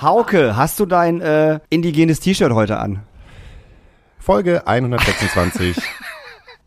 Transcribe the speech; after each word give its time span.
Hauke, 0.00 0.56
hast 0.56 0.80
du 0.80 0.86
dein 0.86 1.20
äh, 1.20 1.60
indigenes 1.70 2.20
T-Shirt 2.20 2.52
heute 2.52 2.78
an? 2.78 3.02
Folge 4.18 4.66
126 4.66 5.76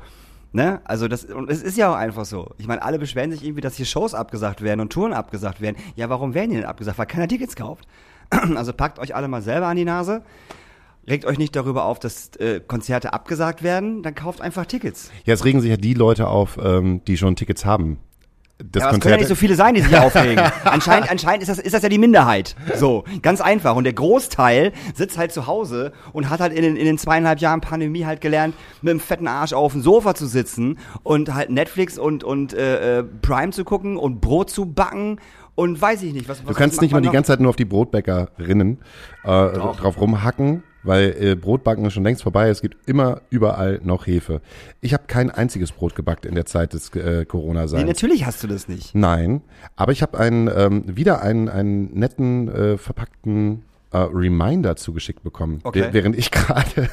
Ne? 0.53 0.81
Also 0.85 1.07
das, 1.07 1.27
und 1.27 1.51
es 1.51 1.63
ist 1.63 1.77
ja 1.77 1.93
auch 1.93 1.97
einfach 1.97 2.25
so. 2.25 2.51
Ich 2.59 2.67
meine, 2.67 2.83
alle 2.83 2.99
beschweren 2.99 3.31
sich 3.31 3.45
irgendwie, 3.45 3.61
dass 3.61 3.77
hier 3.77 3.87
Shows 3.87 4.15
abgesagt 4.15 4.63
werden 4.63 4.81
und 4.81 4.93
Touren 4.93 5.13
abgesagt 5.13 5.61
werden. 5.61 5.77
Ja, 5.95 6.09
warum 6.09 6.35
werden 6.35 6.51
die 6.51 6.57
denn 6.57 6.65
abgesagt? 6.65 6.99
Weil 6.99 7.07
keiner 7.07 7.29
Tickets 7.29 7.55
kauft. 7.57 7.87
Also 8.57 8.73
packt 8.73 8.99
euch 8.99 9.15
alle 9.15 9.29
mal 9.29 9.43
selber 9.43 9.67
an 9.67 9.77
die 9.77 9.85
Nase. 9.85 10.23
Regt 11.09 11.25
euch 11.25 11.39
nicht 11.39 11.57
darüber 11.57 11.85
auf, 11.85 11.99
dass 11.99 12.37
äh, 12.37 12.61
Konzerte 12.61 13.13
abgesagt 13.13 13.63
werden, 13.63 14.03
dann 14.03 14.15
kauft 14.15 14.41
einfach 14.41 14.67
Tickets. 14.67 15.11
Ja, 15.25 15.35
es 15.35 15.45
regen 15.45 15.61
sich 15.61 15.71
ja 15.71 15.77
die 15.77 15.95
Leute 15.95 16.29
auf, 16.29 16.59
ähm, 16.63 17.03
die 17.07 17.17
schon 17.17 17.37
Tickets 17.37 17.65
haben. 17.65 17.99
Das 18.63 18.83
Ja, 18.83 18.91
es 18.91 19.01
können 19.01 19.13
ja 19.13 19.19
nicht 19.19 19.29
so 19.29 19.35
viele 19.35 19.55
sein, 19.55 19.75
die 19.75 19.81
sich 19.81 19.97
aufregen. 19.97 20.39
anscheinend, 20.65 21.11
anscheinend 21.11 21.43
ist 21.43 21.49
das, 21.49 21.59
ist 21.59 21.73
das 21.73 21.83
ja 21.83 21.89
die 21.89 21.99
Minderheit. 21.99 22.55
So, 22.77 23.05
ganz 23.23 23.41
einfach. 23.41 23.75
Und 23.75 23.85
der 23.85 23.95
Großteil 23.95 24.73
sitzt 24.95 25.17
halt 25.17 25.33
zu 25.33 25.47
Hause 25.47 25.93
und 26.13 26.29
hat 26.29 26.41
halt 26.41 26.53
in 26.53 26.63
den, 26.63 26.77
in 26.77 26.85
den 26.85 26.99
zweieinhalb 26.99 27.41
Jahren 27.41 27.61
Pandemie 27.61 28.05
halt 28.05 28.21
gelernt, 28.21 28.55
mit 28.83 28.93
dem 28.93 29.01
fetten 29.01 29.29
Arsch 29.29 29.53
auf 29.53 29.73
dem 29.73 29.81
Sofa 29.81 30.15
zu 30.15 30.27
sitzen 30.27 30.79
und 31.03 31.33
halt 31.35 31.51
Netflix 31.51 31.99
und, 31.99 32.23
und 32.23 32.53
äh, 32.53 32.99
äh, 32.99 33.03
Prime 33.03 33.53
zu 33.53 33.65
gucken 33.65 33.97
und 33.97 34.21
Brot 34.21 34.51
zu 34.51 34.67
backen 34.67 35.19
und 35.55 35.81
weiß 35.81 36.03
ich 36.03 36.13
nicht. 36.13 36.29
Was, 36.29 36.41
was 36.41 36.47
Du 36.47 36.55
kannst 36.55 36.81
nicht 36.83 36.93
mal 36.93 37.01
die 37.01 37.11
ganze 37.11 37.29
Zeit 37.29 37.41
nur 37.41 37.51
auf 37.51 37.57
die 37.57 37.65
Brotbäckerinnen 37.65 38.79
äh, 39.25 39.27
drauf 39.27 40.01
rumhacken, 40.01 40.63
weil 40.83 41.15
äh, 41.21 41.35
Brotbacken 41.35 41.85
ist 41.85 41.93
schon 41.93 42.05
längst 42.05 42.23
vorbei. 42.23 42.49
Es 42.49 42.63
gibt 42.63 42.89
immer 42.89 43.21
überall 43.31 43.81
noch 43.85 44.07
Hefe. 44.07 44.41
Ich 44.81 44.93
habe 44.95 45.05
kein 45.07 45.31
einziges 45.31 45.73
Brot 45.73 45.95
gebackt 45.95 46.25
in 46.27 46.35
der 46.35 46.47
Zeit 46.47 46.73
des 46.73 46.95
äh, 46.95 47.25
Corona-Seins. 47.25 47.83
Nee, 47.83 47.89
natürlich 47.89 48.25
hast 48.27 48.43
du 48.43 48.47
das 48.47 48.69
nicht. 48.69 48.95
Nein, 48.95 49.43
aber 49.77 49.93
ich 49.93 50.03
habe 50.03 50.19
einen 50.19 50.49
ähm, 50.55 50.85
wieder 50.97 51.23
einen, 51.23 51.49
einen 51.49 51.93
netten 51.99 52.49
äh, 52.49 52.79
verpackten 52.79 53.63
äh, 53.93 53.99
Reminder 53.99 54.77
zugeschickt 54.77 55.23
bekommen, 55.23 55.61
Okay. 55.65 55.83
Wäh- 55.83 55.93
während 55.93 56.17
ich 56.17 56.31
gerade 56.31 56.89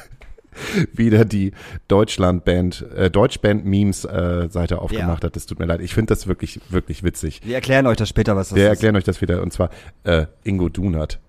wieder 0.92 1.24
die 1.24 1.52
Deutschland-Band, 1.86 2.84
äh, 2.96 3.10
Deutschband-Memes-Seite 3.10 4.80
aufgemacht 4.80 5.22
hat. 5.22 5.36
Das 5.36 5.46
tut 5.46 5.60
mir 5.60 5.66
leid. 5.66 5.80
Ich 5.80 5.94
finde 5.94 6.12
das 6.12 6.26
wirklich, 6.26 6.60
wirklich 6.70 7.04
witzig. 7.04 7.42
Wir 7.44 7.54
erklären 7.54 7.86
euch 7.86 7.96
das 7.96 8.08
später, 8.08 8.34
was 8.34 8.48
das 8.48 8.56
Wir 8.56 8.64
ist. 8.64 8.70
erklären 8.70 8.96
euch 8.96 9.04
das 9.04 9.20
wieder. 9.20 9.40
Und 9.42 9.52
zwar 9.52 9.70
äh, 10.04 10.26
Ingo 10.42 10.68
Dunert. 10.68 11.20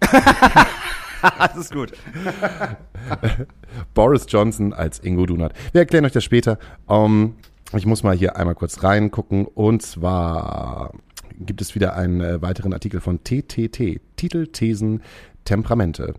das 1.38 1.56
ist 1.56 1.72
gut. 1.72 1.92
Boris 3.94 4.26
Johnson 4.28 4.72
als 4.72 4.98
Ingo 5.00 5.26
Dunert. 5.26 5.52
Wir 5.72 5.80
erklären 5.80 6.04
euch 6.04 6.12
das 6.12 6.24
später. 6.24 6.58
Ähm, 6.88 7.34
ich 7.76 7.86
muss 7.86 8.02
mal 8.02 8.16
hier 8.16 8.36
einmal 8.36 8.54
kurz 8.54 8.82
reingucken. 8.82 9.46
Und 9.46 9.82
zwar 9.82 10.92
gibt 11.38 11.60
es 11.60 11.74
wieder 11.74 11.94
einen 11.94 12.20
äh, 12.20 12.42
weiteren 12.42 12.72
Artikel 12.72 13.00
von 13.00 13.22
TTT. 13.22 14.00
Titel, 14.16 14.46
Thesen, 14.48 15.02
Temperamente. 15.44 16.14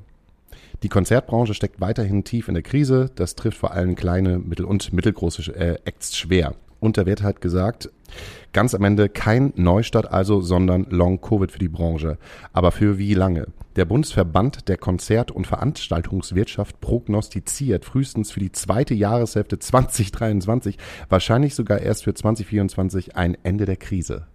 Die 0.84 0.90
Konzertbranche 0.90 1.53
steckt 1.53 1.81
weiterhin 1.81 2.24
tief 2.24 2.47
in 2.47 2.53
der 2.53 2.63
Krise. 2.63 3.09
Das 3.16 3.35
trifft 3.35 3.57
vor 3.57 3.72
allem 3.72 3.95
kleine, 3.95 4.39
mittel- 4.39 4.66
und 4.66 4.94
mittelgroße 4.94 5.56
äh, 5.56 5.79
Acts 5.85 6.16
schwer. 6.16 6.53
Und 6.79 6.97
da 6.97 7.05
wird 7.05 7.23
halt 7.23 7.41
gesagt, 7.41 7.89
ganz 8.53 8.73
am 8.75 8.83
Ende 8.83 9.09
kein 9.09 9.53
Neustart 9.55 10.11
also, 10.11 10.41
sondern 10.41 10.85
Long-Covid 10.89 11.51
für 11.51 11.59
die 11.59 11.67
Branche. 11.67 12.17
Aber 12.53 12.71
für 12.71 12.97
wie 12.97 13.13
lange? 13.13 13.47
Der 13.75 13.85
Bundesverband 13.85 14.69
der 14.69 14.77
Konzert- 14.77 15.31
und 15.31 15.45
Veranstaltungswirtschaft 15.45 16.81
prognostiziert 16.81 17.85
frühestens 17.85 18.31
für 18.31 18.39
die 18.39 18.51
zweite 18.51 18.95
Jahreshälfte 18.95 19.59
2023, 19.59 20.77
wahrscheinlich 21.09 21.53
sogar 21.53 21.79
erst 21.79 22.05
für 22.05 22.13
2024 22.13 23.15
ein 23.15 23.38
Ende 23.44 23.65
der 23.65 23.77
Krise. 23.77 24.25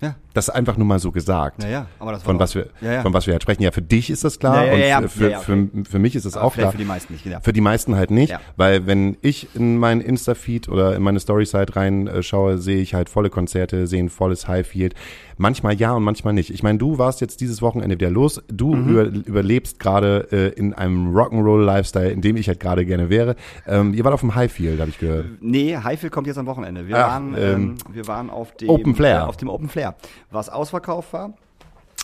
Ja. 0.00 0.16
Das 0.36 0.48
ist 0.48 0.54
einfach 0.54 0.76
nur 0.76 0.86
mal 0.86 0.98
so 0.98 1.10
gesagt. 1.12 1.62
Ja, 1.62 1.68
ja, 1.68 1.86
aber 1.98 2.12
das 2.12 2.20
war 2.20 2.26
von 2.26 2.38
was 2.38 2.54
wir, 2.54 2.66
Ja, 2.80 3.00
von 3.02 3.12
was 3.14 3.26
wir 3.26 3.32
halt 3.34 3.42
sprechen. 3.42 3.62
Ja, 3.62 3.70
für 3.72 3.82
dich 3.82 4.10
ist 4.10 4.22
das 4.24 4.38
klar 4.38 4.64
und 4.64 5.08
für, 5.08 5.26
okay. 5.28 5.36
für, 5.42 5.68
für 5.90 5.98
mich 5.98 6.14
ist 6.14 6.24
es 6.26 6.36
Aber 6.36 6.46
auch 6.46 6.54
klar. 6.54 6.72
für 6.72 6.78
die 6.78 6.84
meisten 6.84 7.12
nicht, 7.14 7.24
ja. 7.26 7.40
Für 7.40 7.52
die 7.52 7.60
meisten 7.60 7.96
halt 7.96 8.10
nicht, 8.10 8.36
weil 8.56 8.86
wenn 8.86 9.16
ich 9.22 9.48
in 9.54 9.78
meinen 9.78 10.00
Insta-Feed 10.00 10.68
oder 10.68 10.94
in 10.94 11.02
meine 11.02 11.20
Story-Site 11.20 11.74
reinschaue, 11.74 12.58
sehe 12.58 12.78
ich 12.80 12.94
halt 12.94 13.08
volle 13.08 13.30
Konzerte, 13.30 13.86
sehe 13.86 14.02
ein 14.02 14.10
volles 14.10 14.46
Highfield. 14.46 14.94
Manchmal 15.38 15.74
ja 15.74 15.92
und 15.92 16.02
manchmal 16.02 16.32
nicht. 16.32 16.48
Ich 16.50 16.62
meine, 16.62 16.78
du 16.78 16.96
warst 16.98 17.20
jetzt 17.20 17.40
dieses 17.42 17.60
Wochenende 17.60 17.96
wieder 17.98 18.10
los. 18.10 18.42
Du 18.48 18.74
Mhm. 18.74 18.88
über, 18.88 19.02
überlebst 19.04 19.78
gerade 19.78 20.28
äh, 20.32 20.48
in 20.58 20.72
einem 20.72 21.14
Rock'n'Roll-Lifestyle, 21.14 22.10
in 22.10 22.20
dem 22.22 22.36
ich 22.36 22.48
halt 22.48 22.58
gerade 22.60 22.86
gerne 22.86 23.10
wäre. 23.10 23.36
Ähm, 23.66 23.92
ihr 23.94 24.04
wart 24.04 24.14
auf 24.14 24.20
dem 24.20 24.34
Highfield, 24.34 24.80
habe 24.80 24.90
ich 24.90 24.98
gehört. 24.98 25.26
Nee, 25.40 25.76
Highfield 25.76 26.12
kommt 26.12 26.26
jetzt 26.26 26.38
am 26.38 26.46
Wochenende. 26.46 26.88
Wir, 26.88 26.96
Ach, 26.96 27.08
waren, 27.08 27.34
ähm, 27.38 27.52
ähm, 27.54 27.76
wir 27.92 28.06
waren 28.06 28.30
auf 28.30 28.56
dem 28.56 28.70
Open 28.70 28.94
Flair. 28.94 29.18
äh, 29.18 29.22
auf 29.24 29.36
dem 29.36 29.48
Open 29.50 29.68
Flair, 29.68 29.94
was 30.30 30.48
ausverkauft 30.48 31.12
war. 31.12 31.34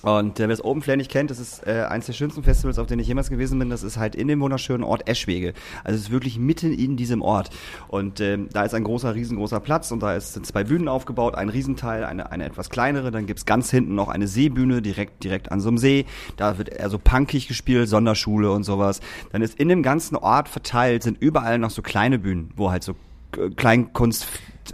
Und 0.03 0.41
äh, 0.41 0.43
wer 0.43 0.49
das 0.49 0.65
Open 0.65 0.83
Flair 0.83 0.97
nicht 0.97 1.10
kennt, 1.10 1.31
das 1.31 1.38
ist 1.38 1.65
äh, 1.66 1.84
eines 1.88 2.06
der 2.06 2.12
schönsten 2.12 2.43
Festivals, 2.43 2.78
auf 2.78 2.88
denen 2.88 3.00
ich 3.00 3.06
jemals 3.06 3.31
gewesen 3.31 3.59
bin. 3.59 3.71
Das 3.71 3.84
ist 3.84 3.97
halt 3.97 4.16
in 4.16 4.27
dem 4.27 4.41
wunderschönen 4.41 4.83
Ort 4.83 5.09
Eschwege. 5.09 5.55
Also 5.84 5.97
es 5.97 6.06
ist 6.06 6.10
wirklich 6.10 6.38
mitten 6.38 6.72
in 6.72 6.97
diesem 6.97 7.22
Ort. 7.22 7.50
Und 7.87 8.21
ähm, 8.21 8.49
da 8.53 8.65
ist 8.65 8.75
ein 8.75 8.83
großer, 8.83 9.15
riesengroßer 9.15 9.60
Platz 9.60 9.93
und 9.93 10.03
da 10.03 10.16
ist, 10.16 10.34
sind 10.34 10.44
zwei 10.44 10.65
Bühnen 10.65 10.88
aufgebaut, 10.88 11.37
ein 11.37 11.49
Riesenteil, 11.49 12.05
eine, 12.05 12.33
eine 12.33 12.47
etwas 12.47 12.69
kleinere. 12.69 13.12
Dann 13.12 13.27
gibt's 13.27 13.47
ganz 13.47 13.71
hinten 13.71 13.94
noch 13.94 14.09
eine 14.09 14.27
Seebühne, 14.27 14.83
direkt, 14.83 15.22
direkt 15.22 15.53
an 15.53 15.60
so 15.60 15.69
einem 15.69 15.78
See. 15.78 16.06
Da 16.37 16.59
wird 16.59 16.71
eher 16.71 16.91
so 16.91 16.99
punkig 16.99 17.47
gespielt, 17.47 17.89
Sonderschule 17.89 18.50
und 18.50 18.65
sowas. 18.65 19.00
Dann 19.31 19.41
ist 19.41 19.59
in 19.60 19.69
dem 19.69 19.84
ganzen 19.84 20.16
Ort 20.16 20.49
verteilt, 20.49 21.04
sind 21.04 21.22
überall 21.22 21.59
noch 21.59 21.71
so 21.71 21.81
kleine 21.81 22.19
Bühnen, 22.19 22.50
wo 22.56 22.72
halt 22.72 22.83
so 22.83 22.97
äh, 23.37 23.50
Kleinkunst 23.50 24.27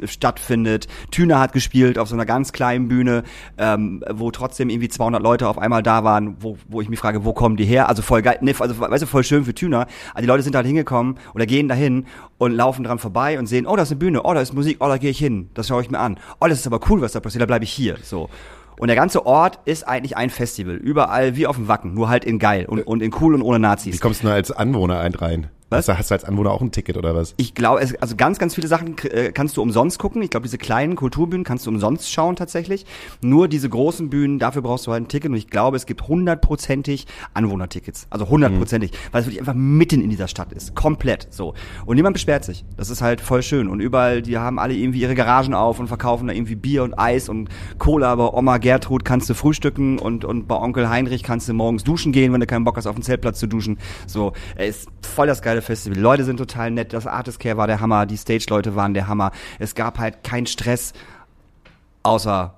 stattfindet. 0.05 0.87
Thüner 1.11 1.41
hat 1.41 1.53
gespielt 1.53 1.99
auf 1.99 2.09
so 2.09 2.15
einer 2.15 2.27
ganz 2.27 2.53
kleinen 2.53 2.89
Bühne, 2.89 3.23
ähm, 3.57 4.03
wo 4.11 4.31
trotzdem 4.31 4.71
irgendwie 4.71 4.89
200 4.89 5.23
Leute 5.23 5.49
auf 5.49 5.59
einmal 5.59 5.83
da 5.83 6.05
waren, 6.05 6.37
wo, 6.41 6.57
wo 6.69 6.81
ich 6.81 6.89
mich 6.89 6.99
frage, 6.99 7.25
wo 7.25 7.33
kommen 7.33 7.57
die 7.57 7.65
her? 7.65 7.89
Also 7.89 8.03
voll 8.03 8.23
geil, 8.23 8.39
ne, 8.41 8.55
also 8.59 8.79
weißt 8.79 9.03
du, 9.03 9.07
voll 9.07 9.25
schön 9.25 9.45
für 9.45 9.55
Thüner. 9.55 9.87
Also 10.15 10.23
die 10.23 10.27
Leute 10.27 10.43
sind 10.43 10.55
halt 10.55 10.67
hingekommen 10.67 11.17
oder 11.35 11.47
gehen 11.47 11.69
dahin 11.69 12.07
und 12.39 12.53
laufen 12.53 12.85
dran 12.85 12.99
vorbei 12.99 13.39
und 13.39 13.47
sehen, 13.47 13.67
oh, 13.67 13.77
da 13.77 13.83
ist 13.83 13.91
eine 13.91 13.99
Bühne, 13.99 14.23
oh, 14.23 14.35
da 14.35 14.41
ist 14.41 14.53
Musik, 14.53 14.79
oh, 14.81 14.89
da 14.89 14.99
gehe 14.99 15.11
ich 15.11 15.19
hin, 15.19 15.51
das 15.55 15.69
schaue 15.69 15.83
ich 15.83 15.91
mir 15.91 15.99
an. 15.99 16.19
Oh, 16.41 16.47
das 16.47 16.61
ist 16.61 16.67
aber 16.67 16.81
cool, 16.89 17.01
was 17.01 17.13
da 17.13 17.21
passiert, 17.21 17.43
da 17.43 17.47
bleibe 17.47 17.65
ich 17.65 17.73
hier, 17.73 17.97
so. 18.03 18.29
Und 18.79 18.87
der 18.87 18.97
ganze 18.97 19.27
Ort 19.27 19.59
ist 19.65 19.87
eigentlich 19.87 20.17
ein 20.17 20.31
Festival. 20.31 20.77
Überall 20.77 21.37
wie 21.37 21.49
auf 21.49 21.57
dem 21.57 21.67
Wacken, 21.67 21.95
nur 21.95 22.09
halt 22.09 22.25
in 22.25 22.39
geil 22.39 22.65
und, 22.67 22.87
und 22.87 23.03
in 23.03 23.13
cool 23.21 23.35
und 23.35 23.43
ohne 23.43 23.59
Nazis. 23.59 23.95
Wie 23.95 23.99
kommst 23.99 24.23
du 24.23 24.27
nur 24.27 24.35
als 24.35 24.53
Anwohner 24.53 25.01
ein 25.01 25.15
rein? 25.15 25.49
Was? 25.71 25.81
Hast 25.81 25.89
du, 25.89 25.99
hast 25.99 26.11
du 26.11 26.15
als 26.15 26.25
Anwohner 26.25 26.51
auch 26.51 26.63
ein 26.63 26.71
Ticket 26.71 26.97
oder 26.97 27.15
was? 27.15 27.35
Ich 27.37 27.55
glaube, 27.55 27.87
also 28.01 28.17
ganz, 28.17 28.39
ganz 28.39 28.55
viele 28.55 28.69
Sachen 28.69 28.97
äh, 29.11 29.33
kannst 29.33 29.59
du 29.59 29.63
umsonst 29.63 29.99
gucken. 29.99 30.23
Ich 30.23 30.31
glaube, 30.31 30.45
diese 30.45 30.57
kleinen 30.57 30.97
Kulturbühnen 30.97 31.45
kannst 31.45 31.67
du 31.67 31.71
umsonst 31.71 32.11
schauen 32.11 32.37
tatsächlich. 32.37 32.87
Nur 33.21 33.49
diese 33.49 33.69
großen 33.69 34.09
Bühnen, 34.09 34.39
dafür 34.39 34.63
brauchst 34.63 34.87
du 34.87 34.93
halt 34.93 35.05
ein 35.05 35.09
Ticket. 35.09 35.31
Und 35.31 35.37
ich 35.37 35.49
glaube, 35.49 35.77
es 35.77 35.85
gibt 35.85 36.09
hundertprozentig 36.09 37.07
Anwohnertickets. 37.35 38.07
Also 38.09 38.31
hundertprozentig. 38.31 38.93
Weil 39.13 39.21
es 39.21 39.27
wirklich 39.27 39.41
einfach 39.41 39.53
mitten 39.53 40.01
in 40.01 40.09
dieser 40.09 40.27
Stadt 40.27 40.55
ist. 40.55 40.75
Komplett 40.75 41.29
so. 41.31 41.53
Und 41.85 41.97
niemand 41.97 42.15
beschwert 42.15 42.47
sich. 42.47 42.65
Das 42.79 42.89
ist 42.89 43.03
halt 43.03 43.21
voll 43.21 43.43
schön. 43.43 43.69
Und 43.69 43.81
überall, 43.81 44.23
die 44.23 44.39
haben 44.39 44.59
alle 44.59 44.73
irgendwie 44.73 45.03
ihre 45.03 45.15
Garagen 45.15 45.53
auf 45.53 45.79
und 45.81 45.89
verkaufen 45.89 46.29
da 46.29 46.33
irgendwie 46.33 46.57
Bier 46.57 46.83
und 46.83 46.99
Eis 46.99 47.29
und 47.29 47.51
Cola. 47.77 48.15
Bei 48.15 48.33
Oma 48.33 48.57
Gertrud 48.57 49.05
kannst 49.05 49.29
du 49.29 49.35
frühstücken 49.35 49.99
und, 49.99 50.25
und 50.25 50.49
bei 50.49 50.57
Onkel 50.57 50.89
Heinrich 50.89 51.23
kannst 51.23 51.47
du 51.47 51.53
morgens 51.53 51.85
duschen 51.85 52.13
gehen, 52.13 52.33
wenn 52.33 52.41
du 52.41 52.47
keinen 52.47 52.65
Bock 52.65 52.79
hast, 52.79 52.87
auf 52.87 52.95
dem 52.95 53.03
Zeltplatz 53.03 53.39
zu 53.39 53.47
duschen. 53.47 53.77
So, 54.07 54.33
es 54.57 54.79
ist 54.79 54.89
voll 55.03 55.27
das 55.27 55.43
geile 55.43 55.58
geile 55.59 55.63
Festival. 55.63 55.95
Die 55.95 56.01
Leute 56.01 56.25
sind 56.25 56.37
total 56.37 56.71
nett. 56.71 56.93
Das 56.93 57.07
Artist 57.07 57.41
Care 57.41 57.57
war 57.57 57.67
der 57.67 57.81
Hammer. 57.81 58.07
Die 58.07 58.17
Stage-Leute 58.17 58.77
waren 58.77 58.95
der 58.95 59.09
Hammer. 59.09 59.33
Es 59.59 59.75
gab 59.75 59.99
halt 59.99 60.25
keinen 60.25 60.47
Stress, 60.47 60.93
außer 62.03 62.55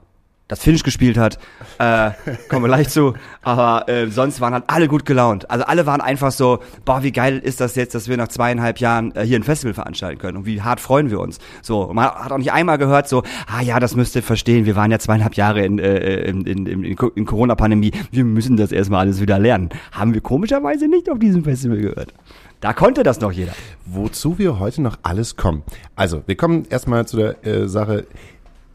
das 0.49 0.61
Finish 0.61 0.83
gespielt 0.83 1.17
hat. 1.17 1.39
Äh, 1.79 2.11
kommen 2.49 2.65
wir 2.65 2.69
gleich 2.69 2.89
zu. 2.89 3.15
Aber 3.43 3.89
äh, 3.89 4.09
sonst 4.09 4.41
waren 4.41 4.53
halt 4.53 4.65
alle 4.67 4.89
gut 4.89 5.05
gelaunt. 5.07 5.49
Also 5.49 5.65
alle 5.65 5.87
waren 5.87 6.01
einfach 6.01 6.33
so, 6.33 6.59
boah, 6.85 7.05
wie 7.05 7.13
geil 7.13 7.39
ist 7.39 7.61
das 7.61 7.77
jetzt, 7.77 7.95
dass 7.95 8.09
wir 8.09 8.17
nach 8.17 8.27
zweieinhalb 8.27 8.79
Jahren 8.79 9.15
äh, 9.15 9.25
hier 9.25 9.39
ein 9.39 9.45
Festival 9.45 9.75
veranstalten 9.75 10.19
können 10.19 10.39
und 10.39 10.47
wie 10.47 10.61
hart 10.61 10.81
freuen 10.81 11.09
wir 11.09 11.21
uns. 11.21 11.39
So, 11.63 11.93
man 11.93 12.07
hat 12.07 12.33
auch 12.33 12.39
nicht 12.39 12.53
einmal 12.53 12.79
gehört 12.79 13.09
so, 13.09 13.23
ah 13.47 13.63
ja, 13.63 13.79
das 13.79 13.95
müsst 13.95 14.17
ihr 14.17 14.25
verstehen, 14.25 14.67
wir 14.67 14.75
waren 14.75 14.91
ja 14.91 14.99
zweieinhalb 14.99 15.35
Jahre 15.35 15.65
in, 15.65 15.79
äh, 15.79 16.25
in, 16.25 16.45
in, 16.45 16.67
in, 16.67 16.83
in 16.83 17.27
Corona-Pandemie, 17.27 17.93
wir 18.11 18.25
müssen 18.25 18.57
das 18.57 18.73
erstmal 18.73 19.01
alles 19.01 19.21
wieder 19.21 19.39
lernen. 19.39 19.69
Haben 19.93 20.15
wir 20.15 20.21
komischerweise 20.21 20.89
nicht 20.89 21.09
auf 21.09 21.21
diesem 21.21 21.45
Festival 21.45 21.79
gehört. 21.79 22.13
Da 22.61 22.75
konnte 22.75 23.03
das 23.03 23.21
noch 23.21 23.33
jeder. 23.33 23.53
Wozu 23.87 24.39
wir 24.39 24.59
heute 24.59 24.83
noch 24.83 24.99
alles 25.03 25.37
kommen. 25.37 25.63
Also, 25.97 26.23
wir 26.27 26.37
kommen 26.37 26.67
erstmal 26.69 27.07
zu 27.07 27.17
der 27.17 27.47
äh, 27.47 27.69
Sache. 27.69 28.07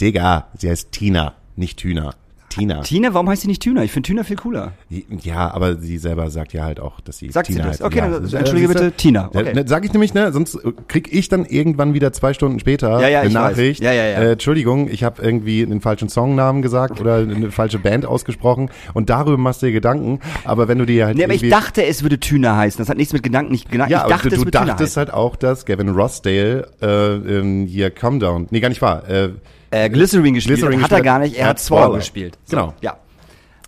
Digga, 0.02 0.48
sie 0.58 0.70
heißt 0.70 0.92
Tina, 0.92 1.36
nicht 1.56 1.78
Tüner. 1.78 2.16
Tina. 2.56 2.82
Tina, 2.82 3.14
warum 3.14 3.30
heißt 3.30 3.42
sie 3.44 3.48
nicht 3.48 3.62
Tüner? 3.62 3.84
Ich 3.84 3.92
finde 3.92 4.08
Tüner 4.08 4.24
viel 4.24 4.36
cooler. 4.38 4.74
Ja, 5.22 5.54
aber 5.54 5.76
sie 5.78 5.98
selber 5.98 6.30
sagt 6.30 6.54
ja 6.54 6.64
halt 6.64 6.80
auch, 6.80 7.00
dass 7.02 7.18
sie 7.18 7.30
Sagt 7.32 7.48
sie 7.48 7.54
Tina 7.54 7.66
das? 7.66 7.74
heißt. 7.74 7.84
Okay, 7.84 8.00
ja. 8.00 8.10
dann 8.10 8.24
entschuldige 8.34 8.68
bitte, 8.68 8.92
Tina. 8.92 9.28
Okay. 9.34 9.54
ne, 9.54 9.64
Sag 9.68 9.86
ich 9.86 9.94
nämlich, 9.94 10.14
ne? 10.14 10.32
Sonst 10.32 10.56
äh, 10.56 10.72
krieg 10.88 11.12
ich 11.12 11.30
dann 11.30 11.46
irgendwann 11.46 11.94
wieder 11.94 12.14
zwei 12.14 12.34
Stunden 12.34 12.60
später 12.60 13.00
Ja, 13.02 13.08
ja, 13.08 13.20
eine 13.22 13.28
weiß. 13.30 13.34
Nachricht. 13.34 13.84
Ja, 13.84 13.92
ja, 13.92 14.06
ja. 14.06 14.20
Äh, 14.20 14.32
Entschuldigung, 14.34 14.90
ich 14.90 15.04
habe 15.04 15.22
irgendwie 15.22 15.64
einen 15.64 15.82
falschen 15.82 16.10
Songnamen 16.10 16.62
gesagt 16.62 17.00
oder 17.02 17.18
eine 17.18 17.52
falsche 17.52 17.80
Band 17.80 18.06
ausgesprochen 18.06 18.70
und 18.94 19.10
darüber 19.10 19.38
machst 19.38 19.62
du 19.62 19.68
dir 19.68 19.74
Gedanken. 19.74 20.20
Aber 20.44 20.68
wenn 20.68 20.78
du 20.78 20.86
dir 20.86 21.06
halt 21.08 21.18
Nee, 21.18 21.24
aber 21.24 21.34
ich 21.34 21.50
dachte, 21.50 21.84
es 21.86 22.04
würde 22.04 22.20
Tüner 22.20 22.56
heißen. 22.58 22.78
Das 22.78 22.90
hat 22.90 22.98
nichts 22.98 23.14
mit 23.14 23.24
Gedanken, 23.24 23.52
nicht 23.52 23.72
Gedanken. 23.72 23.92
ja, 23.92 24.04
ich 24.04 24.10
dachte, 24.10 24.30
du, 24.30 24.46
du 24.46 24.52
dachtest 24.52 24.98
halt 24.98 25.14
auch, 25.14 25.36
dass 25.36 25.66
Gavin 25.66 25.90
Rossdale 25.90 26.68
äh, 26.82 26.88
ähm, 27.16 27.66
hier 27.68 27.90
Calm 27.92 28.20
Down, 28.20 28.48
nee, 28.52 28.60
gar 28.60 28.70
nicht 28.70 28.82
wahr, 28.82 29.08
äh, 29.10 29.30
äh, 29.76 29.90
Glycerin 29.90 30.34
gespielt 30.34 30.60
Glycerin 30.60 30.82
hat 30.82 30.92
er 30.92 30.98
gespielt 30.98 31.04
gar 31.06 31.16
hat. 31.16 31.22
nicht, 31.24 31.36
er 31.36 31.44
Er 31.44 31.50
hat 31.50 31.60
Spoiler. 31.60 31.98
gespielt. 31.98 32.38
Genau. 32.50 32.74
Ja. 32.82 32.98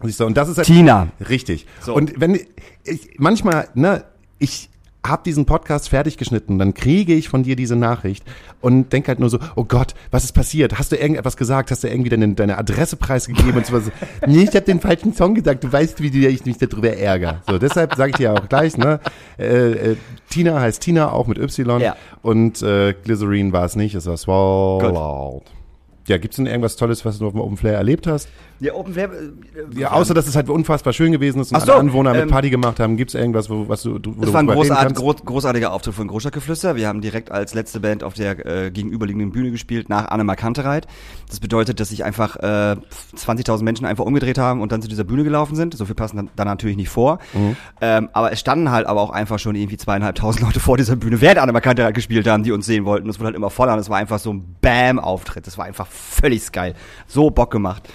Siehst 0.04 0.20
du, 0.20 0.26
und 0.26 0.38
das 0.38 0.50
ist 0.50 0.58
halt 0.58 0.68
Tina. 0.68 1.08
Richtig. 1.28 1.66
So. 1.82 1.94
Und 1.96 2.20
wenn 2.20 2.36
ich 2.84 3.16
manchmal, 3.18 3.68
ne, 3.74 4.04
ich 4.38 4.70
habe 5.06 5.24
diesen 5.26 5.46
Podcast 5.46 5.90
fertig 5.90 6.18
geschnitten, 6.18 6.60
dann 6.60 6.74
kriege 6.74 7.14
ich 7.14 7.30
von 7.30 7.44
dir 7.44 7.56
diese 7.56 7.76
Nachricht 7.76 8.24
und 8.62 8.92
denke 8.92 9.08
halt 9.08 9.20
nur 9.20 9.30
so, 9.30 9.40
oh 9.56 9.64
Gott, 9.64 9.96
was 10.12 10.24
ist 10.26 10.34
passiert? 10.34 10.78
Hast 10.78 10.92
du 10.92 10.98
irgendetwas 10.98 11.38
gesagt? 11.38 11.72
Hast 11.72 11.84
du 11.84 11.88
irgendwie 11.88 12.10
deine, 12.10 12.34
deine 12.34 12.58
Adresse 12.58 12.96
preisgegeben 12.98 13.56
und 13.56 13.66
sowas? 13.66 13.84
nee, 14.28 14.44
ich 14.44 14.50
habe 14.50 14.62
den 14.62 14.82
falschen 14.82 15.14
Song 15.14 15.34
gesagt. 15.34 15.64
Du 15.64 15.72
weißt, 15.72 16.02
wie 16.02 16.28
ich 16.28 16.46
mich 16.46 16.58
darüber 16.58 16.92
ärgere. 16.92 17.42
So, 17.48 17.58
deshalb 17.58 17.96
sage 17.96 18.12
ich 18.12 18.18
dir 18.18 18.34
auch 18.34 18.50
gleich, 18.50 18.78
ne, 18.78 19.00
äh, 19.40 19.92
äh, 19.94 19.96
Tina 20.30 20.60
heißt 20.60 20.82
Tina, 20.82 21.12
auch 21.12 21.28
mit 21.28 21.38
Y. 21.38 21.80
Ja. 21.82 21.96
Und 22.22 22.62
äh, 22.62 22.94
Glycerine 23.04 23.54
war 23.54 23.66
es 23.66 23.76
nicht, 23.76 23.96
es 23.96 24.06
war 24.06 24.18
Swallowed. 24.18 25.44
Ja, 26.08 26.18
gibt's 26.18 26.38
denn 26.38 26.46
irgendwas 26.46 26.78
Tolles, 26.78 27.04
was 27.04 27.20
du 27.20 27.28
auf 27.28 27.34
dem 27.34 27.42
Open 27.42 27.58
Flair 27.58 27.76
erlebt 27.76 28.08
hast? 28.08 28.30
Ja, 28.60 28.74
Open 28.74 28.96
Web. 28.96 29.14
äh, 29.14 29.80
Ja, 29.80 29.92
außer 29.92 30.14
dass 30.14 30.28
es 30.28 30.36
halt 30.36 30.50
unfassbar 30.50 30.94
schön 30.94 31.12
gewesen 31.12 31.40
ist 31.42 31.52
und 31.52 31.60
so, 31.62 31.72
alle 31.72 31.80
Anwohner 31.82 32.14
mit 32.14 32.24
ähm, 32.24 32.30
Party 32.30 32.50
gemacht 32.50 32.80
haben. 32.80 32.98
Gibt's 32.98 33.14
irgendwas, 33.14 33.50
wo, 33.50 33.70
was 33.70 33.84
du, 33.84 34.00
du 34.00 34.16
wo 34.16 34.22
Das 34.22 34.30
du 34.30 34.34
war 34.34 34.40
ein 34.42 34.48
großart, 34.48 34.96
groß, 34.96 35.26
großartiger 35.26 35.72
Auftritt 35.72 35.94
von 35.96 36.08
Großstadtgeflüster. 36.08 36.76
Wir 36.76 36.88
haben 36.88 37.02
direkt 37.02 37.32
als 37.32 37.54
letzte 37.54 37.80
Band 37.80 38.04
auf 38.04 38.14
der 38.16 38.46
äh, 38.46 38.72
gegenüberliegenden 38.72 39.32
Bühne 39.32 39.52
gespielt, 39.52 39.90
nach 39.90 40.08
Anne 40.08 40.26
Kantereit. 40.36 40.88
Das 41.30 41.40
bedeutet, 41.40 41.80
dass 41.80 41.90
sich 41.90 42.04
einfach 42.04 42.36
äh, 42.38 42.76
20.000 43.16 43.64
Menschen 43.64 43.86
einfach 43.86 44.06
umgedreht 44.06 44.38
haben 44.38 44.62
und 44.62 44.72
dann 44.72 44.82
zu 44.82 44.88
dieser 44.88 45.04
Bühne 45.04 45.24
gelaufen 45.24 45.56
sind. 45.56 45.76
So 45.76 45.86
viel 45.86 45.96
passen 45.96 46.18
dann, 46.18 46.30
dann 46.36 46.48
natürlich 46.48 46.78
nicht 46.78 46.90
vor. 46.90 47.20
Mhm. 47.34 47.56
Ähm, 47.82 48.10
aber 48.14 48.32
es 48.32 48.40
standen 48.40 48.72
halt 48.72 48.88
aber 48.88 49.02
auch 49.02 49.12
einfach 49.12 49.40
schon 49.40 49.56
irgendwie 49.56 49.78
zweieinhalbtausend 49.78 50.44
Leute 50.44 50.60
vor 50.60 50.78
dieser 50.78 50.96
Bühne, 50.96 51.22
während 51.22 51.40
Anne 51.40 51.54
Kantereit 51.62 51.94
gespielt 51.94 52.28
haben, 52.28 52.44
die 52.44 52.52
uns 52.52 52.66
sehen 52.66 52.86
wollten. 52.86 53.10
Es 53.10 53.20
wurde 53.20 53.28
halt 53.28 53.36
immer 53.36 53.50
voller 53.50 53.74
und 53.74 53.80
es 53.80 53.90
war 53.90 53.98
einfach 53.98 54.20
so 54.20 54.34
ein 54.34 54.56
Bam-Auftritt. 54.62 55.46
Das 55.48 55.58
war 55.58 55.66
einfach 55.66 55.88
völlig 55.88 56.52
geil. 56.52 56.76
So 57.08 57.30
Bock 57.30 57.52
gemacht. 57.52 57.90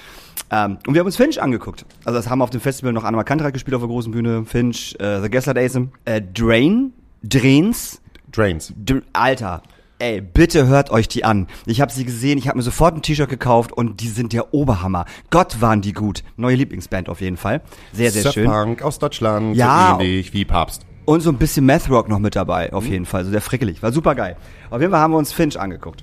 Ähm, 0.52 0.76
und 0.86 0.92
wir 0.94 1.00
haben 1.00 1.06
uns 1.06 1.16
Finch 1.16 1.40
angeguckt. 1.42 1.86
Also 2.04 2.18
das 2.18 2.28
haben 2.28 2.42
auf 2.42 2.50
dem 2.50 2.60
Festival 2.60 2.92
noch 2.92 3.04
Anna 3.04 3.24
Kantereit 3.24 3.54
gespielt 3.54 3.74
auf 3.74 3.80
der 3.80 3.88
großen 3.88 4.12
Bühne. 4.12 4.44
Finch, 4.44 4.94
äh, 5.00 5.20
The 5.22 5.30
Gaslight 5.30 5.56
Asm, 5.58 5.84
äh, 6.04 6.20
Drain, 6.20 6.92
Drains, 7.24 8.02
Drains. 8.30 8.72
Dr 8.76 9.02
Alter. 9.14 9.62
Ey, 9.98 10.20
bitte 10.20 10.66
hört 10.66 10.90
euch 10.90 11.06
die 11.08 11.24
an. 11.24 11.46
Ich 11.64 11.80
habe 11.80 11.92
sie 11.92 12.04
gesehen, 12.04 12.36
ich 12.36 12.48
habe 12.48 12.58
mir 12.58 12.64
sofort 12.64 12.96
ein 12.96 13.02
T-Shirt 13.02 13.28
gekauft 13.30 13.72
und 13.72 14.00
die 14.00 14.08
sind 14.08 14.32
der 14.32 14.52
Oberhammer. 14.52 15.04
Gott 15.30 15.60
waren 15.60 15.80
die 15.80 15.92
gut. 15.92 16.24
Neue 16.36 16.56
Lieblingsband 16.56 17.08
auf 17.08 17.20
jeden 17.20 17.36
Fall. 17.36 17.62
Sehr, 17.92 18.10
sehr 18.10 18.32
schön. 18.32 18.46
Surfpunk 18.46 18.82
aus 18.82 18.98
Deutschland, 18.98 19.54
Ja. 19.56 19.94
so 19.96 20.04
ähnlich 20.04 20.32
wie 20.34 20.44
Papst. 20.44 20.82
Und 21.04 21.20
so 21.20 21.30
ein 21.30 21.38
bisschen 21.38 21.64
Math 21.66 21.88
Rock 21.88 22.08
noch 22.08 22.18
mit 22.18 22.34
dabei, 22.36 22.72
auf 22.72 22.84
jeden 22.86 23.06
Fall. 23.06 23.24
So 23.24 23.30
der 23.30 23.40
frickelig. 23.40 23.82
War 23.82 23.92
super 23.92 24.14
geil. 24.16 24.36
Auf 24.70 24.80
jeden 24.80 24.90
Fall 24.92 25.00
haben 25.00 25.12
wir 25.12 25.18
uns 25.18 25.32
Finch 25.32 25.58
angeguckt. 25.58 26.02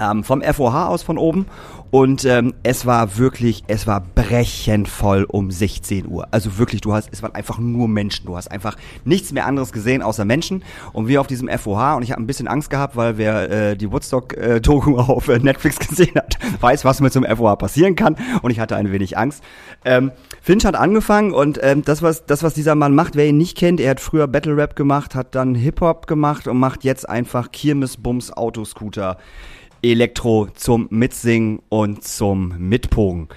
Ähm, 0.00 0.22
vom 0.24 0.42
FOH 0.42 0.86
aus 0.88 1.02
von 1.02 1.16
oben. 1.18 1.46
Und 1.90 2.24
ähm, 2.24 2.54
es 2.62 2.86
war 2.86 3.16
wirklich, 3.16 3.64
es 3.68 3.86
war 3.86 4.00
brechend 4.00 4.88
voll 4.88 5.24
um 5.24 5.50
16 5.50 6.06
Uhr. 6.06 6.26
Also 6.30 6.58
wirklich, 6.58 6.80
du 6.80 6.92
hast, 6.92 7.08
es 7.12 7.22
waren 7.22 7.34
einfach 7.34 7.58
nur 7.58 7.88
Menschen. 7.88 8.26
Du 8.26 8.36
hast 8.36 8.50
einfach 8.50 8.76
nichts 9.04 9.32
mehr 9.32 9.46
anderes 9.46 9.72
gesehen 9.72 10.02
außer 10.02 10.24
Menschen. 10.24 10.64
Und 10.92 11.08
wir 11.08 11.20
auf 11.20 11.26
diesem 11.26 11.48
FOH, 11.48 11.96
und 11.96 12.02
ich 12.02 12.12
habe 12.12 12.22
ein 12.22 12.26
bisschen 12.26 12.48
Angst 12.48 12.70
gehabt, 12.70 12.96
weil 12.96 13.18
wer 13.18 13.50
äh, 13.50 13.76
die 13.76 13.90
Woodstock-Doku 13.90 14.96
auf 14.98 15.28
äh, 15.28 15.38
Netflix 15.38 15.78
gesehen 15.78 16.14
hat, 16.16 16.38
weiß, 16.60 16.84
was 16.84 17.00
mit 17.00 17.12
so 17.12 17.20
einem 17.20 17.36
FOH 17.36 17.56
passieren 17.56 17.94
kann. 17.94 18.16
Und 18.42 18.50
ich 18.50 18.60
hatte 18.60 18.76
ein 18.76 18.90
wenig 18.92 19.16
Angst. 19.16 19.42
Ähm, 19.84 20.12
Finch 20.42 20.64
hat 20.64 20.76
angefangen 20.76 21.32
und 21.32 21.58
ähm, 21.62 21.82
das, 21.82 22.02
was, 22.02 22.26
das, 22.26 22.42
was 22.42 22.54
dieser 22.54 22.74
Mann 22.74 22.94
macht, 22.94 23.16
wer 23.16 23.26
ihn 23.26 23.36
nicht 23.36 23.56
kennt, 23.56 23.80
er 23.80 23.90
hat 23.90 24.00
früher 24.00 24.26
Battle 24.28 24.56
Rap 24.56 24.76
gemacht, 24.76 25.14
hat 25.14 25.34
dann 25.34 25.54
Hip-Hop 25.54 26.06
gemacht 26.06 26.46
und 26.48 26.58
macht 26.58 26.84
jetzt 26.84 27.08
einfach 27.08 27.50
Kirmes, 27.52 27.96
Bums, 27.96 28.32
Autoscooter, 28.32 29.18
Elektro 29.92 30.48
zum 30.54 30.88
Mitsingen 30.90 31.60
und 31.68 32.04
zum 32.04 32.54
Mitpogen. 32.58 33.28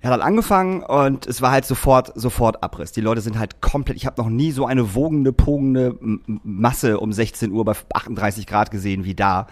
Er 0.00 0.10
hat 0.10 0.18
halt 0.18 0.26
angefangen 0.26 0.82
und 0.82 1.26
es 1.28 1.42
war 1.42 1.52
halt 1.52 1.64
sofort, 1.64 2.12
sofort 2.16 2.62
Abriss. 2.64 2.90
Die 2.90 3.00
Leute 3.00 3.20
sind 3.20 3.38
halt 3.38 3.60
komplett, 3.60 3.96
ich 3.96 4.04
habe 4.04 4.20
noch 4.20 4.28
nie 4.28 4.50
so 4.50 4.66
eine 4.66 4.94
wogende, 4.94 5.32
pogende 5.32 5.96
Masse 6.26 6.98
um 6.98 7.12
16 7.12 7.52
Uhr 7.52 7.64
bei 7.64 7.74
38 7.94 8.48
Grad 8.48 8.72
gesehen 8.72 9.04
wie 9.04 9.14
da. 9.14 9.46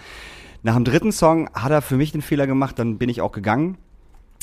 Nach 0.62 0.74
dem 0.74 0.84
dritten 0.84 1.12
Song 1.12 1.48
hat 1.54 1.70
er 1.70 1.82
für 1.82 1.96
mich 1.96 2.10
den 2.12 2.20
Fehler 2.20 2.48
gemacht, 2.48 2.78
dann 2.80 2.98
bin 2.98 3.08
ich 3.08 3.20
auch 3.20 3.32
gegangen. 3.32 3.78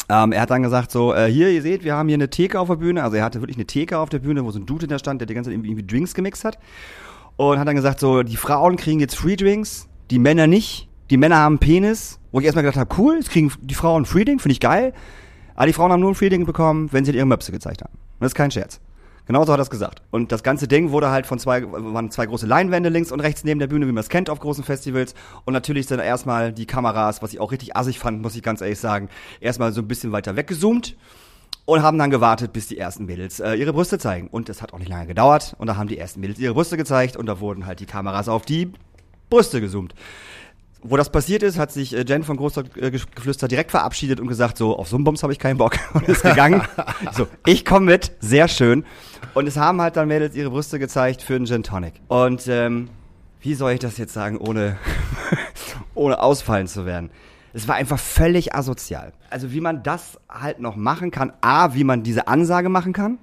Ähm, 0.10 0.32
er 0.32 0.42
hat 0.42 0.50
dann 0.50 0.64
gesagt 0.64 0.92
so, 0.92 1.14
äh, 1.14 1.30
hier, 1.30 1.52
ihr 1.52 1.62
seht, 1.62 1.84
wir 1.84 1.96
haben 1.96 2.08
hier 2.08 2.16
eine 2.16 2.30
Theke 2.30 2.60
auf 2.60 2.70
der 2.70 2.78
Bühne. 2.78 3.04
Also 3.04 3.18
er 3.18 3.26
hatte 3.26 3.42
wirklich 3.42 3.58
eine 3.58 3.66
Theke 3.66 4.00
auf 4.00 4.10
der 4.10 4.20
Bühne, 4.20 4.46
wo 4.46 4.52
so 4.52 4.60
ein 4.60 4.66
Dude 4.66 4.82
hinter 4.82 5.00
stand, 5.00 5.20
der 5.20 5.26
die 5.26 5.34
ganze 5.34 5.50
Zeit 5.50 5.60
irgendwie 5.60 5.86
Drinks 5.86 6.14
gemixt 6.14 6.46
hat. 6.46 6.58
Und 7.36 7.60
hat 7.60 7.68
dann 7.68 7.76
gesagt 7.76 8.00
so, 8.00 8.24
die 8.24 8.38
Frauen 8.38 8.78
kriegen 8.78 9.00
jetzt 9.00 9.16
Free 9.16 9.36
Drinks, 9.36 9.90
die 10.10 10.20
Männer 10.20 10.48
nicht. 10.48 10.87
Die 11.10 11.18
Männer 11.18 11.38
haben 11.38 11.54
einen 11.54 11.60
Penis. 11.60 12.20
Wo 12.32 12.40
ich 12.40 12.46
erstmal 12.46 12.64
gedacht 12.64 12.78
habe, 12.78 12.94
cool, 13.02 13.16
jetzt 13.16 13.32
kriegen 13.32 13.52
die 13.62 13.74
Frauen 13.74 14.06
Free 14.06 14.26
Drink, 14.26 14.42
finde 14.42 14.54
ich 14.54 14.60
geil. 14.60 14.94
Aber 15.56 15.66
die 15.66 15.74
Frauen 15.74 15.92
haben 15.92 16.02
nur 16.02 16.12
ein 16.12 16.16
Free 16.16 16.30
Drink 16.30 16.46
bekommen, 16.46 16.90
wenn 16.92 17.04
sie 17.04 17.12
ihre 17.12 17.26
Möpse 17.26 17.52
gezeigt 17.52 17.82
haben. 17.82 17.94
Und 17.94 18.22
das 18.22 18.32
ist 18.32 18.36
kein 18.36 18.52
Scherz. 18.52 18.80
Genauso 19.26 19.52
hat 19.52 19.60
er 19.60 19.64
es 19.64 19.70
gesagt. 19.70 20.02
Und 20.12 20.32
das 20.32 20.42
ganze 20.42 20.68
Ding 20.68 20.92
wurde 20.92 21.10
halt 21.10 21.26
von 21.26 21.40
zwei, 21.40 21.64
waren 21.70 22.12
zwei 22.12 22.26
große 22.28 22.46
Leinwände 22.46 22.90
links 22.90 23.12
und 23.12 23.20
rechts 23.20 23.44
neben 23.44 23.60
der 23.60 23.68
Bühne, 23.68 23.88
wie 23.88 23.92
man 23.92 24.02
es 24.02 24.10
kennt 24.10 24.30
auf 24.30 24.40
großen 24.40 24.64
Festivals. 24.64 25.16
Und 25.44 25.54
natürlich 25.54 25.88
sind 25.88 26.00
erstmal 26.00 26.54
die 26.54 26.66
Kameras, 26.66 27.22
was 27.22 27.34
ich 27.34 27.40
auch 27.40 27.52
richtig 27.52 27.76
assig 27.76 28.00
fand, 28.00 28.22
muss 28.22 28.36
ich 28.36 28.44
ganz 28.44 28.62
ehrlich 28.62 28.80
sagen, 28.80 29.10
erstmal 29.42 29.74
so 29.74 29.82
ein 29.82 29.88
bisschen 29.88 30.12
weiter 30.12 30.36
weggezoomt 30.36 30.96
und 31.66 31.82
haben 31.82 31.98
dann 31.98 32.10
gewartet, 32.10 32.54
bis 32.54 32.68
die 32.68 32.78
ersten 32.78 33.06
Mädels 33.06 33.42
äh, 33.42 33.56
ihre 33.56 33.74
Brüste 33.74 34.00
zeigen. 34.00 34.28
Und 34.30 34.48
das 34.48 34.62
hat 34.62 34.72
auch 34.74 34.80
nicht 34.80 34.90
lange 34.90 35.08
gedauert. 35.08 35.56
Und 35.58 35.68
da 35.68 35.76
haben 35.76 35.90
die 35.90 35.98
ersten 35.98 36.22
Mädels 36.22 36.40
ihre 36.40 36.54
Brüste 36.54 36.78
gezeigt 36.78 37.18
und 37.18 37.26
da 37.26 37.42
wurden 37.42 37.66
halt 37.66 37.82
die 37.82 37.86
Kameras 37.86 38.30
auf 38.30 38.46
die 38.46 38.72
Brüste 39.30 39.60
gezoomt. 39.60 39.94
Wo 40.84 40.96
das 40.96 41.12
passiert 41.12 41.44
ist, 41.44 41.58
hat 41.58 41.72
sich 41.72 41.96
äh, 41.96 42.06
Jen 42.08 42.24
von 42.24 42.38
Großstadtgeflüster 42.38 43.48
direkt 43.48 43.72
verabschiedet 43.72 44.20
und 44.20 44.28
gesagt, 44.28 44.58
so, 44.58 44.78
auf 44.78 44.88
so 44.88 44.96
einen 44.96 45.04
Bums 45.04 45.24
habe 45.24 45.34
ich 45.34 45.40
keinen 45.40 45.58
Bock 45.58 45.78
und 45.94 46.08
ist 46.08 46.22
gegangen. 46.22 46.62
so, 47.14 47.28
ich 47.46 47.66
komme 47.66 47.88
mit, 47.88 48.12
sehr 48.20 48.48
schön. 48.48 48.86
Und 49.34 49.48
es 49.48 49.58
haben 49.58 49.82
halt 49.82 49.96
dann 49.96 50.08
Mädels 50.08 50.36
ihre 50.36 50.50
Brüste 50.50 50.80
gezeigt 50.80 51.22
für 51.22 51.36
einen 51.36 51.46
Gin 51.46 51.64
Tonic. 51.64 51.94
Und 52.08 52.48
ähm, 52.48 52.90
wie 53.42 53.56
soll 53.56 53.74
ich 53.74 53.80
das 53.80 53.98
jetzt 53.98 54.14
sagen, 54.14 54.38
ohne, 54.38 54.78
ohne 55.96 56.22
ausfallen 56.22 56.68
zu 56.68 56.86
werden? 56.86 57.10
Es 57.54 57.68
war 57.68 57.76
einfach 57.76 57.98
völlig 57.98 58.54
asozial. 58.54 59.14
Also 59.32 59.52
wie 59.52 59.62
man 59.62 59.82
das 59.82 60.20
halt 60.30 60.60
noch 60.60 60.76
machen 60.76 61.10
kann. 61.10 61.34
A, 61.42 61.74
wie 61.74 61.84
man 61.84 62.04
diese 62.04 62.28
Ansage 62.28 62.70
machen 62.70 62.94
kann. 62.94 63.18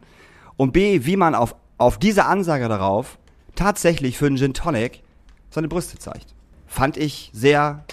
Und 0.56 0.72
B, 0.72 1.04
wie 1.04 1.16
man 1.16 1.34
auf, 1.34 1.54
auf 1.78 1.98
diese 1.98 2.24
Ansage 2.24 2.68
darauf 2.68 3.18
tatsächlich 3.54 4.18
für 4.18 4.26
einen 4.26 4.36
Gin 4.36 4.54
Tonic 4.54 5.02
seine 5.50 5.68
Brüste 5.68 5.98
zeigt. 5.98 6.34
Fand 6.66 6.96
ich 6.96 7.30
sehr 7.32 7.84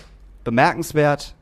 bemerkenswert. 0.44 1.36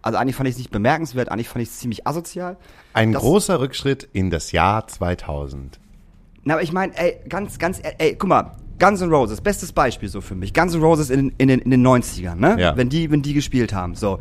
Also 0.00 0.18
eigentlich 0.18 0.34
fand 0.36 0.48
ich 0.48 0.54
es 0.54 0.58
nicht 0.58 0.70
bemerkenswert, 0.70 1.30
eigentlich 1.30 1.48
fand 1.48 1.62
ich 1.62 1.68
es 1.68 1.78
ziemlich 1.78 2.06
asozial. 2.06 2.56
Ein 2.92 3.12
Das- 3.12 3.22
großer 3.22 3.60
Rückschritt 3.60 4.08
in 4.12 4.30
das 4.30 4.50
Jahr 4.52 4.86
2000. 4.88 5.78
Na, 6.44 6.54
aber 6.54 6.62
ich 6.62 6.72
meine, 6.72 6.96
ey, 6.98 7.20
ganz, 7.28 7.58
ganz, 7.58 7.80
ey, 7.98 8.16
guck 8.16 8.28
mal, 8.28 8.56
Guns 8.80 9.00
N' 9.00 9.10
Roses, 9.12 9.40
bestes 9.40 9.70
Beispiel 9.70 10.08
so 10.08 10.20
für 10.20 10.34
mich. 10.34 10.52
Guns 10.52 10.74
N' 10.74 10.82
Roses 10.82 11.08
in, 11.10 11.32
in, 11.38 11.46
den, 11.46 11.60
in 11.60 11.70
den 11.70 11.86
90ern, 11.86 12.34
ne? 12.34 12.56
Ja. 12.58 12.76
Wenn 12.76 12.88
die, 12.88 13.12
wenn 13.12 13.22
die 13.22 13.32
gespielt 13.32 13.72
haben, 13.72 13.94
so. 13.94 14.18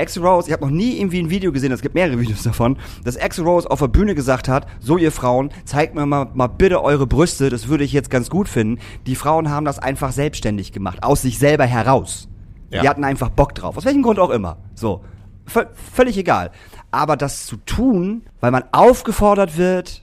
Axel 0.00 0.24
Rose, 0.24 0.48
ich 0.48 0.52
habe 0.52 0.64
noch 0.64 0.72
nie 0.72 0.98
irgendwie 0.98 1.20
ein 1.20 1.30
Video 1.30 1.52
gesehen, 1.52 1.72
es 1.72 1.82
gibt 1.82 1.94
mehrere 1.94 2.18
Videos 2.18 2.42
davon, 2.42 2.78
dass 3.04 3.16
Axel 3.16 3.44
Rose 3.44 3.70
auf 3.70 3.80
der 3.80 3.88
Bühne 3.88 4.14
gesagt 4.14 4.48
hat, 4.48 4.66
so 4.80 4.96
ihr 4.96 5.12
Frauen, 5.12 5.50
zeigt 5.64 5.94
mir 5.94 6.06
mal, 6.06 6.30
mal 6.34 6.46
bitte 6.46 6.82
eure 6.82 7.06
Brüste, 7.06 7.50
das 7.50 7.68
würde 7.68 7.84
ich 7.84 7.92
jetzt 7.92 8.10
ganz 8.10 8.30
gut 8.30 8.48
finden. 8.48 8.80
Die 9.06 9.14
Frauen 9.14 9.50
haben 9.50 9.64
das 9.64 9.78
einfach 9.78 10.12
selbstständig 10.12 10.72
gemacht, 10.72 11.02
aus 11.02 11.22
sich 11.22 11.38
selber 11.38 11.66
heraus. 11.66 12.28
Ja. 12.70 12.82
Die 12.82 12.88
hatten 12.88 13.04
einfach 13.04 13.28
Bock 13.28 13.54
drauf, 13.54 13.76
aus 13.76 13.84
welchem 13.84 14.02
Grund 14.02 14.18
auch 14.18 14.30
immer. 14.30 14.58
So, 14.74 15.02
v 15.46 15.64
völlig 15.92 16.16
egal. 16.16 16.50
Aber 16.90 17.16
das 17.16 17.46
zu 17.46 17.56
tun, 17.56 18.22
weil 18.40 18.50
man 18.50 18.64
aufgefordert 18.72 19.56
wird 19.58 20.02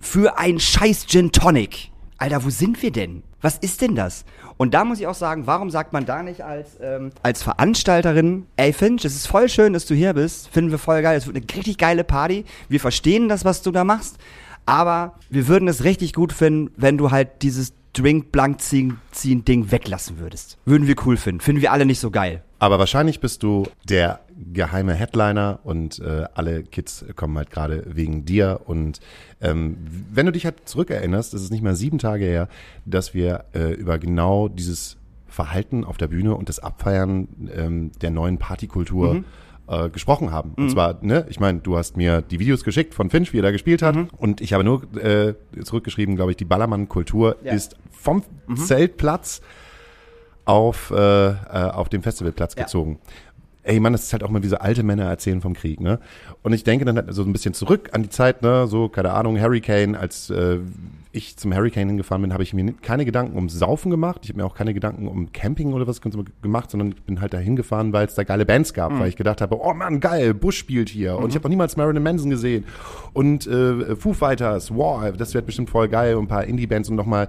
für 0.00 0.38
einen 0.38 0.60
scheiß 0.60 1.06
Gin 1.06 1.32
Tonic. 1.32 1.90
Alter, 2.18 2.44
wo 2.44 2.50
sind 2.50 2.82
wir 2.82 2.92
denn? 2.92 3.22
Was 3.44 3.58
ist 3.58 3.82
denn 3.82 3.94
das? 3.94 4.24
Und 4.56 4.72
da 4.72 4.86
muss 4.86 5.00
ich 5.00 5.06
auch 5.06 5.14
sagen, 5.14 5.46
warum 5.46 5.68
sagt 5.68 5.92
man 5.92 6.06
da 6.06 6.22
nicht 6.22 6.40
als, 6.40 6.78
ähm, 6.80 7.10
als 7.22 7.42
Veranstalterin, 7.42 8.46
ey 8.56 8.72
Finch, 8.72 9.04
es 9.04 9.14
ist 9.14 9.26
voll 9.26 9.50
schön, 9.50 9.74
dass 9.74 9.84
du 9.84 9.94
hier 9.94 10.14
bist, 10.14 10.48
finden 10.48 10.70
wir 10.70 10.78
voll 10.78 11.02
geil, 11.02 11.18
es 11.18 11.26
wird 11.26 11.36
eine 11.36 11.44
richtig 11.54 11.76
geile 11.76 12.04
Party, 12.04 12.46
wir 12.70 12.80
verstehen 12.80 13.28
das, 13.28 13.44
was 13.44 13.60
du 13.60 13.70
da 13.70 13.84
machst, 13.84 14.16
aber 14.64 15.16
wir 15.28 15.46
würden 15.46 15.68
es 15.68 15.84
richtig 15.84 16.14
gut 16.14 16.32
finden, 16.32 16.72
wenn 16.78 16.96
du 16.96 17.10
halt 17.10 17.42
dieses 17.42 17.74
Drink 17.92 18.32
blank 18.32 18.62
ziehen, 18.62 18.98
ziehen 19.12 19.44
Ding 19.44 19.70
weglassen 19.70 20.18
würdest. 20.18 20.56
Würden 20.64 20.86
wir 20.86 20.96
cool 21.04 21.18
finden, 21.18 21.42
finden 21.42 21.60
wir 21.60 21.70
alle 21.70 21.84
nicht 21.84 22.00
so 22.00 22.10
geil. 22.10 22.42
Aber 22.64 22.78
wahrscheinlich 22.78 23.20
bist 23.20 23.42
du 23.42 23.64
der 23.86 24.20
geheime 24.54 24.94
Headliner 24.94 25.60
und 25.64 25.98
äh, 25.98 26.24
alle 26.32 26.62
Kids 26.62 27.04
kommen 27.14 27.36
halt 27.36 27.50
gerade 27.50 27.84
wegen 27.94 28.24
dir. 28.24 28.62
Und 28.64 29.00
ähm, 29.42 29.76
wenn 30.10 30.24
du 30.24 30.32
dich 30.32 30.46
halt 30.46 30.66
zurückerinnerst, 30.66 31.34
ist 31.34 31.50
nicht 31.50 31.62
mal 31.62 31.76
sieben 31.76 31.98
Tage 31.98 32.24
her, 32.24 32.48
dass 32.86 33.12
wir 33.12 33.44
äh, 33.54 33.74
über 33.74 33.98
genau 33.98 34.48
dieses 34.48 34.96
Verhalten 35.26 35.84
auf 35.84 35.98
der 35.98 36.06
Bühne 36.08 36.34
und 36.36 36.48
das 36.48 36.58
Abfeiern 36.58 37.28
ähm, 37.54 37.92
der 38.00 38.10
neuen 38.10 38.38
Partykultur 38.38 39.24
äh, 39.68 39.90
gesprochen 39.90 40.30
haben. 40.30 40.54
Und 40.56 40.70
zwar, 40.70 41.04
ne, 41.04 41.26
ich 41.28 41.40
meine, 41.40 41.58
du 41.58 41.76
hast 41.76 41.98
mir 41.98 42.22
die 42.22 42.38
Videos 42.38 42.64
geschickt 42.64 42.94
von 42.94 43.10
Finch, 43.10 43.34
wie 43.34 43.40
er 43.40 43.42
da 43.42 43.50
gespielt 43.50 43.82
hat. 43.82 43.94
Und 44.16 44.40
ich 44.40 44.54
habe 44.54 44.64
nur 44.64 44.84
äh, 44.96 45.34
zurückgeschrieben, 45.62 46.16
glaube 46.16 46.30
ich, 46.30 46.38
die 46.38 46.46
Ballermann-Kultur 46.46 47.36
Ja. 47.44 47.52
ist 47.52 47.76
vom 47.90 48.22
Zeltplatz 48.54 49.42
auf, 50.44 50.90
äh, 50.90 51.28
äh, 51.28 51.34
auf 51.72 51.88
dem 51.88 52.02
Festivalplatz 52.02 52.54
Ja. 52.56 52.64
gezogen. 52.64 52.98
Ey 53.66 53.80
Mann, 53.80 53.94
das 53.94 54.02
ist 54.02 54.12
halt 54.12 54.22
auch 54.22 54.28
mal 54.28 54.42
wie 54.42 54.48
so 54.48 54.56
alte 54.58 54.82
Männer 54.82 55.04
erzählen 55.04 55.40
vom 55.40 55.54
Krieg, 55.54 55.80
ne? 55.80 55.98
Und 56.42 56.52
ich 56.52 56.64
denke 56.64 56.84
dann 56.84 56.96
halt 56.96 57.14
so 57.14 57.22
ein 57.22 57.32
bisschen 57.32 57.54
zurück 57.54 57.88
an 57.92 58.02
die 58.02 58.10
Zeit, 58.10 58.42
ne, 58.42 58.66
so, 58.66 58.90
keine 58.90 59.12
Ahnung, 59.14 59.40
Hurricane, 59.40 59.94
als 59.96 60.28
äh, 60.28 60.58
ich 61.12 61.38
zum 61.38 61.54
Hurricane 61.54 61.88
hingefahren 61.88 62.20
bin, 62.20 62.34
habe 62.34 62.42
ich 62.42 62.52
mir 62.52 62.74
keine 62.82 63.06
Gedanken 63.06 63.36
ums 63.36 63.54
Saufen 63.54 63.90
gemacht. 63.90 64.20
Ich 64.24 64.28
habe 64.28 64.40
mir 64.40 64.44
auch 64.44 64.54
keine 64.54 64.74
Gedanken 64.74 65.08
um 65.08 65.32
Camping 65.32 65.72
oder 65.72 65.86
was 65.86 66.02
gemacht, 66.02 66.70
sondern 66.70 66.88
ich 66.88 67.02
bin 67.04 67.22
halt 67.22 67.32
da 67.32 67.38
hingefahren, 67.38 67.94
weil 67.94 68.06
es 68.06 68.14
da 68.14 68.24
geile 68.24 68.44
Bands 68.44 68.74
gab, 68.74 68.98
weil 68.98 69.08
ich 69.08 69.16
gedacht 69.16 69.40
habe, 69.40 69.58
oh 69.58 69.72
Mann, 69.72 69.98
geil, 70.00 70.34
Bush 70.34 70.58
spielt 70.58 70.90
hier. 70.90 71.16
Und 71.16 71.30
ich 71.30 71.34
habe 71.36 71.44
noch 71.44 71.50
niemals 71.50 71.78
Marilyn 71.78 72.02
Manson 72.02 72.28
gesehen. 72.28 72.64
Und 73.14 73.46
äh, 73.46 73.96
Foo 73.96 74.12
Fighters, 74.12 74.74
wow, 74.74 75.10
das 75.16 75.32
wird 75.32 75.46
bestimmt 75.46 75.70
voll 75.70 75.88
geil. 75.88 76.16
Und 76.16 76.24
ein 76.24 76.28
paar 76.28 76.44
Indie-Bands 76.44 76.90
und 76.90 76.96
nochmal. 76.96 77.28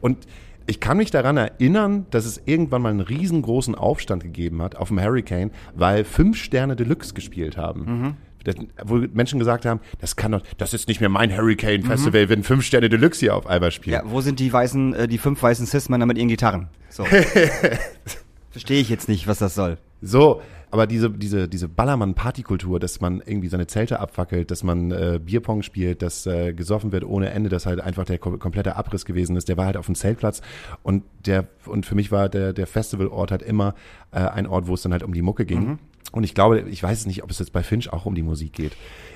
Und 0.00 0.18
ich 0.66 0.80
kann 0.80 0.96
mich 0.96 1.10
daran 1.10 1.36
erinnern, 1.36 2.06
dass 2.10 2.24
es 2.24 2.40
irgendwann 2.44 2.82
mal 2.82 2.90
einen 2.90 3.00
riesengroßen 3.00 3.74
Aufstand 3.74 4.22
gegeben 4.22 4.62
hat 4.62 4.76
auf 4.76 4.88
dem 4.88 5.00
Hurricane, 5.00 5.50
weil 5.74 6.04
fünf 6.04 6.36
Sterne 6.36 6.76
Deluxe 6.76 7.14
gespielt 7.14 7.56
haben. 7.56 8.16
Das, 8.44 8.56
wo 8.84 8.96
Menschen 8.96 9.38
gesagt 9.38 9.64
haben, 9.64 9.80
das 10.00 10.16
kann 10.16 10.32
doch, 10.32 10.42
das 10.58 10.74
ist 10.74 10.86
nicht 10.86 11.00
mehr 11.00 11.08
mein 11.08 11.34
Hurricane 11.34 11.82
Festival, 11.82 12.28
wenn 12.28 12.42
fünf 12.42 12.64
Sterne 12.64 12.90
Deluxe 12.90 13.20
hier 13.20 13.34
auf 13.34 13.46
einmal 13.46 13.70
spielen. 13.70 13.94
Ja, 13.94 14.02
wo 14.04 14.20
sind 14.20 14.38
die 14.38 14.52
weißen, 14.52 14.94
äh, 14.94 15.08
die 15.08 15.16
fünf 15.16 15.42
weißen 15.42 15.66
Cis-Männer 15.66 16.04
mit 16.04 16.18
ihren 16.18 16.28
Gitarren? 16.28 16.68
So. 16.90 17.04
Verstehe 18.50 18.80
ich 18.80 18.90
jetzt 18.90 19.08
nicht, 19.08 19.26
was 19.26 19.38
das 19.38 19.54
soll. 19.54 19.78
So, 20.02 20.42
aber 20.74 20.88
diese, 20.88 21.08
diese, 21.08 21.46
diese 21.48 21.68
Ballermann-Partykultur, 21.68 22.80
dass 22.80 23.00
man 23.00 23.22
irgendwie 23.24 23.46
seine 23.46 23.68
Zelte 23.68 24.00
abfackelt, 24.00 24.50
dass 24.50 24.64
man 24.64 24.90
äh, 24.90 25.20
Bierpong 25.24 25.62
spielt, 25.62 26.02
dass 26.02 26.26
äh, 26.26 26.52
gesoffen 26.52 26.90
wird 26.90 27.04
ohne 27.04 27.30
Ende, 27.30 27.48
dass 27.48 27.64
halt 27.64 27.80
einfach 27.80 28.04
der 28.04 28.18
kom 28.18 28.40
komplette 28.40 28.74
Abriss 28.74 29.04
gewesen 29.04 29.36
ist. 29.36 29.48
Der 29.48 29.56
war 29.56 29.66
halt 29.66 29.76
auf 29.76 29.86
dem 29.86 29.94
Zeltplatz 29.94 30.42
und 30.82 31.04
der, 31.26 31.46
und 31.66 31.86
für 31.86 31.94
mich 31.94 32.10
war 32.10 32.28
der, 32.28 32.52
der 32.52 32.66
Festivalort 32.66 33.30
halt 33.30 33.42
immer 33.42 33.76
äh, 34.10 34.18
ein 34.18 34.48
Ort, 34.48 34.66
wo 34.66 34.74
es 34.74 34.82
dann 34.82 34.90
halt 34.90 35.04
um 35.04 35.14
die 35.14 35.22
Mucke 35.22 35.46
ging. 35.46 35.64
Mhm. 35.64 35.78
Und 36.12 36.22
ich 36.22 36.34
glaube, 36.34 36.60
ich 36.68 36.82
weiß 36.82 37.00
es 37.00 37.06
nicht, 37.06 37.24
ob 37.24 37.30
es 37.30 37.38
jetzt 37.38 37.52
bei 37.52 37.62
Finch 37.62 37.92
auch 37.92 38.06
um 38.06 38.14
die 38.14 38.22
Musik 38.22 38.52
geht. 38.52 38.72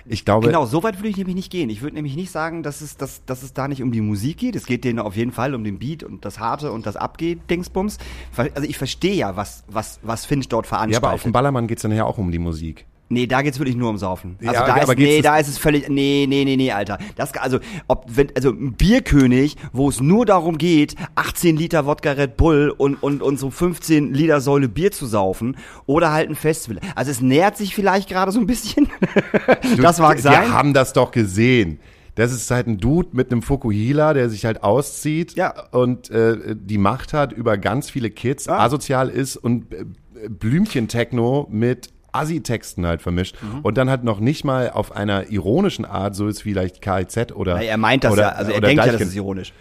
Ich 0.07 0.25
glaube, 0.25 0.47
Genau, 0.47 0.67
so 0.67 0.83
weit 0.83 0.99
würde 0.99 1.09
ich 1.09 1.17
nämlich 1.17 1.37
nicht 1.37 1.51
gehen. 1.51 1.71
Ich 1.71 1.83
würde 1.83 1.95
nämlich 1.95 2.17
nicht 2.17 2.31
sagen, 2.31 2.63
dass 2.63 2.81
es, 2.81 2.97
dass, 2.97 3.25
dass 3.25 3.43
es 3.43 3.53
da 3.53 3.69
nicht 3.69 3.83
um 3.83 3.93
die 3.93 4.01
Musik 4.01 4.39
geht. 4.39 4.57
Es 4.57 4.67
geht 4.67 4.85
denen 4.85 4.99
auf 4.99 5.15
jeden 5.15 5.33
Fall 5.33 5.55
um 5.55 5.65
den 5.65 5.79
Beat 5.79 6.03
und 6.03 6.25
das 6.25 6.39
Harte 6.41 6.73
und 6.73 6.87
das 6.87 6.97
Abgeht-Dingsbums. 6.97 7.99
Also 8.37 8.69
ich 8.69 8.79
verstehe 8.79 9.15
ja, 9.15 9.37
was, 9.37 9.65
was, 9.69 10.01
was 10.03 10.25
Finch 10.25 10.49
dort 10.49 10.67
ja, 10.67 10.71
veranstaltet. 10.71 11.05
aber 11.05 11.15
auf 11.15 11.23
dem 11.23 11.33
Ballermann 11.33 11.67
geht's 11.67 11.83
dann 11.83 11.93
ja 11.93 12.05
auch 12.05 12.19
um 12.19 12.33
die 12.33 12.39
Musik. 12.39 12.87
Nee, 13.11 13.27
da 13.27 13.41
geht's 13.43 13.59
wirklich 13.59 13.77
nur 13.77 13.89
um 13.89 13.97
Saufen. 13.97 14.37
Also 14.41 14.53
Ja, 14.53 14.67
da 14.67 14.77
ist, 14.83 14.99
nee, 14.99 15.17
es- 15.19 15.23
da 15.23 15.39
ist 15.39 15.49
es 15.49 15.57
völlig, 15.57 15.89
nee, 15.89 16.27
nee, 16.29 16.45
nee, 16.45 16.57
nee, 16.57 16.73
Alter. 16.73 16.99
Das, 17.17 17.33
also, 17.35 17.59
ob, 17.87 18.05
wenn, 18.09 18.29
also, 18.37 18.51
ein 18.51 18.75
Bierkönig, 18.75 19.57
wo 19.73 19.89
es 19.89 20.01
nur 20.03 20.27
darum 20.27 20.59
geht, 20.59 20.95
18 21.15 21.57
Liter 21.57 21.87
Wodka 21.87 22.13
Red 22.13 22.37
Bull 22.37 22.69
und, 22.77 23.03
und, 23.03 23.23
und 23.23 23.39
so 23.39 23.51
15 23.51 24.13
Liter 24.13 24.43
Säule 24.43 24.69
Bier 24.69 24.93
zu 24.93 25.07
saufen, 25.07 25.57
oder 25.87 26.13
halt 26.13 26.29
ein 26.29 26.37
Festival. 26.37 26.81
Also, 26.95 27.11
es 27.11 27.21
nähert 27.23 27.57
sich 27.57 27.75
vielleicht 27.75 28.09
gerade 28.11 28.31
so 28.31 28.41
ein 28.41 28.47
bisschen. 28.47 28.89
das 29.81 29.99
mag 30.01 30.17
wir, 30.17 30.23
sein. 30.23 30.43
Wir 30.43 30.53
haben 30.53 30.75
das 30.75 30.93
doch 30.93 31.11
gesehen. 31.11 31.81
Das 32.15 32.33
ist 32.33 32.51
halt 32.51 32.67
ein 32.67 32.79
Dude 32.79 33.11
mit 33.13 33.31
einem 33.33 33.43
Fukuhila, 33.43 34.13
der 34.13 34.29
sich 34.29 34.45
halt 34.45 34.65
auszieht 34.65 35.35
Ja. 35.37 35.55
und 35.71 36.11
äh, 36.11 36.57
die 36.57 36.77
Macht 36.77 37.13
hat 37.13 37.33
über 37.33 37.57
ganz 37.57 37.91
viele 37.91 38.11
Kids, 38.11 38.47
Ja. 38.47 38.59
asozial 38.59 39.09
ist 39.09 39.37
und 39.37 39.73
äh, 39.73 39.85
Blümchen-Techno 40.29 41.47
mit 41.51 41.91
Assi-Texten 42.13 42.87
halt 42.87 43.03
vermischt 43.03 43.37
Mhm. 43.43 43.61
und 43.63 43.77
dann 43.77 43.91
halt 43.91 44.05
noch 44.05 44.21
nicht 44.21 44.45
mal 44.45 44.71
auf 44.71 44.93
einer 44.97 45.31
ironischen 45.31 45.85
Art, 45.85 46.15
so 46.17 46.27
ist 46.29 46.43
vielleicht 46.43 46.81
KIZ 46.83 47.33
oder 47.35 47.55
Na, 47.57 47.63
er 47.63 47.77
meint 47.77 48.05
das 48.05 48.13
oder, 48.13 48.23
ja, 48.23 48.29
also 48.31 48.53
er 48.53 48.61
denkt 48.61 48.77
ja, 48.79 48.85
das 48.85 48.93
Deichkind. 48.93 49.11
ist 49.11 49.17
ironisch. 49.17 49.53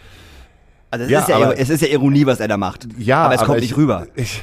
Also, 0.89 1.05
es, 1.05 1.11
Ja, 1.11 1.19
ist 1.19 1.29
ja, 1.29 1.35
aber- 1.35 1.59
es 1.59 1.69
ist 1.69 1.81
ja 1.81 1.87
Ironie, 1.89 2.25
was 2.25 2.39
er 2.39 2.47
da 2.47 2.55
macht. 2.57 2.87
Ja, 2.97 3.23
aber 3.25 3.35
es 3.35 3.41
kommt 3.43 3.57
ich, 3.57 3.63
nicht 3.69 3.77
rüber. 3.77 4.07
Ich 4.15 4.41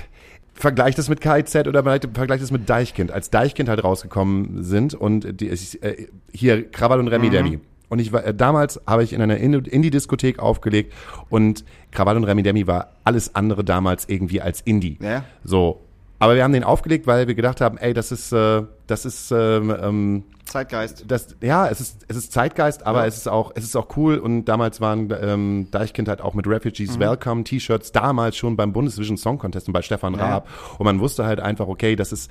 vergleich 0.53 0.95
das 0.95 1.09
mit 1.09 1.21
KIZ 1.21 1.67
oder 1.67 1.83
vergleich 1.83 2.41
das 2.41 2.51
mit 2.51 2.69
Deichkind. 2.69 3.11
Als 3.11 3.31
Deichkind 3.31 3.69
halt 3.69 3.83
rausgekommen 3.83 4.63
sind 4.63 4.93
und 4.95 5.41
die, 5.41 5.49
äh, 5.49 6.07
hier 6.33 6.71
Krawall 6.71 6.99
und 7.01 7.07
Mhm. 7.07 7.13
Remi 7.13 7.31
Demi. 7.31 7.59
Und 7.89 7.99
ich 7.99 8.13
war, 8.13 8.25
äh, 8.25 8.35
damals 8.35 8.81
habe 8.87 9.05
ich 9.05 9.13
in 9.13 9.21
einer 9.23 9.37
Indie- 9.37 9.69
Indie-Diskothek 9.71 10.39
aufgelegt 10.39 10.93
und 11.31 11.65
Krawall 11.93 12.17
und 12.17 12.25
Remi 12.25 12.43
Demi 12.43 12.67
war 12.67 12.93
alles 13.05 13.35
andere 13.35 13.65
damals 13.65 14.09
irgendwie 14.09 14.41
als 14.41 14.61
Indie. 14.61 14.99
Ja. 15.01 15.25
So. 15.45 15.81
Aber 16.25 16.35
wir 16.37 16.43
haben 16.45 16.53
den 16.53 16.65
aufgelegt, 16.65 17.07
weil 17.07 17.27
wir 17.29 17.35
gedacht 17.35 17.61
haben, 17.61 17.77
ey, 17.79 17.93
das 17.95 18.11
ist, 18.13 18.33
äh, 18.33 18.63
das 18.87 19.05
ist, 19.05 19.31
ähm, 19.31 19.75
ähm, 19.83 20.23
Zeitgeist. 20.45 21.05
das, 21.09 21.37
ja, 21.41 21.67
es 21.69 21.81
ist, 21.81 22.05
es 22.09 22.17
ist 22.17 22.33
Zeitgeist, 22.33 22.85
aber 22.87 23.01
Ja. 23.01 23.07
es 23.07 23.17
ist 23.17 23.29
auch, 23.29 23.53
es 23.55 23.65
ist 23.65 23.77
auch 23.77 23.97
cool. 23.97 24.19
Und 24.19 24.45
damals 24.47 24.81
waren 24.81 25.13
ähm, 25.21 25.69
Deichkind 25.71 26.09
halt 26.09 26.21
auch 26.21 26.35
mit 26.35 26.47
Mhm. 26.47 26.53
Refugees 26.53 26.99
Welcome 26.99 27.45
T-Shirts 27.45 27.93
damals 27.93 28.37
schon 28.37 28.57
beim 28.57 28.73
Bundesvision 28.73 29.17
Song 29.17 29.39
Contest 29.39 29.69
und 29.69 29.73
bei 29.73 29.83
Stefan 29.83 30.15
Ja. 30.15 30.21
Raab. 30.27 30.49
Und 30.79 30.85
man 30.85 31.01
wusste 31.01 31.25
halt 31.25 31.41
einfach, 31.41 31.67
okay, 31.69 31.97
das 31.97 32.13
ist 32.13 32.31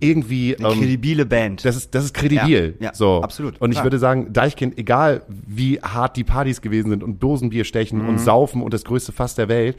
irgendwie, 0.00 0.56
Eine 0.58 0.68
ähm, 0.68 0.78
kredibile 0.80 1.24
Band. 1.26 1.64
das 1.64 1.76
ist, 1.76 1.94
das 1.94 2.04
ist 2.04 2.14
kredibil. 2.14 2.76
Ja, 2.80 2.86
ja, 2.86 2.94
so. 2.94 3.22
absolut, 3.22 3.60
Und 3.60 3.70
ich 3.70 3.76
klar. 3.76 3.84
würde 3.86 3.98
sagen, 3.98 4.32
Deichkind, 4.32 4.76
egal 4.78 5.22
wie 5.28 5.80
hart 5.80 6.16
die 6.16 6.24
Partys 6.24 6.60
gewesen 6.60 6.90
sind 6.90 7.02
und 7.04 7.22
Dosenbier 7.22 7.64
stechen 7.64 8.02
Mhm. 8.02 8.08
und 8.08 8.18
saufen 8.20 8.60
und 8.62 8.74
das 8.74 8.84
größte 8.84 9.12
Fass 9.12 9.34
der 9.34 9.48
Welt, 9.48 9.76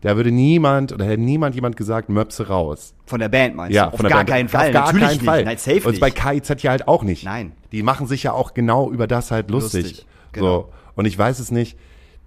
da 0.00 0.16
würde 0.16 0.30
niemand 0.30 0.92
oder 0.92 1.04
hätte 1.04 1.20
niemand 1.20 1.54
jemand 1.54 1.76
gesagt, 1.76 2.08
Möpse 2.08 2.48
raus. 2.48 2.94
von 3.06 3.20
der 3.20 3.28
Band 3.28 3.56
meinst 3.56 3.74
Ja, 3.74 3.86
du? 3.86 3.88
Auf 3.92 3.96
von 3.96 4.04
der 4.04 4.10
gar 4.10 4.18
Band. 4.20 4.28
keinen 4.30 4.48
Fall. 4.48 4.66
Auf 4.68 4.72
gar 4.72 4.82
Natürlich 4.86 5.04
keinen 5.06 5.12
nicht. 5.16 5.24
Fall. 5.24 5.44
Nein, 5.44 5.58
safe 5.58 5.88
Und 5.88 6.00
bei 6.00 6.10
KIZ 6.10 6.62
ja 6.62 6.70
halt 6.70 6.86
auch 6.88 7.02
nicht. 7.02 7.24
Nein. 7.24 7.52
Die 7.72 7.82
machen 7.82 8.06
sich 8.06 8.22
ja 8.22 8.32
auch 8.32 8.54
genau 8.54 8.90
über 8.90 9.06
das 9.06 9.30
halt 9.30 9.50
lustig. 9.50 9.82
Lustig, 9.84 10.06
genau. 10.32 10.46
So. 10.46 10.68
Und 10.94 11.04
ich 11.06 11.18
weiß 11.18 11.38
es 11.38 11.50
nicht. 11.50 11.76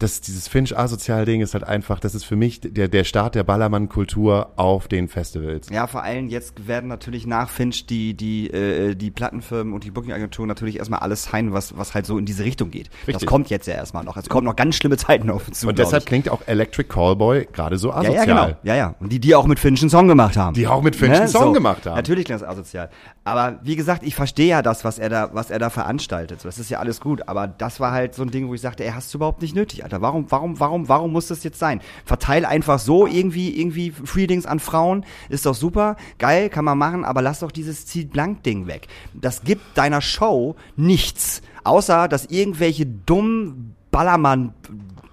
Das, 0.02 0.20
dieses 0.20 0.48
Finch-Asozial-Ding 0.48 1.42
ist 1.42 1.54
halt 1.54 1.64
einfach, 1.64 2.00
das 2.00 2.16
ist 2.16 2.24
für 2.24 2.36
mich 2.36 2.60
der, 2.62 2.88
der 2.88 3.04
Start 3.04 3.36
der 3.36 3.44
Ballermann-Kultur 3.44 4.50
auf 4.56 4.88
den 4.88 5.08
Festivals. 5.08 5.70
Ja, 5.70 5.86
vor 5.86 6.02
allem 6.02 6.28
jetzt 6.28 6.68
werden 6.68 6.88
natürlich 6.88 7.28
nach 7.28 7.50
Finch 7.50 7.86
die, 7.86 8.16
die, 8.16 8.50
äh, 8.50 8.96
die 8.96 9.12
Plattenfirmen 9.12 9.76
und 9.76 9.84
die 9.84 9.92
Booking-Agenturen 9.92 10.48
natürlich 10.48 10.80
erstmal 10.80 11.02
alles 11.02 11.26
sein, 11.26 11.54
was, 11.54 11.78
was 11.78 11.94
halt 11.94 12.08
so 12.08 12.18
in 12.18 12.26
diese 12.26 12.44
Richtung 12.44 12.72
geht. 12.72 12.90
Das 13.06 13.10
Richtig. 13.10 13.28
kommt 13.28 13.52
jetzt 13.52 13.68
ja 13.68 13.76
erstmal 13.76 14.04
noch. 14.04 14.18
Es 14.18 14.28
kommen 14.28 14.46
noch 14.46 14.56
ganz 14.56 14.76
schlimme 14.76 14.98
Zeiten 14.98 15.30
auf 15.30 15.48
uns 15.48 15.60
zu. 15.60 15.68
Und 15.68 15.78
deshalb 15.78 16.08
klingt 16.08 16.30
auch 16.30 16.42
Electric 16.48 16.90
Callboy 16.90 17.48
gerade 17.54 17.78
so 17.78 17.90
ja, 17.90 17.98
asozial. 17.98 18.16
ja, 18.16 18.26
genau. 18.26 18.58
Ja, 18.64 18.76
ja. 18.76 18.96
Und 19.00 19.12
die, 19.12 19.20
die 19.20 19.36
auch 19.36 19.46
mit 19.46 19.60
Finch 19.60 19.82
einen 19.82 19.92
Song 19.92 20.08
gemacht 20.08 20.36
haben. 20.36 20.56
Die 20.56 20.68
auch 20.68 20.82
mit 20.82 20.96
Finch 20.96 21.14
einen 21.14 21.28
Song 21.28 21.54
gemacht 21.54 21.86
haben. 21.86 21.96
Natürlich 21.96 22.26
klingt 22.26 22.42
das 22.42 22.48
asozial. 22.48 22.90
Aber 23.24 23.60
wie 23.62 23.76
gesagt, 23.76 24.02
ich 24.02 24.16
verstehe 24.16 24.48
ja 24.48 24.62
das, 24.64 24.84
was 24.84 24.98
er 24.98 25.10
da, 25.10 25.30
was 25.34 25.52
er 25.52 25.60
da 25.60 25.70
veranstaltet. 25.70 26.42
So, 26.42 26.48
das 26.48 26.58
ist 26.58 26.72
ja 26.72 26.80
alles 26.80 27.00
gut. 27.02 27.28
Aber 27.28 27.48
das 27.48 27.80
war 27.80 27.92
halt 27.92 28.16
so 28.16 28.24
ein 28.24 28.32
Ding, 28.32 28.48
wo 28.48 28.56
ich 28.56 28.62
sagte, 28.62 28.84
ey, 28.84 28.92
hast 28.92 29.14
du 29.14 29.20
überhaupt 29.20 29.44
nicht 29.44 29.56
nötig, 29.56 29.84
Alter. 29.92 30.02
Warum, 30.02 30.26
warum, 30.30 30.60
warum, 30.60 30.90
warum 30.90 31.12
muss 31.12 31.28
das 31.28 31.44
jetzt 31.44 31.60
sein? 31.60 31.82
Verteil 32.06 32.46
einfach 32.46 32.80
so 32.80 33.08
irgendwie, 33.08 33.60
irgendwie 33.60 33.92
Freedings 33.92 34.46
an 34.46 34.60
Frauen. 34.60 35.06
Ist 35.30 35.46
doch 35.46 35.56
super. 35.56 35.98
Geil, 36.18 36.50
kann 36.50 36.66
man 36.66 36.78
machen. 36.78 37.06
Aber 37.06 37.22
lass 37.22 37.40
doch 37.40 37.52
dieses 37.52 37.86
Ziel 37.86 38.06
blank 38.06 38.44
Ding 38.44 38.68
weg. 38.68 38.88
Das 39.14 39.44
gibt 39.44 39.78
deiner 39.78 40.02
Show 40.02 40.56
nichts. 40.76 41.42
Außer, 41.64 42.08
dass 42.08 42.26
irgendwelche 42.26 42.86
dummen 42.86 43.76
Ballermann 43.92 44.54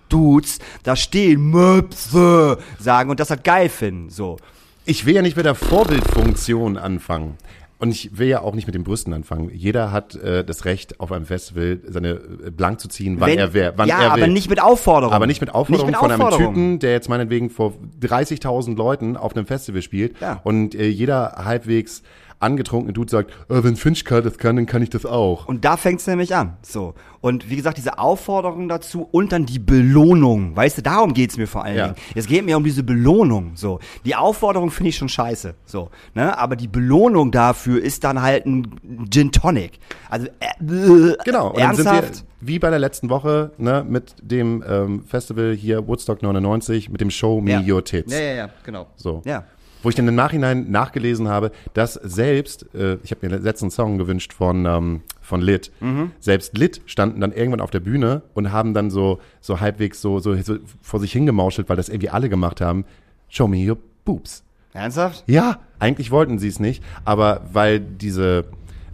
Dudes 0.08 0.58
da 0.84 0.96
stehen, 0.96 1.50
Möpse, 1.50 2.58
sagen 2.78 3.10
und 3.10 3.20
das 3.20 3.28
halt 3.28 3.44
geil 3.44 3.68
finden, 3.68 4.08
so. 4.08 4.38
Ich 4.86 5.04
will 5.04 5.14
ja 5.14 5.20
nicht 5.20 5.36
mit 5.36 5.44
der 5.44 5.54
Vorbildfunktion 5.54 6.78
anfangen. 6.78 7.36
Und 7.80 7.90
ich 7.92 8.18
will 8.18 8.26
ja 8.26 8.40
auch 8.42 8.54
nicht 8.56 8.66
mit 8.66 8.74
den 8.74 8.82
Brüsten 8.82 9.12
anfangen. 9.12 9.50
Jeder 9.54 9.92
hat 9.92 10.16
äh, 10.16 10.44
das 10.44 10.64
Recht, 10.64 10.98
auf 10.98 11.12
einem 11.12 11.26
Festival 11.26 11.78
seine 11.86 12.08
äh, 12.46 12.50
blank 12.50 12.80
zu 12.80 12.88
ziehen, 12.88 13.20
wann 13.20 13.30
Wenn- 13.30 13.38
er 13.38 13.54
wer, 13.54 13.78
wann 13.78 13.88
ja, 13.88 14.02
er 14.02 14.14
will. 14.16 14.22
aber 14.24 14.32
nicht 14.32 14.50
mit 14.50 14.60
Aufforderung. 14.60 15.14
Aber 15.14 15.26
nicht 15.28 15.40
mit 15.40 15.54
Aufforderung 15.54 15.86
Nicht 15.90 15.92
mit 15.92 16.00
von 16.00 16.10
einem 16.10 16.20
Aufforderung. 16.22 16.54
Typen, 16.54 16.78
der 16.80 16.90
jetzt 16.92 17.08
meinetwegen 17.08 17.50
vor 17.50 17.74
30.000 18.02 18.76
Leuten 18.76 19.16
auf 19.16 19.36
einem 19.36 19.46
Festival 19.46 19.82
spielt 19.82 20.20
Ja. 20.20 20.40
und 20.42 20.74
äh, 20.74 20.88
jeder 20.88 21.42
halbwegs 21.44 22.02
angetrunkene 22.40 22.92
Dude 22.92 23.10
sagt, 23.10 23.30
äh, 23.50 23.62
wenn 23.64 23.76
Finch 23.76 24.04
das 24.04 24.38
kann, 24.38 24.56
dann 24.56 24.66
kann 24.66 24.82
ich 24.82 24.90
das 24.90 25.04
auch. 25.04 25.46
Und 25.46 25.64
da 25.64 25.76
fängt's 25.76 26.06
nämlich 26.06 26.34
an. 26.34 26.56
So. 26.62 26.94
Und 27.20 27.50
wie 27.50 27.56
gesagt, 27.56 27.78
diese 27.78 27.98
Aufforderung 27.98 28.68
dazu 28.68 29.02
und 29.10 29.32
dann 29.32 29.44
die 29.44 29.58
Belohnung. 29.58 30.54
Weißt 30.54 30.78
du, 30.78 30.82
darum 30.82 31.14
geht's 31.14 31.36
mir 31.36 31.48
vor 31.48 31.64
allen 31.64 31.76
Ja. 31.76 31.84
Dingen. 31.88 31.96
Es 32.14 32.26
geht 32.26 32.44
mir 32.44 32.56
um 32.56 32.62
diese 32.64 32.82
Belohnung. 32.84 33.52
So. 33.56 33.80
Die 34.04 34.14
Aufforderung 34.14 34.70
finde 34.70 34.90
ich 34.90 34.96
schon 34.96 35.08
scheiße. 35.08 35.54
So. 35.64 35.90
Ne? 36.14 36.38
Aber 36.38 36.54
die 36.54 36.68
Belohnung 36.68 37.32
dafür 37.32 37.82
ist 37.82 38.04
dann 38.04 38.22
halt 38.22 38.46
ein 38.46 39.08
Gin 39.10 39.32
Tonic. 39.32 39.80
Also, 40.08 40.26
äh, 40.40 41.16
Genau, 41.24 41.48
und 41.50 41.58
dann 41.60 41.74
sind 41.74 41.86
ernsthaft? 41.86 42.24
wie 42.40 42.58
bei 42.60 42.70
der 42.70 42.78
letzten 42.78 43.10
Woche 43.10 43.50
ne, 43.58 43.84
mit 43.88 44.14
dem 44.22 44.62
ähm, 44.68 45.04
Festival 45.04 45.54
hier 45.54 45.86
Woodstock 45.88 46.22
99 46.22 46.88
mit 46.90 47.00
dem 47.00 47.10
Show 47.10 47.40
Me 47.40 47.64
Your 47.66 47.84
Tits. 47.84 48.12
Ja, 48.12 48.20
ja, 48.20 48.34
ja, 48.34 48.48
genau. 48.64 48.86
So. 48.96 49.22
Ja. 49.24 49.44
Wo 49.82 49.88
ich 49.88 49.94
dann 49.94 50.08
im 50.08 50.14
Nachhinein 50.16 50.70
nachgelesen 50.70 51.28
habe, 51.28 51.52
dass 51.72 51.94
selbst, 51.94 52.74
äh, 52.74 52.98
ich 53.04 53.10
habe 53.12 53.26
mir 53.26 53.36
den 53.36 53.42
letzten 53.44 53.70
Song 53.70 53.96
gewünscht 53.98 54.32
von, 54.32 54.66
ähm, 54.66 55.02
von 55.20 55.40
Lit, 55.40 55.70
Mhm. 55.80 56.10
selbst 56.18 56.56
Lit 56.58 56.80
standen 56.86 57.20
dann 57.20 57.32
irgendwann 57.32 57.60
auf 57.60 57.70
der 57.70 57.80
Bühne 57.80 58.22
und 58.34 58.50
haben 58.50 58.74
dann 58.74 58.90
so, 58.90 59.20
so 59.40 59.60
halbwegs 59.60 60.00
so, 60.00 60.18
so, 60.18 60.34
so 60.42 60.56
vor 60.82 60.98
sich 61.00 61.12
hingemauschelt, 61.12 61.68
weil 61.68 61.76
das 61.76 61.88
irgendwie 61.88 62.10
alle 62.10 62.28
gemacht 62.28 62.60
haben. 62.60 62.84
Show 63.28 63.46
me 63.46 63.68
your 63.70 63.78
boobs. 64.04 64.42
Ernsthaft? 64.72 65.22
Ja, 65.26 65.58
eigentlich 65.78 66.10
wollten 66.10 66.38
sie 66.38 66.48
es 66.48 66.58
nicht, 66.60 66.82
aber 67.04 67.42
weil 67.52 67.78
diese, 67.80 68.46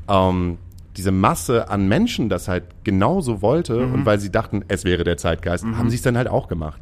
ähm, 0.08 0.58
diese 0.96 1.12
Masse 1.12 1.68
an 1.70 1.88
Menschen 1.88 2.28
das 2.28 2.46
halt 2.46 2.64
genauso 2.84 3.42
wollte 3.42 3.86
Mhm. 3.86 3.94
und 3.94 4.06
weil 4.06 4.18
sie 4.20 4.30
dachten, 4.30 4.64
es 4.68 4.84
wäre 4.84 5.02
der 5.04 5.16
Zeitgeist, 5.16 5.64
haben 5.64 5.88
sie 5.90 5.96
es 5.96 6.02
dann 6.02 6.16
halt 6.16 6.28
auch 6.28 6.46
gemacht. 6.48 6.80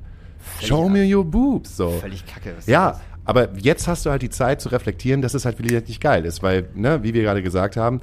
Show 0.61 0.89
me 0.89 1.05
your 1.15 1.25
boobs. 1.25 1.77
So. 1.77 1.91
Völlig 1.91 2.27
kacke. 2.27 2.55
Was 2.57 2.67
Ja? 2.67 3.01
Aber 3.25 3.49
jetzt 3.59 3.87
hast 3.89 4.05
du 4.07 4.11
halt 4.11 4.23
die 4.23 4.31
Zeit 4.31 4.61
zu 4.61 4.69
reflektieren, 4.71 5.23
dass 5.23 5.35
es 5.35 5.45
halt 5.45 5.59
wirklich 5.59 5.87
nicht 5.89 6.01
geil 6.01 6.25
ist, 6.25 6.43
weil, 6.43 6.69
ne, 6.75 7.03
wie 7.03 7.15
wir 7.15 7.23
gerade 7.23 7.43
gesagt 7.43 7.77
haben, 7.77 8.01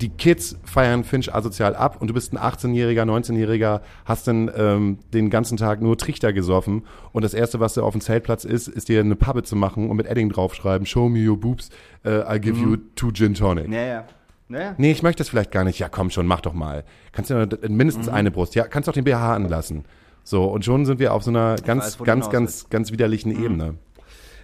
die 0.00 0.08
Kids 0.08 0.56
feiern 0.64 1.04
Finch 1.04 1.32
asozial 1.34 1.76
ab 1.76 1.98
und 2.00 2.08
du 2.08 2.14
bist 2.14 2.32
ein 2.32 2.38
18-Jähriger, 2.38 3.02
19-Jähriger, 3.04 3.82
hast 4.06 4.26
dann 4.26 4.50
ähm, 4.56 4.98
den 5.12 5.28
ganzen 5.30 5.58
Tag 5.58 5.82
nur 5.82 5.96
Trichter 5.98 6.32
gesoffen 6.32 6.84
und 7.12 7.22
das 7.22 7.34
Erste, 7.34 7.60
was 7.60 7.74
du 7.74 7.82
auf 7.82 7.92
dem 7.92 8.00
Zeltplatz 8.00 8.44
ist, 8.44 8.68
ist 8.68 8.88
dir 8.88 9.00
eine 9.00 9.16
Pappe 9.16 9.42
zu 9.42 9.54
machen 9.54 9.90
und 9.90 9.96
mit 9.96 10.06
Edding 10.06 10.30
draufschreiben, 10.30 10.86
show 10.86 11.08
me 11.08 11.28
your 11.28 11.38
boobs, 11.38 11.68
äh, 12.04 12.20
I 12.36 12.40
give 12.40 12.58
you 12.60 12.76
two 12.96 13.12
gin 13.12 13.34
tonic. 13.34 13.70
Ja, 13.70 13.82
ja. 13.82 14.04
Ja. 14.48 14.74
Nee, 14.76 14.90
ich 14.92 15.02
möchte 15.02 15.20
das 15.20 15.30
vielleicht 15.30 15.50
gar 15.50 15.64
nicht. 15.64 15.78
Ja, 15.78 15.88
komm 15.88 16.10
schon, 16.10 16.26
mach 16.26 16.42
doch 16.42 16.52
mal. 16.52 16.84
Kannst 17.12 17.30
du 17.30 17.48
mindestens 17.68 18.06
Mhm. 18.08 18.12
eine 18.14 18.30
Brust. 18.30 18.54
Ja, 18.54 18.64
kannst 18.64 18.86
doch 18.86 18.92
den 18.92 19.04
BH 19.04 19.34
anlassen. 19.34 19.84
So, 20.24 20.44
und 20.44 20.62
schon 20.64 20.84
sind 20.84 20.98
wir 21.00 21.14
auf 21.14 21.22
so 21.22 21.30
einer 21.30 21.56
ganz, 21.56 21.98
weiß, 21.98 22.04
ganz, 22.04 22.28
ganz, 22.28 22.68
ganz 22.68 22.92
widerlichen 22.92 23.32
Mhm. 23.32 23.44
Ebene. 23.44 23.74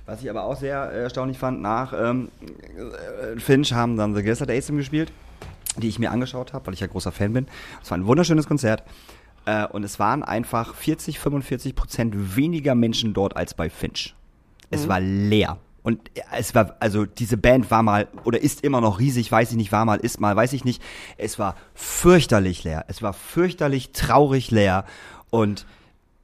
Was 0.08 0.22
ich 0.22 0.30
aber 0.30 0.44
auch 0.44 0.56
sehr 0.56 0.90
äh, 0.90 1.02
erstaunlich 1.02 1.36
fand, 1.36 1.60
nach 1.60 1.92
ähm, 1.92 2.30
äh, 2.40 3.38
Finch 3.38 3.74
haben 3.74 3.98
dann 3.98 4.14
The 4.14 4.26
Ace 4.30 4.68
gespielt, 4.68 5.12
die 5.76 5.86
ich 5.86 5.98
mir 5.98 6.10
angeschaut 6.10 6.54
habe, 6.54 6.66
weil 6.66 6.72
ich 6.72 6.80
ja 6.80 6.86
großer 6.86 7.12
Fan 7.12 7.34
bin. 7.34 7.46
Es 7.82 7.90
war 7.90 7.98
ein 7.98 8.06
wunderschönes 8.06 8.48
Konzert. 8.48 8.84
Äh, 9.44 9.66
und 9.66 9.84
es 9.84 9.98
waren 9.98 10.22
einfach 10.22 10.74
40, 10.74 11.18
45 11.18 11.74
Prozent 11.74 12.36
weniger 12.36 12.74
Menschen 12.74 13.12
dort 13.12 13.36
als 13.36 13.52
bei 13.52 13.68
Finch. 13.68 14.14
Es 14.70 14.88
war 14.88 14.98
leer. 14.98 15.58
Und 15.82 16.10
es 16.34 16.54
war, 16.54 16.76
also 16.80 17.04
diese 17.04 17.36
Band 17.36 17.70
war 17.70 17.82
mal 17.82 18.08
oder 18.24 18.40
ist 18.40 18.64
immer 18.64 18.80
noch 18.80 19.00
riesig, 19.00 19.30
weiß 19.30 19.50
ich 19.50 19.56
nicht, 19.58 19.72
war 19.72 19.84
mal, 19.84 19.98
ist 19.98 20.20
mal, 20.20 20.34
weiß 20.34 20.54
ich 20.54 20.64
nicht. 20.64 20.82
Es 21.18 21.38
war 21.38 21.54
fürchterlich 21.74 22.64
leer. 22.64 22.86
Es 22.88 23.02
war 23.02 23.12
fürchterlich 23.12 23.92
traurig 23.92 24.50
leer. 24.50 24.86
Und 25.28 25.66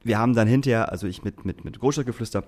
wir 0.03 0.17
haben 0.17 0.33
dann 0.33 0.47
hinterher, 0.47 0.91
also 0.91 1.05
ich 1.05 1.23
mit, 1.23 1.45
mit, 1.45 1.65
mit 1.65 1.79
Großstadtgeflüster, 1.79 2.43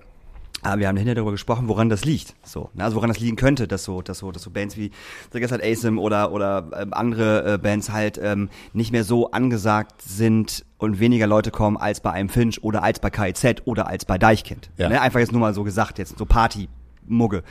aber 0.62 0.80
wir 0.80 0.88
haben 0.88 0.96
hinterher 0.96 1.14
darüber 1.14 1.32
gesprochen, 1.32 1.68
woran 1.68 1.88
das 1.88 2.04
liegt. 2.04 2.34
So, 2.42 2.70
ne? 2.74 2.84
Also 2.84 2.96
woran 2.96 3.08
das 3.08 3.20
liegen 3.20 3.36
könnte, 3.36 3.68
dass 3.68 3.84
so, 3.84 4.02
dass 4.02 4.18
so, 4.18 4.32
dass 4.32 4.42
so 4.42 4.50
Bands 4.50 4.76
wie 4.76 4.90
The 5.32 5.40
Guess 5.40 5.52
Asym 5.52 5.98
oder, 5.98 6.32
oder 6.32 6.70
ähm, 6.76 6.92
andere 6.92 7.54
äh, 7.54 7.58
Bands 7.58 7.90
halt 7.90 8.18
ähm, 8.22 8.48
nicht 8.72 8.90
mehr 8.90 9.04
so 9.04 9.30
angesagt 9.30 10.02
sind 10.02 10.64
und 10.78 10.98
weniger 10.98 11.26
Leute 11.26 11.50
kommen 11.50 11.76
als 11.76 12.00
bei 12.00 12.10
einem 12.10 12.28
Finch 12.28 12.62
oder 12.62 12.82
als 12.82 12.98
bei 12.98 13.10
KIZ 13.10 13.62
oder 13.66 13.86
als 13.86 14.04
bei 14.04 14.18
Deichkind. 14.18 14.70
Ja. 14.76 14.88
Ne? 14.88 15.00
Einfach 15.00 15.20
jetzt 15.20 15.32
nur 15.32 15.40
mal 15.40 15.54
so 15.54 15.62
gesagt, 15.64 15.98
jetzt 15.98 16.18
so 16.18 16.26
Party. 16.26 16.68
Mugge. 17.10 17.42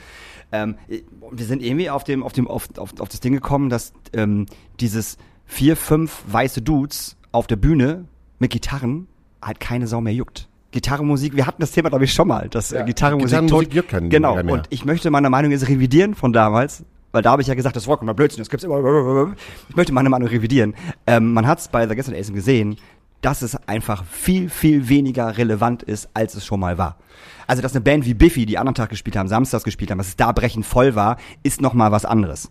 Ähm, 0.52 0.76
wir 0.86 1.44
sind 1.44 1.62
irgendwie 1.62 1.90
auf 1.90 2.04
dem, 2.04 2.22
auf 2.22 2.32
dem, 2.32 2.48
auf, 2.48 2.68
auf, 2.78 3.00
auf 3.00 3.08
das 3.08 3.20
Ding 3.20 3.32
gekommen, 3.32 3.68
dass 3.70 3.92
ähm, 4.12 4.46
dieses 4.80 5.18
vier, 5.44 5.76
fünf 5.76 6.22
weiße 6.26 6.62
Dudes 6.62 7.16
auf 7.32 7.46
der 7.46 7.56
Bühne 7.56 8.06
mit 8.38 8.50
Gitarren 8.50 9.08
halt 9.42 9.60
keine 9.60 9.86
Sau 9.86 10.00
mehr 10.00 10.14
juckt. 10.14 10.48
Gitarrenmusik, 10.70 11.34
wir 11.34 11.46
hatten 11.46 11.60
das 11.60 11.72
Thema, 11.72 11.88
glaube 11.88 12.04
ich, 12.04 12.12
schon 12.12 12.28
mal, 12.28 12.48
dass 12.48 12.70
Ja, 12.70 12.80
äh, 12.80 12.84
Gitarrenmusik, 12.84 13.40
Gitarrenmusik 13.40 13.70
tot- 13.72 13.88
keinen 13.88 14.10
Genau, 14.10 14.34
mehr. 14.42 14.52
und 14.52 14.66
ich 14.70 14.84
möchte 14.84 15.10
meine 15.10 15.30
Meinung 15.30 15.50
jetzt 15.50 15.68
revidieren 15.68 16.14
von 16.14 16.32
damals, 16.32 16.84
weil 17.12 17.22
da 17.22 17.30
habe 17.30 17.40
ich 17.42 17.48
ja 17.48 17.54
gesagt, 17.54 17.74
das 17.74 17.84
ist 17.84 17.86
vollkommener 17.86 18.14
Blödsinn, 18.14 18.38
das 18.40 18.50
gibt's 18.50 18.64
immer. 18.64 19.32
Ich 19.70 19.76
möchte 19.76 19.92
meine 19.94 20.10
Meinung 20.10 20.28
revidieren. 20.28 20.74
Ähm, 21.06 21.32
man 21.32 21.46
hat 21.46 21.58
es 21.60 21.68
bei 21.68 21.88
The 21.88 21.94
Guest 21.94 22.12
Ace 22.12 22.32
gesehen, 22.32 22.76
dass 23.22 23.40
es 23.42 23.56
einfach 23.66 24.04
viel, 24.04 24.48
viel 24.50 24.88
weniger 24.88 25.38
relevant 25.38 25.82
ist, 25.82 26.08
als 26.14 26.34
es 26.34 26.44
schon 26.44 26.60
mal 26.60 26.76
war. 26.78 26.98
Also, 27.46 27.62
dass 27.62 27.72
eine 27.72 27.80
Band 27.80 28.04
wie 28.04 28.14
Biffy, 28.14 28.44
die 28.46 28.58
anderen 28.58 28.74
Tag 28.74 28.90
gespielt 28.90 29.16
haben, 29.16 29.26
samstags 29.28 29.64
gespielt 29.64 29.90
haben, 29.90 29.98
dass 29.98 30.08
es 30.08 30.16
da 30.16 30.30
brechend 30.32 30.66
voll 30.66 30.94
war, 30.94 31.16
ist 31.42 31.60
noch 31.62 31.72
mal 31.72 31.90
was 31.90 32.04
anderes. 32.04 32.50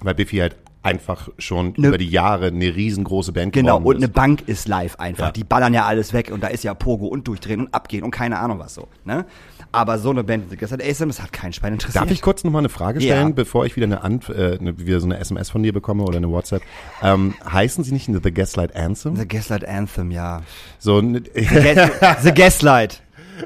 Weil 0.00 0.14
Biffy 0.14 0.38
halt 0.38 0.56
einfach 0.88 1.28
schon 1.38 1.74
Ne- 1.76 1.88
über 1.88 1.98
die 1.98 2.08
Jahre 2.08 2.46
eine 2.46 2.74
riesengroße 2.74 3.32
Band 3.32 3.52
Genau, 3.52 3.78
und 3.78 3.96
eine 3.96 4.06
ist. 4.06 4.12
Bank 4.14 4.42
ist 4.46 4.68
live 4.68 4.96
einfach. 4.96 5.26
Ja. 5.26 5.32
Die 5.32 5.44
ballern 5.44 5.74
ja 5.74 5.84
alles 5.86 6.12
weg 6.12 6.30
und 6.32 6.42
da 6.42 6.48
ist 6.48 6.64
ja 6.64 6.74
Pogo 6.74 7.06
und 7.06 7.28
durchdrehen 7.28 7.60
und 7.60 7.74
abgehen 7.74 8.02
und 8.04 8.10
keine 8.10 8.38
Ahnung 8.38 8.58
was 8.58 8.74
so. 8.74 8.88
Ne? 9.04 9.24
Aber 9.70 9.98
so 9.98 10.08
eine 10.10 10.24
Band 10.24 10.48
The 10.48 10.56
Guest 10.56 10.72
Ace, 10.82 10.98
das 10.98 11.22
hat 11.22 11.32
keinen 11.32 11.52
Schwein 11.52 11.74
interessiert. 11.74 12.02
Darf 12.02 12.10
ich 12.10 12.22
kurz 12.22 12.42
noch 12.42 12.50
mal 12.50 12.60
eine 12.60 12.70
Frage 12.70 13.00
stellen, 13.02 13.28
Ja. 13.28 13.34
bevor 13.34 13.66
ich 13.66 13.76
wieder 13.76 13.84
eine, 13.86 14.02
Ant 14.02 14.28
äh, 14.30 14.56
eine, 14.58 14.78
wieder 14.78 14.98
so 15.00 15.06
eine 15.06 15.18
SMS 15.18 15.50
von 15.50 15.62
dir 15.62 15.72
bekomme 15.74 16.04
oder 16.04 16.16
eine 16.16 16.30
WhatsApp? 16.30 16.62
Ähm, 17.02 17.34
heißen 17.50 17.84
sie 17.84 17.92
nicht 17.92 18.06
The 18.10 18.32
Gaslight 18.32 18.74
Anthem? 18.74 19.14
The 19.16 19.28
Gaslight 19.28 19.66
Anthem, 19.68 20.10
ja. 20.10 20.42
So, 20.78 21.02
Gas 21.02 22.22
The 22.22 22.32
Gaslight. 22.32 23.02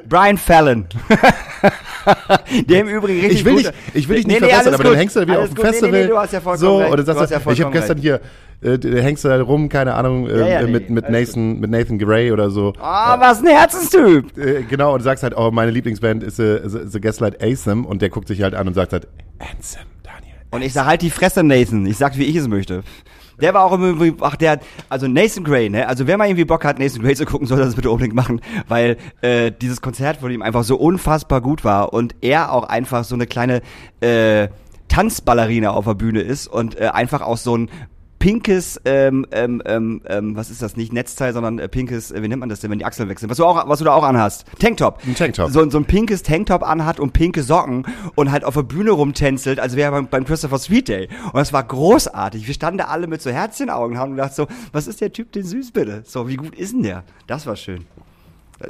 Brian 0.07 0.37
Fallon. 0.37 0.85
Der 2.67 2.81
im 2.81 2.89
Übrigen 2.89 3.19
richtig 3.21 3.39
ich 3.39 3.45
will 3.45 3.53
gut- 3.55 3.65
dich, 3.65 3.71
ich 3.93 4.09
will 4.09 4.17
dich 4.17 4.27
Nee, 4.27 4.33
nicht 4.33 4.41
nee, 4.43 4.49
verbessern, 4.49 4.73
aber 4.73 4.83
dann 4.83 4.91
gut. 4.93 4.99
hängst 4.99 5.15
du 5.15 5.19
da 5.21 5.25
wieder 5.27 5.39
Alles 5.39 5.49
auf 5.51 5.55
dem 5.55 5.65
Festival. 5.65 5.91
Nee, 5.91 6.01
nee, 6.01 6.07
du 6.07 6.17
hast 6.17 6.33
ja 6.33 6.41
vollkommen 6.41 6.59
so, 6.59 6.91
oder 6.91 7.03
sagst 7.03 7.19
du 7.19 7.35
hast 7.35 7.45
ja 7.45 7.51
ich 7.51 7.61
habe 7.61 7.71
gestern 7.71 7.97
hier, 7.97 8.19
äh, 8.61 8.77
hängst 9.01 9.23
du 9.23 9.29
da 9.29 9.41
rum, 9.41 9.69
keine 9.69 9.93
Ahnung, 9.93 10.27
äh, 10.27 10.39
Ja, 10.39 10.47
ja, 10.47 10.59
äh, 10.59 10.63
nee, 10.65 10.71
mit, 10.71 10.89
mit, 10.89 11.09
Nathan, 11.09 11.59
mit 11.59 11.69
Nathan 11.71 11.97
Gray 11.97 12.31
oder 12.31 12.49
so. 12.49 12.73
Ah, 12.79 13.17
was 13.19 13.39
ein 13.39 13.47
Herzenstyp. 13.47 14.37
Äh, 14.37 14.63
genau, 14.63 14.93
und 14.93 14.99
du 14.99 15.03
sagst 15.03 15.23
halt, 15.23 15.35
oh, 15.37 15.51
meine 15.51 15.71
Lieblingsband 15.71 16.23
ist 16.23 16.39
äh, 16.39 16.67
The, 16.67 16.79
The 16.87 16.99
Gaslight 16.99 17.41
Anthem 17.41 17.85
und 17.85 18.01
der 18.01 18.09
guckt 18.09 18.27
sich 18.27 18.41
halt 18.41 18.53
an 18.55 18.67
und 18.67 18.73
sagt 18.73 18.91
halt, 18.93 19.07
Anthem, 19.39 19.87
Daniel. 20.03 20.35
Und 20.51 20.61
ich 20.61 20.73
sag 20.73 20.85
halt 20.85 21.01
die 21.01 21.09
Fresse, 21.09 21.43
Nathan. 21.43 21.85
Ich 21.85 21.97
sag, 21.97 22.17
wie 22.17 22.23
ich 22.25 22.35
es 22.35 22.47
möchte. 22.49 22.83
Der 23.41 23.53
war 23.53 23.63
auch 23.63 23.77
irgendwie, 23.77 24.13
ach, 24.21 24.35
der 24.35 24.51
hat, 24.51 24.61
also 24.89 25.07
Nathan 25.07 25.43
Gray, 25.43 25.69
ne? 25.69 25.87
Also 25.87 26.07
wer 26.07 26.17
mal 26.17 26.27
irgendwie 26.27 26.45
Bock 26.45 26.65
hat, 26.65 26.79
Nathan 26.79 27.01
Gray 27.01 27.15
zu 27.15 27.25
gucken, 27.25 27.47
soll 27.47 27.59
das 27.59 27.75
bitte 27.75 27.89
unbedingt 27.89 28.15
machen, 28.15 28.41
weil 28.67 28.97
äh, 29.21 29.51
dieses 29.51 29.81
Konzert 29.81 30.17
von 30.17 30.31
ihm 30.31 30.41
einfach 30.41 30.63
so 30.63 30.75
unfassbar 30.77 31.41
gut 31.41 31.63
war 31.63 31.93
und 31.93 32.15
er 32.21 32.51
auch 32.51 32.63
einfach 32.63 33.03
so 33.03 33.15
eine 33.15 33.27
kleine 33.27 33.61
äh, 34.01 34.49
Tanzballerina 34.87 35.71
auf 35.71 35.85
der 35.85 35.95
Bühne 35.95 36.21
ist 36.21 36.47
und 36.47 36.79
äh, 36.79 36.89
einfach 36.93 37.21
auch 37.21 37.37
so 37.37 37.57
ein 37.57 37.69
pinkes, 38.23 38.79
ähm, 38.85 39.27
ähm, 39.31 39.61
ähm, 39.65 40.01
ähm, 40.07 40.37
was 40.37 40.49
ist 40.49 40.61
das, 40.61 40.77
nicht 40.77 40.93
Netzteil, 40.93 41.33
sondern 41.33 41.59
äh, 41.59 41.67
pinkes, 41.67 42.09
äh, 42.09 42.23
wie 42.23 42.29
nennt 42.29 42.39
man 42.39 42.47
das 42.47 42.61
denn, 42.61 42.71
wenn 42.71 42.79
die 42.79 42.85
Achseln 42.85 43.09
wechseln, 43.09 43.29
was 43.29 43.35
du 43.35 43.43
auch, 43.43 43.67
was 43.67 43.79
du 43.79 43.85
da 43.85 43.93
auch 43.93 44.03
anhast, 44.03 44.45
Tanktop. 44.59 44.99
Ein 45.05 45.13
Tanktop. 45.13 45.51
So, 45.51 45.69
so 45.69 45.77
ein 45.77 45.83
pinkes 45.83 46.23
Tanktop 46.23 46.63
anhat 46.63 47.01
und 47.01 47.11
pinke 47.11 47.43
Socken 47.43 47.85
und 48.15 48.31
halt 48.31 48.45
auf 48.45 48.53
der 48.53 48.63
Bühne 48.63 48.91
rumtänzelt, 48.91 49.59
als 49.59 49.75
wäre 49.75 49.89
er 49.89 49.91
beim, 49.91 50.07
beim 50.07 50.23
Christopher 50.23 50.57
Sweet 50.57 50.87
Day. 50.87 51.09
Und 51.25 51.35
das 51.35 51.51
war 51.51 51.63
großartig. 51.65 52.47
Wir 52.47 52.53
standen 52.53 52.77
da 52.77 52.85
alle 52.85 53.07
mit 53.07 53.21
so 53.21 53.29
Herzchenaugen 53.29 53.97
haben 53.97 54.11
und 54.11 54.15
gedacht 54.15 54.35
so, 54.35 54.47
was 54.71 54.87
ist 54.87 55.01
der 55.01 55.11
Typ 55.11 55.33
denn 55.33 55.43
süß 55.43 55.71
bitte? 55.71 56.03
So, 56.05 56.29
wie 56.29 56.37
gut 56.37 56.55
ist 56.55 56.71
denn 56.71 56.83
der? 56.83 57.03
Das 57.27 57.45
war 57.45 57.57
schön. 57.57 57.85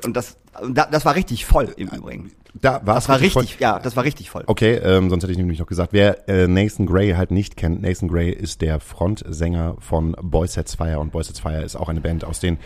Und 0.03 0.17
das, 0.17 0.37
das 0.73 1.05
war 1.05 1.13
richtig 1.13 1.45
voll 1.45 1.71
im 1.77 1.89
Übrigen. 1.89 2.31
Da 2.61 2.81
war 2.85 2.95
Das 2.95 3.09
war 3.09 3.19
richtig, 3.19 3.57
ja, 3.59 3.79
das 3.79 3.95
war 3.95 4.03
richtig 4.03 4.29
voll. 4.29 4.43
Okay, 4.45 4.75
ähm, 4.75 5.09
sonst 5.09 5.23
hätte 5.23 5.31
ich 5.31 5.37
nämlich 5.39 5.59
noch 5.59 5.65
gesagt, 5.65 5.91
wer 5.91 6.29
äh, 6.29 6.47
Nathan 6.47 6.85
Gray 6.85 7.13
halt 7.13 7.31
nicht 7.31 7.57
kennt, 7.57 7.81
Nathan 7.81 8.07
Gray 8.07 8.29
ist 8.31 8.61
der 8.61 8.79
Frontsänger 8.79 9.75
von 9.79 10.15
Boys 10.21 10.53
Sets 10.53 10.75
Fire 10.75 10.99
und 10.99 11.11
Boys 11.11 11.27
Sets 11.27 11.39
Fire 11.39 11.63
ist 11.63 11.75
auch 11.75 11.89
eine 11.89 11.99
Band 12.01 12.23
aus 12.23 12.39
den 12.39 12.59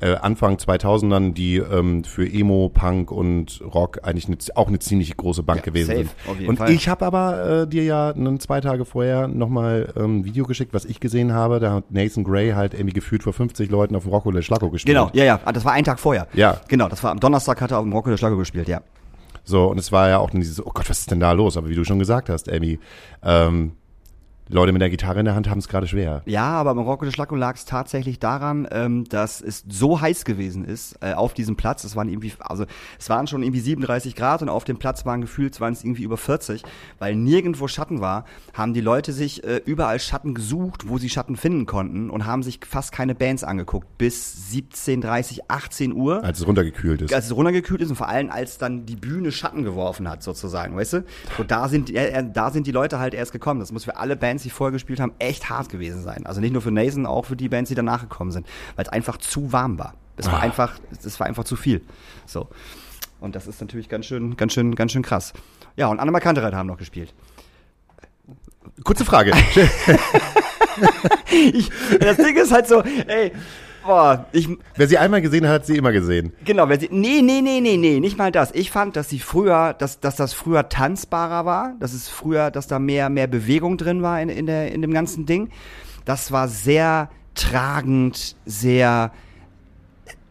äh, 0.00 0.14
Anfang 0.16 0.56
2000ern, 0.56 1.34
die 1.34 1.56
ähm, 1.56 2.04
für 2.04 2.26
Emo, 2.28 2.68
Punk 2.68 3.10
und 3.10 3.60
Rock 3.62 4.00
eigentlich 4.02 4.26
eine, 4.26 4.36
auch 4.54 4.68
eine 4.68 4.78
ziemlich 4.80 5.16
große 5.16 5.42
Bank 5.42 5.60
Ja, 5.60 5.64
gewesen 5.64 5.86
safe, 5.96 6.36
sind. 6.38 6.48
und 6.48 6.56
Fall. 6.56 6.70
ich 6.70 6.88
habe 6.88 7.04
aber 7.06 7.62
äh, 7.62 7.66
dir 7.68 7.84
ja 7.84 8.10
einen, 8.10 8.40
zwei 8.40 8.60
Tage 8.60 8.84
vorher 8.84 9.28
nochmal 9.28 9.92
ähm, 9.96 10.18
ein 10.20 10.24
Video 10.24 10.44
geschickt, 10.46 10.72
was 10.74 10.84
ich 10.84 11.00
gesehen 11.00 11.32
habe. 11.32 11.58
Da 11.60 11.72
hat 11.74 11.90
Nathan 11.90 12.24
Gray 12.24 12.52
halt 12.52 12.74
irgendwie 12.74 12.94
gefühlt 12.94 13.22
vor 13.22 13.32
50 13.32 13.70
Leuten 13.70 13.96
auf 13.96 14.04
dem 14.04 14.12
Rocco 14.12 14.30
Le 14.30 14.42
Schlacco 14.42 14.70
gespielt. 14.70 14.96
Genau, 14.96 15.10
ja, 15.14 15.24
ja, 15.24 15.40
ah, 15.44 15.52
das 15.52 15.64
war 15.64 15.72
ein 15.72 15.84
Tag 15.84 15.98
vorher. 16.00 16.26
Ja. 16.34 16.60
Genau, 16.68 16.88
das 16.88 17.02
war 17.02 17.10
am 17.12 17.20
Donnerstag 17.20 17.60
hat 17.60 17.70
er 17.72 17.78
auf 17.78 17.84
dem 17.84 17.92
Rocco 17.92 18.10
der 18.10 18.16
Schlager 18.16 18.36
gespielt, 18.36 18.68
ja. 18.68 18.80
So, 19.48 19.66
und 19.68 19.78
es 19.78 19.92
war 19.92 20.10
ja 20.10 20.18
auch 20.18 20.28
dieses, 20.28 20.64
oh 20.64 20.70
Gott, 20.74 20.90
was 20.90 21.00
ist 21.00 21.10
denn 21.10 21.20
da 21.20 21.32
los? 21.32 21.56
Aber 21.56 21.70
wie 21.70 21.74
du 21.74 21.82
schon 21.82 21.98
gesagt 21.98 22.28
hast, 22.28 22.52
Amy, 22.52 22.78
ähm, 23.22 23.72
Leute 24.50 24.72
mit 24.72 24.80
der 24.80 24.90
Gitarre 24.90 25.18
in 25.18 25.26
der 25.26 25.34
Hand 25.34 25.50
haben 25.50 25.58
es 25.58 25.68
gerade 25.68 25.86
schwer. 25.86 26.22
Ja, 26.24 26.46
aber 26.52 26.70
im 26.70 26.78
Rocco 26.78 27.04
de 27.04 27.12
Schlacko 27.12 27.36
lag 27.36 27.56
es 27.56 27.66
tatsächlich 27.66 28.18
daran, 28.18 28.66
ähm, 28.70 29.04
dass 29.04 29.40
es 29.40 29.64
so 29.68 30.00
heiß 30.00 30.24
gewesen 30.24 30.64
ist 30.64 30.96
äh, 31.02 31.12
auf 31.12 31.34
diesem 31.34 31.56
Platz. 31.56 31.84
Es 31.84 31.96
waren 31.96 32.08
irgendwie, 32.08 32.32
also 32.40 32.64
es 32.98 33.10
waren 33.10 33.26
schon 33.26 33.42
irgendwie 33.42 33.60
37 33.60 34.14
Grad 34.14 34.40
und 34.42 34.48
auf 34.48 34.64
dem 34.64 34.78
Platz 34.78 35.04
waren 35.04 35.20
gefühlt, 35.20 35.60
waren 35.60 35.74
es 35.74 35.84
irgendwie 35.84 36.02
über 36.02 36.16
40, 36.16 36.62
weil 36.98 37.14
nirgendwo 37.14 37.68
Schatten 37.68 38.00
war, 38.00 38.24
haben 38.54 38.72
die 38.72 38.80
Leute 38.80 39.12
sich 39.12 39.44
äh, 39.44 39.60
überall 39.66 40.00
Schatten 40.00 40.32
gesucht, 40.32 40.88
wo 40.88 40.96
sie 40.98 41.10
Schatten 41.10 41.36
finden 41.36 41.66
konnten 41.66 42.08
und 42.08 42.24
haben 42.24 42.42
sich 42.42 42.60
fast 42.66 42.92
keine 42.92 43.14
Bands 43.14 43.44
angeguckt 43.44 43.98
bis 43.98 44.50
17, 44.50 45.02
30, 45.02 45.50
18 45.50 45.92
Uhr. 45.92 46.24
Als 46.24 46.40
es 46.40 46.46
runtergekühlt 46.46 47.02
ist. 47.02 47.12
als 47.12 47.26
es 47.26 47.36
runtergekühlt 47.36 47.82
ist 47.82 47.90
und 47.90 47.96
vor 47.96 48.08
allem 48.08 48.30
als 48.30 48.56
dann 48.56 48.86
die 48.86 48.96
Bühne 48.96 49.30
Schatten 49.30 49.62
geworfen 49.64 50.08
hat 50.08 50.22
sozusagen, 50.22 50.74
weißt 50.74 50.92
du? 50.94 51.04
Und 51.36 51.50
da 51.50 51.68
sind 51.68 51.94
äh, 51.94 52.24
da 52.32 52.50
sind 52.50 52.66
die 52.66 52.72
Leute 52.72 52.98
halt 52.98 53.14
erst 53.14 53.32
gekommen. 53.32 53.60
Das 53.60 53.72
muss 53.72 53.84
für 53.84 53.96
alle 53.96 54.16
Bands, 54.16 54.37
die 54.42 54.50
vorher 54.50 54.72
gespielt 54.72 55.00
haben, 55.00 55.12
echt 55.18 55.48
hart 55.50 55.68
gewesen 55.68 56.02
sein. 56.02 56.26
Also 56.26 56.40
nicht 56.40 56.52
nur 56.52 56.62
für 56.62 56.70
Nathan, 56.70 57.06
auch 57.06 57.24
für 57.26 57.36
die 57.36 57.48
Bands, 57.48 57.68
die 57.68 57.74
danach 57.74 58.00
gekommen 58.02 58.30
sind, 58.32 58.46
weil 58.76 58.84
es 58.84 58.88
einfach 58.92 59.16
zu 59.18 59.52
warm 59.52 59.78
war. 59.78 59.94
Es 60.16 60.26
war 60.26 60.34
Ah. 60.34 60.40
einfach, 60.40 60.78
es 61.04 61.18
war 61.20 61.26
einfach 61.26 61.44
zu 61.44 61.54
viel. 61.56 61.80
So. 62.26 62.48
Und 63.20 63.34
das 63.34 63.46
ist 63.46 63.60
natürlich 63.60 63.88
ganz 63.88 64.06
schön, 64.06 64.36
ganz 64.36 64.52
schön, 64.52 64.74
ganz 64.74 64.92
schön 64.92 65.02
krass. 65.02 65.32
Ja, 65.76 65.88
und 65.88 66.00
Annemar 66.00 66.20
Kantereit 66.20 66.54
haben 66.54 66.66
noch 66.66 66.78
gespielt. 66.78 67.14
Kurze 68.84 69.04
Frage. 69.04 69.32
Ich, 71.30 71.70
das 72.00 72.16
Ding 72.18 72.36
ist 72.36 72.52
halt 72.52 72.68
so, 72.68 72.82
ey, 72.82 73.32
boah, 73.88 74.26
ich, 74.32 74.48
Wer 74.76 74.86
sie 74.86 74.98
einmal 74.98 75.22
gesehen 75.22 75.46
hat, 75.46 75.54
hat 75.54 75.66
sie 75.66 75.76
immer 75.76 75.92
gesehen. 75.92 76.32
Genau, 76.44 76.68
wenn 76.68 76.78
sie, 76.78 76.88
nee, 76.92 77.22
nee, 77.22 77.40
nee, 77.40 77.60
nee, 77.60 77.76
nee, 77.76 77.98
nicht 78.00 78.18
mal 78.18 78.30
das. 78.30 78.52
Ich 78.54 78.70
fand, 78.70 78.94
dass 78.96 79.08
sie 79.08 79.18
früher, 79.18 79.74
dass, 79.74 79.98
dass 79.98 80.14
das 80.14 80.34
früher 80.34 80.68
tanzbarer 80.68 81.44
war, 81.46 81.74
dass 81.80 81.94
es 81.94 82.08
früher, 82.08 82.50
dass 82.50 82.66
da 82.66 82.78
mehr, 82.78 83.08
mehr 83.08 83.26
Bewegung 83.26 83.78
drin 83.78 84.02
war 84.02 84.20
in, 84.20 84.28
in, 84.28 84.46
der, 84.46 84.72
in 84.72 84.82
dem 84.82 84.92
ganzen 84.92 85.26
Ding. 85.26 85.48
Das 86.04 86.30
war 86.30 86.48
sehr 86.48 87.10
tragend, 87.34 88.36
sehr 88.44 89.10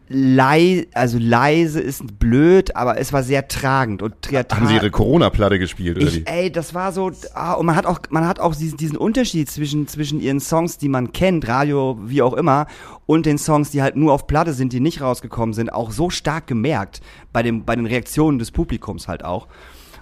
leise, 0.08 0.86
also 0.94 1.18
leise 1.18 1.80
ist 1.80 2.18
blöd, 2.18 2.74
aber 2.74 2.98
es 2.98 3.12
war 3.12 3.22
sehr 3.22 3.48
tragend 3.48 4.02
und 4.02 4.14
sehr 4.28 4.46
Haben 4.50 4.66
sie 4.66 4.74
ihre 4.74 4.90
Corona-Platte 4.90 5.58
gespielt, 5.58 5.96
oder 5.96 6.06
wie? 6.06 6.18
ich, 6.18 6.28
ey, 6.28 6.50
das 6.50 6.74
war 6.74 6.92
so, 6.92 7.10
ah, 7.34 7.54
und 7.54 7.66
man 7.66 7.76
hat 7.76 7.86
auch, 7.86 8.00
man 8.10 8.26
hat 8.26 8.40
auch 8.40 8.54
diesen, 8.54 8.78
diesen 8.78 8.96
Unterschied 8.96 9.50
zwischen, 9.50 9.86
zwischen 9.86 10.20
ihren 10.20 10.40
Songs, 10.40 10.78
die 10.78 10.88
man 10.88 11.12
kennt, 11.12 11.46
Radio, 11.46 11.98
wie 12.02 12.22
auch 12.22 12.34
immer, 12.34 12.66
und 13.06 13.26
den 13.26 13.38
Songs, 13.38 13.70
die 13.70 13.82
halt 13.82 13.96
nur 13.96 14.12
auf 14.12 14.26
Platte 14.26 14.52
sind, 14.52 14.72
die 14.72 14.80
nicht 14.80 15.00
rausgekommen 15.00 15.52
sind, 15.52 15.72
auch 15.72 15.90
so 15.90 16.10
stark 16.10 16.46
gemerkt, 16.46 17.00
bei 17.32 17.42
dem, 17.42 17.64
bei 17.64 17.76
den 17.76 17.86
Reaktionen 17.86 18.38
des 18.38 18.50
Publikums 18.50 19.08
halt 19.08 19.24
auch. 19.24 19.46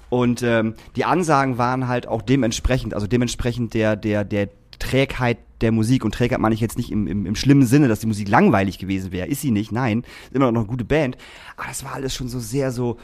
Und 0.09 0.42
ähm, 0.42 0.75
die 0.95 1.05
Ansagen 1.05 1.59
waren 1.59 1.88
halt 1.88 2.07
auch 2.07 2.23
dementsprechend, 2.23 2.95
also 2.95 3.09
dementsprechend 3.09 3.75
der, 3.75 3.97
der, 3.97 4.25
der 4.25 4.49
Trägheit 4.79 5.39
der 5.61 5.73
Musik. 5.73 6.05
Und 6.05 6.15
Trägheit 6.15 6.39
meine 6.39 6.55
ich 6.55 6.61
jetzt 6.61 6.77
nicht 6.77 6.91
im, 6.91 7.07
im, 7.07 7.27
im 7.27 7.37
schlimmen 7.37 7.67
Sinne, 7.67 7.89
dass 7.89 8.01
die 8.01 8.07
Musik 8.07 8.29
langweilig 8.29 8.79
gewesen 8.79 9.12
wäre. 9.12 9.27
Ist 9.27 9.41
sie 9.41 9.51
nicht, 9.51 9.73
nein. 9.73 10.05
Ist 10.25 10.35
immer 10.35 10.53
noch 10.53 10.61
eine 10.61 10.69
gute 10.69 10.85
Band. 10.85 11.17
Aber 11.57 11.69
das 11.69 11.85
war 11.85 11.95
alles 11.95 12.15
schon 12.15 12.29
so 12.29 12.39
sehr 12.39 12.73
so, 12.73 12.99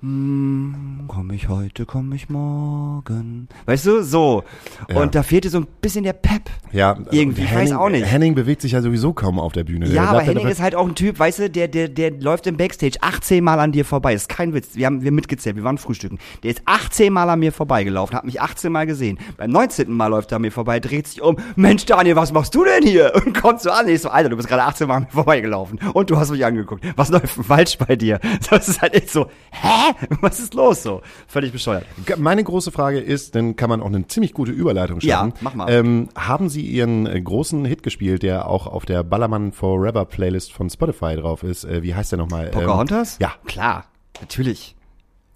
hm, 0.00 1.06
komm 1.08 1.32
ich 1.32 1.48
heute, 1.48 1.84
komm 1.84 2.12
ich 2.12 2.28
morgen. 2.28 3.48
Weißt 3.66 3.84
du, 3.84 4.04
so. 4.04 4.44
Ja. 4.88 5.00
Und 5.00 5.16
da 5.16 5.24
fehlte 5.24 5.50
so 5.50 5.58
ein 5.58 5.66
bisschen 5.80 6.04
der 6.04 6.12
Pep. 6.12 6.42
Ja, 6.70 6.96
Irgendwie, 7.10 7.42
ich 7.42 7.52
weiß 7.52 7.72
auch 7.72 7.88
nicht. 7.88 8.06
Henning 8.06 8.36
bewegt 8.36 8.62
sich 8.62 8.72
ja 8.72 8.80
sowieso 8.82 9.12
kaum 9.12 9.40
auf 9.40 9.54
der 9.54 9.64
Bühne. 9.64 9.86
Der 9.86 9.94
Ja, 9.94 10.02
aber 10.04 10.20
bleibt 10.20 10.28
Henning 10.28 10.46
ist 10.46 10.60
halt 10.60 10.76
auch 10.76 10.86
ein 10.86 10.94
Typ, 10.94 11.18
weißt 11.18 11.40
du, 11.40 11.50
der, 11.50 11.66
der, 11.66 11.88
der 11.88 12.12
läuft 12.12 12.46
im 12.46 12.56
Backstage 12.56 12.98
18 13.00 13.42
Mal 13.42 13.58
an 13.58 13.72
dir 13.72 13.84
vorbei. 13.84 14.14
Ist 14.14 14.28
kein 14.28 14.54
Witz. 14.54 14.76
Wir 14.76 14.86
haben 14.86 15.02
wir 15.02 15.10
mitgezählt, 15.10 15.56
wir 15.56 15.64
waren 15.64 15.78
frühstücken. 15.78 16.18
Der 16.44 16.52
ist 16.52 16.62
18 16.66 17.12
Mal 17.12 17.28
an 17.28 17.40
mir 17.40 17.52
vorbeigelaufen, 17.52 18.16
hat 18.16 18.24
mich 18.24 18.40
18 18.40 18.70
Mal 18.70 18.86
gesehen. 18.86 19.18
Beim 19.36 19.50
19. 19.50 19.90
Mal 19.90 20.06
läuft 20.06 20.30
er 20.30 20.36
an 20.36 20.42
mir 20.42 20.52
vorbei, 20.52 20.78
dreht 20.78 21.08
sich 21.08 21.22
um. 21.22 21.36
Mensch, 21.56 21.86
Daniel, 21.86 22.14
was 22.14 22.32
machst 22.32 22.54
du 22.54 22.64
denn 22.64 22.84
hier? 22.84 23.12
Und 23.16 23.34
kommt 23.34 23.60
so 23.60 23.70
an. 23.70 23.88
Ich 23.88 24.02
so, 24.02 24.10
Alter, 24.10 24.28
du 24.28 24.36
bist 24.36 24.48
gerade 24.48 24.62
18 24.62 24.86
Mal 24.86 24.96
an 24.98 25.02
mir 25.04 25.10
vorbeigelaufen. 25.10 25.80
Und 25.92 26.08
du 26.10 26.16
hast 26.16 26.30
mich 26.30 26.44
angeguckt. 26.44 26.84
Was 26.94 27.08
läuft 27.08 27.28
falsch 27.28 27.78
bei 27.78 27.96
dir? 27.96 28.20
Das 28.48 28.68
ist 28.68 28.80
halt 28.80 28.94
echt 28.94 29.10
so, 29.10 29.26
hä? 29.50 29.87
Was 30.20 30.40
ist 30.40 30.54
los 30.54 30.82
so? 30.82 31.02
Völlig 31.26 31.52
bescheuert. 31.52 31.84
Meine 32.16 32.44
große 32.44 32.70
Frage 32.70 32.98
ist, 32.98 33.34
dann 33.34 33.56
kann 33.56 33.70
man 33.70 33.80
auch 33.80 33.86
eine 33.86 34.06
ziemlich 34.06 34.32
gute 34.34 34.52
Überleitung 34.52 35.00
schaffen. 35.00 35.30
Ja, 35.30 35.36
mach 35.40 35.54
mal. 35.54 35.70
Ähm, 35.70 36.08
haben 36.16 36.48
Sie 36.48 36.62
Ihren 36.62 37.06
äh, 37.06 37.20
großen 37.20 37.64
Hit 37.64 37.82
gespielt, 37.82 38.22
der 38.22 38.48
auch 38.48 38.66
auf 38.66 38.86
der 38.86 39.02
Ballermann 39.02 39.52
Forever 39.52 40.04
Playlist 40.04 40.52
von 40.52 40.70
Spotify 40.70 41.16
drauf 41.16 41.42
ist? 41.42 41.64
Äh, 41.64 41.82
wie 41.82 41.94
heißt 41.94 42.12
der 42.12 42.18
nochmal? 42.18 42.50
Pocahontas? 42.50 43.18
ja. 43.20 43.32
Klar, 43.46 43.86
natürlich. 44.20 44.76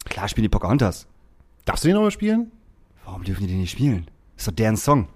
Klar 0.05 0.29
spielen 0.29 0.45
die 0.45 0.49
Pocahontas. 0.49 1.07
Darfst 1.65 1.85
du 1.85 1.89
den 1.89 1.95
nochmal 1.95 2.11
spielen? 2.11 2.51
Warum 3.05 3.25
dürfen 3.25 3.43
die 3.43 3.49
den 3.49 3.61
nicht 3.61 3.71
spielen? 3.73 4.07
Ist 4.37 4.49
doch 4.49 4.53
deren 4.53 4.77
Song. 4.77 5.09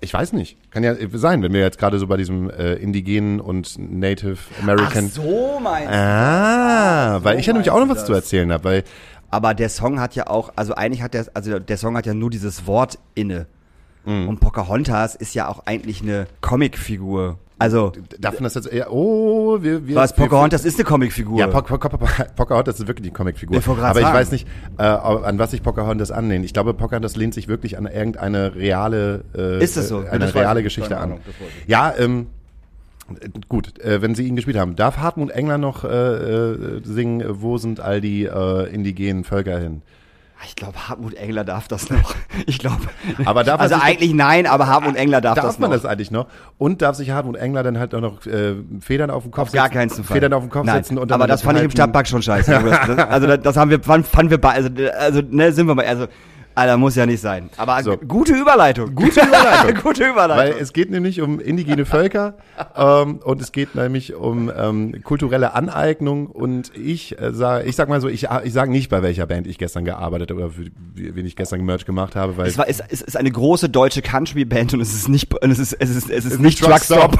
Ich 0.00 0.12
weiß 0.12 0.34
nicht. 0.34 0.58
Kann 0.70 0.84
ja 0.84 0.94
sein, 1.14 1.42
wenn 1.42 1.52
wir 1.52 1.60
jetzt 1.60 1.78
gerade 1.78 1.98
so 1.98 2.06
bei 2.06 2.16
diesem 2.16 2.50
äh, 2.50 2.74
indigenen 2.74 3.40
und 3.40 3.78
Native 3.78 4.38
American. 4.60 5.08
so 5.08 5.58
meinst 5.60 5.90
Ah, 5.90 7.20
weil 7.22 7.38
ich 7.38 7.46
ja 7.46 7.54
nämlich 7.54 7.70
auch 7.70 7.80
noch 7.80 7.88
was 7.88 8.00
du 8.00 8.06
zu 8.08 8.12
erzählen 8.12 8.52
habe, 8.52 8.64
weil 8.64 8.84
Aber 9.30 9.54
der 9.54 9.70
Song 9.70 9.98
hat 9.98 10.14
ja 10.14 10.26
auch, 10.26 10.52
also 10.54 10.74
eigentlich 10.74 11.02
hat 11.02 11.14
der, 11.14 11.26
also 11.32 11.58
der 11.58 11.76
Song 11.78 11.96
hat 11.96 12.04
ja 12.06 12.14
nur 12.14 12.30
dieses 12.30 12.66
Wort 12.66 12.98
inne. 13.14 13.46
Mhm. 14.04 14.28
Und 14.28 14.40
Pocahontas 14.40 15.14
ist 15.14 15.34
ja 15.34 15.48
auch 15.48 15.66
eigentlich 15.66 16.02
eine 16.02 16.26
Comicfigur. 16.42 17.38
Also, 17.58 17.92
darf 18.18 18.34
man 18.34 18.44
das 18.44 18.54
jetzt 18.54 18.70
eher, 18.70 18.92
oh, 18.92 19.62
wir, 19.62 19.86
wir 19.86 19.96
was, 19.96 20.12
Pocahontas 20.14 20.66
ist 20.66 20.78
eine 20.78 20.84
Comicfigur. 20.84 21.38
Ja, 21.38 21.46
Poc 21.46 21.66
Poc 21.66 21.80
Poc 21.80 22.00
Pocahontas 22.36 22.80
ist 22.80 22.86
wirklich 22.86 23.08
die 23.08 23.14
Comicfigur. 23.14 23.56
Ich 23.56 23.66
Aber 23.66 23.98
ich 23.98 24.06
weiß 24.06 24.30
nicht, 24.30 24.46
äh, 24.78 24.82
an 24.82 25.38
was 25.38 25.52
sich 25.52 25.62
Pocahontas 25.62 26.10
anlehnt. 26.10 26.44
Ich 26.44 26.52
glaube, 26.52 26.74
Pocahontas 26.74 27.16
lehnt 27.16 27.32
sich 27.32 27.48
wirklich 27.48 27.78
an 27.78 27.86
irgendeine 27.86 28.54
reale, 28.54 29.24
äh, 29.34 29.62
Ist 29.64 29.78
es 29.78 29.88
so? 29.88 30.02
äh, 30.02 30.08
eine 30.08 30.26
das 30.26 30.34
reale 30.34 30.60
ich. 30.60 30.64
Geschichte 30.64 30.98
an. 30.98 31.12
Das. 31.24 31.34
Ja, 31.66 31.94
ähm, 31.96 32.26
äh, 33.08 33.28
gut, 33.48 33.78
äh, 33.80 34.02
wenn 34.02 34.14
Sie 34.14 34.26
ihn 34.26 34.36
gespielt 34.36 34.58
haben, 34.58 34.76
darf 34.76 34.98
Hartmut 34.98 35.30
Engler 35.30 35.56
noch 35.56 35.84
äh, 35.84 35.88
äh, 35.88 36.80
singen, 36.84 37.24
wo 37.40 37.56
sind 37.56 37.80
all 37.80 38.02
die 38.02 38.24
äh, 38.24 38.68
indigenen 38.70 39.24
Völker 39.24 39.58
hin? 39.58 39.80
Ich 40.44 40.54
glaube, 40.54 40.88
Hartmut 40.88 41.14
Engler 41.14 41.44
darf 41.44 41.66
das 41.68 41.88
noch. 41.90 42.14
Ich 42.46 42.58
glaube. 42.58 42.82
Aber 43.24 43.42
darf 43.44 43.60
also 43.60 43.76
eigentlich 43.80 44.12
nein, 44.12 44.46
aber 44.46 44.66
Hartmut 44.66 44.94
Engler 44.96 45.20
darf, 45.22 45.34
Darf 45.36 45.44
das 45.46 45.58
man 45.58 45.70
noch. 45.70 45.76
das 45.76 45.86
eigentlich 45.86 46.10
noch? 46.10 46.26
Und 46.58 46.82
darf 46.82 46.94
sich 46.96 47.10
Hartmut 47.10 47.36
Engler 47.36 47.62
dann 47.62 47.78
halt 47.78 47.94
auch 47.94 48.00
noch 48.00 48.24
äh, 48.26 48.54
Federn 48.80 49.10
auf 49.10 49.22
den 49.22 49.32
Kopf 49.32 49.48
Auf 49.48 49.52
gar 49.52 49.64
setzen? 49.64 49.74
keinen 49.74 49.90
Fall. 49.90 50.04
Federn 50.04 50.32
auf 50.34 50.42
den 50.44 50.50
Kopf 50.50 50.66
Nein, 50.66 50.76
setzen 50.84 50.98
und 50.98 51.10
dann 51.10 51.20
aber 51.20 51.26
das 51.26 51.42
fand 51.42 51.58
ich 51.58 51.64
im 51.64 51.70
Stadtpark 51.70 52.06
schon 52.06 52.22
scheiße. 52.22 52.52
Das- 52.86 52.98
also 52.98 53.26
das, 53.26 53.40
das 53.40 53.56
haben 53.56 53.70
wir, 53.70 53.82
fand- 53.82 54.06
fanden 54.06 54.30
wir 54.30 54.44
also, 54.50 54.68
also 54.98 55.22
ne, 55.28 55.52
sind 55.52 55.66
wir 55.66 55.74
mal, 55.74 55.86
also, 55.86 56.06
Alter, 56.56 56.76
muss 56.78 56.96
ja 56.96 57.04
nicht 57.06 57.20
sein. 57.20 57.50
Aber 57.58 57.82
So. 57.82 57.96
gute 57.98 58.32
Überleitung. 58.34 58.94
Gute 58.94 59.20
Überleitung. 59.26 59.74
gute 59.82 60.00
Weil 60.04 60.10
Überleitung. 60.10 60.60
es 60.60 60.72
geht 60.72 60.90
nämlich 60.90 61.20
um 61.20 61.38
indigene 61.38 61.84
Völker 61.84 62.34
ähm, 62.76 63.20
und 63.22 63.40
es 63.42 63.52
geht 63.52 63.74
nämlich 63.74 64.14
um 64.14 64.50
ähm, 64.56 65.02
kulturelle 65.04 65.54
Aneignung 65.54 66.26
und 66.26 66.72
ich 66.74 67.20
äh, 67.20 67.32
sage, 67.34 67.64
ich 67.68 67.76
sag 67.76 67.88
mal 67.90 68.00
so, 68.00 68.08
ich, 68.08 68.26
ich 68.44 68.52
sage 68.52 68.70
nicht, 68.70 68.88
bei 68.88 69.02
welcher 69.02 69.26
Band 69.26 69.46
ich 69.46 69.58
gestern 69.58 69.84
gearbeitet 69.84 70.32
oder 70.32 70.48
für 70.50 70.64
wie- 70.94 71.14
wen 71.14 71.26
ich 71.26 71.36
gestern 71.36 71.62
Merch 71.64 71.84
gemacht 71.84 72.16
habe, 72.16 72.36
weil 72.38 72.46
es, 72.46 72.56
war, 72.58 72.66
es, 72.68 72.80
es 72.88 73.02
ist 73.02 73.16
eine 73.18 73.30
große 73.30 73.68
deutsche 73.68 74.00
Country-Band 74.00 74.72
und 74.74 74.80
es 74.80 74.94
ist 74.94 75.08
nicht, 75.08 75.32
und 75.34 75.50
es 75.50 75.58
ist, 75.58 75.74
es 75.74 75.90
ist, 75.90 76.10
es 76.10 76.24
ist 76.24 76.40
nicht 76.40 76.58
Truckstop. 76.62 77.18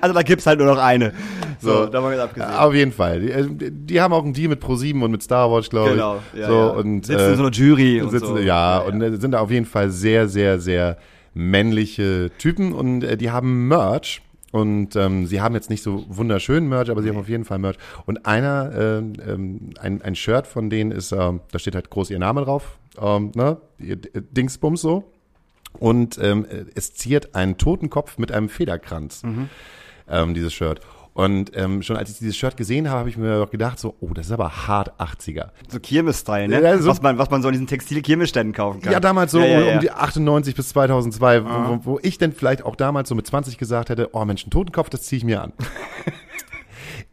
Also 0.00 0.14
da 0.14 0.22
gibt's 0.22 0.46
halt 0.46 0.58
nur 0.58 0.68
noch 0.68 0.78
eine. 0.82 1.12
So, 1.60 1.70
So. 1.84 1.86
da 1.86 2.00
mal 2.00 2.18
abgesehen. 2.18 2.50
auf 2.56 2.74
jeden 2.74 2.92
Fall. 2.92 3.20
Die, 3.20 3.30
äh, 3.30 3.46
die 3.70 4.00
haben 4.00 4.12
auch 4.12 4.24
einen 4.24 4.32
Deal 4.32 4.48
mit 4.48 4.58
ProSieben 4.60 5.02
und 5.02 5.12
mit 5.12 5.22
Star 5.22 5.50
Wars, 5.50 5.70
glaube 5.70 5.90
Genau, 5.90 6.20
ich. 6.34 6.40
ja, 6.40 6.48
so 6.48 6.54
ja. 6.54 6.66
und 6.68 7.06
Sitzen 7.06 7.20
in 7.26 7.32
äh, 7.32 7.36
so 7.36 7.42
einer 7.44 7.52
Jury 7.52 7.91
und 8.00 8.10
sitzen, 8.10 8.26
so. 8.26 8.38
Ja, 8.38 8.44
Ja, 8.44 8.78
und 8.78 9.02
äh, 9.02 9.16
sind 9.16 9.32
da 9.32 9.40
auf 9.40 9.50
jeden 9.50 9.66
Fall 9.66 9.90
sehr, 9.90 10.28
sehr, 10.28 10.60
sehr 10.60 10.98
männliche 11.34 12.30
Typen 12.38 12.72
und 12.72 13.02
äh, 13.04 13.16
die 13.16 13.30
haben 13.30 13.68
Merch. 13.68 14.22
Und 14.50 14.96
ähm, 14.96 15.26
sie 15.26 15.40
haben 15.40 15.54
jetzt 15.54 15.70
nicht 15.70 15.82
so 15.82 16.04
wunderschönen 16.08 16.68
Merch, 16.68 16.90
aber 16.90 17.02
sie 17.02 17.08
haben 17.08 17.16
auf 17.16 17.28
jeden 17.28 17.46
Fall 17.46 17.58
Merch. 17.58 17.76
Und 18.04 18.26
einer, 18.26 18.70
ähm, 18.76 19.14
ähm, 19.26 19.70
ein, 19.80 20.02
ein 20.02 20.14
Shirt 20.14 20.46
von 20.46 20.68
denen 20.68 20.90
ist, 20.90 21.10
ähm, 21.12 21.40
da 21.50 21.58
steht 21.58 21.74
halt 21.74 21.88
groß 21.88 22.10
ihr 22.10 22.18
Name 22.18 22.42
drauf, 22.42 22.78
ähm, 23.00 23.32
ne? 23.34 23.56
Dingsbums 23.78 24.82
so. 24.82 25.10
Und 25.78 26.18
ähm, 26.20 26.46
es 26.74 26.92
ziert 26.92 27.34
einen 27.34 27.56
Totenkopf 27.56 28.18
mit 28.18 28.30
einem 28.30 28.50
Federkranz, 28.50 29.22
ähm, 30.06 30.34
dieses 30.34 30.52
Shirt. 30.52 30.80
Und 31.14 31.54
ähm, 31.54 31.82
schon 31.82 31.96
als 31.96 32.10
ich 32.10 32.18
dieses 32.18 32.36
Shirt 32.36 32.56
gesehen 32.56 32.88
habe, 32.88 33.00
habe 33.00 33.08
ich 33.10 33.18
mir 33.18 33.46
gedacht, 33.46 33.78
so, 33.78 33.94
oh, 34.00 34.14
das 34.14 34.26
ist 34.26 34.32
aber 34.32 34.66
hart 34.66 34.98
80er. 34.98 35.48
So 35.68 35.78
Kirmes-Style, 35.78 36.48
ne? 36.48 36.62
Ja, 36.62 36.78
so- 36.78 36.88
was, 36.88 37.02
man, 37.02 37.18
was 37.18 37.28
man 37.28 37.42
so 37.42 37.48
in 37.48 37.52
diesen 37.52 37.66
Textil-Kirmesständen 37.66 38.54
kaufen 38.54 38.80
kann. 38.80 38.92
Ja, 38.92 39.00
damals 39.00 39.32
so 39.32 39.40
Ja, 39.40 39.60
ja, 39.60 39.74
um 39.74 39.80
die 39.80 39.90
98 39.90 40.54
bis 40.54 40.70
2002, 40.70 41.44
wo, 41.44 41.80
wo, 41.84 41.98
ich 42.02 42.16
denn 42.16 42.32
vielleicht 42.32 42.64
auch 42.64 42.76
damals 42.76 43.10
so 43.10 43.14
mit 43.14 43.26
20 43.26 43.58
gesagt 43.58 43.90
hätte, 43.90 44.08
oh 44.12 44.24
Mensch, 44.24 44.46
ein 44.46 44.50
Totenkopf, 44.50 44.88
das 44.88 45.02
ziehe 45.02 45.18
ich 45.18 45.24
mir 45.24 45.42
an. 45.42 45.52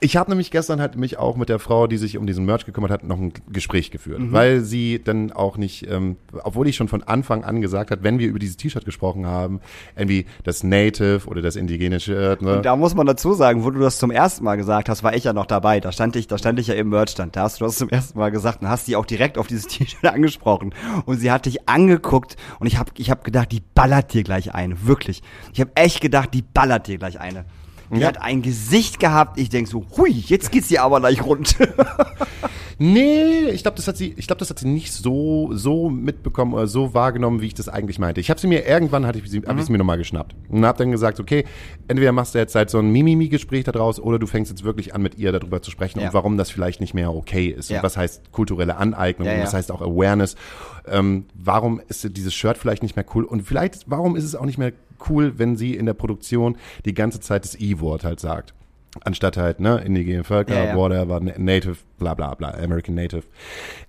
Ich 0.01 0.15
habe 0.15 0.31
nämlich 0.31 0.49
gestern 0.49 0.79
halt 0.79 0.95
mich 0.95 1.17
auch 1.19 1.35
mit 1.35 1.49
der 1.49 1.59
Frau, 1.59 1.85
die 1.85 1.97
sich 1.97 2.17
um 2.17 2.25
diesen 2.25 2.45
Merch 2.45 2.65
gekümmert 2.65 2.89
hat, 2.89 3.03
noch 3.03 3.17
ein 3.19 3.33
Gespräch 3.51 3.91
geführt, 3.91 4.19
Mhm. 4.19 4.31
weil 4.31 4.61
sie 4.61 5.01
dann 5.03 5.33
auch 5.33 5.57
nicht, 5.57 5.85
ähm, 5.91 6.15
obwohl 6.43 6.69
ich 6.69 6.77
schon 6.77 6.87
von 6.87 7.03
Anfang 7.03 7.43
an 7.43 7.59
gesagt 7.59 7.91
hat, 7.91 8.01
wenn 8.01 8.17
wir 8.17 8.29
über 8.29 8.39
dieses 8.39 8.55
T-Shirt 8.55 8.85
gesprochen 8.85 9.25
haben, 9.25 9.59
irgendwie 9.97 10.25
das 10.45 10.63
Native 10.63 11.27
oder 11.27 11.41
das 11.41 11.57
indigene 11.57 11.99
Shirt, 11.99 12.41
ne? 12.41 12.55
Und 12.57 12.65
da 12.65 12.77
muss 12.77 12.95
man 12.95 13.07
dazu 13.07 13.33
sagen, 13.33 13.65
wo 13.65 13.71
du 13.71 13.79
das 13.81 13.99
zum 13.99 14.09
ersten 14.09 14.45
Mal 14.45 14.55
gesagt 14.55 14.87
hast, 14.87 15.03
war 15.03 15.13
ich 15.15 15.25
ja 15.25 15.33
noch 15.33 15.45
dabei. 15.45 15.81
Da 15.81 15.91
stand 15.91 16.15
ich, 16.15 16.27
da 16.27 16.37
stand 16.37 16.59
ich 16.59 16.67
ja 16.67 16.75
im 16.75 16.87
Merchstand. 16.87 17.35
Da 17.35 17.41
hast 17.41 17.59
du 17.59 17.65
das 17.65 17.75
zum 17.77 17.89
ersten 17.89 18.17
Mal 18.17 18.31
gesagt 18.31 18.61
und 18.61 18.69
hast 18.69 18.85
sie 18.85 18.95
auch 18.95 19.05
direkt 19.05 19.37
auf 19.37 19.47
dieses 19.47 19.67
T-Shirt 19.67 20.05
angesprochen. 20.05 20.73
Und 21.07 21.17
sie 21.17 21.29
hat 21.29 21.45
dich 21.45 21.67
angeguckt 21.67 22.37
und 22.59 22.67
ich 22.67 22.77
habe 22.79 22.89
ich 22.97 23.11
hab 23.11 23.25
gedacht, 23.25 23.51
die 23.51 23.61
ballert 23.75 24.13
dir 24.13 24.23
gleich 24.23 24.53
eine. 24.55 24.85
Wirklich. 24.87 25.21
Ich 25.53 25.59
habe 25.59 25.71
echt 25.75 25.99
gedacht, 25.99 26.33
die 26.33 26.41
ballert 26.41 26.87
dir 26.87 26.97
gleich 26.97 27.19
eine. 27.19 27.43
Die 27.91 27.99
Ja. 28.01 28.07
hat 28.07 28.21
ein 28.21 28.41
Gesicht 28.41 28.99
gehabt, 28.99 29.39
ich 29.39 29.49
denk 29.49 29.67
so, 29.67 29.85
hui, 29.97 30.11
jetzt 30.11 30.51
geht's 30.51 30.67
dir 30.67 30.83
aber 30.83 30.99
gleich 30.99 31.23
rund. 31.25 31.55
Nee, 32.81 33.49
ich 33.49 33.63
glaube, 33.63 33.75
das 33.75 33.89
hat 33.89 33.97
sie, 33.97 34.13
ich 34.15 34.25
glaube, 34.27 34.39
das 34.39 34.49
hat 34.49 34.59
sie 34.59 34.67
nicht 34.67 34.93
so 34.93 35.49
so 35.51 35.89
mitbekommen 35.89 36.53
oder 36.53 36.65
so 36.65 36.93
wahrgenommen, 36.93 37.41
wie 37.41 37.47
ich 37.47 37.53
das 37.53 37.67
eigentlich 37.67 37.99
meinte. 37.99 38.21
Ich 38.21 38.29
habe 38.29 38.39
sie 38.39 38.47
mir 38.47 38.65
irgendwann 38.65 39.05
hatte 39.05 39.19
ich 39.19 39.29
sie, 39.29 39.41
hab 39.41 39.57
ich 39.57 39.65
sie 39.65 39.71
mir 39.73 39.77
nochmal 39.77 39.97
geschnappt 39.97 40.33
und 40.47 40.65
habe 40.65 40.77
dann 40.77 40.89
gesagt, 40.91 41.19
okay, 41.19 41.43
entweder 41.89 42.13
machst 42.13 42.35
du 42.35 42.39
jetzt 42.39 42.55
halt 42.55 42.69
so 42.69 42.79
ein 42.79 42.89
Mimimi-Gespräch 42.93 43.65
daraus 43.65 43.99
oder 43.99 44.17
du 44.17 44.27
fängst 44.27 44.49
jetzt 44.49 44.63
wirklich 44.63 44.95
an, 44.95 45.01
mit 45.01 45.17
ihr 45.17 45.33
darüber 45.33 45.61
zu 45.61 45.71
sprechen 45.71 45.99
Ja. 45.99 46.07
und 46.07 46.13
warum 46.13 46.37
das 46.37 46.49
vielleicht 46.51 46.79
nicht 46.79 46.93
mehr 46.93 47.13
okay 47.13 47.47
ist 47.47 47.69
Ja. 47.69 47.79
und 47.79 47.83
was 47.83 47.97
heißt 47.97 48.31
kulturelle 48.31 48.77
Aneignung 48.77 49.27
Ja, 49.27 49.35
und 49.35 49.41
was 49.41 49.53
heißt 49.53 49.73
auch 49.73 49.81
Awareness. 49.81 50.35
Ähm, 50.87 51.25
warum 51.35 51.81
ist 51.89 52.15
dieses 52.15 52.33
Shirt 52.33 52.57
vielleicht 52.57 52.81
nicht 52.81 52.95
mehr 52.95 53.05
cool 53.13 53.25
und 53.25 53.41
vielleicht 53.41 53.83
warum 53.87 54.15
ist 54.15 54.23
es 54.23 54.35
auch 54.35 54.45
nicht 54.45 54.57
mehr 54.57 54.71
cool, 55.09 55.33
wenn 55.37 55.55
sie 55.55 55.75
in 55.75 55.85
der 55.85 55.93
Produktion 55.93 56.57
die 56.85 56.93
ganze 56.93 57.19
Zeit 57.19 57.43
das 57.43 57.59
I-Wort 57.59 58.03
halt 58.03 58.19
sagt. 58.19 58.53
Anstatt 59.03 59.37
halt, 59.37 59.59
ne, 59.59 59.81
indigene 59.85 60.23
Völker, 60.23 60.55
Ja, 60.55 60.65
ja. 60.65 60.75
whatever, 60.75 61.19
Native, 61.19 61.77
bla 61.99 62.15
bla 62.15 62.33
bla, 62.33 62.49
American 62.55 62.95
Native. 62.95 63.23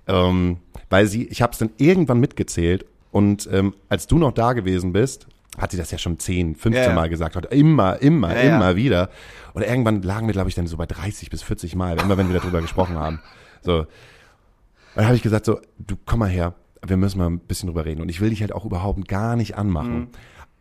Ähm, 0.07 0.59
weil 0.91 1.07
sie, 1.07 1.27
ich 1.29 1.41
habe 1.41 1.53
es 1.53 1.59
dann 1.59 1.71
irgendwann 1.79 2.21
mitgezählt 2.21 2.85
und 3.11 3.49
ähm, 3.51 3.75
als 3.89 4.07
du 4.07 4.19
noch 4.19 4.33
da 4.33 4.53
gewesen 4.53 4.93
bist, 4.93 5.27
hat 5.59 5.71
sie 5.73 5.77
das 5.79 5.91
ja 5.91 5.99
schon 5.99 6.19
10, 6.19 6.55
15 6.55 6.83
Ja. 6.85 6.95
Mal 6.95 7.09
gesagt, 7.09 7.35
hat 7.35 7.53
immer, 7.53 8.01
immer, 8.01 8.35
immer 8.41 8.77
wieder. 8.77 9.11
Und 9.53 9.63
irgendwann 9.63 10.03
lagen 10.03 10.27
wir, 10.27 10.33
glaube 10.33 10.49
ich, 10.49 10.55
dann 10.55 10.67
so 10.67 10.77
bei 10.77 10.87
30 10.87 11.29
bis 11.31 11.43
40 11.43 11.75
Mal, 11.75 11.99
immer 12.01 12.17
wenn 12.17 12.31
wir 12.33 12.39
darüber 12.39 12.61
gesprochen 12.61 12.97
haben. 12.97 13.21
So. 13.63 13.79
Und 13.81 13.87
dann 14.95 15.07
habe 15.07 15.17
ich 15.17 15.23
gesagt 15.23 15.47
so, 15.47 15.61
du 15.79 15.97
komm 16.07 16.21
mal 16.21 16.29
her, 16.29 16.55
wir 16.87 16.97
müssen 16.97 17.19
mal 17.19 17.27
ein 17.29 17.41
bisschen 17.41 17.67
drüber 17.69 17.85
reden. 17.85 18.01
Und 18.01 18.09
ich 18.11 18.21
will 18.21 18.31
dich 18.31 18.41
halt 18.43 18.53
auch 18.53 18.65
überhaupt 18.65 19.07
gar 19.09 19.35
nicht 19.37 19.57
anmachen. 19.57 20.09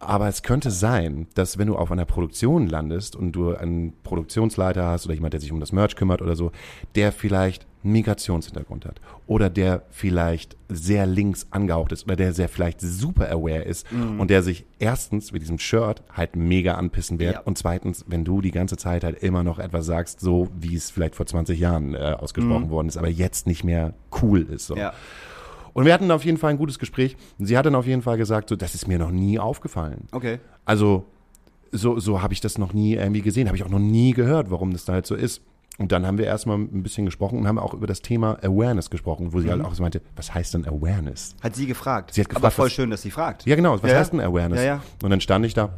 Aber 0.01 0.27
es 0.29 0.43
könnte 0.43 0.71
sein, 0.71 1.27
dass 1.35 1.57
wenn 1.57 1.67
du 1.67 1.75
auf 1.75 1.91
einer 1.91 2.05
Produktion 2.05 2.67
landest 2.67 3.15
und 3.17 3.33
du 3.33 3.53
einen 3.55 3.93
Produktionsleiter 4.03 4.85
hast 4.85 5.05
oder 5.05 5.13
jemand, 5.13 5.33
der 5.33 5.41
sich 5.41 5.51
um 5.51 5.59
das 5.59 5.73
Merch 5.73 5.95
kümmert 5.97 6.21
oder 6.21 6.37
so, 6.37 6.51
der 6.95 7.11
vielleicht 7.11 7.67
einen 7.83 7.93
Migrationshintergrund 7.93 8.85
hat 8.85 8.99
oder 9.27 9.49
der 9.49 9.83
vielleicht 9.89 10.55
sehr 10.69 11.05
links 11.05 11.47
angehaucht 11.51 11.91
ist 11.91 12.05
oder 12.05 12.15
der 12.15 12.33
sehr 12.33 12.49
vielleicht 12.49 12.79
super 12.81 13.29
aware 13.31 13.63
ist 13.63 13.85
und 13.91 14.29
der 14.29 14.43
sich 14.43 14.65
erstens 14.79 15.31
mit 15.31 15.41
diesem 15.41 15.59
Shirt 15.59 16.01
halt 16.13 16.35
mega 16.35 16.75
anpissen 16.75 17.19
wird 17.19 17.35
Ja. 17.35 17.39
und 17.41 17.57
zweitens, 17.57 18.03
wenn 18.07 18.25
du 18.25 18.41
die 18.41 18.51
ganze 18.51 18.75
Zeit 18.77 19.03
halt 19.03 19.21
immer 19.23 19.43
noch 19.43 19.59
etwas 19.59 19.85
sagst, 19.85 20.19
so 20.19 20.49
wie 20.59 20.75
es 20.75 20.91
vielleicht 20.91 21.15
vor 21.15 21.25
20 21.25 21.57
Jahren 21.59 21.93
äh, 21.95 22.15
ausgesprochen 22.19 22.69
worden 22.69 22.87
ist, 22.89 22.97
aber 22.97 23.09
jetzt 23.09 23.47
nicht 23.47 23.63
mehr 23.63 23.93
cool 24.21 24.41
ist. 24.41 24.67
So. 24.67 24.75
ja. 24.75 24.93
Und 25.73 25.85
wir 25.85 25.93
hatten 25.93 26.09
auf 26.11 26.25
jeden 26.25 26.37
Fall 26.37 26.51
ein 26.51 26.57
gutes 26.57 26.79
Gespräch. 26.79 27.15
Und 27.37 27.45
sie 27.45 27.57
hat 27.57 27.65
dann 27.65 27.75
auf 27.75 27.85
jeden 27.87 28.01
Fall 28.01 28.17
gesagt, 28.17 28.49
so, 28.49 28.55
das 28.55 28.75
ist 28.75 28.87
mir 28.87 28.99
noch 28.99 29.11
nie 29.11 29.39
aufgefallen. 29.39 30.07
Okay. 30.11 30.39
Also, 30.65 31.05
so, 31.71 31.99
so 31.99 32.21
habe 32.21 32.33
ich 32.33 32.41
das 32.41 32.57
noch 32.57 32.73
nie 32.73 32.95
irgendwie 32.95 33.21
gesehen, 33.21 33.47
habe 33.47 33.57
ich 33.57 33.63
auch 33.63 33.69
noch 33.69 33.79
nie 33.79 34.13
gehört, 34.13 34.49
warum 34.51 34.71
das 34.73 34.85
da 34.85 34.93
halt 34.93 35.05
so 35.05 35.15
ist. 35.15 35.41
Und 35.77 35.93
dann 35.93 36.05
haben 36.05 36.17
wir 36.17 36.25
erstmal 36.25 36.57
ein 36.57 36.83
bisschen 36.83 37.05
gesprochen 37.05 37.37
und 37.39 37.47
haben 37.47 37.57
auch 37.57 37.73
über 37.73 37.87
das 37.87 38.01
Thema 38.01 38.37
Awareness 38.43 38.89
gesprochen, 38.89 39.31
wo 39.31 39.39
sie 39.39 39.49
halt 39.49 39.63
auch 39.63 39.73
so 39.73 39.81
meinte, 39.81 40.01
was 40.17 40.33
heißt 40.33 40.53
denn 40.55 40.65
Awareness? 40.67 41.35
Hat 41.41 41.55
sie 41.55 41.67
gefragt. 41.67 42.13
Sie 42.13 42.19
hat 42.21 42.27
gefragt, 42.27 42.43
aber 42.43 42.51
voll 42.51 42.65
was- 42.65 42.73
schön, 42.73 42.89
dass 42.89 43.01
sie 43.01 43.11
fragt. 43.11 43.45
Ja, 43.45 43.55
genau, 43.55 43.81
was 43.81 43.89
Ja, 43.89 43.97
heißt 43.97 44.11
denn 44.11 44.19
Awareness? 44.19 44.59
Ja, 44.59 44.65
ja. 44.65 44.83
Und 45.03 45.09
dann 45.11 45.21
stand 45.21 45.45
ich 45.45 45.53
da 45.53 45.69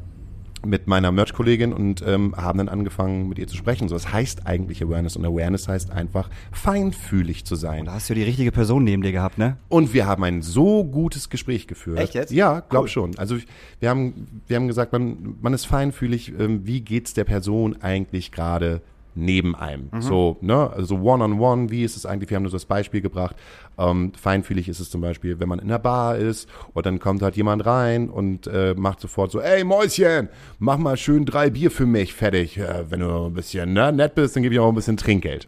mit 0.65 0.87
meiner 0.87 1.11
Merch-Kollegin 1.11 1.73
und 1.73 2.03
ähm, 2.05 2.35
haben 2.35 2.57
dann 2.57 2.69
angefangen, 2.69 3.29
mit 3.29 3.39
ihr 3.39 3.47
zu 3.47 3.55
sprechen. 3.55 3.89
So, 3.89 3.95
es 3.95 4.11
heißt 4.11 4.45
eigentlich 4.45 4.83
Awareness 4.83 5.15
und 5.15 5.25
Awareness 5.25 5.67
heißt 5.67 5.91
einfach 5.91 6.29
feinfühlig 6.51 7.45
zu 7.45 7.55
sein. 7.55 7.85
Da 7.85 7.93
hast 7.93 8.09
du 8.09 8.13
die 8.13 8.23
richtige 8.23 8.51
Person 8.51 8.83
neben 8.83 9.01
dir 9.01 9.11
gehabt, 9.11 9.37
ne? 9.37 9.57
Und 9.69 9.93
wir 9.93 10.05
haben 10.05 10.23
ein 10.23 10.41
so 10.41 10.83
gutes 10.83 11.29
Gespräch 11.29 11.67
geführt. 11.67 11.99
Echt 11.99 12.13
jetzt? 12.13 12.31
Ja, 12.31 12.61
glaub 12.61 12.83
Cool. 12.83 12.89
schon. 12.89 13.17
Also 13.17 13.37
wir 13.79 13.89
haben, 13.89 14.41
wir 14.47 14.55
haben 14.55 14.67
gesagt, 14.67 14.91
man, 14.93 15.35
man 15.41 15.53
ist 15.53 15.65
feinfühlig, 15.65 16.33
ähm, 16.39 16.65
wie 16.65 16.81
geht's 16.81 17.13
der 17.13 17.23
Person 17.23 17.81
eigentlich 17.81 18.31
gerade 18.31 18.81
neben 19.15 19.55
einem? 19.55 19.89
Mhm. 19.91 20.01
So, 20.01 20.37
ne, 20.41 20.69
also 20.69 20.95
one-on-one, 20.95 21.69
wie 21.69 21.83
ist 21.83 21.95
es 21.95 22.05
eigentlich? 22.05 22.29
Wir 22.29 22.35
haben 22.35 22.43
nur 22.43 22.51
so 22.51 22.57
das 22.57 22.65
Beispiel 22.65 23.01
gebracht. 23.01 23.35
Ähm, 23.77 24.11
feinfühlig 24.13 24.69
ist 24.69 24.79
es 24.79 24.89
zum 24.89 25.01
Beispiel, 25.01 25.39
wenn 25.39 25.49
man 25.49 25.59
in 25.59 25.67
der 25.67 25.79
Bar 25.79 26.17
ist 26.17 26.47
und 26.73 26.85
dann 26.85 26.99
kommt 26.99 27.21
halt 27.21 27.35
jemand 27.35 27.65
rein 27.65 28.09
und 28.09 28.47
äh, 28.47 28.73
macht 28.75 28.99
sofort 28.99 29.31
so, 29.31 29.39
ey 29.39 29.63
Mäuschen, 29.63 30.29
mach 30.59 30.77
mal 30.77 30.97
schön 30.97 31.25
drei 31.25 31.49
Bier 31.49 31.71
für 31.71 31.85
mich 31.85 32.13
fertig. 32.13 32.57
Äh, 32.57 32.85
wenn 32.89 32.99
du 32.99 33.25
ein 33.25 33.33
bisschen 33.33 33.73
ne, 33.73 33.91
nett 33.91 34.15
bist, 34.15 34.35
dann 34.35 34.43
gebe 34.43 34.55
ich 34.55 34.59
auch 34.59 34.69
ein 34.69 34.75
bisschen 34.75 34.97
Trinkgeld. 34.97 35.47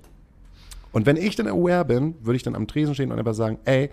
Und 0.91 1.05
wenn 1.05 1.17
ich 1.17 1.35
dann 1.35 1.47
aware 1.47 1.85
bin, 1.85 2.15
würde 2.21 2.35
ich 2.37 2.43
dann 2.43 2.55
am 2.55 2.67
Tresen 2.67 2.93
stehen 2.93 3.11
und 3.11 3.19
einfach 3.19 3.33
sagen, 3.33 3.57
ey, 3.65 3.89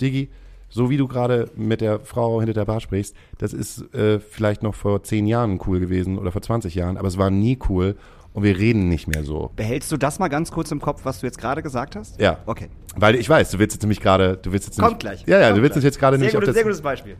Diggi, 0.00 0.28
so 0.68 0.88
wie 0.88 0.96
du 0.96 1.06
gerade 1.06 1.50
mit 1.54 1.80
der 1.80 2.00
Frau 2.00 2.40
hinter 2.40 2.54
der 2.54 2.64
Bar 2.64 2.80
sprichst, 2.80 3.14
das 3.38 3.52
ist 3.52 3.94
äh, 3.94 4.20
vielleicht 4.20 4.62
noch 4.62 4.74
vor 4.74 5.02
zehn 5.02 5.26
Jahren 5.26 5.60
cool 5.66 5.80
gewesen 5.80 6.18
oder 6.18 6.32
vor 6.32 6.42
20 6.42 6.74
Jahren, 6.74 6.96
aber 6.96 7.08
es 7.08 7.18
war 7.18 7.30
nie 7.30 7.58
cool 7.68 7.96
und 8.34 8.42
wir 8.42 8.56
reden 8.58 8.88
nicht 8.88 9.08
mehr 9.08 9.24
so. 9.24 9.50
Behältst 9.56 9.92
du 9.92 9.96
das 9.96 10.18
mal 10.18 10.28
ganz 10.28 10.50
kurz 10.50 10.70
im 10.70 10.80
Kopf, 10.80 11.00
was 11.04 11.20
du 11.20 11.26
jetzt 11.26 11.38
gerade 11.38 11.62
gesagt 11.62 11.96
hast? 11.96 12.20
Ja. 12.20 12.38
Okay. 12.46 12.68
Weil 12.96 13.14
ich 13.14 13.28
weiß, 13.28 13.50
du 13.50 13.58
willst 13.58 13.74
jetzt 13.74 13.82
nämlich 13.82 14.00
gerade, 14.00 14.36
du 14.36 14.52
willst 14.52 14.68
jetzt 14.68 14.78
Kommt 14.78 15.00
gleich. 15.00 15.24
Ja, 15.26 15.38
ja, 15.38 15.46
Kommt 15.48 15.58
du 15.58 15.62
willst 15.62 15.74
gleich. 15.74 15.84
jetzt 15.84 15.98
gerade 15.98 16.18
nicht 16.18 16.34
das, 16.34 16.54
Sehr 16.54 16.62
gutes 16.64 16.82
Beispiel. 16.82 17.16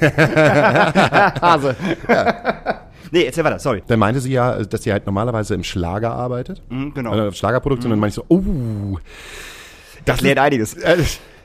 Hase. 1.40 1.76
Nee, 3.12 3.24
erzähl 3.24 3.42
weiter, 3.44 3.58
sorry. 3.58 3.82
Dann 3.86 3.98
meinte 3.98 4.20
sie 4.20 4.32
ja, 4.32 4.62
dass 4.62 4.82
sie 4.82 4.92
halt 4.92 5.06
normalerweise 5.06 5.54
im 5.54 5.64
Schlager 5.64 6.12
arbeitet. 6.12 6.62
Mhm, 6.68 6.94
genau. 6.94 7.10
Also 7.10 7.32
Schlagerproduktion. 7.32 7.90
Und 7.90 7.96
dann 7.96 8.00
meinte 8.00 8.20
ich 8.20 8.26
so, 8.28 8.34
oh, 8.34 8.98
Das 10.04 10.18
klärt 10.18 10.38
einiges. 10.38 10.76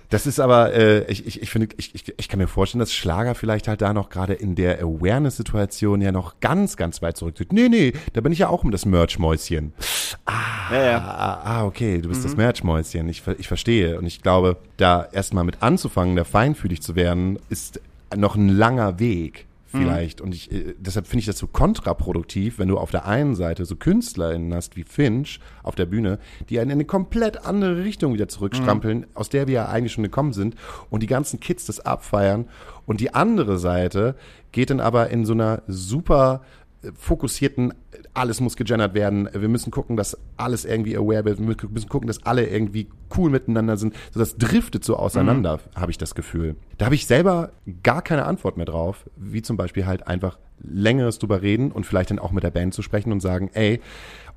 Das 0.10 0.28
ist 0.28 0.39
aber, 0.39 0.74
äh, 0.74 1.10
ich, 1.12 1.26
ich, 1.26 1.41
ich 1.41 1.50
finde, 1.50 1.70
ich, 1.78 1.96
ich, 1.96 2.13
ich 2.18 2.30
kann 2.30 2.39
mir 2.39 2.48
vorstellen, 2.48 2.80
dass 2.80 2.94
Schlager 2.94 3.36
vielleicht 3.36 3.68
halt 3.68 3.82
da 3.82 3.94
noch 3.94 4.10
gerade 4.10 4.34
in 4.34 4.56
der 4.56 4.80
Awareness-Situation 4.80 6.02
ja 6.02 6.12
noch 6.12 6.39
ganz, 6.39 6.78
ganz 6.78 7.02
weit 7.02 7.18
zurücktritt. 7.18 7.54
Nee, 7.54 7.70
nee, 7.70 7.94
da 8.13 8.22
bin 8.22 8.32
ich 8.32 8.39
ja 8.39 8.50
auch 8.50 8.63
um 8.63 8.72
das 8.72 8.86
Merch-Mäuschen. 8.86 9.74
Ja, 10.72 10.84
ja. 10.84 10.98
Ah, 10.98 11.41
ah, 11.44 11.65
okay, 11.65 12.02
du 12.02 12.10
bist 12.10 12.26
das 12.26 12.36
Merch-Mäuschen. 12.36 13.08
Ich, 13.10 13.24
ich 13.38 13.48
verstehe. 13.48 13.98
Und 13.98 14.06
ich 14.06 14.22
glaube, 14.22 14.58
da 14.78 15.08
erstmal 15.12 15.44
mit 15.44 15.62
anzufangen, 15.62 16.15
da 16.15 16.24
feinfühlig 16.24 16.82
zu 16.82 16.96
werden, 16.96 17.39
ist 17.50 17.82
noch 18.15 18.36
ein 18.36 18.50
langer 18.50 19.00
Weg. 19.00 19.46
Vielleicht. 19.78 20.22
Und 20.22 20.34
ich, 20.34 20.52
äh, 20.52 20.76
deshalb 20.78 21.08
finde 21.08 21.20
ich 21.22 21.26
das 21.26 21.38
so 21.38 21.48
kontraproduktiv, 21.48 22.60
wenn 22.60 22.68
du 22.68 22.78
auf 22.78 22.92
der 22.92 23.06
einen 23.06 23.36
Seite 23.36 23.66
so 23.66 23.76
KünstlerInnen 23.76 24.54
hast 24.54 24.76
wie 24.76 24.84
Finch 24.84 25.40
auf 25.64 25.76
der 25.76 25.86
Bühne, 25.86 26.20
die 26.50 26.60
einen 26.60 26.72
in 26.72 26.78
eine 26.78 26.86
komplett 26.86 27.46
andere 27.46 27.84
Richtung 27.84 28.14
wieder 28.14 28.28
zurückstrampeln, 28.28 29.08
aus 29.14 29.30
der 29.30 29.48
wir 29.48 29.54
ja 29.54 29.70
eigentlich 29.70 29.94
schon 29.94 30.04
gekommen 30.04 30.34
sind, 30.34 30.56
und 30.90 31.04
die 31.04 31.08
ganzen 31.08 31.40
Kids 31.40 31.66
das 31.66 31.80
abfeiern. 31.80 32.48
Und 32.86 33.00
die 33.00 33.14
andere 33.14 33.58
Seite 33.58 34.16
geht 34.52 34.70
dann 34.70 34.80
aber 34.80 35.10
in 35.10 35.26
so 35.26 35.34
einer 35.34 35.64
super 35.68 36.42
fokussierten, 36.93 37.74
alles 38.13 38.41
muss 38.41 38.56
gegendert 38.56 38.93
werden, 38.93 39.30
wir 39.32 39.50
müssen 39.50 39.71
gucken, 39.71 39.98
dass 39.98 40.17
alles 40.38 40.65
irgendwie 40.65 40.95
aware 40.95 41.26
wird, 41.26 41.39
wir 41.39 41.45
müssen 41.45 41.89
gucken, 41.89 42.08
dass 42.08 42.24
alle 42.26 42.48
irgendwie 42.48 42.88
cool 43.17 43.30
miteinander 43.30 43.78
sind. 43.78 43.93
So, 44.12 44.19
das 44.19 44.38
driftet 44.38 44.84
so 44.84 44.98
auseinander, 44.98 45.60
habe 45.76 45.91
ich 45.91 45.98
das 45.98 46.15
Gefühl. 46.15 46.56
Da 46.78 46.86
habe 46.86 46.95
ich 46.95 47.06
selber 47.06 47.52
gar 47.84 48.02
keine 48.02 48.26
Antwort 48.26 48.58
mehr 48.58 48.65
drauf, 48.65 49.10
wie 49.15 49.41
zum 49.41 49.58
Beispiel 49.58 49.86
halt 49.86 50.08
einfach 50.08 50.38
längeres 50.62 51.19
drüber 51.19 51.41
reden 51.41 51.71
und 51.71 51.86
vielleicht 51.86 52.12
dann 52.12 52.19
auch 52.19 52.32
mit 52.32 52.43
der 52.43 52.52
Band 52.52 52.74
zu 52.74 52.82
sprechen 52.82 53.12
und 53.12 53.19
sagen, 53.19 53.50
ey, 53.54 53.82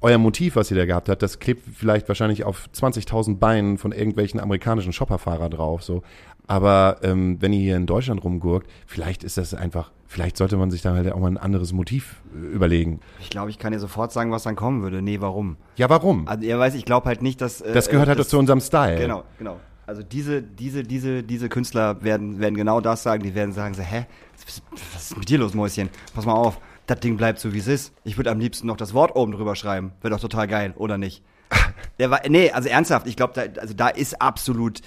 euer 0.00 0.18
Motiv, 0.18 0.56
was 0.56 0.70
ihr 0.70 0.76
da 0.76 0.86
gehabt 0.86 1.08
habt, 1.08 1.22
das 1.22 1.38
klebt 1.38 1.62
vielleicht 1.74 2.08
wahrscheinlich 2.08 2.44
auf 2.44 2.68
20.000 2.74 3.38
Beinen 3.38 3.78
von 3.78 3.92
irgendwelchen 3.92 4.40
amerikanischen 4.40 4.92
Shopperfahrer 4.92 5.50
drauf, 5.50 5.82
so. 5.82 6.02
Aber 6.48 6.96
ähm, 7.02 7.36
wenn 7.40 7.52
ihr 7.52 7.60
hier 7.60 7.76
in 7.76 7.86
Deutschland 7.86 8.24
rumgurkt, 8.24 8.68
vielleicht 8.86 9.22
ist 9.22 9.36
das 9.36 9.54
einfach, 9.54 9.92
vielleicht 10.06 10.36
sollte 10.38 10.56
man 10.56 10.70
sich 10.70 10.82
da 10.82 10.94
halt 10.94 11.12
auch 11.12 11.20
mal 11.20 11.28
ein 11.30 11.36
anderes 11.36 11.72
Motiv 11.72 12.22
äh, 12.34 12.38
überlegen. 12.38 13.00
Ich 13.20 13.30
glaube, 13.30 13.50
ich 13.50 13.58
kann 13.58 13.72
dir 13.72 13.78
sofort 13.78 14.12
sagen, 14.12 14.32
was 14.32 14.42
dann 14.44 14.56
kommen 14.56 14.82
würde. 14.82 15.02
Nee, 15.02 15.20
warum? 15.20 15.58
Ja, 15.76 15.88
warum? 15.90 16.26
Also, 16.26 16.44
ihr 16.44 16.58
weiß, 16.58 16.74
ich 16.74 16.84
glaube 16.86 17.06
halt 17.06 17.22
nicht, 17.22 17.40
dass. 17.40 17.60
äh, 17.60 17.72
Das 17.72 17.88
gehört 17.90 18.08
halt 18.08 18.18
auch 18.20 18.26
zu 18.26 18.38
unserem 18.38 18.60
Style. 18.60 18.98
Genau, 18.98 19.24
genau. 19.38 19.60
Also 19.86 20.02
diese, 20.02 20.42
diese, 20.42 20.82
diese, 20.82 21.22
diese 21.22 21.48
Künstler 21.48 22.02
werden, 22.02 22.40
werden 22.40 22.54
genau 22.56 22.80
das 22.82 23.02
sagen. 23.02 23.22
Die 23.22 23.34
werden 23.34 23.52
sagen 23.52 23.72
so, 23.74 23.82
hä, 23.82 24.06
was, 24.46 24.62
was 24.94 25.02
ist 25.10 25.16
mit 25.18 25.28
dir 25.30 25.38
los, 25.38 25.54
Mäuschen? 25.54 25.88
Pass 26.14 26.26
mal 26.26 26.34
auf, 26.34 26.58
das 26.86 27.00
Ding 27.00 27.16
bleibt 27.16 27.38
so, 27.38 27.54
wie 27.54 27.58
es 27.58 27.68
ist. 27.68 27.92
Ich 28.04 28.16
würde 28.18 28.30
am 28.30 28.38
liebsten 28.38 28.66
noch 28.66 28.76
das 28.76 28.92
Wort 28.92 29.16
oben 29.16 29.32
drüber 29.32 29.54
schreiben. 29.56 29.92
Wäre 30.02 30.12
doch 30.14 30.20
total 30.20 30.46
geil, 30.46 30.74
oder 30.76 30.98
nicht? 30.98 31.22
Der 31.98 32.10
war, 32.10 32.20
nee, 32.28 32.50
also 32.50 32.68
ernsthaft, 32.68 33.06
ich 33.06 33.16
glaube, 33.16 33.32
da, 33.34 33.60
also 33.60 33.72
da 33.72 33.88
ist 33.88 34.20
absolut, 34.20 34.80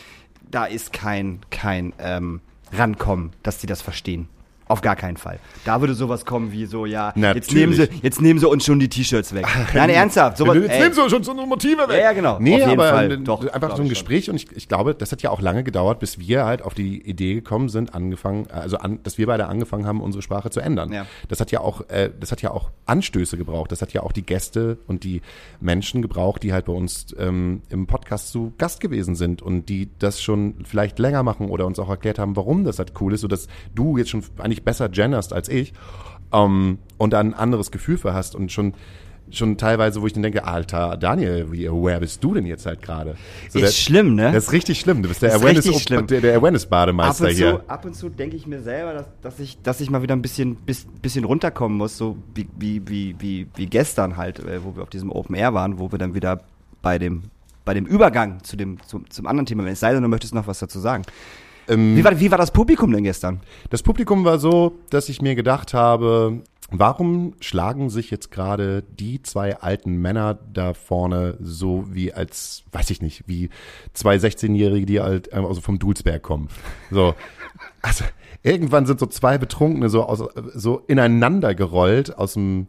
da 0.52 0.66
ist 0.66 0.94
kein, 0.94 1.40
kein 1.50 1.94
ähm, 2.00 2.42
Rankommen, 2.72 3.32
dass 3.44 3.58
die 3.58 3.68
das 3.68 3.82
verstehen. 3.82 4.28
Auf 4.72 4.80
gar 4.80 4.96
keinen 4.96 5.18
Fall. 5.18 5.38
Da 5.66 5.82
würde 5.82 5.94
sowas 5.94 6.26
kommen 6.26 6.54
wie 6.54 6.66
so, 6.66 6.86
ja, 6.86 7.12
jetzt 7.18 7.54
nehmen, 7.54 7.74
sie, 7.74 7.90
jetzt 8.02 8.22
nehmen 8.22 8.40
sie 8.40 8.48
uns 8.48 8.64
schon 8.64 8.80
die 8.80 8.88
T-Shirts 8.88 9.36
weg. 9.36 9.46
Nein, 9.74 9.90
ernsthaft. 9.90 10.38
Sowas, 10.38 10.56
Jetzt 10.56 10.70
ey, 10.70 10.80
nehmen 10.80 10.94
sie 10.94 11.10
schon 11.10 11.24
so 11.26 11.32
eine 11.32 11.46
Motive 11.46 11.90
weg. 11.90 11.98
Ja, 11.98 12.04
ja, 12.04 12.14
genau. 12.14 12.38
Nee, 12.40 12.64
aber 12.64 13.04
äh, 13.04 13.18
Doch, 13.18 13.46
einfach 13.52 13.76
so 13.76 13.84
ein 13.84 13.90
Gespräch 13.90 14.30
und 14.30 14.38
ich, 14.38 14.50
ich 14.56 14.70
glaube, 14.70 14.96
das 14.96 15.12
hat 15.12 15.22
ja 15.24 15.30
auch 15.30 15.42
lange 15.42 15.66
gedauert, 15.66 16.00
bis 16.00 16.20
wir 16.20 16.46
halt 16.46 16.62
auf 16.62 16.74
die 16.74 17.02
Idee 17.02 17.34
gekommen 17.34 17.68
sind, 17.68 17.94
angefangen, 17.94 18.48
also 18.50 18.78
an, 18.78 19.00
dass 19.04 19.18
wir 19.18 19.28
beide 19.28 19.48
angefangen 19.48 19.86
haben, 19.86 20.00
unsere 20.00 20.22
Sprache 20.22 20.50
zu 20.52 20.62
ändern. 20.62 20.94
Ja. 20.94 21.06
Das 21.28 21.42
hat 21.42 21.52
ja 21.52 21.60
auch, 21.60 21.90
äh, 21.90 22.10
das 22.18 22.32
hat 22.32 22.42
ja 22.42 22.52
auch 22.52 22.70
Anstöße 22.86 23.38
gebraucht. 23.38 23.74
Das 23.74 23.82
hat 23.82 23.92
ja 23.92 24.04
auch 24.04 24.14
die 24.14 24.24
Gäste 24.24 24.78
und 24.88 25.04
die 25.04 25.22
Menschen 25.60 26.02
gebraucht, 26.02 26.44
die 26.44 26.54
halt 26.54 26.64
bei 26.64 26.74
uns 26.74 27.14
ähm, 27.20 27.62
im 27.68 27.88
Podcast 27.88 28.32
zu 28.32 28.54
Gast 28.58 28.80
gewesen 28.80 29.16
sind 29.16 29.42
und 29.42 29.68
die 29.68 29.90
das 30.00 30.22
schon 30.22 30.56
vielleicht 30.64 30.98
länger 30.98 31.24
machen 31.24 31.50
oder 31.50 31.66
uns 31.66 31.78
auch 31.78 31.90
erklärt 31.90 32.20
haben, 32.20 32.38
warum 32.38 32.64
das 32.64 32.80
halt 32.80 32.94
cool 33.02 33.14
ist, 33.14 33.22
sodass 33.22 33.48
du 33.76 33.98
jetzt 33.98 34.10
schon 34.10 34.24
eigentlich 34.38 34.61
besser 34.64 34.90
genderst 34.90 35.34
als 35.34 35.50
ich 35.50 35.74
ähm, 36.34 36.80
und 36.98 37.14
da 37.14 37.20
ein 37.20 37.34
anderes 37.34 37.72
Gefühl 37.72 37.98
für 37.98 38.14
hast 38.14 38.36
und 38.36 38.52
schon 38.52 38.74
schon 39.36 39.58
teilweise, 39.58 40.02
wo 40.02 40.08
ich 40.08 40.14
dann 40.14 40.24
denke, 40.24 40.44
Alter, 40.46 40.98
Daniel, 40.98 41.52
wie 41.52 41.68
aware 41.68 42.00
bist 42.00 42.24
du 42.24 42.34
denn 42.34 42.46
jetzt 42.46 42.66
halt 42.66 42.82
gerade? 42.82 43.16
So, 43.50 43.60
Ist 43.60 43.78
schlimm, 43.78 44.16
ne? 44.16 44.32
Das 44.32 44.46
ist 44.46 44.52
richtig 44.52 44.80
schlimm. 44.80 45.02
Du 45.02 45.10
bist 45.10 45.22
der 45.22 45.30
Das 45.30 45.38
ist 45.38 45.44
Awareness, 45.44 45.66
richtig 45.68 45.84
schlimm. 45.84 46.08
der, 46.08 46.22
der 46.22 46.38
Awareness 46.38 46.70
ab 46.72 47.16
hier. 47.30 47.60
zu, 47.60 47.70
ab 47.70 47.86
und 47.86 47.96
zu 47.96 48.10
denke 48.10 48.36
ich 48.36 48.48
mir 48.48 48.62
selber, 48.62 48.94
dass, 48.94 49.06
dass, 49.22 49.40
ich, 49.40 49.62
dass 49.62 49.80
ich 49.82 49.90
mal 49.90 50.02
wieder 50.02 50.16
ein 50.16 50.22
bisschen, 50.22 50.56
bis, 50.56 50.86
bisschen 51.02 51.24
runterkommen 51.24 51.78
muss, 51.78 51.98
so 51.98 52.18
wie, 52.36 52.48
wie, 52.58 52.82
wie, 52.88 53.16
wie, 53.20 53.48
wie 53.56 53.66
gestern 53.68 54.18
halt, 54.18 54.40
äh, 54.40 54.64
wo 54.64 54.76
wir 54.76 54.84
auf 54.84 54.90
diesem 54.90 55.12
Open 55.12 55.36
Air 55.36 55.54
waren, 55.54 55.80
wo 55.80 55.92
wir 55.92 56.00
dann 56.00 56.14
wieder 56.14 56.42
bei 56.82 56.98
dem, 56.98 57.24
bei 57.64 57.74
dem 57.74 57.86
Übergang 57.86 58.44
zu 58.44 58.58
dem, 58.58 58.82
zum, 58.86 59.10
zum 59.10 59.28
anderen 59.28 59.46
Thema, 59.46 59.64
wenn 59.64 59.74
es 59.74 59.80
sei 59.80 59.94
denn, 59.94 60.02
du 60.02 60.10
möchtest 60.10 60.34
noch 60.34 60.48
was 60.48 60.60
dazu 60.60 60.80
sagen. 60.80 61.04
Ähm, 61.68 61.96
Wie 61.96 62.04
war, 62.04 62.20
wie 62.20 62.32
war 62.32 62.38
das 62.38 62.52
Publikum 62.52 62.92
denn 62.92 63.04
gestern? 63.04 63.42
Das 63.70 63.84
Publikum 63.84 64.26
war 64.26 64.40
so, 64.40 64.80
dass 64.90 65.10
ich 65.10 65.22
mir 65.22 65.36
gedacht 65.36 65.74
habe, 65.74 66.42
warum 66.72 67.34
schlagen 67.40 67.90
sich 67.90 68.10
jetzt 68.10 68.32
gerade 68.32 68.84
die 68.84 69.22
zwei 69.22 69.58
alten 69.58 69.98
Männer 69.98 70.40
da 70.54 70.74
vorne 70.74 71.38
so 71.40 71.86
wie 71.90 72.14
als, 72.14 72.64
weiß 72.72 72.90
ich 72.90 73.02
nicht, 73.02 73.28
wie 73.28 73.50
zwei 73.94 74.16
16-Jährige, 74.16 74.86
die 74.86 75.02
halt 75.02 75.30
ähm, 75.34 75.46
also 75.46 75.62
vom 75.62 75.80
Dulsberg 75.80 76.22
kommen. 76.22 76.50
So. 76.90 77.14
Also 77.84 78.06
irgendwann 78.44 78.86
sind 78.86 79.00
so 79.00 79.08
zwei 79.08 79.40
Betrunkene 79.40 79.90
so 79.90 80.04
aus, 80.04 80.24
so 80.54 80.84
ineinander 80.88 81.56
gerollt 81.56 82.16
aus 82.16 82.34
dem 82.34 82.68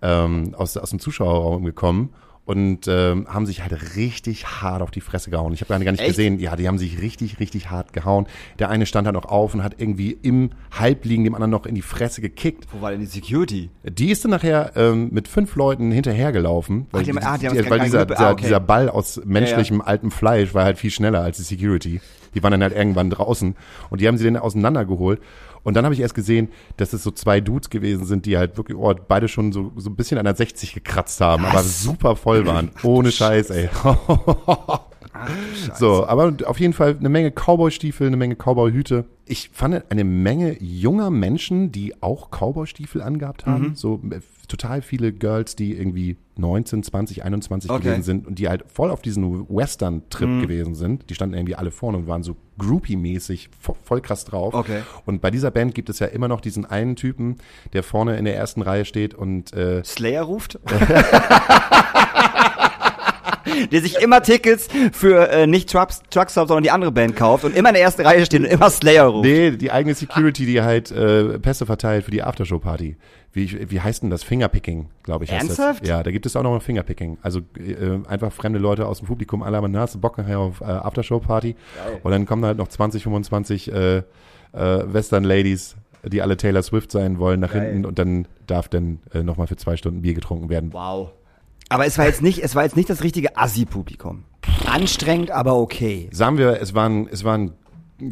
ähm, 0.00 0.54
aus, 0.56 0.76
aus 0.78 0.88
dem 0.88 1.00
Zuschauerraum 1.00 1.64
gekommen 1.64 2.14
und 2.46 2.86
ähm, 2.88 3.26
haben 3.28 3.46
sich 3.46 3.62
halt 3.62 3.96
richtig 3.96 4.46
hart 4.46 4.82
auf 4.82 4.90
die 4.90 5.00
Fresse 5.00 5.30
gehauen. 5.30 5.52
Ich 5.54 5.60
habe 5.62 5.68
gar 5.68 5.78
nicht 5.92 6.00
Echt? 6.00 6.10
gesehen. 6.10 6.38
Ja, 6.38 6.56
die 6.56 6.68
haben 6.68 6.78
sich 6.78 7.00
richtig, 7.00 7.40
richtig 7.40 7.70
hart 7.70 7.92
gehauen. 7.92 8.26
Der 8.58 8.68
eine 8.68 8.84
stand 8.86 9.06
halt 9.06 9.14
noch 9.14 9.24
auf 9.24 9.54
und 9.54 9.62
hat 9.62 9.76
irgendwie 9.78 10.10
im 10.22 10.50
Halbliegen 10.70 11.24
dem 11.24 11.34
anderen 11.34 11.50
noch 11.50 11.64
in 11.64 11.74
die 11.74 11.82
Fresse 11.82 12.20
gekickt. 12.20 12.66
Wo 12.72 12.82
war 12.82 12.90
denn 12.90 13.00
die 13.00 13.06
Security? 13.06 13.70
Die 13.82 14.10
ist 14.10 14.24
dann 14.24 14.30
nachher 14.30 14.72
ähm, 14.76 15.08
mit 15.10 15.26
fünf 15.28 15.56
Leuten 15.56 15.90
hinterhergelaufen, 15.90 16.86
weil, 16.90 17.04
die 17.04 17.10
haben- 17.10 17.18
ah, 17.22 17.38
die 17.38 17.48
haben 17.48 17.56
die, 17.56 17.70
weil 17.70 17.80
dieser, 17.80 18.04
dieser, 18.06 18.20
ah, 18.20 18.32
okay. 18.32 18.42
dieser 18.42 18.60
Ball 18.60 18.88
aus 18.90 19.20
menschlichem 19.24 19.80
altem 19.80 20.10
Fleisch 20.10 20.52
war 20.54 20.64
halt 20.64 20.78
viel 20.78 20.90
schneller 20.90 21.20
als 21.22 21.38
die 21.38 21.42
Security. 21.44 22.00
Die 22.34 22.42
waren 22.42 22.50
dann 22.50 22.62
halt 22.62 22.74
irgendwann 22.74 23.10
draußen 23.10 23.54
und 23.90 24.00
die 24.00 24.08
haben 24.08 24.18
sie 24.18 24.24
dann 24.24 24.36
auseinandergeholt. 24.36 25.20
Und 25.64 25.74
dann 25.74 25.84
habe 25.84 25.94
ich 25.94 26.00
erst 26.00 26.14
gesehen, 26.14 26.48
dass 26.76 26.92
es 26.92 27.02
so 27.02 27.10
zwei 27.10 27.40
Dudes 27.40 27.70
gewesen 27.70 28.04
sind, 28.04 28.26
die 28.26 28.36
halt 28.36 28.56
wirklich, 28.56 28.78
oh, 28.78 28.94
beide 29.08 29.28
schon 29.28 29.50
so, 29.52 29.72
so 29.76 29.90
ein 29.90 29.96
bisschen 29.96 30.18
an 30.18 30.24
der 30.24 30.36
60 30.36 30.74
gekratzt 30.74 31.20
haben, 31.20 31.44
aber 31.44 31.62
super 31.62 32.14
voll 32.16 32.46
waren. 32.46 32.70
Ohne 32.82 33.10
Scheiß, 33.10 33.50
ey. 33.50 33.68
So, 35.76 36.06
aber 36.06 36.34
auf 36.44 36.58
jeden 36.60 36.72
Fall 36.72 36.96
eine 36.98 37.08
Menge 37.08 37.30
Cowboy-Stiefel, 37.30 38.08
eine 38.08 38.16
Menge 38.16 38.34
Cowboy-Hüte. 38.34 39.04
Ich 39.26 39.50
fand 39.52 39.90
eine 39.90 40.04
Menge 40.04 40.62
junger 40.62 41.10
Menschen, 41.10 41.72
die 41.72 42.02
auch 42.02 42.30
Cowboy-Stiefel 42.30 43.00
angehabt 43.00 43.46
haben. 43.46 43.68
Mhm. 43.68 43.74
So 43.74 44.00
total 44.48 44.82
viele 44.82 45.12
Girls, 45.12 45.56
die 45.56 45.76
irgendwie 45.76 46.16
19, 46.36 46.82
20, 46.82 47.24
21 47.24 47.70
Okay. 47.70 47.78
Mhm. 47.78 47.82
gewesen 47.84 48.02
sind 48.02 48.26
und 48.26 48.38
die 48.38 48.48
halt 48.48 48.64
voll 48.72 48.90
auf 48.90 49.02
diesen 49.02 49.48
Western-Trip 49.48 50.42
gewesen 50.42 50.74
sind. 50.74 51.08
Die 51.10 51.14
standen 51.14 51.34
irgendwie 51.34 51.54
alle 51.54 51.70
vorne 51.70 51.98
und 51.98 52.06
waren 52.06 52.22
so 52.22 52.36
groupie-mäßig 52.58 53.50
vo 53.60 53.76
voll 53.82 54.00
krass 54.00 54.24
drauf. 54.24 54.54
Okay. 54.54 54.82
Und 55.06 55.20
bei 55.20 55.30
dieser 55.30 55.50
Band 55.50 55.74
gibt 55.74 55.88
es 55.90 55.98
ja 55.98 56.06
immer 56.06 56.28
noch 56.28 56.40
diesen 56.40 56.64
einen 56.66 56.96
Typen, 56.96 57.36
der 57.72 57.82
vorne 57.82 58.16
in 58.16 58.24
der 58.24 58.36
ersten 58.36 58.62
Reihe 58.62 58.84
steht 58.84 59.14
und 59.14 59.52
äh, 59.54 59.82
Slayer 59.84 60.22
ruft? 60.22 60.58
der 63.70 63.80
sich 63.80 64.00
immer 64.00 64.22
Tickets 64.22 64.68
für 64.92 65.28
äh, 65.30 65.46
nicht 65.46 65.70
Trucks, 65.70 66.02
Truckstop, 66.10 66.48
sondern 66.48 66.62
die 66.64 66.70
andere 66.70 66.92
Band 66.92 67.14
kauft 67.16 67.44
und 67.44 67.56
immer 67.56 67.68
in 67.70 67.74
der 67.74 67.82
ersten 67.82 68.02
Reihe 68.02 68.24
steht 68.26 68.40
und 68.40 68.46
immer 68.46 68.70
Slayer 68.70 69.04
ruft. 69.06 69.24
Nee, 69.26 69.52
die 69.52 69.70
eigene 69.70 69.94
Security, 69.94 70.46
die 70.46 70.62
halt 70.62 70.90
äh, 70.90 71.38
Pässe 71.38 71.66
verteilt 71.66 72.04
für 72.04 72.10
die 72.10 72.22
Aftershow-Party. 72.22 72.96
Wie, 73.34 73.68
wie 73.68 73.80
heißt 73.80 74.04
denn 74.04 74.10
das? 74.10 74.22
Fingerpicking, 74.22 74.86
glaube 75.02 75.24
ich. 75.24 75.32
Heißt 75.32 75.48
Ernsthaft? 75.48 75.82
Das. 75.82 75.88
Ja, 75.88 76.02
da 76.04 76.12
gibt 76.12 76.24
es 76.24 76.36
auch 76.36 76.44
noch 76.44 76.52
mal 76.52 76.60
Fingerpicking. 76.60 77.18
Also 77.20 77.40
äh, 77.58 77.98
einfach 78.06 78.32
fremde 78.32 78.60
Leute 78.60 78.86
aus 78.86 78.98
dem 78.98 79.08
Publikum, 79.08 79.42
alle 79.42 79.56
haben 79.56 79.72
du 79.72 79.98
Bock 79.98 80.18
nachher 80.18 80.38
auf 80.38 80.60
äh, 80.60 80.64
Aftershow-Party. 80.64 81.56
Und 82.04 82.12
dann 82.12 82.26
kommen 82.26 82.44
halt 82.44 82.58
noch 82.58 82.68
20, 82.68 83.02
25 83.02 83.72
äh, 83.72 83.96
äh, 83.96 84.02
Western-Ladies, 84.52 85.74
die 86.04 86.22
alle 86.22 86.36
Taylor 86.36 86.62
Swift 86.62 86.92
sein 86.92 87.18
wollen, 87.18 87.40
nach 87.40 87.52
Geil. 87.52 87.72
hinten 87.72 87.86
und 87.86 87.98
dann 87.98 88.28
darf 88.46 88.68
dann 88.68 89.00
äh, 89.12 89.24
noch 89.24 89.36
mal 89.36 89.48
für 89.48 89.56
zwei 89.56 89.76
Stunden 89.76 90.02
Bier 90.02 90.14
getrunken 90.14 90.48
werden. 90.48 90.72
Wow. 90.72 91.10
Aber 91.70 91.86
es 91.86 91.98
war 91.98 92.06
jetzt 92.06 92.22
nicht, 92.22 92.38
es 92.38 92.54
war 92.54 92.62
jetzt 92.62 92.76
nicht 92.76 92.88
das 92.88 93.02
richtige 93.02 93.36
Assi-Publikum. 93.36 94.24
Anstrengend, 94.66 95.32
aber 95.32 95.56
okay. 95.56 96.08
Sagen 96.12 96.38
wir, 96.38 96.60
es 96.60 96.72
war 96.72 96.88
ein, 96.88 97.08
es 97.10 97.24
war 97.24 97.36
ein 97.36 97.52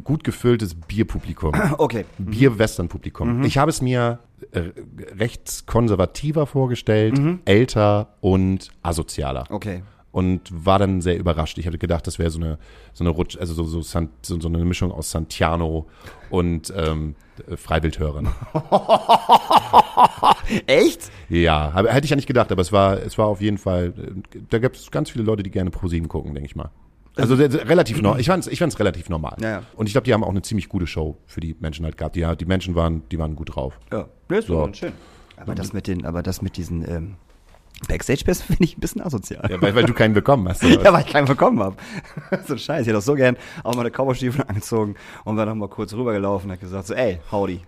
gut 0.05 0.25
gefülltes 0.25 0.75
Bierpublikum. 0.75 1.53
Okay. 1.79 2.05
Bier-Western-Publikum. 2.19 3.43
Ich 3.45 3.59
habe 3.59 3.71
es 3.71 3.83
mir 3.83 4.21
äh, 4.53 4.71
recht 5.19 5.67
konservativer 5.67 6.47
vorgestellt, 6.47 7.19
älter 7.45 8.15
und 8.21 8.71
asozialer. 8.83 9.45
Okay. 9.51 9.83
Und 10.13 10.43
war 10.53 10.79
dann 10.79 11.01
sehr 11.01 11.19
überrascht. 11.19 11.59
Ich 11.59 11.67
hatte 11.67 11.79
gedacht, 11.79 12.07
das 12.07 12.19
wäre 12.19 12.31
so 12.31 12.39
eine, 12.39 12.59
so 12.93 13.03
eine 13.03 13.11
Rutsch, 13.11 13.39
also 13.39 13.55
so, 13.55 13.65
so, 13.65 13.81
San, 13.81 14.11
so, 14.21 14.39
so 14.39 14.49
eine 14.49 14.65
Mischung 14.65 14.93
aus 14.93 15.11
Santiano 15.11 15.87
und 16.29 16.73
ähm, 16.77 17.15
äh, 17.49 17.57
Freiwildhörern. 17.57 18.29
Echt? 20.67 21.11
ja, 21.31 21.73
hab, 21.73 21.87
hätte 21.87 22.05
ich 22.05 22.11
ja 22.11 22.17
nicht 22.17 22.27
gedacht, 22.27 22.53
aber 22.53 22.61
es 22.61 22.73
war, 22.73 22.99
es 22.99 23.17
war 23.17 23.27
auf 23.27 23.41
jeden 23.41 23.59
Fall, 23.59 23.95
äh, 23.97 24.39
da 24.51 24.59
gibt 24.59 24.77
es 24.77 24.91
ganz 24.91 25.11
viele 25.11 25.25
Leute, 25.25 25.43
die 25.43 25.51
gerne 25.51 25.71
ProSieben 25.71 26.09
gucken, 26.09 26.35
denke 26.35 26.47
ich 26.47 26.57
mal. 26.57 26.71
Also 27.17 27.37
sehr, 27.37 27.51
sehr, 27.51 27.69
relativ 27.69 28.01
normal. 28.01 28.21
Ich 28.21 28.27
fand's, 28.27 28.47
ich 28.47 28.59
fand's 28.59 28.79
relativ 28.79 29.09
normal. 29.11 29.37
Ja, 29.41 29.49
ja. 29.49 29.63
Und 29.77 29.87
ich 29.87 29.93
glaube, 29.93 30.05
die 30.07 30.15
haben 30.15 30.25
auch 30.25 30.31
eine 30.31 30.43
ziemlich 30.43 30.69
gute 30.69 30.87
Show 30.87 31.19
für 31.27 31.41
die 31.41 31.55
Menschen 31.61 31.85
halt 31.85 31.97
gehabt. 31.99 32.17
Die, 32.17 32.27
die 32.39 32.45
Menschen 32.47 32.75
waren, 32.75 33.03
die 33.11 33.19
waren 33.19 33.37
gut 33.37 33.55
drauf. 33.55 33.79
Ja. 33.93 34.07
Ist 34.29 34.47
So. 34.49 34.67
doch 34.67 34.75
schön. 34.75 34.93
Aber 35.37 35.55
das 35.55 35.73
mit 35.73 35.87
den, 35.87 36.07
aber 36.07 36.23
das 36.23 36.41
mit 36.41 36.57
diesen 36.57 36.89
ähm, 36.89 37.17
Backstage-Pass 37.89 38.41
finde 38.43 38.65
ich 38.65 38.77
ein 38.77 38.81
bisschen 38.81 39.03
asozial. 39.03 39.47
Ja, 39.51 39.61
weil, 39.61 39.75
weil 39.75 39.85
du 39.85 39.93
keinen 39.93 40.15
bekommen 40.15 40.49
hast. 40.49 40.65
Oder? 40.65 40.81
Ja, 40.85 40.93
weil 40.93 41.03
ich 41.05 41.13
keinen 41.13 41.27
bekommen 41.27 41.61
habe. 41.61 41.77
so 42.47 42.55
ein 42.55 42.59
Scheiß. 42.59 42.83
Ich 42.83 42.89
hätte 42.89 42.99
auch 42.99 43.03
so 43.03 43.15
gern 43.15 43.37
auch 43.65 43.75
meine 43.75 43.91
Cowboy-Stiefel 43.91 44.45
angezogen 44.47 44.95
und 45.25 45.37
war 45.37 45.45
dann 45.45 45.59
mal 45.59 45.69
kurz 45.69 45.93
rübergelaufen 45.93 46.49
und 46.49 46.53
hat 46.55 46.61
gesagt 46.61 46.87
so, 46.87 46.95
ey, 46.95 47.21
howdy, 47.31 47.61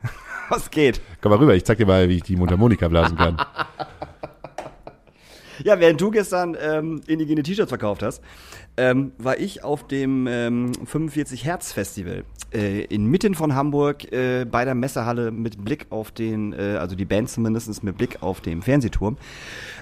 was 0.48 0.70
geht? 0.70 1.00
Komm 1.20 1.30
mal 1.32 1.38
rüber, 1.38 1.54
ich 1.54 1.64
zeig 1.64 1.76
dir 1.78 1.86
mal, 1.86 2.08
wie 2.08 2.16
ich 2.16 2.22
die 2.22 2.36
Mundharmonika 2.36 2.88
blasen 2.88 3.16
kann. 3.18 3.36
Ja, 5.62 5.78
während 5.78 6.00
du 6.00 6.10
gestern 6.10 6.56
ähm, 6.60 7.00
indigene 7.06 7.42
T-Shirts 7.42 7.70
verkauft 7.70 8.02
hast, 8.02 8.20
ähm, 8.76 9.12
war 9.18 9.38
ich 9.38 9.62
auf 9.62 9.86
dem 9.86 10.26
ähm, 10.26 10.72
45 10.84 11.44
Hertz 11.44 11.72
Festival 11.72 12.24
äh, 12.52 12.84
inmitten 12.84 13.34
von 13.34 13.54
Hamburg 13.54 14.12
äh, 14.12 14.44
bei 14.44 14.64
der 14.64 14.74
Messehalle 14.74 15.30
mit 15.30 15.64
Blick 15.64 15.86
auf 15.90 16.10
den, 16.10 16.52
äh, 16.52 16.76
also 16.80 16.96
die 16.96 17.04
Band 17.04 17.30
zumindest 17.30 17.82
mit 17.84 17.96
Blick 17.96 18.22
auf 18.22 18.40
den 18.40 18.62
Fernsehturm. 18.62 19.16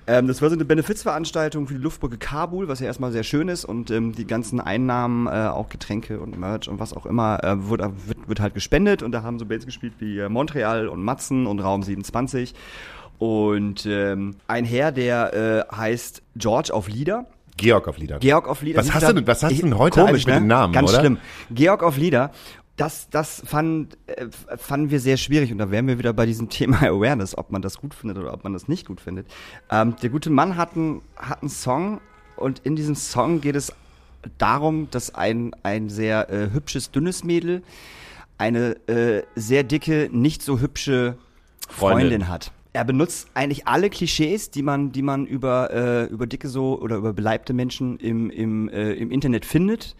Ähm, 0.06 0.26
das 0.26 0.42
war 0.42 0.50
so 0.50 0.56
eine 0.56 0.64
Benefizveranstaltung 0.64 1.66
für 1.66 1.74
die 1.74 1.80
Luftbrücke 1.80 2.18
Kabul, 2.18 2.68
was 2.68 2.80
ja 2.80 2.86
erstmal 2.86 3.12
sehr 3.12 3.24
schön 3.24 3.48
ist 3.48 3.64
und 3.64 3.90
ähm, 3.90 4.12
die 4.12 4.26
ganzen 4.26 4.60
Einnahmen, 4.60 5.26
äh, 5.26 5.48
auch 5.48 5.68
Getränke 5.68 6.20
und 6.20 6.38
Merch 6.38 6.68
und 6.68 6.78
was 6.78 6.92
auch 6.92 7.06
immer, 7.06 7.42
äh, 7.42 7.68
wird, 7.68 7.80
wird, 8.06 8.28
wird 8.28 8.40
halt 8.40 8.54
gespendet 8.54 9.02
und 9.02 9.12
da 9.12 9.22
haben 9.22 9.38
so 9.38 9.46
Bands 9.46 9.64
gespielt 9.64 9.94
wie 9.98 10.18
äh, 10.18 10.28
Montreal 10.28 10.88
und 10.88 11.02
Matzen 11.02 11.46
und 11.46 11.60
Raum 11.60 11.82
27 11.82 12.54
und 13.18 13.86
ähm, 13.86 14.34
ein 14.48 14.64
Herr, 14.64 14.90
der 14.90 15.68
äh, 15.70 15.74
heißt 15.74 16.22
George 16.34 16.74
auf 16.74 16.88
Lieder. 16.88 17.26
Georg 17.56 17.86
auf 17.88 17.98
Lieder. 17.98 18.18
Georg 18.18 18.48
auf 18.48 18.62
Lieder. 18.62 18.78
Was 18.80 18.92
hast 18.94 19.08
du 19.08 19.14
denn- 19.14 19.26
was 19.26 19.42
hast 19.42 19.52
du 19.58 19.62
denn 19.62 19.78
heute 19.78 20.00
komisch, 20.00 20.10
eigentlich 20.10 20.26
mit 20.26 20.34
ne? 20.34 20.40
den 20.40 20.46
Namen, 20.48 20.72
Ganz 20.72 20.90
oder? 20.90 21.00
schlimm. 21.00 21.18
Georg 21.50 21.82
auf 21.82 21.96
Lieder. 21.96 22.30
Das, 22.76 23.10
das 23.10 23.42
fand, 23.44 23.98
äh, 24.06 24.26
fanden 24.56 24.90
wir 24.90 24.98
sehr 24.98 25.18
schwierig 25.18 25.52
und 25.52 25.58
da 25.58 25.70
wären 25.70 25.86
wir 25.86 25.98
wieder 25.98 26.12
bei 26.14 26.24
diesem 26.24 26.48
Thema 26.48 26.82
Awareness, 26.82 27.36
ob 27.36 27.50
man 27.50 27.60
das 27.62 27.76
gut 27.78 27.92
findet 27.94 28.16
oder 28.18 28.32
ob 28.32 28.44
man 28.44 28.54
das 28.54 28.66
nicht 28.66 28.86
gut 28.86 29.00
findet. 29.00 29.26
Ähm, 29.70 29.94
der 30.02 30.08
gute 30.08 30.30
Mann 30.30 30.56
hat 30.56 30.74
einen, 30.74 31.02
hat 31.16 31.42
einen 31.42 31.50
Song 31.50 32.00
und 32.36 32.60
in 32.60 32.74
diesem 32.74 32.94
Song 32.94 33.40
geht 33.42 33.56
es 33.56 33.72
darum, 34.38 34.88
dass 34.90 35.14
ein, 35.14 35.52
ein 35.62 35.90
sehr 35.90 36.30
äh, 36.30 36.50
hübsches, 36.52 36.90
dünnes 36.90 37.24
Mädel 37.24 37.62
eine 38.38 38.76
äh, 38.88 39.22
sehr 39.34 39.62
dicke, 39.64 40.08
nicht 40.10 40.42
so 40.42 40.58
hübsche 40.58 41.16
Freundin, 41.68 42.08
Freundin. 42.08 42.28
hat. 42.28 42.52
Er 42.74 42.84
benutzt 42.84 43.28
eigentlich 43.34 43.66
alle 43.66 43.90
Klischees, 43.90 44.50
die 44.50 44.62
man, 44.62 44.92
die 44.92 45.02
man 45.02 45.26
über, 45.26 45.70
äh, 45.72 46.04
über 46.06 46.26
dicke 46.26 46.48
so 46.48 46.80
oder 46.80 46.96
über 46.96 47.12
beleibte 47.12 47.52
Menschen 47.52 47.98
im, 47.98 48.30
im, 48.30 48.68
äh, 48.70 48.92
im 48.92 49.10
Internet 49.10 49.44
findet. 49.44 49.94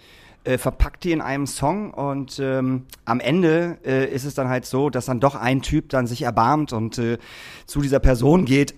äh, 0.45 0.59
verpackt 0.59 1.05
die 1.05 1.13
in 1.13 1.21
einem 1.21 1.47
Song 1.47 1.93
und 1.93 2.39
ähm, 2.43 2.85
am 3.05 3.21
Ende 3.21 3.79
äh, 3.85 4.13
ist 4.13 4.25
es 4.25 4.35
dann 4.35 4.49
halt 4.49 4.67
so, 4.67 4.91
dass 4.91 5.07
dann 5.07 5.21
doch 5.21 5.35
ein 5.35 5.63
Typ 5.63 5.89
dann 5.89 6.07
sich 6.07 6.23
erbarmt 6.23 6.73
und 6.73 6.99
äh, 6.99 7.19
zu 7.67 7.81
dieser 7.81 8.01
Person 8.01 8.45
geht 8.45 8.75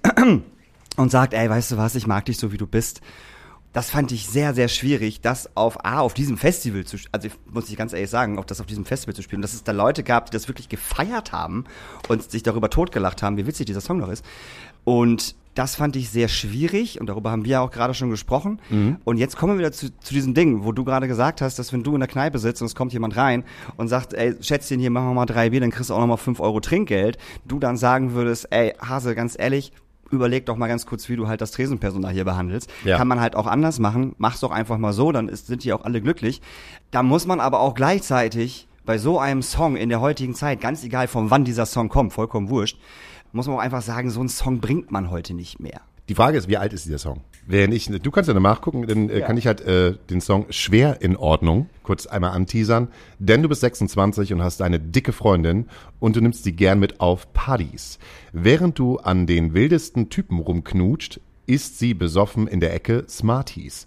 und 0.97 1.11
sagt, 1.11 1.33
ey, 1.33 1.49
weißt 1.49 1.73
du 1.73 1.77
was, 1.77 1.95
ich 1.95 2.07
mag 2.07 2.27
dich 2.27 2.39
so, 2.39 2.53
wie 2.53 2.59
du 2.59 2.67
bist. 2.67 3.01
Das 3.75 3.91
fand 3.91 4.13
ich 4.13 4.29
sehr, 4.29 4.55
sehr 4.55 4.69
schwierig, 4.69 5.21
das 5.21 5.57
auf 5.57 5.85
A, 5.85 5.99
auf 5.99 6.15
diesem 6.15 6.39
Festival 6.39 6.85
zu, 6.85 6.97
also 7.11 7.27
ich 7.27 7.35
muss 7.53 7.69
ich 7.69 7.77
ganz 7.77 7.93
ehrlich 7.93 8.09
sagen, 8.09 8.39
auf 8.39 8.47
das 8.47 8.61
auf 8.61 8.67
diesem 8.67 8.85
Festival 8.85 9.15
zu 9.15 9.23
spielen, 9.23 9.43
dass 9.43 9.53
es 9.53 9.65
da 9.65 9.73
Leute 9.73 10.05
gab, 10.05 10.27
die 10.27 10.33
das 10.33 10.47
wirklich 10.47 10.69
gefeiert 10.69 11.33
haben 11.33 11.65
und 12.09 12.31
sich 12.31 12.45
darüber 12.45 12.71
totgelacht 12.71 13.23
haben, 13.23 13.37
wie 13.37 13.47
witzig 13.49 13.67
dieser 13.67 13.81
Song 13.81 13.99
noch 13.99 14.09
ist. 14.11 14.25
Und 14.85 15.35
das 15.55 15.75
fand 15.75 15.97
ich 15.97 16.11
sehr 16.11 16.29
schwierig 16.29 17.01
und 17.01 17.09
darüber 17.09 17.33
haben 17.33 17.45
wir 17.45 17.63
auch 17.63 17.71
gerade 17.71 17.95
schon 17.95 18.11
gesprochen. 18.11 18.61
Und 19.05 19.19
jetzt 19.19 19.37
kommen 19.37 19.55
wir 19.55 19.59
wieder 19.59 19.73
zu, 19.73 19.97
zu 19.99 20.15
diesem 20.15 20.35
Ding, 20.35 20.65
wo 20.65 20.73
du 20.73 20.85
gerade 20.85 21.09
gesagt 21.09 21.41
hast, 21.41 21.59
dass 21.59 21.73
wenn 21.73 21.83
du 21.83 21.95
in 21.95 22.01
der 22.01 22.09
Kneipe 22.09 22.39
sitzt 22.39 22.63
und 22.63 22.67
es 22.67 22.75
kommt 22.75 22.93
jemand 22.93 23.17
rein 23.17 23.45
und 23.77 23.89
sagt, 23.89 24.15
ey, 24.15 24.35
Schätzchen, 24.41 24.81
hier 24.81 24.91
machen 24.91 25.09
wir 25.09 25.15
mal 25.15 25.27
drei 25.27 25.51
Bier, 25.51 25.61
dann 25.61 25.71
kriegst 25.71 25.91
du 25.91 25.95
auch 25.95 26.01
nochmal 26.01 26.17
fünf 26.17 26.41
Euro 26.41 26.61
Trinkgeld, 26.61 27.19
du 27.45 27.59
dann 27.59 27.77
sagen 27.77 28.15
würdest, 28.15 28.49
ey, 28.51 28.75
Hase, 28.81 29.15
ganz 29.15 29.37
ehrlich, 29.39 29.73
überleg 30.11 30.47
doch 30.47 30.57
mal 30.57 30.69
ganz 30.69 30.87
kurz, 30.87 31.09
wie 31.09 31.17
du 31.17 31.29
halt 31.29 31.41
das 31.41 31.53
Tresenpersonal 31.53 32.13
hier 32.13 32.25
behandelst. 32.25 32.71
Ja. 32.85 32.97
Kann 32.97 33.09
man 33.09 33.21
halt 33.21 33.37
auch 33.37 33.47
anders 33.47 33.79
machen. 33.79 34.15
Mach's 34.19 34.41
doch 34.41 34.51
einfach 34.51 34.79
mal 34.79 34.93
so, 34.93 35.13
dann 35.13 35.29
ist, 35.29 35.47
sind 35.47 35.65
die 35.65 35.73
auch 35.73 35.85
alle 35.85 36.01
glücklich. 36.01 36.41
Da 36.91 37.03
muss 37.03 37.27
man 37.27 37.41
aber 37.41 37.61
auch 37.61 37.75
gleichzeitig 37.75 38.69
bei 38.85 38.99
so 38.99 39.19
einem 39.19 39.43
Song 39.43 39.77
in 39.77 39.89
der 39.89 40.01
heutigen 40.01 40.35
Zeit, 40.35 40.61
ganz 40.61 40.85
egal 40.85 41.09
von 41.09 41.31
wann 41.31 41.45
dieser 41.45 41.67
Song 41.67 41.89
kommt, 41.89 42.13
vollkommen 42.13 42.51
wurscht, 42.51 42.79
muss 43.33 43.47
man 43.47 43.57
auch 43.57 43.61
einfach 43.61 43.83
sagen, 43.83 44.11
so 44.11 44.21
einen 44.21 44.29
Song 44.29 44.61
bringt 44.61 44.91
man 44.91 45.11
heute 45.11 45.35
nicht 45.35 45.59
mehr. 45.59 45.81
Die 46.09 46.15
Frage 46.15 46.37
ist, 46.37 46.49
wie 46.49 46.59
alt 46.59 46.73
ist 46.75 46.85
dieser 46.85 46.99
Song? 46.99 47.23
Wenn 47.47 47.73
ich, 47.73 47.87
du 47.87 48.11
kannst 48.11 48.29
ja 48.29 48.39
nachgucken, 48.39 48.87
dann 48.87 49.09
äh, 49.09 49.21
Ja. 49.21 49.27
kann 49.27 49.37
ich 49.39 49.47
halt 49.47 49.63
äh, 49.63 49.95
den 50.11 50.21
Song 50.21 50.47
Schwer 50.51 51.01
in 51.01 51.17
Ordnung 51.17 51.69
kurz 51.83 52.07
einmal 52.07 52.33
anteasern. 52.33 52.89
Denn 53.19 53.43
du 53.43 53.49
bist 53.49 53.63
26 53.63 54.33
und 54.35 54.43
hast 54.43 54.61
eine 54.63 54.79
dicke 54.81 55.13
Freundin 55.13 55.67
und 56.01 56.17
du 56.17 56.21
nimmst 56.21 56.45
sie 56.45 56.53
gern 56.53 56.79
mit 56.79 57.01
auf 57.01 57.33
Partys. 57.33 57.99
Während 58.33 58.79
du 58.79 58.99
an 58.99 59.27
den 59.27 59.55
wildesten 59.55 60.11
Typen 60.11 60.39
rumknutscht, 60.41 61.21
isst 61.47 61.79
sie 61.79 61.95
besoffen 61.95 62.49
in 62.49 62.61
der 62.61 62.75
Ecke 62.75 63.05
Smarties. 63.09 63.87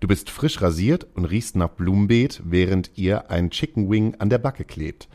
Du 0.00 0.08
bist 0.08 0.30
frisch 0.30 0.60
rasiert 0.60 1.06
und 1.14 1.24
riechst 1.24 1.56
nach 1.56 1.70
Blumenbeet, 1.70 2.42
während 2.44 2.90
ihr 2.96 3.30
ein 3.30 3.50
Chicken 3.50 3.90
Wing 3.90 4.14
an 4.18 4.30
der 4.30 4.38
Backe 4.38 4.64
klebt. 4.64 5.08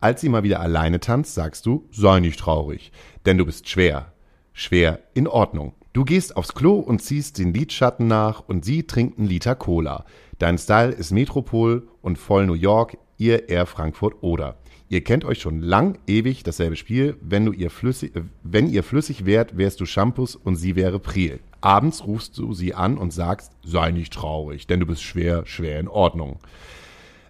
Als 0.00 0.20
sie 0.20 0.28
mal 0.28 0.42
wieder 0.42 0.60
alleine 0.60 1.00
tanzt, 1.00 1.34
sagst 1.34 1.64
du, 1.66 1.86
sei 1.90 2.20
nicht 2.20 2.38
traurig, 2.38 2.92
denn 3.24 3.38
du 3.38 3.46
bist 3.46 3.68
schwer. 3.68 4.12
Schwer 4.52 5.00
in 5.14 5.26
Ordnung. 5.26 5.74
Du 5.96 6.04
gehst 6.04 6.36
aufs 6.36 6.52
Klo 6.52 6.74
und 6.74 7.00
ziehst 7.00 7.38
den 7.38 7.54
Lidschatten 7.54 8.06
nach 8.06 8.42
und 8.46 8.66
sie 8.66 8.82
trinkt 8.82 9.18
einen 9.18 9.28
Liter 9.28 9.54
Cola. 9.54 10.04
Dein 10.38 10.58
Style 10.58 10.92
ist 10.92 11.10
Metropol 11.10 11.88
und 12.02 12.18
voll 12.18 12.44
New 12.44 12.52
York, 12.52 12.98
ihr 13.16 13.48
eher 13.48 13.64
Frankfurt 13.64 14.16
oder. 14.20 14.58
Ihr 14.90 15.02
kennt 15.02 15.24
euch 15.24 15.40
schon 15.40 15.62
lang, 15.62 15.98
ewig 16.06 16.42
dasselbe 16.42 16.76
Spiel. 16.76 17.16
Wenn 17.22 17.46
du 17.46 17.52
ihr 17.52 17.70
flüssig, 17.70 18.14
äh, 18.14 18.24
wenn 18.42 18.68
ihr 18.68 18.82
flüssig 18.82 19.24
wärt, 19.24 19.56
wärst 19.56 19.80
du 19.80 19.86
Shampoos 19.86 20.36
und 20.36 20.56
sie 20.56 20.76
wäre 20.76 20.98
Priel. 20.98 21.40
Abends 21.62 22.06
rufst 22.06 22.36
du 22.36 22.52
sie 22.52 22.74
an 22.74 22.98
und 22.98 23.14
sagst, 23.14 23.52
sei 23.64 23.90
nicht 23.90 24.12
traurig, 24.12 24.66
denn 24.66 24.80
du 24.80 24.84
bist 24.84 25.02
schwer, 25.02 25.46
schwer 25.46 25.80
in 25.80 25.88
Ordnung. 25.88 26.40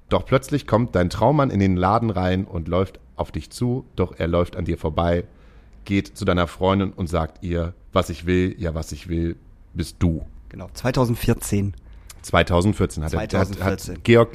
Doch 0.09 0.27
plötzlich 0.27 0.67
kommt 0.67 0.97
dein 0.97 1.09
Traummann 1.09 1.51
in 1.51 1.61
den 1.61 1.77
Laden 1.77 2.11
rein 2.11 2.45
und 2.45 2.67
läuft 2.67 2.99
auf 3.15 3.31
dich 3.31 3.51
zu, 3.51 3.87
doch 3.95 4.19
er 4.19 4.27
läuft 4.27 4.57
an 4.57 4.65
dir 4.65 4.77
vorbei, 4.77 5.23
geht 5.87 6.17
zu 6.19 6.25
deiner 6.27 6.47
Freundin 6.47 6.93
und 6.93 7.09
sagt 7.09 7.43
ihr, 7.43 7.73
was 7.95 8.11
ich 8.11 8.27
will, 8.27 8.55
ja, 8.59 8.75
was 8.75 8.93
ich 8.93 9.09
will, 9.09 9.37
bist 9.73 9.97
du. 10.01 10.27
Genau, 10.51 10.69
2014. 10.75 11.75
2014 12.23 13.05
hat, 13.05 13.13
er- 13.15 13.21
hat, 13.23 13.31
2014. 13.31 13.95
hat 13.97 14.05
Georg, 14.05 14.29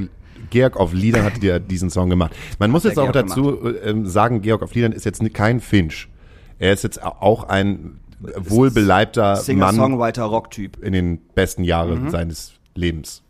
Georg 0.49 0.78
auf 0.78 0.93
Liedern 0.93 1.24
hat 1.24 1.41
dir 1.43 1.60
diesen 1.60 1.89
Song 1.89 2.10
gemacht. 2.10 2.32
Man 2.58 2.72
muss 2.72 2.82
der 2.84 2.91
jetzt 2.91 2.97
auch 2.97 3.12
Georg 3.12 3.28
dazu 3.28 3.76
ähm, 3.84 4.08
sagen, 4.08 4.41
Georg 4.41 4.64
auf 4.64 4.74
Liedern 4.74 4.91
ist 4.91 5.06
jetzt 5.06 5.22
kein 5.34 5.60
Finch. 5.60 6.08
Er 6.58 6.74
ist 6.74 6.84
jetzt 6.84 7.04
auch 7.04 7.43
ein 7.49 7.99
wohlbeleibter 8.38 9.34
Mann 9.34 9.41
Singer-Songwriter, 9.43 10.24
Rock-Typ. 10.24 10.82
in 10.84 10.93
den 10.93 11.18
besten 11.36 11.64
Jahren 11.64 12.06
Mhm. 12.06 12.10
seines 12.10 12.54
Lebens. 12.76 13.24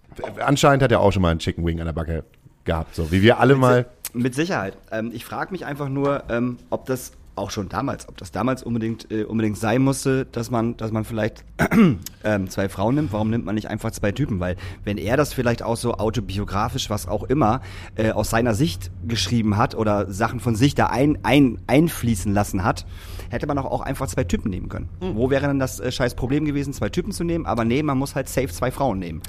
Anscheinend 0.46 0.84
hat 0.84 0.92
er 0.92 1.00
auch 1.00 1.12
schon 1.12 1.22
mal 1.22 1.30
einen 1.32 1.40
Chicken 1.40 1.66
Wing 1.66 1.80
an 1.80 1.86
der 1.86 1.94
Backe 1.94 2.24
gehabt, 2.66 2.96
so 2.96 3.12
wie 3.12 3.22
wir 3.22 3.40
alle 3.40 3.56
mal. 3.56 3.86
Mit 4.14 4.36
Sicherheit. 4.36 4.78
Ähm, 4.92 5.12
ich 5.14 5.24
frage 5.24 5.52
mich 5.52 5.66
einfach 5.66 5.88
nur, 5.88 6.24
ähm, 6.30 6.58
ob 6.70 6.86
das 6.86 7.14
auch 7.42 7.52
schon 7.52 7.68
damals, 7.68 8.08
ob 8.08 8.18
das 8.18 8.32
damals 8.32 8.64
unbedingt 8.64 9.12
äh, 9.12 9.24
unbedingt 9.24 9.58
sein 9.58 9.82
musste, 9.82 10.26
dass 10.26 10.52
man, 10.52 10.78
dass 10.78 10.92
man 10.92 11.04
vielleicht 11.04 11.44
ähm, 12.24 12.50
zwei 12.50 12.70
Frauen 12.70 12.96
nimmt. 12.96 13.12
Warum 13.12 13.30
nimmt 13.30 13.46
man 13.46 13.56
nicht 13.56 13.70
einfach 13.70 13.92
zwei 13.92 14.12
Typen? 14.12 14.40
Weil 14.40 14.56
wenn 14.84 14.98
er 14.98 15.18
das 15.18 15.34
vielleicht 15.34 15.64
auch 15.64 15.76
so 15.76 15.96
autobiografisch, 15.96 16.90
was 16.90 17.08
auch 17.08 17.24
immer, 17.24 17.62
äh, 17.96 18.12
aus 18.12 18.30
seiner 18.30 18.54
Sicht 18.54 18.92
geschrieben 19.08 19.58
hat 19.58 19.76
oder 19.76 20.12
Sachen 20.12 20.40
von 20.40 20.56
sich 20.56 20.76
da 20.76 20.88
ein, 20.88 21.20
ein, 21.24 21.60
einfließen 21.68 22.34
lassen 22.34 22.64
hat, 22.64 22.86
hätte 23.30 23.48
man 23.48 23.58
auch, 23.58 23.66
auch 23.66 23.82
einfach 23.82 24.08
zwei 24.08 24.24
Typen 24.24 24.50
nehmen 24.50 24.70
können. 24.70 24.90
Wo 25.00 25.30
wäre 25.30 25.48
denn 25.48 25.60
das 25.60 25.80
äh, 25.80 25.92
scheiß 25.92 26.16
Problem 26.16 26.46
gewesen, 26.46 26.74
zwei 26.74 26.90
Typen 26.90 27.12
zu 27.12 27.24
nehmen? 27.24 27.46
Aber 27.46 27.66
nee, 27.66 27.84
man 27.84 27.98
muss 27.98 28.16
halt 28.16 28.30
safe 28.30 28.50
zwei 28.50 28.72
Frauen 28.72 29.00
nehmen. 29.00 29.22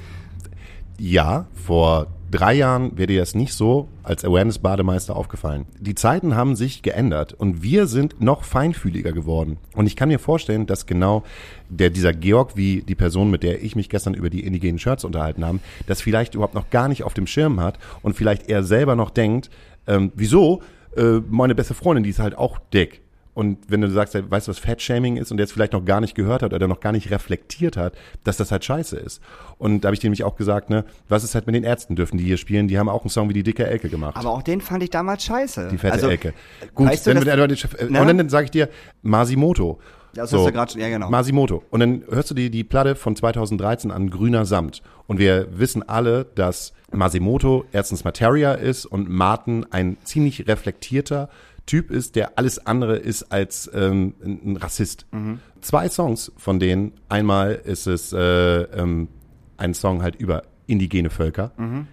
Ja, 0.99 1.47
vor 1.53 2.07
drei 2.33 2.55
Jahren 2.55 2.97
wäre 2.97 3.07
dir 3.07 3.19
das 3.19 3.35
nicht 3.35 3.53
so 3.53 3.87
als 4.01 4.25
Awareness-Bademeister 4.25 5.15
aufgefallen. 5.15 5.65
Die 5.79 5.93
Zeiten 5.93 6.35
haben 6.35 6.55
sich 6.55 6.81
geändert 6.81 7.33
und 7.33 7.61
wir 7.61 7.85
sind 7.85 8.19
noch 8.21 8.43
feinfühliger 8.43 9.11
geworden. 9.11 9.57
Und 9.75 9.85
ich 9.85 9.95
kann 9.95 10.09
mir 10.09 10.17
vorstellen, 10.17 10.65
dass 10.65 10.87
genau 10.87 11.23
der, 11.69 11.91
dieser 11.91 12.11
Georg, 12.11 12.57
wie 12.57 12.81
die 12.81 12.95
Person, 12.95 13.29
mit 13.29 13.43
der 13.43 13.63
ich 13.63 13.75
mich 13.75 13.87
gestern 13.87 14.15
über 14.15 14.31
die 14.31 14.45
indigenen 14.45 14.79
Shirts 14.79 15.05
unterhalten 15.05 15.45
haben, 15.45 15.59
das 15.85 16.01
vielleicht 16.01 16.33
überhaupt 16.33 16.55
noch 16.55 16.71
gar 16.71 16.87
nicht 16.87 17.03
auf 17.03 17.13
dem 17.13 17.27
Schirm 17.27 17.59
hat 17.59 17.77
und 18.01 18.15
vielleicht 18.15 18.49
er 18.49 18.63
selber 18.63 18.95
noch 18.95 19.11
denkt, 19.11 19.51
ähm, 19.85 20.11
wieso, 20.15 20.63
äh, 20.97 21.19
meine 21.29 21.53
beste 21.53 21.75
Freundin, 21.75 22.03
die 22.03 22.09
ist 22.09 22.19
halt 22.19 22.37
auch 22.37 22.57
dick. 22.73 23.02
Und 23.33 23.57
wenn 23.67 23.81
du 23.81 23.89
sagst, 23.89 24.13
weißt 24.13 24.47
du, 24.47 24.51
was 24.51 24.59
Fat-Shaming 24.59 25.17
ist 25.17 25.31
und 25.31 25.37
der 25.37 25.45
es 25.45 25.51
vielleicht 25.51 25.73
noch 25.73 25.83
gar 25.85 25.99
nicht 26.01 26.13
gehört 26.13 26.43
hat 26.43 26.53
oder 26.53 26.67
noch 26.67 26.79
gar 26.79 26.91
nicht 26.91 27.09
reflektiert 27.09 27.77
hat, 27.77 27.93
dass 28.23 28.37
das 28.37 28.51
halt 28.51 28.63
scheiße 28.63 28.95
ist. 28.97 29.21
Und 29.57 29.81
da 29.81 29.87
habe 29.87 29.95
ich 29.95 29.99
dir 29.99 30.07
nämlich 30.07 30.23
auch 30.23 30.35
gesagt, 30.35 30.69
ne, 30.69 30.85
was 31.09 31.23
ist 31.23 31.33
halt 31.33 31.47
mit 31.47 31.55
den 31.55 31.63
Ärzten 31.63 31.95
dürfen, 31.95 32.17
die 32.17 32.23
hier 32.25 32.37
spielen, 32.37 32.67
die 32.67 32.77
haben 32.77 32.89
auch 32.89 33.01
einen 33.01 33.09
Song 33.09 33.29
wie 33.29 33.33
die 33.33 33.43
dicke 33.43 33.65
Elke 33.65 33.89
gemacht. 33.89 34.17
Aber 34.17 34.29
auch 34.29 34.43
den 34.43 34.61
fand 34.61 34.83
ich 34.83 34.89
damals 34.91 35.23
scheiße. 35.23 35.69
die 35.71 35.77
fette 35.77 35.93
Also, 35.93 36.09
Elke. 36.09 36.33
Gut, 36.75 36.87
weißt 36.89 37.07
du, 37.07 37.09
wenn 37.11 37.17
das- 37.25 37.89
Ne? 37.89 37.99
und 38.01 38.07
dann, 38.07 38.17
dann 38.17 38.29
sage 38.29 38.45
ich 38.45 38.51
dir 38.51 38.69
Masimoto. 39.01 39.79
Das 40.15 40.31
hast 40.31 40.45
du 40.45 40.51
gerade 40.51 40.71
schon- 40.71 40.81
ja, 40.81 40.89
genau. 40.89 41.09
Masimoto. 41.09 41.63
Und 41.71 41.79
dann 41.79 42.03
hörst 42.09 42.29
du 42.29 42.35
dir 42.35 42.51
die 42.51 42.63
Platte 42.63 42.95
von 42.95 43.15
2013 43.15 43.89
an, 43.89 44.11
Grüner 44.11 44.45
Samt. 44.45 44.83
Und 45.07 45.17
wir 45.17 45.47
wissen 45.57 45.81
alle, 45.89 46.25
dass 46.35 46.73
Masimoto 46.91 47.65
erstens 47.71 48.03
Materia 48.03 48.53
ist 48.53 48.85
und 48.85 49.09
Martin 49.09 49.65
ein 49.71 49.97
ziemlich 50.03 50.47
reflektierter 50.47 51.29
Typ 51.65 51.91
ist, 51.91 52.15
der 52.15 52.37
alles 52.37 52.65
andere 52.65 52.97
ist 52.97 53.31
als 53.31 53.69
ähm, 53.73 54.15
ein 54.21 54.57
Rassist. 54.57 55.05
Mhm. 55.11 55.39
Zwei 55.61 55.87
Songs 55.87 56.31
von 56.37 56.59
denen. 56.59 56.91
Einmal 57.07 57.53
ist 57.53 57.87
es 57.87 58.11
äh, 58.11 58.17
ähm, 58.19 59.07
ein 59.55 59.73
Song 59.73 60.03
halt 60.03 60.15
über 60.15 60.43
indigene 60.67 61.09
Völker. 61.09 61.51
Mhm. 61.57 61.87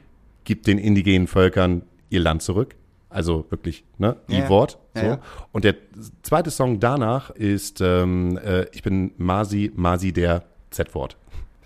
Gibt 0.44 0.66
den 0.66 0.78
indigenen 0.78 1.28
Völkern 1.28 1.82
ihr 2.08 2.20
Land 2.20 2.42
zurück. 2.42 2.74
Also 3.08 3.46
wirklich, 3.50 3.84
ne, 3.98 4.16
ihr 4.28 4.40
ja. 4.40 4.48
Wort. 4.48 4.78
So. 4.94 5.02
ja. 5.02 5.18
Und 5.52 5.64
der 5.64 5.76
zweite 6.22 6.50
Song 6.50 6.80
danach 6.80 7.30
ist 7.30 7.80
ähm, 7.80 8.38
äh, 8.38 8.66
Ich 8.72 8.82
bin 8.82 9.12
Masi, 9.18 9.72
Masi 9.74 10.12
der 10.12 10.44
Z-Wort. 10.70 11.16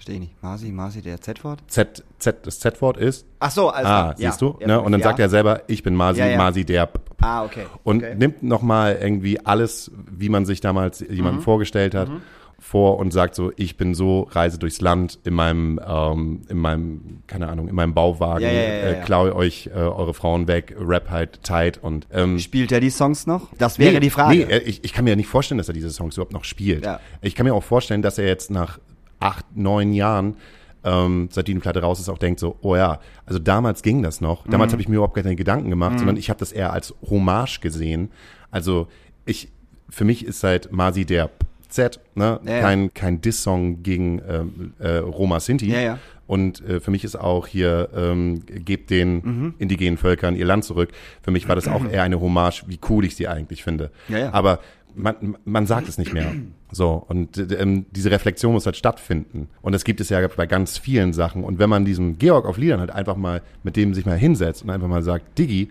Verstehe 0.05 0.16
ich 0.16 0.28
nicht. 0.28 0.42
Masi, 0.42 0.70
Masi, 0.70 1.00
der 1.00 1.18
Z-Wort? 1.18 1.62
Z, 1.66 2.05
Z, 2.18 2.46
das 2.46 2.61
Z-Wort 2.61 2.98
ist. 2.98 3.24
Ach 3.38 3.50
so, 3.50 3.70
also. 3.70 3.88
Ah, 3.88 4.14
ja. 4.18 4.30
siehst 4.30 4.42
du? 4.42 4.59
Ja, 4.61 4.66
ne? 4.66 4.80
Und 4.82 4.92
dann 4.92 5.00
ja. 5.00 5.05
sagt 5.07 5.18
er 5.18 5.30
selber, 5.30 5.62
ich 5.66 5.82
bin 5.82 5.94
Masi. 5.94 6.20
Masi 6.36 6.66
der. 6.66 6.90
Ah, 7.22 7.42
okay. 7.42 7.64
Und 7.84 8.02
okay. 8.02 8.14
nimmt 8.14 8.42
nochmal 8.42 8.98
irgendwie 9.00 9.40
alles, 9.46 9.90
wie 10.11 10.28
man 10.28 10.44
sich 10.44 10.61
damals 10.61 11.00
Mhm. 11.00 11.14
jemanden 11.14 11.40
vorgestellt 11.40 11.94
hat, 11.94 12.11
vor 12.59 12.98
und 12.98 13.14
sagt 13.14 13.34
so, 13.34 13.50
ich 13.57 13.78
bin 13.78 13.94
so, 13.94 14.28
reise 14.30 14.59
durchs 14.59 14.82
Land 14.82 15.20
in 15.24 15.32
meinem, 15.32 15.80
ähm, 15.86 16.42
in 16.50 16.59
meinem, 16.59 17.22
keine 17.26 17.48
Ahnung, 17.48 17.68
in 17.68 17.74
meinem 17.74 17.94
Bauwagen, 17.94 18.44
äh, 18.44 19.00
klaue 19.07 19.34
euch 19.34 19.70
äh, 19.74 19.78
eure 19.78 20.12
Frauen 20.12 20.48
weg, 20.48 20.76
rap 20.78 21.09
halt 21.09 21.42
tight 21.42 21.82
und 21.82 22.07
ähm, 22.12 22.38
Spielt 22.38 22.72
er 22.72 22.80
die 22.80 22.90
Songs 22.90 23.26
noch? 23.26 23.48
Das 23.57 23.78
wäre 23.78 23.94
nee, 23.94 24.00
die 24.00 24.11
Frage. 24.11 24.36
Nee, 24.36 24.59
ich, 24.59 24.84
ich 24.84 24.92
kann 24.92 25.05
mir 25.05 25.11
ja 25.11 25.16
nicht 25.16 25.28
vorstellen, 25.28 25.57
dass 25.57 25.68
er 25.68 25.74
diese 25.74 25.88
Songs 25.88 26.16
überhaupt 26.18 26.34
noch 26.34 26.44
spielt. 26.44 26.84
Ja. 26.84 27.00
Ich 27.22 27.34
kann 27.34 27.46
mir 27.46 27.55
auch 27.55 27.64
vorstellen, 27.64 28.02
dass 28.02 28.18
er 28.18 28.26
jetzt 28.26 28.50
nach 28.50 28.78
acht, 29.25 29.45
neun 29.57 29.93
Jahren, 29.93 30.37
ähm, 30.85 31.29
seitdem 31.31 31.57
die 31.57 31.61
Platte 31.61 31.81
raus 31.81 31.99
ist, 31.99 32.09
auch 32.11 32.18
denkt 32.18 32.39
so, 32.41 32.57
oh 32.61 32.77
ja, 32.77 33.01
also 33.27 33.39
damals 33.39 33.83
ging 33.83 34.03
das 34.03 34.20
noch. 34.20 34.47
Damals 34.47 34.70
Mhm. 34.70 34.72
habe 34.75 34.83
ich 34.83 34.89
mir 34.89 34.97
überhaupt 34.97 35.14
keine 35.16 35.35
Gedanken 35.35 35.70
gemacht, 35.70 35.99
sondern 35.99 36.16
ich 36.16 36.29
habe 36.29 36.39
das 36.39 36.53
eher 36.53 36.72
als 36.72 36.95
Hommage 37.09 37.61
gesehen. 37.61 38.11
Also 38.51 38.87
ich, 39.25 39.49
für 39.89 40.05
mich 40.05 40.25
ist 40.27 40.45
halt 40.45 40.70
Masi 40.72 41.05
der 41.07 41.31
Z, 41.70 41.99
ne? 42.14 42.39
Ja, 42.45 42.53
ja. 42.57 42.61
kein, 42.61 42.93
kein 42.95 43.20
Diss-Song 43.20 43.83
gegen 43.83 44.20
ähm, 44.29 44.75
äh, 44.79 44.97
Roma 44.99 45.41
Sinti. 45.41 45.70
Ja. 45.72 45.99
Und 46.27 46.61
äh, 46.66 46.81
für 46.81 46.91
mich 46.91 47.03
ist 47.05 47.16
auch 47.16 47.47
hier, 47.47 47.89
ähm, 47.97 48.45
gebt 48.47 48.91
den 48.91 49.14
Mhm. 49.16 49.55
indigenen 49.59 49.97
Völkern 49.99 50.37
ihr 50.37 50.45
Land 50.47 50.64
zurück. 50.64 50.91
Für 51.22 51.31
mich 51.31 51.49
war 51.49 51.57
das 51.57 51.66
auch 51.66 51.85
eher 51.87 52.03
eine 52.03 52.20
Hommage, 52.20 52.64
wie 52.66 52.79
cool 52.89 53.05
ich 53.05 53.16
sie 53.16 53.27
eigentlich 53.29 53.62
finde. 53.64 53.91
Ja, 54.09 54.18
ja. 54.18 54.33
Aber 54.33 54.61
man, 54.95 55.36
man 55.45 55.66
sagt 55.66 55.88
es 55.88 55.99
nicht 55.99 56.12
mehr. 56.12 56.32
So, 56.70 57.05
und 57.09 57.38
ähm, 57.53 57.86
diese 57.92 58.11
Reflexion 58.11 58.53
muss 58.53 58.66
halt 58.66 58.76
stattfinden. 58.76 59.49
Und 59.62 59.72
das 59.72 59.84
gibt 59.84 60.01
es 60.01 60.09
ja 60.09 60.26
bei 60.26 60.47
ganz 60.47 60.78
vielen 60.78 61.12
Sachen. 61.12 61.45
Und 61.45 61.59
wenn 61.59 61.70
man 61.70 61.84
diesem 61.84 62.18
Georg 62.18 62.47
auf 62.47 62.57
Liedern 62.57 62.80
halt 62.80 62.90
einfach 62.90 63.16
mal, 63.16 63.42
mit 63.62 63.76
dem 63.76 63.95
sich 63.95 64.07
mal 64.07 64.18
hinsetzt 64.18 64.64
und 64.64 64.70
einfach 64.70 64.88
mal 64.88 65.03
sagt, 65.03 65.38
Diggi, 65.38 65.70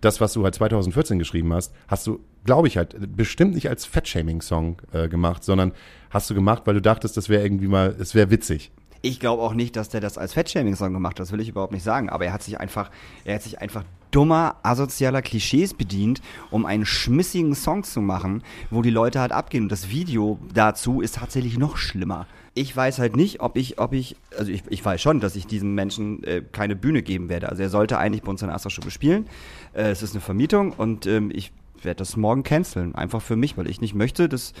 das, 0.00 0.20
was 0.20 0.32
du 0.32 0.44
halt 0.44 0.54
2014 0.54 1.18
geschrieben 1.18 1.52
hast, 1.52 1.72
hast 1.88 2.06
du, 2.06 2.20
glaube 2.44 2.68
ich, 2.68 2.76
halt 2.76 2.94
bestimmt 3.16 3.54
nicht 3.54 3.68
als 3.68 3.84
Fettshaming-Song 3.86 4.82
äh, 4.92 5.08
gemacht, 5.08 5.42
sondern 5.42 5.72
hast 6.10 6.30
du 6.30 6.34
gemacht, 6.34 6.62
weil 6.66 6.74
du 6.74 6.82
dachtest, 6.82 7.16
das 7.16 7.28
wäre 7.28 7.42
irgendwie 7.42 7.66
mal, 7.66 7.96
es 7.98 8.14
wäre 8.14 8.30
witzig. 8.30 8.70
Ich 9.02 9.20
glaube 9.20 9.42
auch 9.42 9.54
nicht, 9.54 9.76
dass 9.76 9.88
der 9.88 10.00
das 10.00 10.18
als 10.18 10.32
Fettshaming-Song 10.32 10.92
gemacht 10.92 11.14
hat. 11.14 11.20
Das 11.20 11.32
will 11.32 11.40
ich 11.40 11.48
überhaupt 11.48 11.72
nicht 11.72 11.84
sagen. 11.84 12.08
Aber 12.08 12.24
er 12.24 12.32
hat 12.32 12.42
sich 12.42 12.58
einfach, 12.58 12.90
er 13.24 13.36
hat 13.36 13.42
sich 13.42 13.60
einfach 13.60 13.84
dummer, 14.16 14.56
asozialer 14.62 15.20
Klischees 15.20 15.74
bedient, 15.74 16.22
um 16.50 16.64
einen 16.64 16.86
schmissigen 16.86 17.54
Song 17.54 17.84
zu 17.84 18.00
machen, 18.00 18.42
wo 18.70 18.80
die 18.80 18.88
Leute 18.88 19.20
halt 19.20 19.30
abgehen. 19.30 19.64
Und 19.64 19.72
das 19.72 19.90
Video 19.90 20.38
dazu 20.54 21.02
ist 21.02 21.16
tatsächlich 21.16 21.58
noch 21.58 21.76
schlimmer. 21.76 22.26
Ich 22.54 22.74
weiß 22.74 22.98
halt 22.98 23.14
nicht, 23.14 23.40
ob 23.40 23.58
ich, 23.58 23.78
ob 23.78 23.92
ich, 23.92 24.16
also 24.38 24.50
ich, 24.50 24.62
ich 24.70 24.82
weiß 24.82 25.02
schon, 25.02 25.20
dass 25.20 25.36
ich 25.36 25.46
diesem 25.46 25.74
Menschen 25.74 26.24
äh, 26.24 26.42
keine 26.50 26.76
Bühne 26.76 27.02
geben 27.02 27.28
werde. 27.28 27.50
Also 27.50 27.62
er 27.62 27.68
sollte 27.68 27.98
eigentlich 27.98 28.22
bei 28.22 28.30
uns 28.30 28.40
in 28.40 28.48
der 28.48 28.54
Astra-Stube 28.54 28.90
spielen. 28.90 29.26
Äh, 29.74 29.90
es 29.90 30.02
ist 30.02 30.14
eine 30.14 30.22
Vermietung 30.22 30.72
und 30.72 31.04
ähm, 31.04 31.30
ich 31.30 31.52
werde 31.82 31.98
das 31.98 32.16
morgen 32.16 32.42
canceln. 32.42 32.94
Einfach 32.94 33.20
für 33.20 33.36
mich, 33.36 33.58
weil 33.58 33.68
ich 33.68 33.82
nicht 33.82 33.94
möchte, 33.94 34.30
dass 34.30 34.54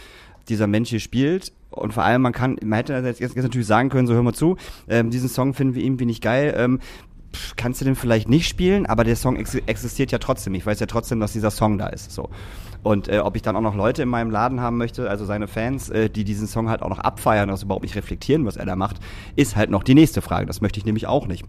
dieser 0.50 0.66
Mensch 0.66 0.90
hier 0.90 1.00
spielt. 1.00 1.54
Und 1.70 1.94
vor 1.94 2.02
allem, 2.02 2.20
man 2.20 2.34
kann, 2.34 2.58
man 2.62 2.76
hätte 2.76 2.92
jetzt, 2.92 3.20
jetzt 3.20 3.34
natürlich 3.34 3.66
sagen 3.66 3.88
können, 3.88 4.06
so 4.06 4.12
hör 4.12 4.22
mal 4.22 4.34
zu, 4.34 4.58
ähm, 4.86 5.08
diesen 5.08 5.30
Song 5.30 5.54
finden 5.54 5.74
wir 5.74 5.82
irgendwie 5.82 6.04
nicht 6.04 6.22
geil. 6.22 6.54
Ähm, 6.58 6.80
kannst 7.56 7.80
du 7.80 7.84
den 7.84 7.96
vielleicht 7.96 8.28
nicht 8.28 8.48
spielen, 8.48 8.86
aber 8.86 9.04
der 9.04 9.16
Song 9.16 9.36
ex 9.36 9.54
existiert 9.54 10.12
ja 10.12 10.18
trotzdem. 10.18 10.54
Ich 10.54 10.66
weiß 10.66 10.80
ja 10.80 10.86
trotzdem, 10.86 11.20
dass 11.20 11.32
dieser 11.32 11.50
Song 11.50 11.78
da 11.78 11.88
ist. 11.88 12.12
So. 12.12 12.30
Und 12.82 13.08
äh, 13.08 13.18
ob 13.18 13.36
ich 13.36 13.42
dann 13.42 13.56
auch 13.56 13.62
noch 13.62 13.74
Leute 13.74 14.02
in 14.02 14.08
meinem 14.08 14.30
Laden 14.30 14.60
haben 14.60 14.76
möchte, 14.76 15.10
also 15.10 15.24
seine 15.24 15.48
Fans, 15.48 15.90
äh, 15.90 16.08
die 16.08 16.24
diesen 16.24 16.46
Song 16.46 16.68
halt 16.68 16.82
auch 16.82 16.88
noch 16.88 17.00
abfeiern, 17.00 17.48
das 17.48 17.62
überhaupt 17.62 17.82
nicht 17.82 17.96
reflektieren, 17.96 18.44
was 18.46 18.56
er 18.56 18.66
da 18.66 18.76
macht, 18.76 18.98
ist 19.34 19.56
halt 19.56 19.70
noch 19.70 19.82
die 19.82 19.94
nächste 19.94 20.22
Frage. 20.22 20.46
Das 20.46 20.60
möchte 20.60 20.78
ich 20.78 20.86
nämlich 20.86 21.06
auch 21.06 21.26
nicht. 21.26 21.44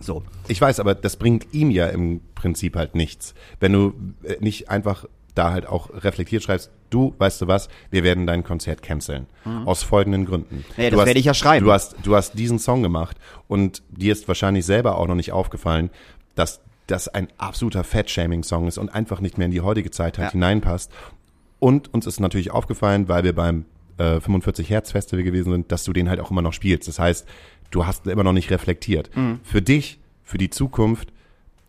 So. 0.00 0.22
Ich 0.46 0.60
weiß, 0.60 0.80
aber 0.80 0.94
das 0.94 1.16
bringt 1.16 1.52
ihm 1.52 1.70
ja 1.70 1.86
im 1.86 2.20
Prinzip 2.34 2.76
halt 2.76 2.94
nichts. 2.94 3.34
Wenn 3.60 3.72
du 3.72 3.92
äh, 4.22 4.36
nicht 4.40 4.70
einfach 4.70 5.06
da 5.38 5.52
halt 5.52 5.66
auch 5.66 5.90
reflektiert 5.92 6.42
schreibst, 6.42 6.70
du, 6.90 7.14
weißt 7.18 7.40
du 7.42 7.46
was, 7.46 7.68
wir 7.90 8.04
werden 8.04 8.26
dein 8.26 8.44
Konzert 8.44 8.82
canceln. 8.82 9.26
Aus 9.64 9.82
folgenden 9.82 10.26
Gründen. 10.26 10.64
Naja, 10.76 10.90
du 10.90 10.96
das 10.96 11.00
hast, 11.02 11.06
werde 11.06 11.20
ich 11.20 11.26
ja 11.26 11.34
schreiben. 11.34 11.64
Du 11.64 11.72
hast, 11.72 11.96
du 12.02 12.14
hast 12.16 12.38
diesen 12.38 12.58
Song 12.58 12.82
gemacht 12.82 13.16
und 13.46 13.82
dir 13.88 14.12
ist 14.12 14.28
wahrscheinlich 14.28 14.66
selber 14.66 14.98
auch 14.98 15.06
noch 15.06 15.14
nicht 15.14 15.32
aufgefallen, 15.32 15.90
dass 16.34 16.60
das 16.86 17.08
ein 17.08 17.28
absoluter 17.38 17.84
Fat-Shaming-Song 17.84 18.66
ist 18.66 18.78
und 18.78 18.88
einfach 18.94 19.20
nicht 19.20 19.38
mehr 19.38 19.44
in 19.46 19.50
die 19.52 19.60
heutige 19.60 19.90
Zeit 19.90 20.18
halt 20.18 20.28
Ja. 20.28 20.32
hineinpasst. 20.32 20.90
Und 21.58 21.92
uns 21.92 22.06
ist 22.06 22.20
natürlich 22.20 22.50
aufgefallen, 22.50 23.08
weil 23.08 23.24
wir 23.24 23.34
beim 23.34 23.64
äh, 23.98 24.20
45 24.20 24.70
Hertz 24.70 24.92
Festival 24.92 25.22
gewesen 25.24 25.52
sind, 25.52 25.72
dass 25.72 25.84
du 25.84 25.92
den 25.92 26.08
halt 26.08 26.20
auch 26.20 26.30
immer 26.30 26.42
noch 26.42 26.52
spielst. 26.52 26.88
Das 26.88 26.98
heißt, 26.98 27.26
du 27.70 27.84
hast 27.86 28.06
immer 28.06 28.22
noch 28.24 28.32
nicht 28.32 28.50
reflektiert. 28.50 29.10
Mhm. 29.16 29.40
Für 29.42 29.60
dich, 29.60 29.98
für 30.22 30.38
die 30.38 30.50
Zukunft, 30.50 31.12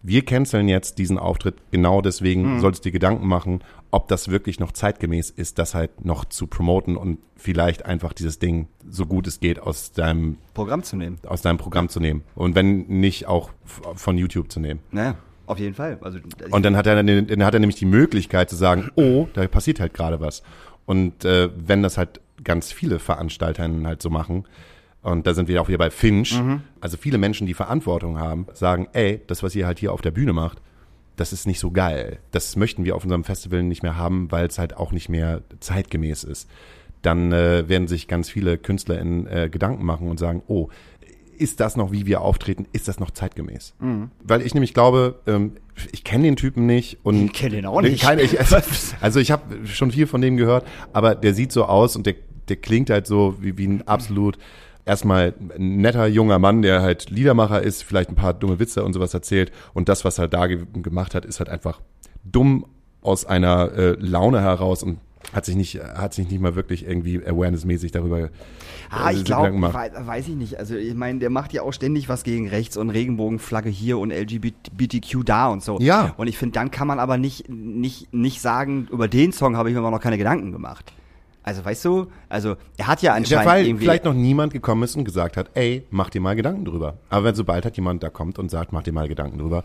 wir 0.01 0.23
canceln 0.23 0.69
jetzt 0.69 0.97
diesen 0.97 1.17
Auftritt 1.17 1.55
genau 1.71 2.01
deswegen, 2.01 2.55
Mhm. 2.55 2.59
solltest 2.61 2.85
dir 2.85 2.91
Gedanken 2.91 3.27
machen, 3.27 3.61
ob 3.91 4.07
das 4.07 4.29
wirklich 4.29 4.59
noch 4.59 4.71
zeitgemäß 4.71 5.29
ist, 5.29 5.57
das 5.59 5.73
halt 5.75 6.05
noch 6.05 6.25
zu 6.25 6.47
promoten 6.47 6.95
und 6.95 7.17
vielleicht 7.35 7.85
einfach 7.85 8.13
dieses 8.13 8.39
Ding 8.39 8.67
so 8.89 9.05
gut 9.05 9.27
es 9.27 9.39
geht 9.39 9.59
aus 9.59 9.91
deinem, 9.91 10.37
Programm 10.53 10.83
zu 10.83 10.95
nehmen. 10.95 11.17
aus 11.27 11.41
deinem 11.41 11.57
Programm 11.57 11.89
zu 11.89 11.99
nehmen. 11.99 12.23
Und 12.35 12.55
wenn 12.55 12.87
nicht 12.87 13.27
auch 13.27 13.49
von 13.95 14.17
YouTube 14.17 14.51
zu 14.51 14.59
nehmen. 14.59 14.79
Naja, 14.91 15.15
auf 15.47 15.59
jeden 15.59 15.73
Fall. 15.73 15.97
Also, 16.01 16.19
Und 16.51 16.63
dann 16.63 16.75
hat 16.77 16.87
er, 16.87 17.03
dann 17.03 17.43
hat 17.43 17.53
er 17.53 17.59
nämlich 17.59 17.77
die 17.77 17.85
Möglichkeit 17.85 18.49
zu 18.49 18.55
sagen, 18.55 18.91
oh, 18.95 19.27
da 19.33 19.47
passiert 19.47 19.79
halt 19.79 19.93
gerade 19.93 20.19
was. 20.21 20.43
Und 20.85 21.25
äh, 21.25 21.49
wenn 21.55 21.83
das 21.83 21.97
halt 21.97 22.21
ganz 22.43 22.71
viele 22.71 22.99
Veranstaltern 22.99 23.85
halt 23.85 24.01
so 24.01 24.09
machen, 24.09 24.45
und 25.01 25.25
da 25.25 25.33
sind 25.33 25.47
wir 25.47 25.61
auch 25.61 25.67
wieder 25.67 25.77
bei 25.77 25.89
Finch, 25.89 26.39
also 26.81 26.97
viele 26.97 27.17
Menschen, 27.17 27.47
die 27.47 27.53
Verantwortung 27.53 28.19
haben, 28.19 28.47
sagen, 28.53 28.87
ey, 28.93 29.21
das, 29.27 29.43
was 29.43 29.55
ihr 29.55 29.65
halt 29.65 29.79
hier 29.79 29.93
auf 29.93 30.01
der 30.01 30.11
Bühne 30.11 30.33
macht, 30.33 30.61
das 31.15 31.33
ist 31.33 31.47
nicht 31.47 31.59
so 31.59 31.71
geil. 31.71 32.19
Das 32.31 32.55
möchten 32.55 32.85
wir 32.85 32.95
auf 32.95 33.03
unserem 33.03 33.23
Festival 33.23 33.63
nicht 33.63 33.83
mehr 33.83 33.97
haben, 33.97 34.31
weil 34.31 34.47
es 34.47 34.57
halt 34.57 34.77
auch 34.77 34.91
nicht 34.91 35.09
mehr 35.09 35.41
zeitgemäß 35.59 36.23
ist. 36.23 36.49
Dann 37.01 37.31
äh, 37.31 37.67
werden 37.67 37.87
sich 37.87 38.07
ganz 38.07 38.29
viele 38.29 38.57
KünstlerInnen 38.57 39.27
äh, 39.27 39.49
Gedanken 39.49 39.85
machen 39.85 40.09
und 40.09 40.17
sagen, 40.17 40.41
oh, 40.47 40.69
ist 41.37 41.61
das 41.61 41.77
noch, 41.77 41.91
wie 41.91 42.05
wir 42.05 42.21
auftreten, 42.21 42.67
ist 42.73 42.89
das 42.89 42.99
noch 42.99 43.11
zeitgemäß? 43.11 43.73
Weil 44.23 44.41
ich 44.41 44.53
nämlich 44.53 44.73
glaube, 44.73 45.19
ähm, 45.25 45.53
ich 45.91 46.03
kenne 46.03 46.25
den 46.25 46.35
Typen 46.35 46.65
nicht 46.65 46.99
und 47.03 47.27
Ich 47.27 47.33
kenn 47.33 47.51
den 47.51 47.65
auch 47.65 47.81
nicht. 47.81 48.01
Keine, 48.01 48.21
ich, 48.21 48.37
also, 48.39 48.57
also 49.01 49.19
ich 49.19 49.31
habe 49.31 49.65
schon 49.65 49.91
viel 49.91 50.07
von 50.07 50.21
dem 50.21 50.35
gehört, 50.35 50.67
aber 50.91 51.15
der 51.15 51.33
sieht 51.33 51.53
so 51.53 51.65
aus 51.65 51.95
und 51.95 52.05
der, 52.05 52.15
der 52.49 52.57
klingt 52.57 52.89
halt 52.89 53.07
so 53.07 53.37
wie, 53.39 53.57
wie 53.57 53.67
ein 53.67 53.87
absolut 53.87 54.37
erstmal 54.89 55.33
ein 55.55 55.77
netter 55.77 56.07
junger 56.07 56.39
Mann, 56.39 56.61
der 56.61 56.81
halt 56.81 57.09
Liedermacher 57.09 57.61
ist, 57.61 57.83
vielleicht 57.83 58.09
ein 58.09 58.15
paar 58.15 58.33
dumme 58.33 58.59
Witze 58.59 58.83
und 58.83 58.93
sowas 58.93 59.13
erzählt 59.13 59.51
und 59.73 59.87
das, 59.87 60.03
was 60.03 60.17
er 60.17 60.27
da 60.27 60.47
ge 60.47 60.65
gemacht 60.73 61.15
hat, 61.15 61.25
ist 61.25 61.39
halt 61.39 61.49
einfach 61.49 61.79
dumm 62.23 62.65
aus 63.01 63.25
einer 63.25 63.71
äh, 63.71 63.95
Laune 63.99 64.41
heraus 64.41 64.83
und 64.83 64.99
hat 65.31 65.45
sich 65.45 65.55
nicht, 65.55 65.79
hat 65.79 66.13
sich 66.13 66.29
nicht 66.29 66.41
mal 66.41 66.55
wirklich 66.55 66.87
irgendwie 66.87 67.23
awarenessmäßig 67.25 67.91
darüber 67.91 68.29
Ah, 68.89 69.09
äh, 69.09 69.11
ich 69.11 69.17
sich 69.19 69.25
glaube, 69.25 69.61
weiß, 69.61 69.91
weiß 69.99 70.27
ich 70.29 70.35
nicht. 70.35 70.57
Also 70.57 70.75
ich 70.75 70.95
meine, 70.95 71.19
der 71.19 71.29
macht 71.29 71.53
ja 71.53 71.61
auch 71.61 71.71
ständig 71.71 72.09
was 72.09 72.23
gegen 72.23 72.49
rechts 72.49 72.75
und 72.77 72.89
Regenbogenflagge 72.89 73.69
hier 73.69 73.99
und 73.99 74.11
LGBTQ 74.11 75.23
da 75.23 75.47
und 75.49 75.63
so. 75.63 75.77
Ja. 75.79 76.15
Und 76.17 76.27
ich 76.27 76.37
finde, 76.37 76.53
dann 76.53 76.71
kann 76.71 76.87
man 76.87 76.99
aber 76.99 77.17
nicht, 77.17 77.47
nicht, 77.49 78.11
nicht 78.13 78.41
sagen, 78.41 78.87
über 78.91 79.07
den 79.07 79.31
Song 79.31 79.55
habe 79.55 79.69
ich 79.69 79.75
mir 79.75 79.81
aber 79.81 79.91
noch 79.91 80.01
keine 80.01 80.17
Gedanken 80.17 80.51
gemacht. 80.51 80.91
Also 81.49 81.65
weißt 81.65 81.83
du, 81.85 82.07
also 82.29 82.57
er 82.77 82.85
hat 82.85 83.01
ja 83.01 83.11
Der 83.11 83.15
anscheinend 83.17 83.45
Fall 83.49 83.65
irgendwie. 83.65 83.85
vielleicht 83.85 84.05
noch 84.05 84.13
niemand 84.13 84.53
gekommen 84.53 84.83
ist 84.83 84.95
und 84.95 85.03
gesagt 85.03 85.35
hat, 85.35 85.49
ey, 85.55 85.83
mach 85.89 86.11
dir 86.11 86.21
mal 86.21 86.35
Gedanken 86.35 86.63
drüber. 86.63 86.99
Aber 87.09 87.23
wenn 87.25 87.33
sobald 87.33 87.65
halt 87.65 87.75
jemand 87.75 88.03
da 88.03 88.09
kommt 88.11 88.37
und 88.37 88.51
sagt, 88.51 88.71
mach 88.71 88.83
dir 88.83 88.91
mal 88.93 89.07
Gedanken 89.07 89.39
drüber, 89.39 89.63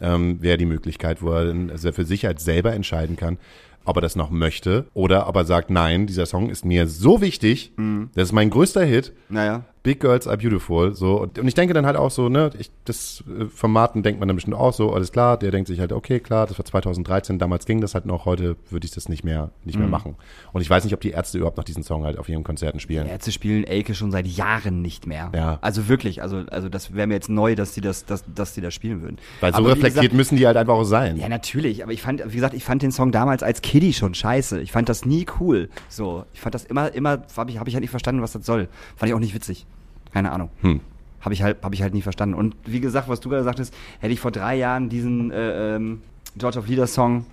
ähm, 0.00 0.40
wäre 0.40 0.56
die 0.58 0.64
Möglichkeit, 0.64 1.22
wo 1.22 1.32
er, 1.32 1.52
also 1.72 1.88
er 1.88 1.92
für 1.92 2.04
sich 2.04 2.24
halt 2.24 2.38
selber 2.40 2.72
entscheiden 2.72 3.16
kann, 3.16 3.38
ob 3.84 3.96
er 3.96 4.00
das 4.00 4.14
noch 4.14 4.30
möchte 4.30 4.86
oder 4.94 5.28
ob 5.28 5.34
er 5.34 5.44
sagt, 5.44 5.70
nein, 5.70 6.06
dieser 6.06 6.26
Song 6.26 6.50
ist 6.50 6.64
mir 6.64 6.86
so 6.86 7.20
wichtig, 7.20 7.72
Mhm. 7.76 8.10
das 8.14 8.28
ist 8.28 8.32
mein 8.32 8.50
größter 8.50 8.84
Hit, 8.84 9.12
naja. 9.28 9.64
Big 9.84 10.00
Girls 10.00 10.26
Are 10.26 10.36
Beautiful, 10.36 10.94
so. 10.96 11.20
Und 11.20 11.38
und 11.38 11.46
ich 11.46 11.54
denke 11.54 11.74
dann 11.74 11.84
halt 11.86 11.96
auch 11.96 12.10
so, 12.10 12.28
ne, 12.28 12.50
ich, 12.58 12.70
das 12.86 13.22
äh, 13.28 13.44
vom 13.44 13.70
Martin 13.70 14.02
denkt 14.02 14.18
man 14.18 14.26
dann 14.26 14.34
bestimmt 14.34 14.56
auch 14.56 14.72
so, 14.72 14.92
alles 14.92 15.12
klar, 15.12 15.36
der 15.38 15.50
denkt 15.52 15.68
sich 15.68 15.78
halt, 15.78 15.92
okay, 15.92 16.20
klar, 16.20 16.46
das 16.46 16.58
war 16.58 16.64
2013, 16.64 17.38
damals 17.38 17.66
ging 17.66 17.80
das 17.82 17.94
halt 17.94 18.06
noch, 18.06 18.24
heute 18.24 18.56
würde 18.70 18.86
ich 18.86 18.92
das 18.92 19.08
nicht 19.10 19.24
mehr, 19.24 19.50
nicht 19.62 19.74
Mhm. 19.76 19.82
mehr 19.82 19.90
machen. 19.90 20.16
Und 20.54 20.62
ich 20.62 20.70
weiß 20.70 20.84
nicht, 20.84 20.94
ob 20.94 21.00
die 21.02 21.10
Ärzte 21.10 21.36
überhaupt 21.38 21.58
noch 21.58 21.64
diesen 21.64 21.82
Song 21.82 22.04
halt 22.04 22.18
auf 22.18 22.28
ihren 22.28 22.44
Konzerten 22.44 22.80
spielen. 22.80 23.06
Ärzte 23.06 23.30
spielen 23.30 23.62
Elke 23.64 23.94
schon 23.94 24.10
seit 24.10 24.26
Jahren 24.26 24.80
nicht 24.80 25.06
mehr. 25.06 25.30
Ja. 25.34 25.58
Also 25.60 25.86
wirklich, 25.86 26.22
also, 26.22 26.38
also 26.50 26.68
das 26.70 26.94
wäre 26.94 27.06
mir 27.06 27.14
jetzt 27.14 27.28
neu, 27.28 27.54
dass 27.54 27.74
die 27.74 27.82
das, 27.82 28.06
dass, 28.06 28.24
dass 28.34 28.54
die 28.54 28.62
das 28.62 28.72
spielen 28.72 29.02
würden. 29.02 29.18
Weil 29.40 29.52
so 29.52 29.58
Aber 29.58 29.68
reflektiert 29.68 29.96
gesagt, 30.04 30.14
müssen 30.14 30.36
die 30.36 30.46
halt 30.46 30.56
einfach 30.56 30.74
auch 30.74 30.84
sein. 30.84 31.18
Ja, 31.18 31.28
natürlich, 31.28 31.82
aber 31.82 31.92
ich 31.92 32.00
fand, 32.00 32.22
wie 32.26 32.36
gesagt, 32.36 32.54
ich 32.54 32.64
fand 32.64 32.82
den 32.82 32.90
Song 32.90 33.12
damals 33.12 33.42
als 33.42 33.60
Kiddie 33.60 33.92
schon 33.92 34.14
scheiße. 34.14 34.60
Ich 34.62 34.72
fand 34.72 34.88
das 34.88 35.04
nie 35.04 35.26
cool. 35.40 35.68
So, 35.90 36.24
ich 36.32 36.40
fand 36.40 36.54
das 36.54 36.64
immer, 36.64 36.90
immer, 36.94 37.22
habe 37.36 37.50
ich, 37.50 37.58
hab 37.58 37.68
ich 37.68 37.74
halt 37.74 37.82
nicht 37.82 37.90
verstanden, 37.90 38.22
was 38.22 38.32
das 38.32 38.46
soll. 38.46 38.68
Fand 38.96 39.10
ich 39.10 39.14
auch 39.14 39.20
nicht 39.20 39.34
witzig. 39.34 39.66
Keine 40.14 40.32
Ahnung. 40.32 40.48
Hm. 40.62 40.80
Habe 41.20 41.34
ich 41.34 41.42
halt, 41.42 41.62
habe 41.62 41.74
ich 41.74 41.82
halt 41.82 41.92
nie 41.92 42.02
verstanden. 42.02 42.34
Und 42.34 42.56
wie 42.64 42.80
gesagt, 42.80 43.08
was 43.08 43.20
du 43.20 43.28
gerade 43.28 43.44
sagtest, 43.44 43.74
hätte 44.00 44.14
ich 44.14 44.20
vor 44.20 44.30
drei 44.30 44.56
Jahren 44.56 44.88
diesen 44.88 45.30
äh, 45.30 45.76
ähm, 45.76 46.00
George 46.38 46.58
of 46.58 46.66
Leader 46.66 46.86
Song 46.86 47.26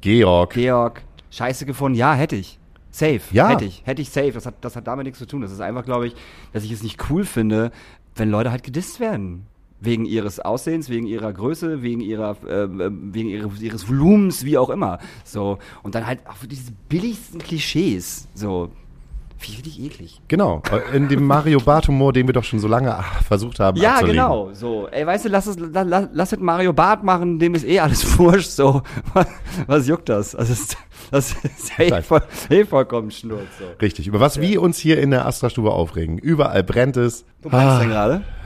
Georg. 0.00 0.52
Georg 0.52 1.02
scheiße 1.34 1.66
gefunden, 1.66 1.98
ja, 1.98 2.14
hätte 2.14 2.36
ich. 2.36 2.58
Safe. 2.90 3.20
Ja. 3.32 3.48
Hätte 3.48 3.64
ich. 3.64 3.82
Hätte 3.84 4.02
ich 4.02 4.10
safe. 4.10 4.32
Das 4.32 4.46
hat, 4.46 4.54
das 4.60 4.76
hat 4.76 4.86
damit 4.86 5.04
nichts 5.04 5.18
zu 5.18 5.26
tun. 5.26 5.42
Das 5.42 5.50
ist 5.50 5.60
einfach, 5.60 5.84
glaube 5.84 6.06
ich, 6.06 6.14
dass 6.52 6.62
ich 6.62 6.70
es 6.70 6.82
nicht 6.82 7.10
cool 7.10 7.24
finde, 7.24 7.72
wenn 8.14 8.30
Leute 8.30 8.52
halt 8.52 8.62
gedisst 8.62 9.00
werden. 9.00 9.46
Wegen 9.80 10.06
ihres 10.06 10.40
Aussehens, 10.40 10.88
wegen 10.88 11.06
ihrer 11.06 11.32
Größe, 11.32 11.82
wegen 11.82 12.00
ihrer, 12.00 12.36
äh, 12.46 12.68
wegen 12.70 13.28
ihres, 13.28 13.60
ihres 13.60 13.88
Volumens, 13.88 14.44
wie 14.44 14.56
auch 14.56 14.70
immer. 14.70 14.98
So. 15.24 15.58
Und 15.82 15.96
dann 15.96 16.06
halt 16.06 16.20
auch 16.26 16.36
für 16.36 16.46
diese 16.46 16.72
billigsten 16.88 17.40
Klischees. 17.40 18.28
So. 18.34 18.70
Finde 19.52 19.68
ich 19.68 19.82
eklig. 19.82 20.20
Genau. 20.28 20.62
In 20.92 21.08
dem 21.08 21.26
Mario 21.26 21.58
Bart 21.60 21.88
Humor, 21.88 22.12
den 22.12 22.26
wir 22.26 22.32
doch 22.32 22.44
schon 22.44 22.58
so 22.58 22.68
lange 22.68 22.94
ah, 22.94 23.02
versucht 23.26 23.60
haben 23.60 23.76
Ja, 23.78 23.94
abzulegen. 23.94 24.16
genau. 24.16 24.50
So, 24.52 24.88
ey, 24.88 25.06
weißt 25.06 25.24
du, 25.24 25.28
lass 25.28 25.46
es, 25.46 25.58
la, 25.58 25.82
la, 25.82 26.08
lass 26.12 26.32
es 26.32 26.38
Mario 26.40 26.72
Bart 26.72 27.02
machen, 27.04 27.38
dem 27.38 27.54
ist 27.54 27.64
eh 27.66 27.80
alles 27.80 28.18
wurscht. 28.18 28.50
So, 28.50 28.82
was, 29.12 29.26
was 29.66 29.86
juckt 29.88 30.08
das? 30.08 30.32
Das 30.32 30.50
ist, 30.50 30.76
das 31.10 31.32
ist 31.32 31.78
eh, 31.78 32.02
voll, 32.02 32.22
eh 32.50 32.64
vollkommen 32.64 33.10
Schnurz. 33.10 33.42
So. 33.58 33.64
Richtig. 33.80 34.06
Über 34.06 34.20
was 34.20 34.40
wir 34.40 34.62
uns 34.62 34.78
hier 34.78 35.00
in 35.00 35.10
der 35.10 35.26
Astra-Stube 35.26 35.70
aufregen. 35.72 36.18
Überall 36.18 36.62
brennt 36.64 36.96
es. 36.96 37.24
Wo 37.42 37.48
brennst 37.50 37.66
du 37.66 37.70
Ah, 37.70 37.78
denn 37.80 37.88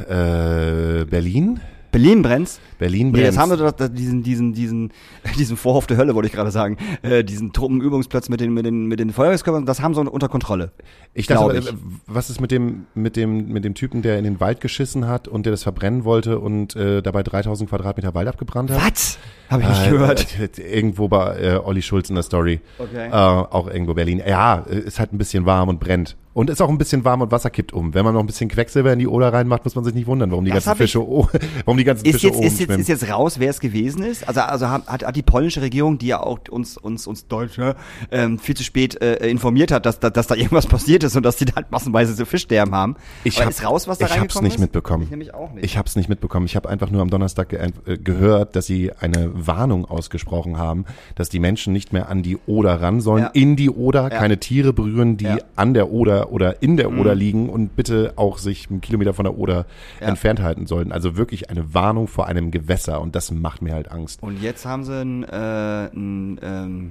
gerade? 0.08 1.02
äh, 1.02 1.04
Berlin? 1.04 1.60
Berlin 1.90 2.22
brennt's? 2.22 2.60
Berlin 2.78 3.08
Nee, 3.08 3.12
brennt. 3.12 3.28
das 3.28 3.38
haben 3.38 3.50
wir 3.50 3.56
doch, 3.56 3.72
diesen, 3.90 4.22
diesen, 4.22 4.52
diesen, 4.54 4.92
diesen 5.38 5.56
Vorhof 5.56 5.86
der 5.86 5.96
Hölle, 5.96 6.14
wollte 6.14 6.28
ich 6.28 6.32
gerade 6.34 6.50
sagen, 6.50 6.76
äh, 7.02 7.24
diesen 7.24 7.52
Truppenübungsplatz 7.52 8.28
mit 8.28 8.40
den, 8.40 8.52
mit 8.54 8.64
den, 8.66 8.86
mit 8.86 9.00
den 9.00 9.12
Feuerwerkskörpern, 9.12 9.66
das 9.66 9.80
haben 9.82 9.94
sie 9.94 10.00
unter 10.08 10.28
Kontrolle. 10.28 10.72
Ich 11.14 11.26
dachte, 11.26 11.44
Glaub 11.52 11.54
ich. 11.54 11.68
äh, 11.68 11.72
was 12.06 12.30
ist 12.30 12.40
mit 12.40 12.50
dem, 12.50 12.86
mit 12.94 13.16
dem, 13.16 13.48
mit 13.48 13.64
dem 13.64 13.74
Typen, 13.74 14.02
der 14.02 14.18
in 14.18 14.24
den 14.24 14.40
Wald 14.40 14.60
geschissen 14.60 15.06
hat 15.08 15.28
und 15.28 15.44
der 15.46 15.50
das 15.52 15.62
verbrennen 15.62 16.04
wollte 16.04 16.38
und 16.38 16.76
äh, 16.76 17.02
dabei 17.02 17.22
3000 17.22 17.68
Quadratmeter 17.68 18.14
Wald 18.14 18.28
abgebrannt 18.28 18.70
hat? 18.70 18.80
Was? 18.92 19.18
Habe 19.50 19.62
ich 19.62 19.68
nicht 19.68 19.86
Äh, 19.86 19.90
gehört. 19.90 20.26
äh, 20.58 20.76
Irgendwo 20.76 21.08
bei 21.08 21.38
äh, 21.40 21.56
Olli 21.64 21.80
Schulz 21.82 22.08
in 22.10 22.14
der 22.14 22.22
Story. 22.22 22.60
Okay. 22.78 23.08
Äh, 23.08 23.12
auch 23.12 23.66
irgendwo 23.68 23.94
Berlin. 23.94 24.22
Ja, 24.26 24.64
äh, 24.70 24.78
ist 24.80 24.98
halt 24.98 25.12
ein 25.12 25.18
bisschen 25.18 25.46
warm 25.46 25.68
und 25.70 25.80
brennt. 25.80 26.16
Und 26.34 26.50
ist 26.50 26.60
auch 26.60 26.68
ein 26.68 26.78
bisschen 26.78 27.04
warm 27.04 27.22
und 27.22 27.32
Wasser 27.32 27.50
kippt 27.50 27.72
um. 27.72 27.94
Wenn 27.94 28.04
man 28.04 28.14
noch 28.14 28.20
ein 28.20 28.26
bisschen 28.26 28.48
Quecksilber 28.48 28.92
in 28.92 28.98
die 29.00 29.08
Oder 29.08 29.32
reinmacht, 29.32 29.64
muss 29.64 29.74
man 29.74 29.84
sich 29.84 29.94
nicht 29.94 30.06
wundern, 30.06 30.30
warum 30.30 30.44
die 30.44 30.50
Das 30.52 30.66
ganzen 30.66 30.78
Fische, 30.78 31.04
oh, 31.04 31.26
warum 31.64 31.78
die 31.78 31.84
ganzen 31.84 32.04
Fische 32.04 32.28
jetzt, 32.28 32.36
oben 32.36 32.46
ist, 32.46 32.60
jetzt, 32.60 32.67
schwimmen. 32.68 32.80
ist 32.80 32.88
jetzt 32.88 33.10
raus, 33.10 33.38
wer 33.38 33.50
es 33.50 33.60
gewesen 33.60 34.02
ist? 34.02 34.26
Also, 34.28 34.40
also 34.40 34.68
hat, 34.70 34.86
hat, 34.86 35.16
die 35.16 35.22
polnische 35.22 35.60
Regierung, 35.62 35.98
die 35.98 36.08
ja 36.08 36.20
auch 36.20 36.38
uns, 36.50 36.76
uns, 36.76 37.06
uns 37.06 37.26
Deutsche 37.28 37.76
ähm, 38.10 38.38
viel 38.38 38.56
zu 38.56 38.62
spät 38.64 39.00
äh, 39.02 39.26
informiert 39.28 39.70
hat, 39.72 39.86
dass, 39.86 39.98
da- 40.00 40.10
dass 40.10 40.26
da 40.26 40.34
irgendwas 40.34 40.66
passiert 40.66 41.02
ist 41.04 41.16
und 41.16 41.22
dass 41.24 41.36
die 41.36 41.44
da 41.46 41.56
halt 41.56 41.70
massenweise 41.70 42.14
so 42.14 42.24
Fischsterben 42.24 42.74
haben. 42.74 42.96
Ich 43.24 43.36
Aber 43.36 43.46
hab- 43.46 43.50
ist 43.50 43.64
raus, 43.64 43.88
was 43.88 43.98
da 43.98 44.06
ich 44.06 44.18
hab's 44.18 44.40
nicht 44.40 44.54
ist? 44.54 44.60
mitbekommen. 44.60 45.04
Ich 45.04 45.10
nämlich 45.10 45.34
auch 45.34 45.52
nicht. 45.52 45.64
Ich 45.64 45.76
habe 45.76 45.86
es 45.88 45.96
nicht 45.96 46.08
mitbekommen. 46.08 46.46
Ich 46.46 46.56
habe 46.56 46.68
einfach 46.68 46.90
nur 46.90 47.02
am 47.02 47.10
Donnerstag 47.10 47.48
ge 47.50 47.58
äh, 47.86 47.98
gehört, 47.98 48.54
dass 48.56 48.66
sie 48.66 48.92
eine 49.00 49.30
Warnung 49.34 49.84
ausgesprochen 49.84 50.58
haben, 50.58 50.84
dass 51.14 51.28
die 51.28 51.38
Menschen 51.38 51.72
nicht 51.72 51.92
mehr 51.92 52.08
an 52.08 52.22
die 52.22 52.38
Oder 52.46 52.80
ran 52.80 53.00
sollen, 53.00 53.24
Ja. 53.24 53.30
in 53.32 53.56
die 53.56 53.70
Oder, 53.70 54.02
Ja. 54.02 54.08
keine 54.10 54.38
Tiere 54.38 54.72
berühren, 54.72 55.16
die 55.16 55.24
Ja. 55.24 55.34
Mhm. 55.34 55.40
an 55.56 55.74
der 55.74 55.90
Oder 55.90 56.30
oder 56.32 56.62
in 56.62 56.76
der 56.76 56.90
Oder 56.92 57.14
liegen 57.14 57.48
und 57.48 57.76
bitte 57.76 58.12
auch 58.16 58.38
sich 58.38 58.68
einen 58.70 58.80
Kilometer 58.80 59.14
von 59.14 59.24
der 59.24 59.38
Oder 59.38 59.66
entfernt 60.00 60.40
halten 60.40 60.66
sollten. 60.66 60.92
Also 60.92 61.16
wirklich 61.16 61.50
eine 61.50 61.74
Warnung 61.74 62.08
vor 62.08 62.26
einem 62.26 62.50
Gewässer 62.60 63.00
und 63.00 63.14
das 63.14 63.30
macht 63.30 63.62
mir 63.62 63.74
halt 63.74 63.90
Angst. 63.90 64.22
Und 64.22 64.40
jetzt 64.42 64.66
haben 64.66 64.84
sie 64.84 65.00
ein, 65.00 65.24
äh, 65.24 65.86
ein 65.94 66.38
ähm, 66.42 66.90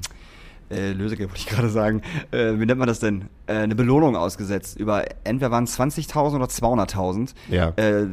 äh, 0.69 0.91
Lösegeld, 0.91 1.29
wollte 1.29 1.39
ich 1.39 1.47
gerade 1.47 1.69
sagen. 1.69 2.01
Äh, 2.31 2.59
wie 2.59 2.65
nennt 2.65 2.77
man 2.79 2.87
das 2.89 2.99
denn? 2.99 3.29
Äh, 3.45 3.53
eine 3.53 3.75
Belohnung 3.75 4.17
ausgesetzt 4.17 4.77
über 4.77 5.05
entweder 5.23 5.49
waren 5.49 5.63
es 5.63 5.79
20.000 5.79 6.35
oder 6.35 6.45
200.000 6.47 7.33
Ja. 7.49 7.69
äh, 7.77 8.07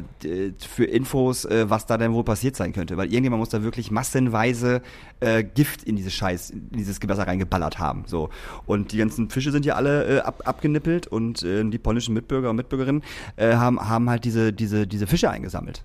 für 0.59 0.85
Infos, 0.85 1.43
äh, 1.45 1.69
was 1.69 1.85
da 1.85 1.97
denn 1.97 2.13
wohl 2.13 2.23
passiert 2.23 2.55
sein 2.55 2.71
könnte. 2.71 2.95
Weil 2.95 3.07
irgendjemand 3.07 3.41
muss 3.41 3.49
da 3.49 3.61
wirklich 3.63 3.91
massenweise 3.91 4.81
äh, 5.19 5.43
Gift 5.43 5.83
in 5.83 5.97
dieses 5.97 6.13
Scheiß, 6.13 6.51
in 6.51 6.69
dieses 6.71 7.01
Gewässer 7.01 7.27
reingeballert 7.27 7.77
haben. 7.79 8.03
So. 8.07 8.29
Und 8.65 8.93
die 8.93 8.97
ganzen 8.97 9.29
Fische 9.29 9.51
sind 9.51 9.65
ja 9.65 9.75
alle 9.75 10.19
äh, 10.19 10.21
ab, 10.21 10.41
abgenippelt 10.45 11.07
und 11.07 11.41
die 11.45 11.77
polnischen 11.77 12.13
Mitbürger 12.13 12.49
und 12.49 12.55
Mitbürgerinnen 12.55 13.03
haben, 13.37 13.79
haben 13.89 14.09
halt 14.09 14.23
diese, 14.23 14.53
diese, 14.53 14.87
diese 14.87 15.07
Fische 15.07 15.29
eingesammelt. 15.29 15.83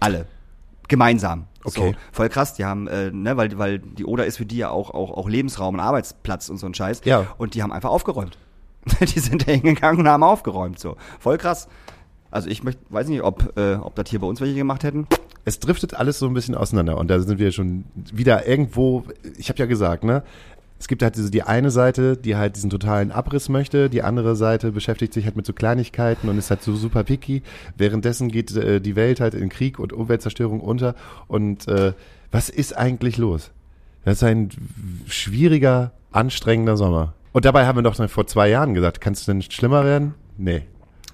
Alle. 0.00 0.26
Gemeinsam. 0.92 1.46
Okay. 1.64 1.92
So, 1.92 1.98
voll 2.12 2.28
krass, 2.28 2.52
die 2.52 2.66
haben, 2.66 2.86
äh, 2.86 3.10
ne, 3.10 3.38
weil, 3.38 3.56
weil 3.56 3.78
die 3.78 4.04
Oder 4.04 4.26
ist 4.26 4.36
für 4.36 4.44
die 4.44 4.58
ja 4.58 4.68
auch, 4.68 4.90
auch, 4.90 5.10
auch 5.10 5.26
Lebensraum 5.26 5.76
und 5.76 5.80
Arbeitsplatz 5.80 6.50
und 6.50 6.58
so 6.58 6.66
ein 6.66 6.74
Scheiß. 6.74 7.00
Ja. 7.06 7.28
Und 7.38 7.54
die 7.54 7.62
haben 7.62 7.72
einfach 7.72 7.88
aufgeräumt. 7.88 8.36
die 9.00 9.18
sind 9.18 9.48
da 9.48 9.52
hingegangen 9.52 10.00
und 10.00 10.08
haben 10.08 10.22
aufgeräumt. 10.22 10.78
So. 10.78 10.98
Voll 11.18 11.38
krass. 11.38 11.66
Also 12.30 12.50
ich 12.50 12.62
möchte, 12.62 12.82
weiß 12.90 13.08
nicht, 13.08 13.22
ob, 13.22 13.56
äh, 13.56 13.76
ob 13.76 13.94
das 13.94 14.10
hier 14.10 14.20
bei 14.20 14.26
uns 14.26 14.42
welche 14.42 14.54
gemacht 14.54 14.84
hätten. 14.84 15.06
Es 15.46 15.60
driftet 15.60 15.94
alles 15.94 16.18
so 16.18 16.26
ein 16.26 16.34
bisschen 16.34 16.54
auseinander 16.54 16.98
und 16.98 17.08
da 17.08 17.18
sind 17.18 17.38
wir 17.38 17.52
schon 17.52 17.84
wieder 17.94 18.46
irgendwo, 18.46 19.04
ich 19.38 19.48
habe 19.48 19.58
ja 19.58 19.64
gesagt, 19.64 20.04
ne? 20.04 20.22
Es 20.82 20.88
gibt 20.88 21.04
halt 21.04 21.14
diese, 21.14 21.30
die 21.30 21.44
eine 21.44 21.70
Seite, 21.70 22.16
die 22.16 22.34
halt 22.34 22.56
diesen 22.56 22.68
totalen 22.68 23.12
Abriss 23.12 23.48
möchte, 23.48 23.88
die 23.88 24.02
andere 24.02 24.34
Seite 24.34 24.72
beschäftigt 24.72 25.14
sich 25.14 25.26
halt 25.26 25.36
mit 25.36 25.46
so 25.46 25.52
Kleinigkeiten 25.52 26.28
und 26.28 26.36
ist 26.38 26.50
halt 26.50 26.60
so 26.60 26.74
super 26.74 27.04
picky. 27.04 27.44
Währenddessen 27.76 28.32
geht 28.32 28.50
äh, 28.56 28.80
die 28.80 28.96
Welt 28.96 29.20
halt 29.20 29.34
in 29.34 29.48
Krieg 29.48 29.78
und 29.78 29.92
Umweltzerstörung 29.92 30.60
unter. 30.60 30.96
Und 31.28 31.68
äh, 31.68 31.92
was 32.32 32.48
ist 32.48 32.76
eigentlich 32.76 33.16
los? 33.16 33.52
Das 34.04 34.14
ist 34.14 34.24
ein 34.24 34.48
schwieriger, 35.06 35.92
anstrengender 36.10 36.76
Sommer. 36.76 37.14
Und 37.30 37.44
dabei 37.44 37.64
haben 37.64 37.78
wir 37.78 37.82
doch 37.82 37.94
vor 38.10 38.26
zwei 38.26 38.48
Jahren 38.48 38.74
gesagt, 38.74 39.00
kann 39.00 39.12
es 39.12 39.24
denn 39.24 39.40
schlimmer 39.40 39.84
werden? 39.84 40.14
Nee. 40.36 40.64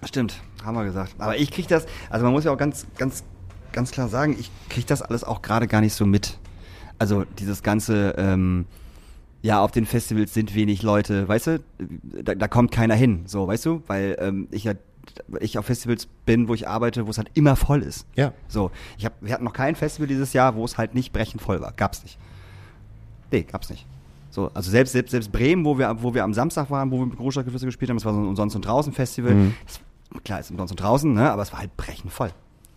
Stimmt, 0.02 0.40
haben 0.64 0.78
wir 0.78 0.84
gesagt. 0.84 1.14
Aber 1.18 1.36
ich 1.36 1.50
krieg 1.50 1.68
das, 1.68 1.84
also 2.08 2.24
man 2.24 2.32
muss 2.32 2.44
ja 2.44 2.52
auch 2.52 2.58
ganz, 2.58 2.86
ganz, 2.96 3.22
ganz 3.72 3.90
klar 3.90 4.08
sagen, 4.08 4.34
ich 4.40 4.50
krieg 4.70 4.86
das 4.86 5.02
alles 5.02 5.24
auch 5.24 5.42
gerade 5.42 5.66
gar 5.66 5.82
nicht 5.82 5.92
so 5.92 6.06
mit. 6.06 6.38
Also 6.98 7.26
dieses 7.38 7.62
ganze, 7.62 8.14
ähm, 8.16 8.64
ja, 9.42 9.62
auf 9.62 9.70
den 9.70 9.86
Festivals 9.86 10.34
sind 10.34 10.54
wenig 10.54 10.82
Leute, 10.82 11.28
weißt 11.28 11.46
du, 11.46 11.60
da, 12.24 12.34
da 12.34 12.48
kommt 12.48 12.72
keiner 12.72 12.94
hin, 12.94 13.22
so, 13.26 13.46
weißt 13.46 13.66
du, 13.66 13.82
weil 13.86 14.16
ähm, 14.20 14.48
ich 14.50 14.64
ja 14.64 14.74
ich 15.40 15.56
auf 15.58 15.66
Festivals 15.66 16.06
bin, 16.26 16.48
wo 16.48 16.54
ich 16.54 16.68
arbeite, 16.68 17.06
wo 17.06 17.10
es 17.10 17.16
halt 17.18 17.30
immer 17.32 17.56
voll 17.56 17.82
ist. 17.82 18.06
Ja. 18.14 18.32
So, 18.46 18.70
ich 18.98 19.06
hab, 19.06 19.14
wir 19.22 19.32
hatten 19.32 19.44
noch 19.44 19.54
kein 19.54 19.74
Festival 19.74 20.06
dieses 20.06 20.34
Jahr, 20.34 20.54
wo 20.54 20.64
es 20.64 20.76
halt 20.76 20.94
nicht 20.94 21.12
brechend 21.12 21.40
voll 21.40 21.62
war. 21.62 21.72
Gab's 21.72 22.02
nicht. 22.02 22.18
Nee, 23.30 23.42
gab's 23.42 23.70
nicht. 23.70 23.86
So, 24.30 24.50
also 24.52 24.70
selbst, 24.70 24.92
selbst, 24.92 25.12
selbst 25.12 25.32
Bremen, 25.32 25.64
wo 25.64 25.78
wir, 25.78 26.02
wo 26.02 26.14
wir 26.14 26.24
am 26.24 26.34
Samstag 26.34 26.70
waren, 26.70 26.90
wo 26.90 26.98
wir 26.98 27.06
mit 27.06 27.16
Großstadtgeflüster 27.16 27.66
gespielt 27.66 27.90
haben, 27.90 27.96
das 27.96 28.04
war 28.04 28.12
so 28.12 28.20
ein 28.20 28.26
Umsonst 28.26 28.54
und 28.54 28.64
Draußen 28.64 28.92
Festival. 28.92 29.34
Mhm. 29.34 29.54
Klar, 30.24 30.40
ist 30.40 30.50
umsonst 30.50 30.72
und 30.72 30.80
draußen, 30.80 31.12
ne, 31.12 31.30
aber 31.30 31.42
es 31.42 31.52
war 31.52 31.60
halt 31.60 31.76
brechend 31.76 32.12
voll. 32.12 32.30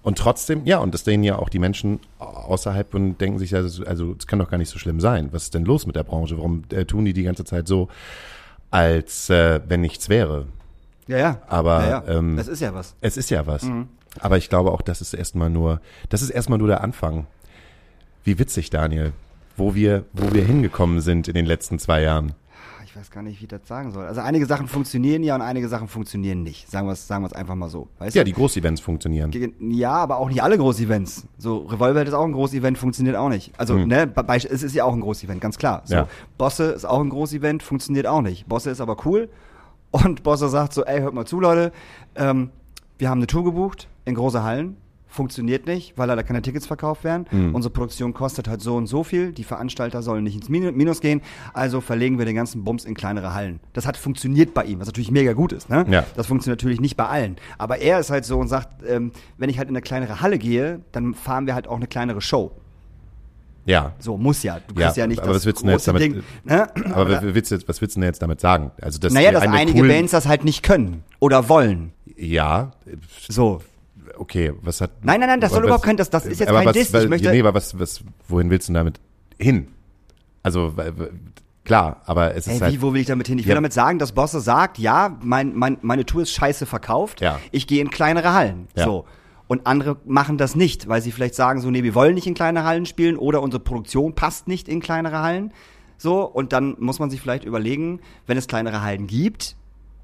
Und 0.04 0.18
trotzdem, 0.18 0.66
ja, 0.66 0.80
und 0.80 0.94
das 0.94 1.04
sehen 1.04 1.24
ja 1.24 1.38
auch 1.38 1.50
die 1.50 1.60
Menschen 1.60 2.00
außerhalb 2.18 2.94
und 2.96 3.20
denken 3.20 3.38
sich, 3.38 3.54
also, 3.54 3.86
also 3.86 4.16
es 4.18 4.26
kann 4.26 4.40
doch 4.40 4.50
gar 4.50 4.58
nicht 4.58 4.70
so 4.70 4.80
schlimm 4.80 5.00
sein. 5.00 5.30
Was 5.32 5.44
ist 5.44 5.54
denn 5.54 5.64
los 5.64 5.86
mit 5.86 5.96
der 5.96 6.04
Branche? 6.04 6.38
Warum 6.38 6.64
äh, 6.72 6.86
tun 6.86 7.06
die 7.06 7.14
die 7.14 7.24
ganze 7.24 7.46
Zeit 7.46 7.68
so, 7.68 7.88
als 8.72 9.30
äh, 9.30 9.60
wenn 9.68 9.82
nichts 9.82 10.10
wäre? 10.10 10.48
Ja, 11.08 11.18
ja. 11.18 11.42
Aber, 11.48 11.82
ja, 11.82 11.90
ja. 11.90 12.18
ähm, 12.18 12.36
das 12.36 12.48
ist 12.48 12.62
ja 12.62 12.74
was. 12.74 12.96
Es 13.02 13.18
ist 13.18 13.30
ja 13.30 13.46
was. 13.46 13.64
Mhm. 13.64 13.90
Aber 14.20 14.38
ich 14.38 14.50
glaube 14.50 14.72
auch, 14.72 14.82
das 14.82 15.02
ist 15.02 15.14
erstmal 15.14 15.50
nur, 15.50 15.82
das 16.10 16.22
ist 16.22 16.32
erstmal 16.32 16.58
nur 16.58 16.68
der 16.68 16.82
Anfang. 16.82 17.28
Wie 18.24 18.40
witzig, 18.40 18.70
Daniel, 18.70 19.14
wo 19.56 19.76
wir, 19.76 20.06
wo 20.14 20.34
wir 20.34 20.44
hingekommen 20.44 21.02
sind 21.02 21.28
in 21.28 21.36
den 21.36 21.46
letzten 21.46 21.80
zwei 21.80 22.02
Jahren. 22.02 22.34
Ich 22.94 22.98
weiß 22.98 23.10
gar 23.10 23.22
nicht, 23.24 23.40
wie 23.40 23.46
ich 23.46 23.48
das 23.50 23.62
sagen 23.66 23.92
soll. 23.92 24.06
Also 24.06 24.20
einige 24.20 24.46
Sachen 24.46 24.68
funktionieren 24.68 25.24
ja 25.24 25.34
und 25.36 25.42
einige 25.42 25.70
Sachen 25.70 25.88
funktionieren 25.88 26.44
nicht. 26.44 26.70
Sagen 26.70 26.88
wir 26.88 26.92
es 26.92 27.08
sagen 27.08 27.24
wir 27.24 27.28
es 27.28 27.34
einfach 27.34 27.56
mal 27.56 27.70
so. 27.70 27.88
Weißt 28.00 28.14
Ja, 28.18 28.24
du? 28.24 28.26
die 28.26 28.34
Großevents 28.34 28.82
funktionieren. 28.82 29.32
Ja, 29.62 29.92
aber 29.94 30.18
auch 30.18 30.28
nicht 30.28 30.44
alle 30.44 30.58
Groß-Events. 30.58 31.26
So, 31.38 31.60
Revolver 31.60 32.04
ist 32.06 32.12
auch 32.14 32.26
ein 32.26 32.34
Groß-Event, 32.34 32.78
funktioniert 32.78 33.16
auch 33.16 33.30
nicht. 33.30 33.54
Also, 33.58 33.76
Hm. 33.76 33.88
ne, 33.88 34.08
bei, 34.08 34.36
es 34.36 34.44
ist 34.62 34.76
ja 34.76 34.84
auch 34.84 34.92
ein 34.94 35.00
Groß-Event, 35.00 35.40
ganz 35.40 35.58
klar. 35.58 35.84
So, 35.86 35.96
Ja. 35.96 36.08
Bosse 36.38 36.66
ist 36.66 36.84
auch 36.84 37.00
ein 37.00 37.10
Groß-Event, 37.10 37.64
funktioniert 37.64 38.08
auch 38.08 38.22
nicht. 38.22 38.48
Bosse 38.50 38.70
ist 38.72 38.82
aber 38.82 38.98
cool. 39.06 39.30
Und 39.92 40.24
Bosse 40.24 40.50
sagt 40.50 40.74
so, 40.74 40.84
ey, 40.84 41.00
hört 41.00 41.14
mal 41.14 41.26
zu, 41.26 41.40
Leute, 41.40 41.72
ähm, 42.16 42.50
wir 42.98 43.10
haben 43.10 43.20
eine 43.20 43.28
Tour 43.28 43.46
gebucht 43.46 43.88
in 44.04 44.16
große 44.16 44.44
Hallen. 44.44 44.76
Funktioniert 45.14 45.68
nicht, 45.68 45.98
weil 45.98 46.08
leider 46.08 46.24
keine 46.24 46.42
Tickets 46.42 46.66
verkauft 46.66 47.04
werden. 47.04 47.26
Hm. 47.32 47.54
Unsere 47.54 47.72
Produktion 47.74 48.14
kostet 48.14 48.48
halt 48.48 48.62
so 48.62 48.78
und 48.78 48.88
so 48.88 49.04
viel. 49.04 49.34
Die 49.34 49.44
Veranstalter 49.44 50.02
sollen 50.02 50.24
nicht 50.24 50.36
ins 50.38 50.50
Minu- 50.50 50.72
Minus 50.72 51.02
gehen. 51.02 51.22
Also 51.54 51.82
verlegen 51.82 52.18
wir 52.18 52.24
den 52.26 52.36
ganzen 52.36 52.64
Bums 52.64 52.86
in 52.86 52.94
kleinere 52.94 53.34
Hallen. 53.34 53.60
Das 53.74 53.86
hat 53.86 53.98
funktioniert 53.98 54.54
bei 54.54 54.64
ihm, 54.64 54.80
was 54.80 54.88
natürlich 54.88 55.12
mega 55.12 55.34
gut 55.34 55.52
ist. 55.52 55.70
Ne? 55.70 55.86
Ja. 55.90 56.06
Das 56.16 56.28
funktioniert 56.28 56.60
natürlich 56.62 56.80
nicht 56.80 56.96
bei 56.96 57.08
allen. 57.08 57.36
Aber 57.58 57.80
er 57.80 58.00
ist 58.00 58.10
halt 58.10 58.24
so 58.24 58.40
und 58.40 58.48
sagt, 58.48 58.70
ähm, 58.88 59.12
wenn 59.38 59.50
ich 59.50 59.58
halt 59.58 59.68
in 59.68 59.76
eine 59.76 59.82
kleinere 59.82 60.22
Halle 60.22 60.38
gehe, 60.40 60.80
dann 60.94 61.14
fahren 61.14 61.46
wir 61.46 61.56
halt 61.56 61.68
auch 61.68 61.76
eine 61.76 61.88
kleinere 61.88 62.22
Show. 62.22 62.52
Ja. 63.66 63.92
So, 64.00 64.16
muss 64.18 64.42
ja. 64.44 64.60
Du 64.66 64.80
Ja, 64.80 64.86
kriegst 64.88 64.98
ja, 64.98 65.08
nicht 65.08 65.20
aber 65.22 65.34
das 65.34 65.38
was 65.42 65.46
jetzt 65.46 65.62
große 65.62 65.86
damit- 65.88 66.02
Ding. 66.02 66.24
Ne? 66.46 66.68
Aber 66.94 67.10
was 67.10 67.22
willst, 67.22 67.52
du, 67.52 67.60
was 67.68 67.82
willst 67.82 67.98
du 67.98 68.00
denn 68.00 68.08
jetzt 68.08 68.22
damit 68.22 68.40
sagen? 68.40 68.72
Also, 68.82 68.98
dass 68.98 69.12
naja, 69.12 69.32
dass 69.32 69.44
einige 69.44 69.84
Bands 69.84 70.12
das 70.14 70.26
halt 70.26 70.46
nicht 70.46 70.64
können 70.64 71.04
oder 71.20 71.50
wollen. 71.50 71.92
Ja, 72.16 72.72
So. 73.30 73.62
Okay, 74.22 74.54
was 74.62 74.80
hat. 74.82 74.92
Nein, 75.04 75.20
nein, 75.20 75.28
nein, 75.30 75.42
das 75.42 75.52
soll 75.52 75.60
was- 75.62 75.66
überhaupt 75.68 75.84
kein- 75.86 75.98
das- 75.98 76.10
das 76.10 76.26
ist 76.26 76.40
jetzt 76.40 76.50
aber 76.50 76.60
kein 76.60 76.68
was, 76.68 76.74
Diss, 76.74 76.94
ich 76.94 77.10
möchte- 77.10 77.30
Nee, 77.32 77.40
aber 77.42 77.54
was, 77.54 77.78
was, 77.80 78.02
wohin 78.28 78.50
willst 78.50 78.70
du 78.70 78.74
damit 78.74 79.00
hin? 79.38 79.68
Also, 80.44 80.74
klar, 81.64 82.02
aber 82.06 82.36
es 82.36 82.48
ist 82.48 82.54
Ey, 82.54 82.60
halt. 82.60 82.74
wie, 82.74 82.82
wo 82.82 82.94
will 82.94 83.02
ich 83.02 83.08
damit 83.08 83.28
hin? 83.28 83.38
Ich 83.38 83.46
will 83.46 83.52
Ja. 83.52 83.56
damit 83.56 83.74
sagen, 83.74 84.00
dass 84.00 84.12
Bosse 84.14 84.40
sagt, 84.40 84.78
ja, 84.80 85.18
mein, 85.22 85.56
mein, 85.56 85.78
meine 85.82 86.06
Tour 86.06 86.22
ist 86.24 86.32
scheiße 86.32 86.66
verkauft. 86.66 87.22
Ja. 87.22 87.40
Ich 87.52 87.68
gehe 87.68 87.82
in 87.82 87.90
kleinere 87.90 88.34
Hallen. 88.34 88.68
Ja. 88.76 88.86
So. 88.86 89.06
Und 89.48 89.68
andere 89.68 89.98
machen 90.06 90.38
das 90.38 90.56
nicht, 90.56 90.88
weil 90.88 91.02
sie 91.02 91.12
vielleicht 91.12 91.36
sagen 91.36 91.60
so, 91.60 91.70
nee, 91.70 91.84
wir 91.84 91.94
wollen 91.94 92.16
nicht 92.16 92.26
in 92.26 92.34
kleine 92.34 92.64
Hallen 92.64 92.86
spielen 92.86 93.18
oder 93.18 93.42
unsere 93.42 93.62
Produktion 93.62 94.16
passt 94.16 94.48
nicht 94.48 94.70
in 94.70 94.80
kleinere 94.80 95.20
Hallen. 95.22 95.52
So, 95.98 96.24
und 96.24 96.54
dann 96.54 96.76
muss 96.80 97.00
man 97.00 97.10
sich 97.10 97.20
vielleicht 97.22 97.44
überlegen, 97.44 98.00
wenn 98.28 98.38
es 98.38 98.48
kleinere 98.48 98.82
Hallen 98.82 99.08
gibt, 99.08 99.58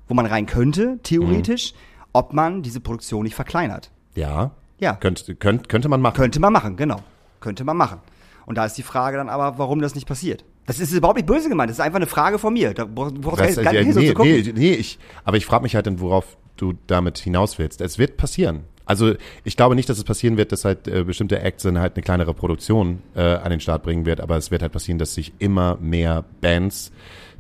wo 0.08 0.14
man 0.14 0.26
rein 0.26 0.46
könnte, 0.46 1.00
theoretisch, 1.02 1.74
Mhm. 1.74 1.78
ob 2.14 2.34
man 2.34 2.62
diese 2.62 2.82
Produktion 2.82 3.24
nicht 3.24 3.36
verkleinert. 3.36 3.90
Ja. 4.18 4.52
Ja. 4.80 4.94
Könnte, 4.94 5.36
könnte, 5.36 5.68
könnte 5.68 5.90
man 5.90 6.02
machen. 6.02 6.16
Könnte 6.16 6.40
man 6.40 6.54
machen, 6.54 6.76
genau. 6.76 7.02
Könnte 7.40 7.64
man 7.64 7.78
machen. 7.78 8.00
Und 8.46 8.58
da 8.58 8.66
ist 8.66 8.78
die 8.78 8.84
Frage 8.84 9.18
dann 9.18 9.30
aber, 9.30 9.58
warum 9.58 9.82
das 9.82 9.96
nicht 9.96 10.08
passiert. 10.08 10.46
Das 10.66 10.80
ist 10.80 10.92
überhaupt 10.92 11.18
nicht 11.18 11.26
böse 11.26 11.50
gemeint, 11.50 11.70
das 11.70 11.78
ist 11.78 11.84
einfach 11.84 11.98
eine 11.98 12.08
Frage 12.08 12.40
von 12.40 12.54
mir. 12.54 12.74
Da 12.74 12.86
brauchst 12.86 13.16
du 13.16 13.22
gar 13.64 13.74
nicht 13.74 13.94
so 13.94 14.00
nee, 14.00 14.08
zu 14.08 14.14
gucken. 14.14 14.32
nee, 14.32 14.54
nee, 14.54 14.74
ich, 14.74 15.00
aber 15.24 15.38
ich 15.38 15.46
frage 15.46 15.64
mich 15.64 15.76
halt 15.76 15.88
dann, 15.88 16.00
worauf 16.00 16.38
du 16.58 16.74
damit 16.88 17.18
hinaus 17.18 17.58
willst. 17.58 17.82
Es 17.82 17.98
wird 17.98 18.18
passieren. 18.18 18.64
Also 18.86 19.14
ich 19.44 19.58
glaube 19.58 19.76
nicht, 19.76 19.90
dass 19.90 19.98
es 19.98 20.04
passieren 20.04 20.38
wird, 20.38 20.52
dass 20.52 20.66
halt 20.66 20.88
äh, 20.88 21.04
bestimmte 21.04 21.40
Acts 21.40 21.64
dann 21.64 21.78
halt 21.80 21.96
eine 21.96 22.04
kleinere 22.04 22.34
Produktion 22.34 23.02
äh, 23.16 23.22
an 23.22 23.50
den 23.50 23.60
Start 23.60 23.84
bringen 23.84 24.06
wird, 24.06 24.22
aber 24.22 24.38
es 24.38 24.50
wird 24.50 24.62
halt 24.62 24.72
passieren, 24.72 24.98
dass 24.98 25.14
sich 25.14 25.34
immer 25.40 25.78
mehr 25.82 26.24
Bands 26.42 26.92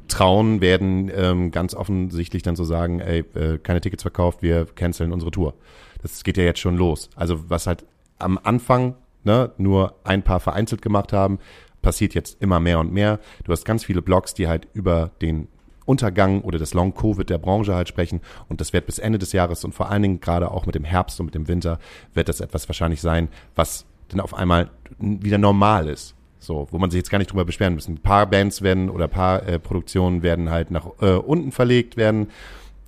trauen 0.08 0.62
werden, 0.62 1.12
ähm, 1.14 1.52
ganz 1.52 1.74
offensichtlich 1.74 2.44
dann 2.44 2.56
zu 2.56 2.64
sagen, 2.64 3.00
ey, 3.00 3.24
äh, 3.36 3.58
keine 3.58 3.82
Tickets 3.82 4.04
verkauft, 4.04 4.42
wir 4.42 4.66
canceln 4.66 5.12
unsere 5.12 5.32
Tour. 5.32 5.54
Das 6.02 6.24
geht 6.24 6.38
ja 6.38 6.44
jetzt 6.44 6.60
schon 6.60 6.78
los. 6.78 7.10
Also 7.16 7.50
was 7.50 7.68
halt 7.68 7.86
am 8.20 8.40
Anfang 8.42 8.96
ne, 9.24 9.52
nur 9.58 9.96
ein 10.04 10.24
paar 10.24 10.40
vereinzelt 10.40 10.82
gemacht 10.82 11.14
haben, 11.14 11.40
passiert 11.82 12.14
jetzt 12.14 12.42
immer 12.42 12.60
mehr 12.60 12.80
und 12.80 12.92
mehr. 12.92 13.20
Du 13.44 13.52
hast 13.52 13.66
ganz 13.66 13.86
viele 13.86 14.02
Blogs, 14.02 14.34
die 14.34 14.48
halt 14.48 14.68
über 14.74 15.12
den 15.22 15.48
Untergang 15.86 16.42
oder 16.42 16.60
das 16.60 16.74
Long-Covid 16.74 17.30
der 17.30 17.38
Branche 17.38 17.74
halt 17.74 17.88
sprechen. 17.88 18.22
Und 18.50 18.60
das 18.60 18.74
wird 18.74 18.86
bis 18.86 19.00
Ende 19.00 19.20
des 19.20 19.32
Jahres 19.32 19.64
und 19.64 19.74
vor 19.74 19.90
allen 19.90 20.02
Dingen 20.02 20.20
gerade 20.20 20.52
auch 20.52 20.66
mit 20.66 20.76
dem 20.76 20.84
Herbst 20.84 21.20
und 21.20 21.28
mit 21.28 21.36
dem 21.36 21.48
Winter 21.48 21.80
wird 22.14 22.30
das 22.30 22.42
etwas 22.42 22.68
wahrscheinlich 22.68 23.02
sein, 23.02 23.30
was 23.56 23.86
dann 24.10 24.20
auf 24.20 24.34
einmal 24.34 24.70
wieder 25.00 25.38
normal 25.38 25.88
ist. 25.88 26.14
So, 26.40 26.68
wo 26.72 26.78
man 26.78 26.92
sich 26.92 27.00
jetzt 27.00 27.10
gar 27.10 27.18
nicht 27.18 27.32
drüber 27.32 27.46
beschweren 27.46 27.74
müssen. 27.74 27.96
Ein 27.96 28.02
paar 28.02 28.26
Bands 28.28 28.62
werden 28.62 28.90
oder 28.90 29.06
ein 29.06 29.12
paar 29.12 29.48
äh, 29.48 29.60
Produktionen 29.60 30.22
werden 30.24 30.50
halt 30.50 30.72
nach 30.72 30.88
äh, 31.02 31.14
unten 31.14 31.52
verlegt 31.52 31.98
werden. 31.98 32.28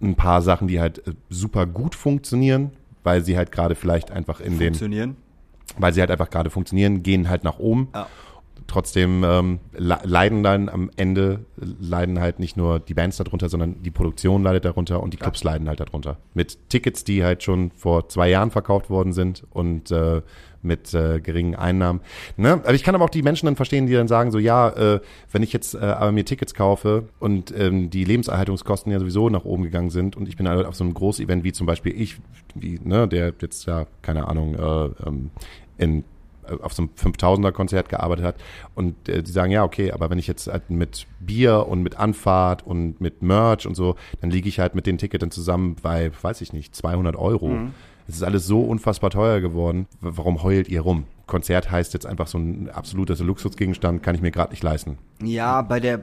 Ein 0.02 0.16
paar 0.16 0.42
Sachen, 0.42 0.68
die 0.68 0.80
halt 0.80 1.08
äh, 1.08 1.14
super 1.30 1.66
gut 1.66 1.96
funktionieren, 1.96 2.72
weil 3.04 3.24
sie 3.24 3.38
halt 3.38 3.52
gerade 3.52 3.76
vielleicht 3.76 4.12
einfach 4.12 4.40
in 4.40 4.58
den, 4.60 4.70
Funktionieren. 4.74 5.18
weil 5.78 5.94
sie 5.94 6.02
halt 6.02 6.12
einfach 6.12 6.30
gerade 6.30 6.50
funktionieren, 6.50 7.04
gehen 7.04 7.30
halt 7.30 7.44
nach 7.44 7.60
oben. 7.60 7.90
Ja. 7.94 8.08
Trotzdem 8.68 9.24
ähm, 9.24 9.60
le- 9.74 10.00
leiden 10.04 10.44
dann 10.44 10.70
am 10.70 10.92
Ende, 10.96 11.40
leiden 11.58 12.20
halt 12.20 12.40
nicht 12.40 12.58
nur 12.58 12.80
die 12.80 12.94
Bands 12.94 13.18
darunter, 13.18 13.50
sondern 13.50 13.82
die 13.84 13.92
Produktion 13.92 14.44
leidet 14.44 14.66
darunter 14.66 15.02
und 15.02 15.14
die 15.14 15.18
Clubs 15.18 15.44
leiden 15.44 15.68
halt 15.68 15.80
darunter. 15.80 16.18
Mit 16.34 16.70
Tickets, 16.70 17.04
die 17.04 17.24
halt 17.24 17.44
schon 17.44 17.72
vor 17.72 18.10
zwei 18.10 18.30
Jahren 18.30 18.52
verkauft 18.52 18.90
worden 18.90 19.14
sind 19.14 19.44
und 19.52 19.92
äh, 19.92 20.22
mit 20.62 20.94
äh, 20.94 21.22
geringen 21.22 21.56
Einnahmen. 21.56 22.02
Ne? 22.36 22.54
Aber 22.54 22.74
ich 22.74 22.84
kann 22.84 22.94
aber 22.94 23.06
auch 23.06 23.10
die 23.10 23.24
Menschen 23.24 23.46
dann 23.46 23.56
verstehen, 23.56 23.88
die 23.88 23.94
dann 23.94 24.10
sagen 24.10 24.32
so, 24.32 24.40
ja, 24.40 24.70
äh, 24.70 25.00
wenn 25.32 25.42
ich 25.42 25.54
jetzt 25.54 25.74
äh, 25.74 25.80
aber 25.80 26.12
mir 26.12 26.26
Tickets 26.26 26.54
kaufe 26.54 27.06
und 27.20 27.54
ähm, 27.58 27.90
die 27.90 28.04
Lebenserhaltungskosten 28.04 28.92
ja 28.92 29.00
sowieso 29.00 29.30
nach 29.30 29.46
oben 29.46 29.64
gegangen 29.64 29.90
sind 29.90 30.18
und 30.18 30.28
ich 30.28 30.36
bin 30.36 30.50
halt 30.50 30.66
auf 30.66 30.76
so 30.76 30.84
einem 30.84 30.94
Großevent 30.94 31.44
wie 31.44 31.54
zum 31.54 31.66
Beispiel 31.66 32.00
ich, 32.00 32.18
wie, 32.56 32.80
ne, 32.84 33.08
der 33.08 33.34
jetzt 33.40 33.66
ja, 33.68 33.86
keine 34.02 34.28
Ahnung, 34.28 34.56
äh, 34.56 35.08
ähm, 35.08 35.30
in 35.78 36.04
auf 36.62 36.74
so 36.74 36.84
einem 36.84 36.92
5000er 36.96 37.52
Konzert 37.52 37.90
gearbeitet 37.90 38.26
hat 38.26 38.36
und 38.76 39.08
äh, 39.10 39.24
die 39.24 39.32
sagen, 39.32 39.52
ja, 39.52 39.64
okay, 39.64 39.92
aber 39.92 40.10
wenn 40.10 40.18
ich 40.18 40.28
jetzt 40.28 40.48
halt 40.48 40.70
mit 40.70 41.08
Bier 41.20 41.68
und 41.68 41.82
mit 41.84 41.98
Anfahrt 41.98 42.66
und 42.66 43.00
mit 43.02 43.22
Merch 43.22 43.66
und 43.66 43.76
so, 43.76 43.96
dann 44.22 44.30
liege 44.30 44.50
ich 44.50 44.60
halt 44.60 44.76
mit 44.76 44.86
den 44.86 44.98
Tickets 44.98 45.36
zusammen 45.36 45.76
bei, 45.82 46.12
weiß 46.22 46.42
ich 46.42 46.54
nicht, 46.54 46.76
200 46.76 47.16
Euro. 47.16 47.50
Es 48.10 48.16
ist 48.16 48.24
alles 48.24 48.48
so 48.48 48.62
unfassbar 48.62 49.12
teuer 49.12 49.40
geworden. 49.40 49.86
Warum 50.02 50.42
heult 50.42 50.68
ihr 50.68 50.82
rum? 50.82 51.04
Konzert 51.28 51.70
heißt 51.70 51.94
jetzt 51.94 52.08
einfach 52.08 52.26
so 52.26 52.40
ein 52.40 52.68
absoluter 52.72 53.16
Luxusgegenstand, 53.24 54.02
kann 54.02 54.16
ich 54.16 54.22
mir 54.22 54.32
gerade 54.32 54.50
nicht 54.50 54.64
leisten. 54.64 54.98
Ja, 55.24 55.62
bei 55.62 55.80
der 55.80 56.02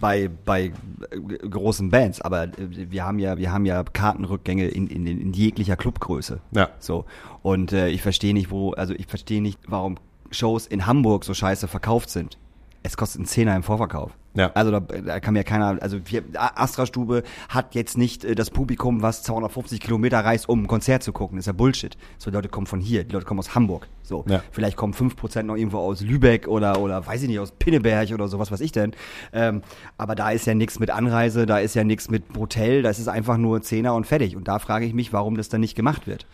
bei 0.00 0.30
bei 0.44 0.72
äh, 1.10 1.48
großen 1.48 1.90
Bands, 1.90 2.20
aber 2.20 2.44
äh, 2.44 2.50
wir 2.90 3.04
haben 3.04 3.18
ja 3.18 3.36
wir 3.38 3.50
haben 3.50 3.66
ja 3.66 3.82
Kartenrückgänge 3.82 4.68
in, 4.68 4.86
in, 4.86 5.04
in 5.04 5.32
jeglicher 5.32 5.76
Clubgröße. 5.76 6.40
Ja. 6.52 6.70
So 6.78 7.06
und 7.42 7.72
äh, 7.72 7.88
ich 7.88 8.02
verstehe 8.02 8.34
nicht, 8.34 8.52
wo 8.52 8.70
also 8.74 8.94
ich 8.94 9.08
verstehe 9.08 9.42
nicht, 9.42 9.58
warum 9.66 9.96
Shows 10.30 10.66
in 10.66 10.86
Hamburg 10.86 11.24
so 11.24 11.34
scheiße 11.34 11.66
verkauft 11.66 12.08
sind. 12.08 12.38
Es 12.84 12.96
kostet 12.96 13.18
einen 13.18 13.26
Zehner 13.26 13.56
im 13.56 13.64
Vorverkauf. 13.64 14.12
Ja. 14.34 14.50
Also 14.54 14.70
da, 14.70 14.80
da 14.80 15.20
kann 15.20 15.34
mir 15.34 15.44
keiner, 15.44 15.76
also 15.82 15.98
wir, 16.06 16.22
Astra 16.34 16.86
Stube 16.86 17.22
hat 17.50 17.74
jetzt 17.74 17.98
nicht 17.98 18.24
äh, 18.24 18.34
das 18.34 18.50
Publikum, 18.50 19.02
was 19.02 19.22
250 19.24 19.78
Kilometer 19.80 20.20
reist, 20.20 20.48
um 20.48 20.62
ein 20.62 20.66
Konzert 20.68 21.02
zu 21.02 21.12
gucken. 21.12 21.36
Das 21.36 21.42
ist 21.42 21.46
ja 21.48 21.52
Bullshit. 21.52 21.98
So 22.16 22.30
die 22.30 22.36
Leute 22.36 22.48
kommen 22.48 22.66
von 22.66 22.80
hier, 22.80 23.04
die 23.04 23.12
Leute 23.12 23.26
kommen 23.26 23.40
aus 23.40 23.54
Hamburg. 23.54 23.88
So, 24.02 24.24
Ja. 24.28 24.42
vielleicht 24.50 24.76
kommen 24.76 24.94
5% 24.94 25.42
noch 25.42 25.56
irgendwo 25.56 25.78
aus 25.78 26.00
Lübeck 26.00 26.48
oder, 26.48 26.80
oder 26.80 27.06
weiß 27.06 27.22
ich 27.22 27.28
nicht, 27.28 27.40
aus 27.40 27.52
Pinneberg 27.52 28.10
oder 28.12 28.26
so, 28.28 28.38
was 28.38 28.50
weiß 28.50 28.60
ich 28.62 28.72
denn. 28.72 28.92
Ähm, 29.34 29.62
aber 29.98 30.14
da 30.14 30.30
ist 30.30 30.46
ja 30.46 30.54
nichts 30.54 30.78
mit 30.80 30.90
Anreise, 30.90 31.44
da 31.44 31.58
ist 31.58 31.74
ja 31.74 31.84
nichts 31.84 32.08
mit 32.10 32.24
Hotel, 32.36 32.82
das 32.82 32.98
ist 32.98 33.08
einfach 33.08 33.36
nur 33.36 33.60
Zehner 33.62 33.94
und 33.94 34.06
fertig. 34.06 34.34
Und 34.36 34.48
da 34.48 34.58
frage 34.58 34.86
ich 34.86 34.94
mich, 34.94 35.12
warum 35.12 35.36
das 35.36 35.50
dann 35.50 35.60
nicht 35.60 35.74
gemacht 35.74 36.06
wird. 36.06 36.26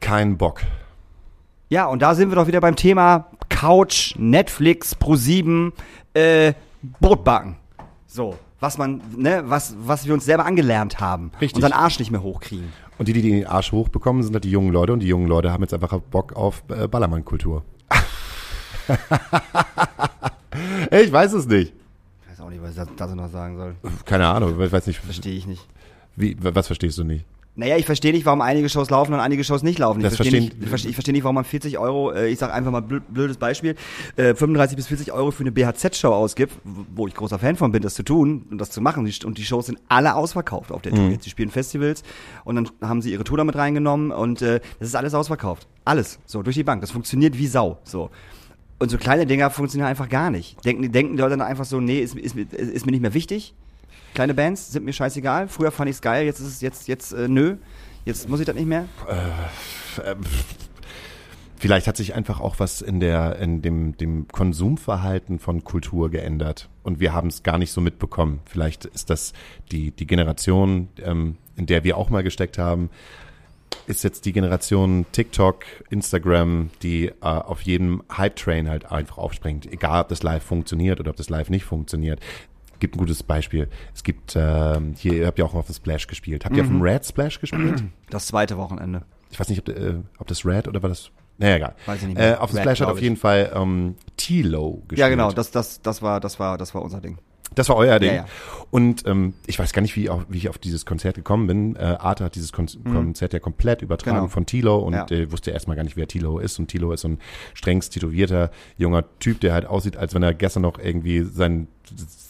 Kein 0.00 0.36
Bock. 0.36 0.60
Ja, 1.70 1.86
und 1.86 2.02
da 2.02 2.14
sind 2.14 2.30
wir 2.30 2.36
doch 2.36 2.48
wieder 2.48 2.60
beim 2.60 2.76
Thema 2.76 3.26
Couch, 3.48 4.14
Netflix, 4.18 4.96
Pro7, 4.96 5.72
äh, 6.14 6.52
Brotbacken. 6.82 7.56
So, 8.06 8.36
was 8.58 8.78
man, 8.78 9.00
ne, 9.16 9.42
was, 9.46 9.74
was 9.80 10.06
wir 10.06 10.14
uns 10.14 10.24
selber 10.24 10.44
angelernt 10.44 11.00
haben. 11.00 11.30
Richtig. 11.40 11.56
Unseren 11.56 11.72
Arsch 11.72 11.98
nicht 11.98 12.10
mehr 12.10 12.22
hochkriegen. 12.22 12.72
Und 12.98 13.08
die, 13.08 13.12
die 13.12 13.22
den 13.22 13.46
Arsch 13.46 13.72
hochbekommen, 13.72 14.22
sind 14.22 14.34
halt 14.34 14.44
die 14.44 14.50
jungen 14.50 14.72
Leute 14.72 14.92
und 14.92 15.00
die 15.00 15.06
jungen 15.06 15.26
Leute 15.26 15.52
haben 15.52 15.62
jetzt 15.62 15.72
einfach 15.72 15.98
Bock 16.00 16.34
auf 16.34 16.62
äh, 16.68 16.86
Ballermann-Kultur. 16.86 17.64
ich 20.90 21.12
weiß 21.12 21.32
es 21.32 21.46
nicht. 21.46 21.72
Ich 22.22 22.30
weiß 22.30 22.40
auch 22.40 22.50
nicht, 22.50 22.62
was 22.62 22.76
ich 22.76 22.82
dazu 22.96 23.14
noch 23.14 23.30
sagen 23.30 23.56
soll. 23.56 23.74
Keine 24.04 24.26
Ahnung, 24.26 24.60
ich 24.60 24.72
weiß 24.72 24.86
nicht. 24.86 25.00
Verstehe 25.00 25.34
ich 25.34 25.46
nicht. 25.46 25.66
Wie, 26.16 26.36
was 26.40 26.66
verstehst 26.66 26.98
du 26.98 27.04
nicht? 27.04 27.24
Naja, 27.60 27.76
ich 27.76 27.84
verstehe 27.84 28.14
nicht, 28.14 28.24
warum 28.24 28.40
einige 28.40 28.70
Shows 28.70 28.88
laufen 28.88 29.12
und 29.12 29.20
einige 29.20 29.44
Shows 29.44 29.62
nicht 29.62 29.78
laufen. 29.78 30.02
Ich 30.02 30.14
verstehe 30.14 30.40
nicht, 30.40 30.56
ich 30.62 30.94
verstehe 30.94 31.12
nicht, 31.12 31.24
warum 31.24 31.34
man 31.34 31.44
40 31.44 31.76
Euro, 31.76 32.10
äh, 32.10 32.28
ich 32.28 32.38
sage 32.38 32.54
einfach 32.54 32.70
mal 32.70 32.80
blöd, 32.80 33.02
blödes 33.10 33.36
Beispiel, 33.36 33.74
äh, 34.16 34.34
35 34.34 34.76
bis 34.76 34.86
40 34.86 35.12
Euro 35.12 35.30
für 35.30 35.42
eine 35.42 35.52
BHZ-Show 35.52 36.08
ausgibt, 36.08 36.54
wo 36.64 37.06
ich 37.06 37.12
großer 37.12 37.38
Fan 37.38 37.56
von 37.56 37.70
bin, 37.70 37.82
das 37.82 37.92
zu 37.92 38.02
tun 38.02 38.46
und 38.50 38.56
das 38.56 38.70
zu 38.70 38.80
machen. 38.80 39.06
Und 39.24 39.36
die 39.36 39.44
Shows 39.44 39.66
sind 39.66 39.78
alle 39.88 40.14
ausverkauft 40.14 40.72
auf 40.72 40.80
der 40.80 40.92
Tour. 40.92 41.10
Jetzt, 41.10 41.24
sie 41.24 41.30
spielen 41.30 41.50
Festivals 41.50 42.02
und 42.44 42.56
dann 42.56 42.70
haben 42.80 43.02
sie 43.02 43.12
ihre 43.12 43.24
Tour 43.24 43.36
damit 43.36 43.56
reingenommen 43.56 44.10
und 44.10 44.40
äh, 44.40 44.60
das 44.78 44.88
ist 44.88 44.94
alles 44.94 45.12
ausverkauft. 45.12 45.68
Alles. 45.84 46.18
So, 46.24 46.42
durch 46.42 46.56
die 46.56 46.64
Bank. 46.64 46.80
Das 46.80 46.90
funktioniert 46.90 47.36
wie 47.36 47.46
Sau. 47.46 47.76
So. 47.84 48.08
Und 48.78 48.90
so 48.90 48.96
kleine 48.96 49.26
Dinger 49.26 49.50
funktionieren 49.50 49.90
einfach 49.90 50.08
gar 50.08 50.30
nicht. 50.30 50.64
Denken, 50.64 50.90
denken 50.92 51.16
die 51.16 51.20
Leute 51.20 51.36
dann 51.36 51.46
einfach 51.46 51.66
so, 51.66 51.78
nee, 51.78 52.00
ist, 52.00 52.16
ist, 52.16 52.34
ist 52.34 52.86
mir 52.86 52.92
nicht 52.92 53.02
mehr 53.02 53.12
wichtig. 53.12 53.52
Kleine 54.14 54.34
Bands 54.34 54.72
sind 54.72 54.84
mir 54.84 54.92
scheißegal. 54.92 55.48
Früher 55.48 55.70
fand 55.70 55.90
ich's 55.90 56.00
geil, 56.00 56.26
jetzt 56.26 56.40
ist 56.40 56.46
es 56.46 56.60
jetzt, 56.60 56.88
jetzt, 56.88 57.12
äh, 57.12 57.28
nö. 57.28 57.56
Jetzt 58.04 58.28
muss 58.28 58.40
ich 58.40 58.46
das 58.46 58.54
nicht 58.54 58.66
mehr. 58.66 58.86
Vielleicht 61.60 61.86
hat 61.86 61.96
sich 61.98 62.14
einfach 62.14 62.40
auch 62.40 62.58
was 62.58 62.80
in 62.80 63.00
der 63.00 63.38
in 63.38 63.60
dem 63.60 63.94
dem 63.98 64.26
Konsumverhalten 64.28 65.38
von 65.38 65.62
Kultur 65.62 66.10
geändert 66.10 66.70
und 66.82 67.00
wir 67.00 67.12
haben 67.12 67.28
es 67.28 67.42
gar 67.42 67.58
nicht 67.58 67.70
so 67.70 67.82
mitbekommen. 67.82 68.40
Vielleicht 68.46 68.86
ist 68.86 69.10
das 69.10 69.34
die 69.70 69.90
die 69.90 70.06
Generation, 70.06 70.88
ähm, 71.04 71.36
in 71.56 71.66
der 71.66 71.84
wir 71.84 71.98
auch 71.98 72.08
mal 72.08 72.22
gesteckt 72.22 72.56
haben, 72.56 72.88
ist 73.86 74.04
jetzt 74.04 74.24
die 74.24 74.32
Generation 74.32 75.04
TikTok, 75.12 75.64
Instagram, 75.90 76.70
die 76.82 77.08
äh, 77.08 77.12
auf 77.20 77.60
jedem 77.62 78.02
Hype-Train 78.16 78.68
halt 78.70 78.90
einfach 78.90 79.18
aufspringt. 79.18 79.70
Egal, 79.70 80.02
ob 80.02 80.08
das 80.08 80.22
live 80.22 80.42
funktioniert 80.42 81.00
oder 81.00 81.10
ob 81.10 81.16
das 81.16 81.28
live 81.28 81.50
nicht 81.50 81.64
funktioniert. 81.64 82.20
Gibt 82.80 82.96
ein 82.96 82.98
gutes 82.98 83.22
Beispiel. 83.22 83.68
Es 83.94 84.02
gibt 84.02 84.34
ähm, 84.36 84.94
hier, 84.96 85.12
ihr 85.12 85.26
habt 85.26 85.38
ja 85.38 85.44
auch 85.44 85.54
auf 85.54 85.66
dem 85.66 85.74
Splash 85.74 86.06
gespielt. 86.06 86.44
Habt 86.44 86.56
ihr 86.56 86.62
auf 86.62 86.68
dem 86.68 86.80
Red 86.82 87.04
Splash 87.06 87.38
gespielt? 87.40 87.84
Das 88.10 88.26
zweite 88.26 88.56
Wochenende. 88.56 89.02
ich 89.30 89.38
weiß 89.38 89.48
nicht, 89.50 89.60
ob, 89.68 89.76
äh, 89.76 89.94
ob 90.18 90.26
das 90.26 90.44
Red 90.44 90.66
oder 90.66 90.82
war 90.82 90.88
das. 90.88 91.10
Naja, 91.38 91.56
egal. 91.56 91.74
Weiß 91.86 92.02
ich 92.02 92.08
nicht 92.08 92.18
Äh, 92.18 92.20
mehr. 92.30 92.42
auf 92.42 92.50
dem 92.50 92.58
Splash 92.58 92.80
hat 92.80 92.88
auf 92.88 93.00
jeden 93.00 93.16
Fall 93.16 93.52
ähm, 93.54 93.94
T-Low 94.16 94.76
gespielt. 94.88 94.98
Ja, 94.98 95.08
genau, 95.08 95.30
das, 95.30 95.50
das, 95.50 95.80
das 95.80 96.02
war, 96.02 96.20
das 96.20 96.38
war, 96.40 96.58
das 96.58 96.74
war 96.74 96.82
unser 96.82 97.00
Ding. 97.00 97.18
Das 97.54 97.68
war 97.68 97.76
euer 97.76 97.98
Ding. 97.98 98.10
Ja, 98.10 98.14
ja. 98.16 98.26
Und 98.70 99.04
ähm, 99.06 99.34
ich 99.46 99.58
weiß 99.58 99.72
gar 99.72 99.82
nicht, 99.82 99.96
wie, 99.96 100.08
auch, 100.08 100.22
wie 100.28 100.38
ich 100.38 100.48
auf 100.48 100.58
dieses 100.58 100.86
Konzert 100.86 101.16
gekommen 101.16 101.48
bin. 101.48 101.74
Äh, 101.76 101.96
Arte 101.98 102.22
hat 102.24 102.36
dieses 102.36 102.52
Kon 102.52 102.66
Konzert 102.84 103.32
ja 103.32 103.40
komplett 103.40 103.82
übertragen 103.82 104.16
Mhm. 104.18 104.20
Genau. 104.22 104.32
von 104.32 104.46
Tilo 104.46 104.78
und 104.78 104.92
Ja. 104.94 105.06
äh, 105.10 105.32
wusste 105.32 105.50
erstmal 105.50 105.76
gar 105.76 105.82
nicht, 105.82 105.96
wer 105.96 106.06
Tilo 106.06 106.38
ist. 106.38 106.58
Und 106.60 106.68
Tilo 106.68 106.92
ist 106.92 107.00
so 107.00 107.08
ein 107.08 107.18
strengst 107.54 107.92
tätowierter 107.94 108.50
junger 108.78 109.04
Typ, 109.18 109.40
der 109.40 109.52
halt 109.54 109.66
aussieht, 109.66 109.96
als 109.96 110.14
wenn 110.14 110.22
er 110.22 110.32
gestern 110.34 110.62
noch 110.62 110.78
irgendwie 110.78 111.22
sein, 111.24 111.66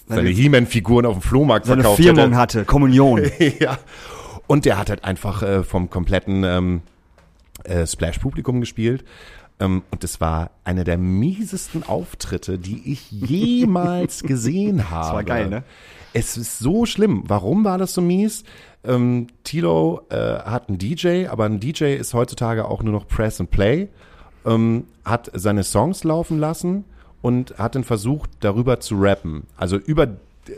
seine 0.09 0.23
Seine- 0.23 0.31
He-Man-Figuren 0.31 1.05
auf 1.05 1.19
dem 1.19 1.23
Flohmarkt 1.23 1.67
Seine 1.67 1.83
verkauft 1.83 2.03
Firmung 2.03 2.25
hätte. 2.29 2.37
hatte, 2.37 2.65
Kommunion. 2.65 3.23
ja. 3.61 3.77
Und 4.47 4.65
der 4.65 4.79
hat 4.79 4.89
halt 4.89 5.05
einfach 5.05 5.43
äh, 5.43 5.63
vom 5.63 5.91
kompletten 5.91 6.43
ähm, 6.45 6.81
äh, 7.65 7.87
Splash-Publikum 7.87 8.61
gespielt. 8.61 9.05
Ähm, 9.61 9.83
und 9.91 10.03
es 10.03 10.21
war 10.21 10.51
einer 10.65 10.85
der 10.85 10.99
miesesten 10.99 11.83
Auftritte, 11.83 12.59
die 12.59 12.91
ich 12.91 13.11
jemals 13.11 14.23
gesehen 14.25 14.91
habe. 14.91 15.17
war 15.17 15.25
geil, 15.25 15.49
ne? 15.49 15.63
Es 16.13 16.37
ist 16.37 16.59
so 16.59 16.87
schlimm. 16.87 17.23
Warum 17.27 17.65
war 17.65 17.79
das 17.79 17.95
so 17.95 18.01
mies? 18.01 18.43
Ähm, 18.83 19.29
Tilo 19.45 20.01
äh, 20.09 20.17
hat 20.17 20.69
einen 20.69 20.79
DJ, 20.79 21.27
aber 21.29 21.45
ein 21.45 21.61
DJ 21.61 21.95
ist 21.95 22.15
heutzutage 22.15 22.65
auch 22.65 22.83
nur 22.83 22.93
noch 22.93 23.07
Press 23.07 23.41
and 23.41 23.51
Play. 23.51 23.89
Ähm, 24.45 24.85
hat 25.05 25.31
seine 25.35 25.63
Songs 25.63 26.03
laufen 26.03 26.39
lassen 26.39 26.85
und 27.23 27.59
hat 27.59 27.75
dann 27.75 27.85
versucht, 27.85 28.31
darüber 28.41 28.81
zu 28.81 28.97
rappen. 28.99 29.47
Also 29.57 29.77
über 29.77 30.09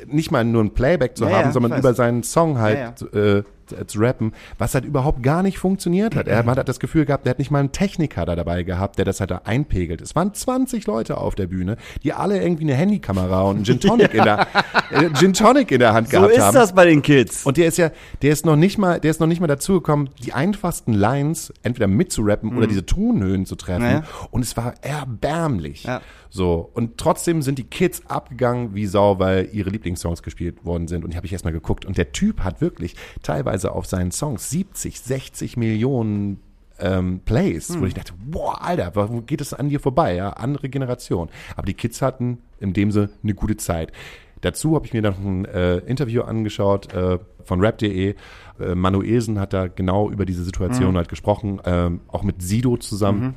nicht 0.07 0.31
mal 0.31 0.45
nur 0.45 0.63
ein 0.63 0.71
Playback 0.73 1.17
zu 1.17 1.25
Ja, 1.25 1.33
haben, 1.33 1.47
ja, 1.47 1.53
sondern 1.53 1.79
über 1.79 1.93
seinen 1.93 2.23
Song 2.23 2.59
halt 2.59 3.01
Ja, 3.13 3.21
äh, 3.21 3.43
zu- 3.77 3.87
zu 3.87 3.99
rappen, 4.01 4.33
was 4.59 4.75
halt 4.75 4.85
überhaupt 4.85 5.23
gar 5.23 5.43
nicht 5.43 5.59
funktioniert 5.59 6.15
hat. 6.17 6.27
Er 6.29 6.45
hat 6.45 6.69
das 6.69 6.81
Gefühl 6.81 7.05
gehabt, 7.05 7.27
er 7.27 7.31
hat 7.31 7.39
nicht 7.39 7.51
mal 7.51 7.59
einen 7.61 7.73
Techniker 7.73 8.25
da 8.25 8.35
dabei 8.37 8.63
gehabt, 8.63 8.99
der 8.99 9.05
das 9.05 9.21
halt 9.21 9.31
da 9.31 9.43
einpegelt. 9.45 10.01
Es 10.01 10.15
waren 10.15 10.35
20 10.35 10.87
Leute 10.87 11.17
auf 11.19 11.35
der 11.35 11.47
Bühne, 11.47 11.77
die 12.03 12.13
alle 12.13 12.43
irgendwie 12.43 12.65
eine 12.65 12.75
Handykamera 12.75 13.43
und 13.43 13.57
einen 13.57 13.65
Gin 13.65 13.81
Tonic, 13.81 14.15
in, 14.15 14.25
der, 14.25 14.47
äh, 14.91 15.11
Gin 15.15 15.33
Tonic 15.33 15.71
in 15.73 15.79
der 15.81 15.93
Hand 15.95 16.09
So 16.09 16.17
gehabt 16.19 16.33
ist 16.35 16.41
haben. 16.43 16.55
das 16.55 16.75
bei 16.75 16.85
den 16.87 17.03
Kids. 17.03 17.45
Und 17.45 17.57
der 17.57 17.67
ist 17.67 17.79
ja, 17.79 17.91
der 18.23 18.33
ist 18.33 18.47
noch 18.47 18.57
nicht 18.57 18.79
mal, 18.79 19.01
der 19.01 19.11
ist 19.11 19.21
noch 19.21 19.27
nicht 19.27 19.41
mal 19.41 19.47
dazu 19.47 19.75
gekommen, 19.75 20.11
die 20.25 20.33
einfachsten 20.33 20.93
Lines 20.95 21.53
entweder 21.63 21.87
mitzurappen 21.87 22.57
oder 22.57 22.67
diese 22.67 22.87
Tonhöhen 22.87 23.47
zu 23.47 23.57
treffen. 23.57 23.83
Mhm. 23.83 23.89
Naja. 23.89 24.03
Und 24.31 24.43
es 24.43 24.57
war 24.57 24.75
erbärmlich. 24.83 25.85
Ja. 25.85 26.01
So. 26.31 26.71
Und 26.73 26.97
trotzdem 26.97 27.43
sind 27.43 27.59
die 27.59 27.65
Kids 27.65 28.03
abgegangen 28.09 28.75
wie 28.75 28.87
Sau, 28.87 29.19
weil 29.19 29.51
ihre 29.53 29.69
Lieblingssongs 29.71 30.23
gespielt 30.23 30.65
worden 30.65 30.89
sind. 30.89 31.05
Und 31.05 31.13
die 31.13 31.17
habe 31.17 31.27
ich 31.27 31.33
erstmal 31.33 31.53
geguckt. 31.53 31.85
Und 31.85 31.99
der 31.99 32.13
Typ 32.13 32.41
hat 32.43 32.61
wirklich 32.63 32.97
teilweise 33.23 33.62
auf 33.71 33.87
seinen 33.87 34.11
Songs 34.11 34.51
70, 34.51 35.01
60 35.01 35.57
Millionen 35.57 36.41
ähm, 36.79 37.21
Plays, 37.25 37.79
wo 37.79 37.87
ich 37.87 37.95
dachte, 37.95 38.13
boah, 38.25 38.61
Alter, 38.63 38.93
warum 38.95 39.25
geht 39.27 39.41
es 39.41 39.55
an 39.55 39.69
dir 39.69 39.81
vorbei? 39.81 40.17
Ja, 40.17 40.31
andere 40.31 40.69
Generation. 40.69 41.29
Aber 41.57 41.67
die 41.67 41.75
Kids 41.75 42.03
hatten 42.03 42.39
in 42.59 42.73
dem 42.73 42.91
Sinne 42.91 43.11
eine 43.23 43.35
gute 43.35 43.57
Zeit. 43.57 43.93
Dazu 44.41 44.75
habe 44.75 44.87
ich 44.87 44.93
mir 44.93 45.03
dann 45.03 45.15
noch 45.15 45.21
ein 45.21 45.45
äh, 45.45 45.79
Interview 45.79 46.23
angeschaut 46.23 46.93
äh, 46.93 47.19
von 47.45 47.61
rap.de. 47.61 48.17
Äh, 48.61 48.75
Manuelsen 48.75 49.39
hat 49.39 49.53
da 49.53 49.69
genau 49.69 50.11
über 50.11 50.27
diese 50.27 50.43
Situation 50.43 50.97
halt 50.97 51.09
gesprochen, 51.09 51.61
ähm, 51.65 52.01
auch 52.09 52.25
mit 52.25 52.43
Sido 52.43 52.77
zusammen, 52.77 53.37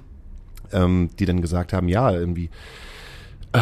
ähm, 0.71 1.09
die 1.19 1.26
dann 1.26 1.41
gesagt 1.41 1.73
haben, 1.73 1.89
ja, 1.89 2.11
irgendwie, 2.11 2.49
äh, 3.53 3.59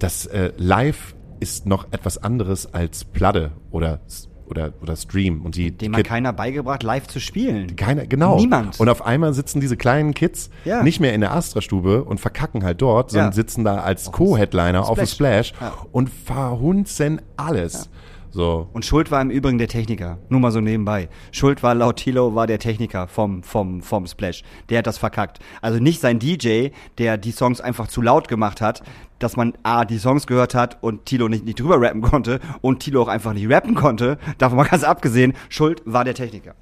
das 0.00 0.26
äh, 0.26 0.52
Live 0.56 1.14
ist 1.38 1.66
noch 1.66 1.92
etwas 1.92 2.18
anderes 2.18 2.72
als 2.74 3.04
Platte 3.04 3.52
oder 3.70 4.00
oder 4.48 4.72
oder 4.82 4.96
Stream 4.96 5.42
und 5.42 5.56
die 5.56 5.70
Dem 5.70 5.94
hat 5.96 6.04
keiner 6.04 6.32
beigebracht, 6.32 6.82
live 6.82 7.06
zu 7.06 7.20
spielen. 7.20 7.76
keiner, 7.76 8.06
genau. 8.06 8.36
Niemand. 8.36 8.78
Und 8.80 8.88
auf 8.88 9.04
einmal 9.04 9.32
sitzen 9.34 9.60
diese 9.60 9.76
kleinen 9.76 10.14
Kids 10.14 10.50
Ja. 10.64 10.82
nicht 10.82 11.00
mehr 11.00 11.12
in 11.14 11.20
der 11.20 11.32
Astra-Stube 11.34 12.04
und 12.04 12.18
verkacken 12.20 12.64
halt 12.64 12.80
dort, 12.82 13.10
sondern 13.10 13.30
Ja. 13.30 13.34
sitzen 13.34 13.64
da 13.64 13.78
als 13.80 14.10
Co-Headliner 14.12 14.88
auf 14.88 14.98
dem 14.98 15.06
Splash. 15.06 15.48
Splash 15.48 15.60
Ja. 15.60 15.72
und 15.92 16.08
verhunzen 16.10 17.20
alles. 17.36 17.88
So. 18.30 18.68
Und 18.72 18.84
Schuld 18.84 19.10
war 19.10 19.20
im 19.22 19.30
Übrigen 19.30 19.58
der 19.58 19.68
Techniker. 19.68 20.18
Nur 20.28 20.40
mal 20.40 20.50
so 20.52 20.60
nebenbei. 20.60 21.08
Schuld 21.32 21.62
war 21.62 21.74
laut 21.74 21.96
Tilo 21.96 22.34
war 22.34 22.46
der 22.46 22.58
Techniker 22.58 23.08
vom, 23.08 23.42
vom, 23.42 23.82
vom 23.82 24.06
Splash. 24.06 24.42
Der 24.68 24.78
hat 24.78 24.86
das 24.86 24.98
verkackt. 24.98 25.38
Also 25.62 25.78
nicht 25.80 26.00
sein 26.00 26.18
DJ, 26.18 26.68
der 26.98 27.16
die 27.16 27.32
Songs 27.32 27.60
einfach 27.60 27.88
zu 27.88 28.02
laut 28.02 28.28
gemacht 28.28 28.60
hat, 28.60 28.82
dass 29.18 29.36
man 29.36 29.54
A, 29.62 29.84
die 29.84 29.98
Songs 29.98 30.26
gehört 30.26 30.54
hat 30.54 30.78
und 30.82 31.06
Tilo 31.06 31.28
nicht, 31.28 31.44
nicht 31.44 31.58
drüber 31.58 31.80
rappen 31.80 32.02
konnte 32.02 32.40
und 32.60 32.80
Tilo 32.80 33.02
auch 33.02 33.08
einfach 33.08 33.32
nicht 33.32 33.48
rappen 33.50 33.74
konnte. 33.74 34.18
Davon 34.38 34.56
mal 34.56 34.64
ganz 34.64 34.84
abgesehen. 34.84 35.32
Schuld 35.48 35.82
war 35.84 36.04
der 36.04 36.14
Techniker. 36.14 36.54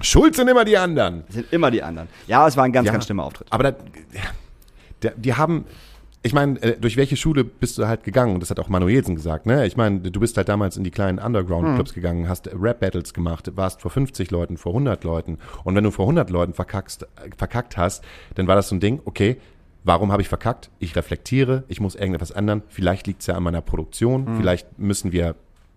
Schuld 0.00 0.34
sind 0.36 0.48
immer 0.48 0.64
die 0.64 0.76
anderen. 0.76 1.24
Sind 1.28 1.52
immer 1.52 1.70
die 1.70 1.82
anderen. 1.82 2.08
Ja, 2.26 2.46
es 2.46 2.56
war 2.56 2.64
ein 2.64 2.72
ganz, 2.72 2.86
Ja. 2.86 2.92
ganz 2.92 3.06
schlimmer 3.06 3.24
Auftritt. 3.24 3.46
Aber 3.50 3.72
da, 5.00 5.10
die 5.16 5.34
haben, 5.34 5.64
ich 6.26 6.32
meine, 6.32 6.60
äh, 6.62 6.78
durch 6.78 6.96
welche 6.96 7.16
Schule 7.16 7.44
bist 7.44 7.78
du 7.78 7.86
halt 7.86 8.04
gegangen? 8.04 8.40
Das 8.40 8.50
hat 8.50 8.58
auch 8.58 8.68
Manuelsen 8.68 9.14
gesagt, 9.14 9.46
ne? 9.46 9.66
Ich 9.66 9.76
meine, 9.76 10.00
du 10.00 10.20
bist 10.20 10.36
halt 10.36 10.48
damals 10.48 10.76
in 10.76 10.84
die 10.84 10.90
kleinen 10.90 11.18
Underground-Clubs 11.18 11.94
gegangen, 11.94 12.28
hast 12.28 12.50
Rap-Battles 12.52 13.14
gemacht, 13.14 13.50
warst 13.54 13.80
vor 13.80 13.90
50 13.90 14.30
Leuten, 14.30 14.56
vor 14.56 14.72
100 14.72 15.04
Leuten. 15.04 15.38
Und 15.64 15.74
wenn 15.76 15.84
du 15.84 15.90
vor 15.90 16.04
100 16.04 16.28
Leuten 16.30 16.52
verkackst, 16.52 17.04
äh, 17.04 17.06
verkackt 17.36 17.76
hast, 17.76 18.04
dann 18.34 18.46
war 18.46 18.56
das 18.56 18.68
so 18.68 18.74
ein 18.74 18.80
Ding, 18.80 19.00
okay, 19.04 19.36
warum 19.84 20.10
habe 20.10 20.20
ich 20.20 20.28
verkackt? 20.28 20.70
Ich 20.80 20.96
reflektiere, 20.96 21.62
ich 21.68 21.80
muss 21.80 21.94
irgendetwas 21.94 22.32
ändern. 22.32 22.62
Vielleicht 22.68 23.06
liegt 23.06 23.20
es 23.20 23.28
ja 23.28 23.36
an 23.36 23.44
meiner 23.44 23.62
Produktion, 23.62 24.36
vielleicht 24.36 24.78
müssen 24.78 25.12
wir 25.12 25.36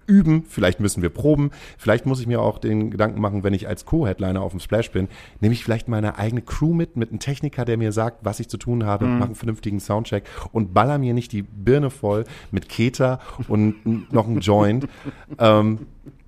üben, 0.10 0.44
vielleicht 0.50 0.80
müssen 0.80 1.02
wir 1.04 1.10
proben, 1.10 1.52
vielleicht 1.78 2.06
muss 2.06 2.20
ich 2.20 2.28
mir 2.28 2.42
auch 2.42 2.58
den 2.58 2.90
Gedanken 2.92 3.22
machen, 3.22 3.44
wenn 3.44 3.54
ich 3.54 3.68
als 3.68 3.86
Co-Headliner 3.86 4.42
auf 4.42 4.52
dem 4.52 4.60
Splash 4.60 4.92
bin, 4.92 5.08
nehme 5.40 5.54
ich 5.54 5.64
vielleicht 5.64 5.88
meine 5.88 6.18
eigene 6.18 6.42
Crew 6.42 6.74
mit, 6.74 6.98
mit 6.98 7.12
einem 7.12 7.20
Techniker, 7.20 7.64
der 7.64 7.78
mir 7.78 7.92
sagt, 7.92 8.26
was 8.26 8.40
ich 8.40 8.50
zu 8.50 8.58
tun 8.58 8.86
habe, 8.86 9.06
mache 9.06 9.26
einen 9.28 9.36
vernünftigen 9.36 9.80
Soundcheck 9.80 10.24
und 10.52 10.74
baller 10.74 10.98
mir 10.98 11.14
nicht 11.14 11.32
die 11.32 11.44
Birne 11.44 11.90
voll 11.92 12.26
mit 12.52 12.68
Keter 12.68 13.20
und 13.48 14.12
noch 14.12 14.28
ein 14.28 14.40
Joint, 14.40 14.88
ähm, 15.40 15.80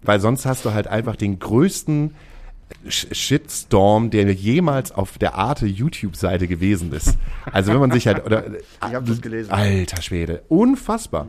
weil 0.04 0.20
sonst 0.20 0.46
hast 0.46 0.64
du 0.66 0.74
halt 0.74 0.88
einfach 0.88 1.16
den 1.16 1.40
größten 1.40 2.14
Sh- 2.88 3.14
Shitstorm, 3.14 4.12
der 4.12 4.32
jemals 4.34 4.92
auf 4.94 5.18
der 5.18 5.36
Arte 5.36 5.66
YouTube-Seite 5.66 6.48
gewesen 6.48 6.94
ist. 6.94 7.18
Also 7.52 7.74
wenn 7.74 7.80
man 7.82 7.92
sich 7.92 8.08
halt, 8.08 8.26
oder, 8.26 8.46
ich 8.56 8.62
hab 8.96 9.06
das 9.06 9.22
gelesen. 9.22 9.52
Alter 9.52 10.02
Schwede, 10.02 10.44
unfassbar. 10.48 11.28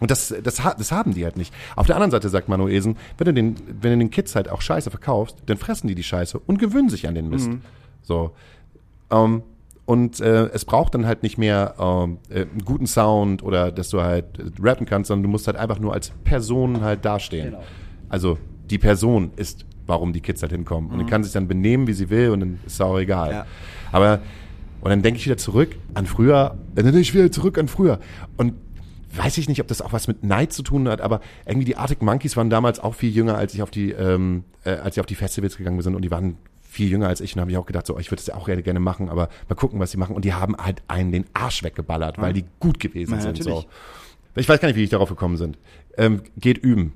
Und 0.00 0.10
das, 0.10 0.34
das, 0.42 0.56
das 0.56 0.92
haben 0.92 1.14
die 1.14 1.24
halt 1.24 1.36
nicht. 1.36 1.54
Auf 1.76 1.86
der 1.86 1.96
anderen 1.96 2.10
Seite 2.10 2.28
sagt 2.28 2.48
Manuelsen, 2.48 2.96
wenn 3.18 3.26
du 3.26 3.34
den, 3.34 3.54
wenn 3.80 3.92
du 3.92 3.98
den 3.98 4.10
Kids 4.10 4.34
halt 4.34 4.48
auch 4.48 4.62
Scheiße 4.62 4.90
verkaufst, 4.90 5.36
dann 5.46 5.58
fressen 5.58 5.88
die 5.88 5.94
die 5.94 6.02
Scheiße 6.02 6.38
und 6.38 6.58
gewöhnen 6.58 6.88
sich 6.88 7.06
an 7.06 7.14
den 7.14 7.28
Mist. 7.28 7.50
So. 8.02 8.32
Ähm, 9.10 9.42
und 9.90 10.20
äh, 10.20 10.46
es 10.52 10.64
braucht 10.64 10.94
dann 10.94 11.04
halt 11.04 11.24
nicht 11.24 11.36
mehr 11.36 11.74
ähm, 11.78 12.18
äh, 12.28 12.42
einen 12.42 12.64
guten 12.64 12.86
Sound 12.86 13.42
oder 13.42 13.72
dass 13.72 13.88
du 13.90 14.00
halt 14.00 14.38
äh, 14.38 14.44
rappen 14.62 14.86
kannst, 14.86 15.08
sondern 15.08 15.24
du 15.24 15.28
musst 15.28 15.48
halt 15.48 15.56
einfach 15.56 15.80
nur 15.80 15.92
als 15.92 16.10
Person 16.22 16.80
halt 16.80 17.04
dastehen. 17.04 17.50
Genau. 17.50 17.62
Also 18.08 18.38
die 18.70 18.78
Person 18.78 19.32
ist, 19.34 19.66
warum 19.86 20.12
die 20.12 20.20
Kids 20.20 20.42
halt 20.42 20.52
hinkommen. 20.52 20.90
Und 20.90 21.00
die 21.00 21.06
kann 21.06 21.24
sich 21.24 21.32
dann 21.32 21.48
benehmen, 21.48 21.88
wie 21.88 21.92
sie 21.92 22.08
will 22.08 22.30
und 22.30 22.40
dann 22.40 22.60
ist 22.64 22.74
es 22.74 22.80
auch 22.80 22.98
egal. 22.98 23.32
Ja. 23.32 23.46
Aber, 23.90 24.20
und 24.80 24.90
dann 24.90 25.02
denke 25.02 25.18
ich 25.18 25.26
wieder 25.26 25.36
zurück 25.36 25.76
an 25.94 26.06
früher, 26.06 26.56
dann 26.74 26.84
denke 26.84 27.00
ich 27.00 27.12
wieder 27.12 27.32
zurück 27.32 27.58
an 27.58 27.66
früher. 27.66 27.98
Und 28.36 28.54
weiß 29.12 29.38
ich 29.38 29.48
nicht, 29.48 29.60
ob 29.60 29.66
das 29.68 29.82
auch 29.82 29.92
was 29.92 30.08
mit 30.08 30.22
Neid 30.24 30.52
zu 30.52 30.62
tun 30.62 30.88
hat, 30.88 31.00
aber 31.00 31.20
irgendwie 31.46 31.64
die 31.64 31.76
Arctic 31.76 32.02
Monkeys 32.02 32.36
waren 32.36 32.50
damals 32.50 32.78
auch 32.80 32.94
viel 32.94 33.10
jünger, 33.10 33.36
als 33.36 33.54
ich 33.54 33.62
auf 33.62 33.70
die, 33.70 33.90
ähm, 33.90 34.44
äh, 34.64 34.70
als 34.70 34.96
ich 34.96 35.00
auf 35.00 35.06
die 35.06 35.14
Festivals 35.14 35.56
gegangen 35.56 35.78
bin 35.82 35.94
und 35.94 36.02
die 36.02 36.10
waren 36.10 36.36
viel 36.62 36.88
jünger 36.88 37.08
als 37.08 37.20
ich 37.20 37.34
und 37.34 37.40
habe 37.40 37.50
ich 37.50 37.56
auch 37.56 37.66
gedacht, 37.66 37.86
so, 37.86 37.98
ich 37.98 38.10
würde 38.12 38.20
es 38.20 38.26
ja 38.28 38.36
auch 38.36 38.46
gerne, 38.46 38.80
machen, 38.80 39.08
aber 39.08 39.28
mal 39.48 39.56
gucken, 39.56 39.80
was 39.80 39.90
sie 39.90 39.96
machen. 39.96 40.14
Und 40.14 40.24
die 40.24 40.34
haben 40.34 40.56
halt 40.56 40.82
einen 40.86 41.10
den 41.10 41.24
Arsch 41.34 41.64
weggeballert, 41.64 42.18
weil 42.18 42.32
die 42.32 42.44
gut 42.60 42.78
gewesen 42.78 43.14
Ja, 43.14 43.20
sind. 43.20 43.38
natürlich. 43.38 43.62
So. 43.62 43.66
Ich 44.36 44.48
weiß 44.48 44.60
gar 44.60 44.68
nicht, 44.68 44.76
wie 44.76 44.84
ich 44.84 44.90
darauf 44.90 45.08
gekommen 45.08 45.36
sind. 45.36 45.58
Ähm, 45.96 46.22
geht 46.36 46.58
üben. 46.58 46.92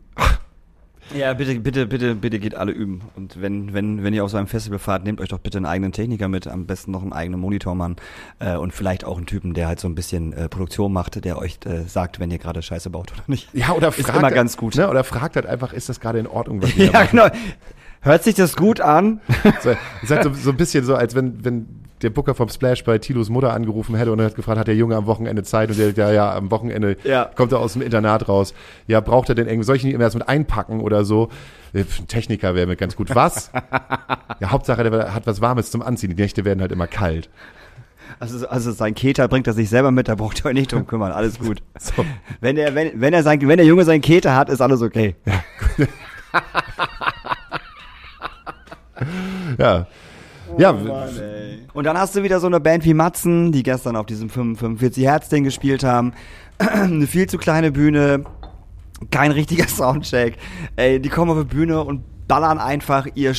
Ja, 1.13 1.35
bitte, 1.35 1.59
bitte, 1.61 1.87
bitte, 1.87 2.15
bitte 2.15 2.39
geht 2.39 2.55
alle 2.55 2.73
üben. 2.73 3.03
Und 3.15 3.41
wenn, 3.41 3.75
wenn, 3.75 4.03
wenn 4.03 4.15
ihr 4.15 4.25
auf 4.25 4.31
so 4.31 4.37
einem 4.37 4.47
Festival 4.47 4.79
fahrt, 4.79 5.05
nehmt 5.05 5.21
euch 5.21 5.29
doch 5.29 5.39
bitte 5.39 5.59
einen 5.59 5.67
eigenen 5.67 5.93
Techniker 5.93 6.29
mit, 6.29 6.47
am 6.47 6.67
besten 6.67 6.93
noch 6.93 7.03
einen 7.03 7.13
eigenen 7.13 7.41
Monitormann 7.41 7.97
äh, 8.39 8.57
und 8.57 8.73
vielleicht 8.73 9.05
auch 9.05 9.17
einen 9.17 9.27
Typen, 9.27 9.55
der 9.55 9.69
halt 9.69 9.81
so 9.81 9.89
ein 9.89 9.95
bisschen 9.95 10.33
äh, 10.33 10.49
Produktion 10.49 10.93
macht, 10.93 11.25
der 11.25 11.39
euch 11.39 11.59
äh, 11.67 11.83
sagt, 11.83 12.21
wenn 12.21 12.31
ihr 12.31 12.39
gerade 12.39 12.63
Scheiße 12.63 12.91
baut 12.91 13.13
oder 13.13 13.23
nicht. 13.27 13.49
Ja, 13.53 13.73
oder 13.73 13.89
Ist 13.89 14.03
fragt, 14.03 14.19
immer 14.19 14.31
ganz 14.31 14.57
gut. 14.57 14.77
Ne, 14.77 14.89
oder 14.89 15.05
fragt 15.05 15.37
halt 15.37 15.47
einfach, 15.47 15.73
ist 15.73 15.89
das 15.89 16.01
gerade 16.01 16.19
in 16.19 16.27
Ordnung, 16.27 16.63
was 16.63 16.77
wir 16.77 16.87
Ja, 16.93 17.05
genau. 17.05 17.29
Hört 18.01 18.23
sich 18.23 18.35
das 18.35 18.57
gut 18.57 18.81
an? 18.81 19.21
So, 19.63 19.71
ist 20.03 20.11
halt 20.11 20.25
so, 20.25 20.33
so 20.33 20.51
ein 20.51 20.57
bisschen 20.57 20.85
so, 20.85 20.95
als 20.95 21.15
wenn, 21.15 21.45
wenn 21.45 21.84
der 22.05 22.11
Booker 22.11 22.35
vom 22.35 22.49
Splash 22.49 22.85
bei 22.85 22.99
Tilos 22.99 23.29
Mutter 23.31 23.53
angerufen 23.53 23.97
hätte 23.97 24.13
und 24.13 24.19
er 24.21 24.27
hat 24.27 24.35
gefragt, 24.37 24.59
hat 24.59 24.69
der 24.69 24.77
Junge 24.77 24.95
am 24.97 25.07
Wochenende 25.07 25.43
Zeit? 25.43 25.71
Und 25.71 25.79
der, 25.79 25.91
ja, 25.93 26.13
ja, 26.13 26.35
am 26.35 26.51
Wochenende 26.51 26.97
Ja. 27.05 27.31
kommt 27.35 27.51
er 27.53 27.59
aus 27.59 27.73
dem 27.73 27.83
Internat 27.83 28.29
raus. 28.29 28.55
Ja, 28.87 29.01
braucht 29.01 29.29
er 29.31 29.35
denn 29.35 29.49
irgendwie, 29.49 29.65
soll 29.65 29.77
ich 29.77 29.85
ihn 29.85 29.91
ihm 29.91 30.01
erst 30.01 30.15
mit 30.17 30.29
einpacken 30.29 30.81
oder 30.81 31.05
so? 31.05 31.31
Äh, 31.73 31.81
Ein 31.81 32.07
Techniker 32.07 32.55
wäre 32.55 32.67
mir 32.67 32.77
ganz 32.77 32.95
gut. 32.95 33.15
Was? 33.15 33.51
ja, 34.41 34.51
Hauptsache, 34.51 34.89
der 34.89 35.15
hat 35.15 35.27
was 35.27 35.41
Warmes 35.41 35.71
zum 35.71 35.83
Anziehen. 35.83 36.15
Die 36.15 36.23
Nächte 36.23 36.45
werden 36.45 36.61
halt 36.61 36.71
immer 36.73 36.87
kalt. 36.87 37.29
Also, 38.21 38.47
also 38.47 38.71
sein 38.71 38.95
Keter 38.95 39.27
bringt 39.29 39.47
er 39.47 39.55
sich 39.55 39.69
selber 39.69 39.91
mit, 39.91 40.09
da 40.09 40.15
braucht 40.15 40.41
ihr 40.41 40.47
euch 40.47 40.55
nicht 40.55 40.73
drum 40.73 40.87
kümmern, 40.87 41.11
alles 41.11 41.39
gut. 41.39 41.63
So. 41.79 42.05
Wenn 42.41 42.55
der, 42.57 42.75
wenn, 42.75 43.01
wenn 43.01 43.13
er 43.13 43.23
sein, 43.25 43.41
wenn 43.49 43.57
der 43.57 43.67
Junge 43.67 43.85
seinen 43.85 44.03
Keter 44.03 44.37
hat, 44.37 44.51
ist 44.51 44.61
alles 44.61 44.83
okay. 44.83 45.17
Ja. 45.27 45.43
Ja, 49.59 49.87
Und 51.73 51.85
dann 51.85 51.99
hast 51.99 52.15
du 52.17 52.23
wieder 52.23 52.41
so 52.41 52.47
eine 52.47 52.61
Band 52.61 52.85
wie 52.85 52.95
Matzen, 52.95 53.53
die 53.53 53.63
gestern 53.63 53.97
auf 53.97 54.07
diesem 54.07 54.31
45 54.31 55.05
Hertz 55.05 55.29
Ding 55.29 55.45
gespielt 55.45 55.85
haben. 55.85 56.13
eine 56.59 57.07
viel 57.07 57.29
zu 57.29 57.39
kleine 57.39 57.73
Bühne, 57.73 58.25
kein 59.11 59.33
richtiger 59.33 59.69
Soundcheck. 59.69 60.37
Ey, 60.77 61.01
die 61.01 61.09
kommen 61.09 61.31
auf 61.31 61.39
die 61.39 61.55
Bühne 61.55 61.83
und 61.83 62.03
ballern 62.29 62.59
einfach 62.59 63.07
ihr 63.15 63.35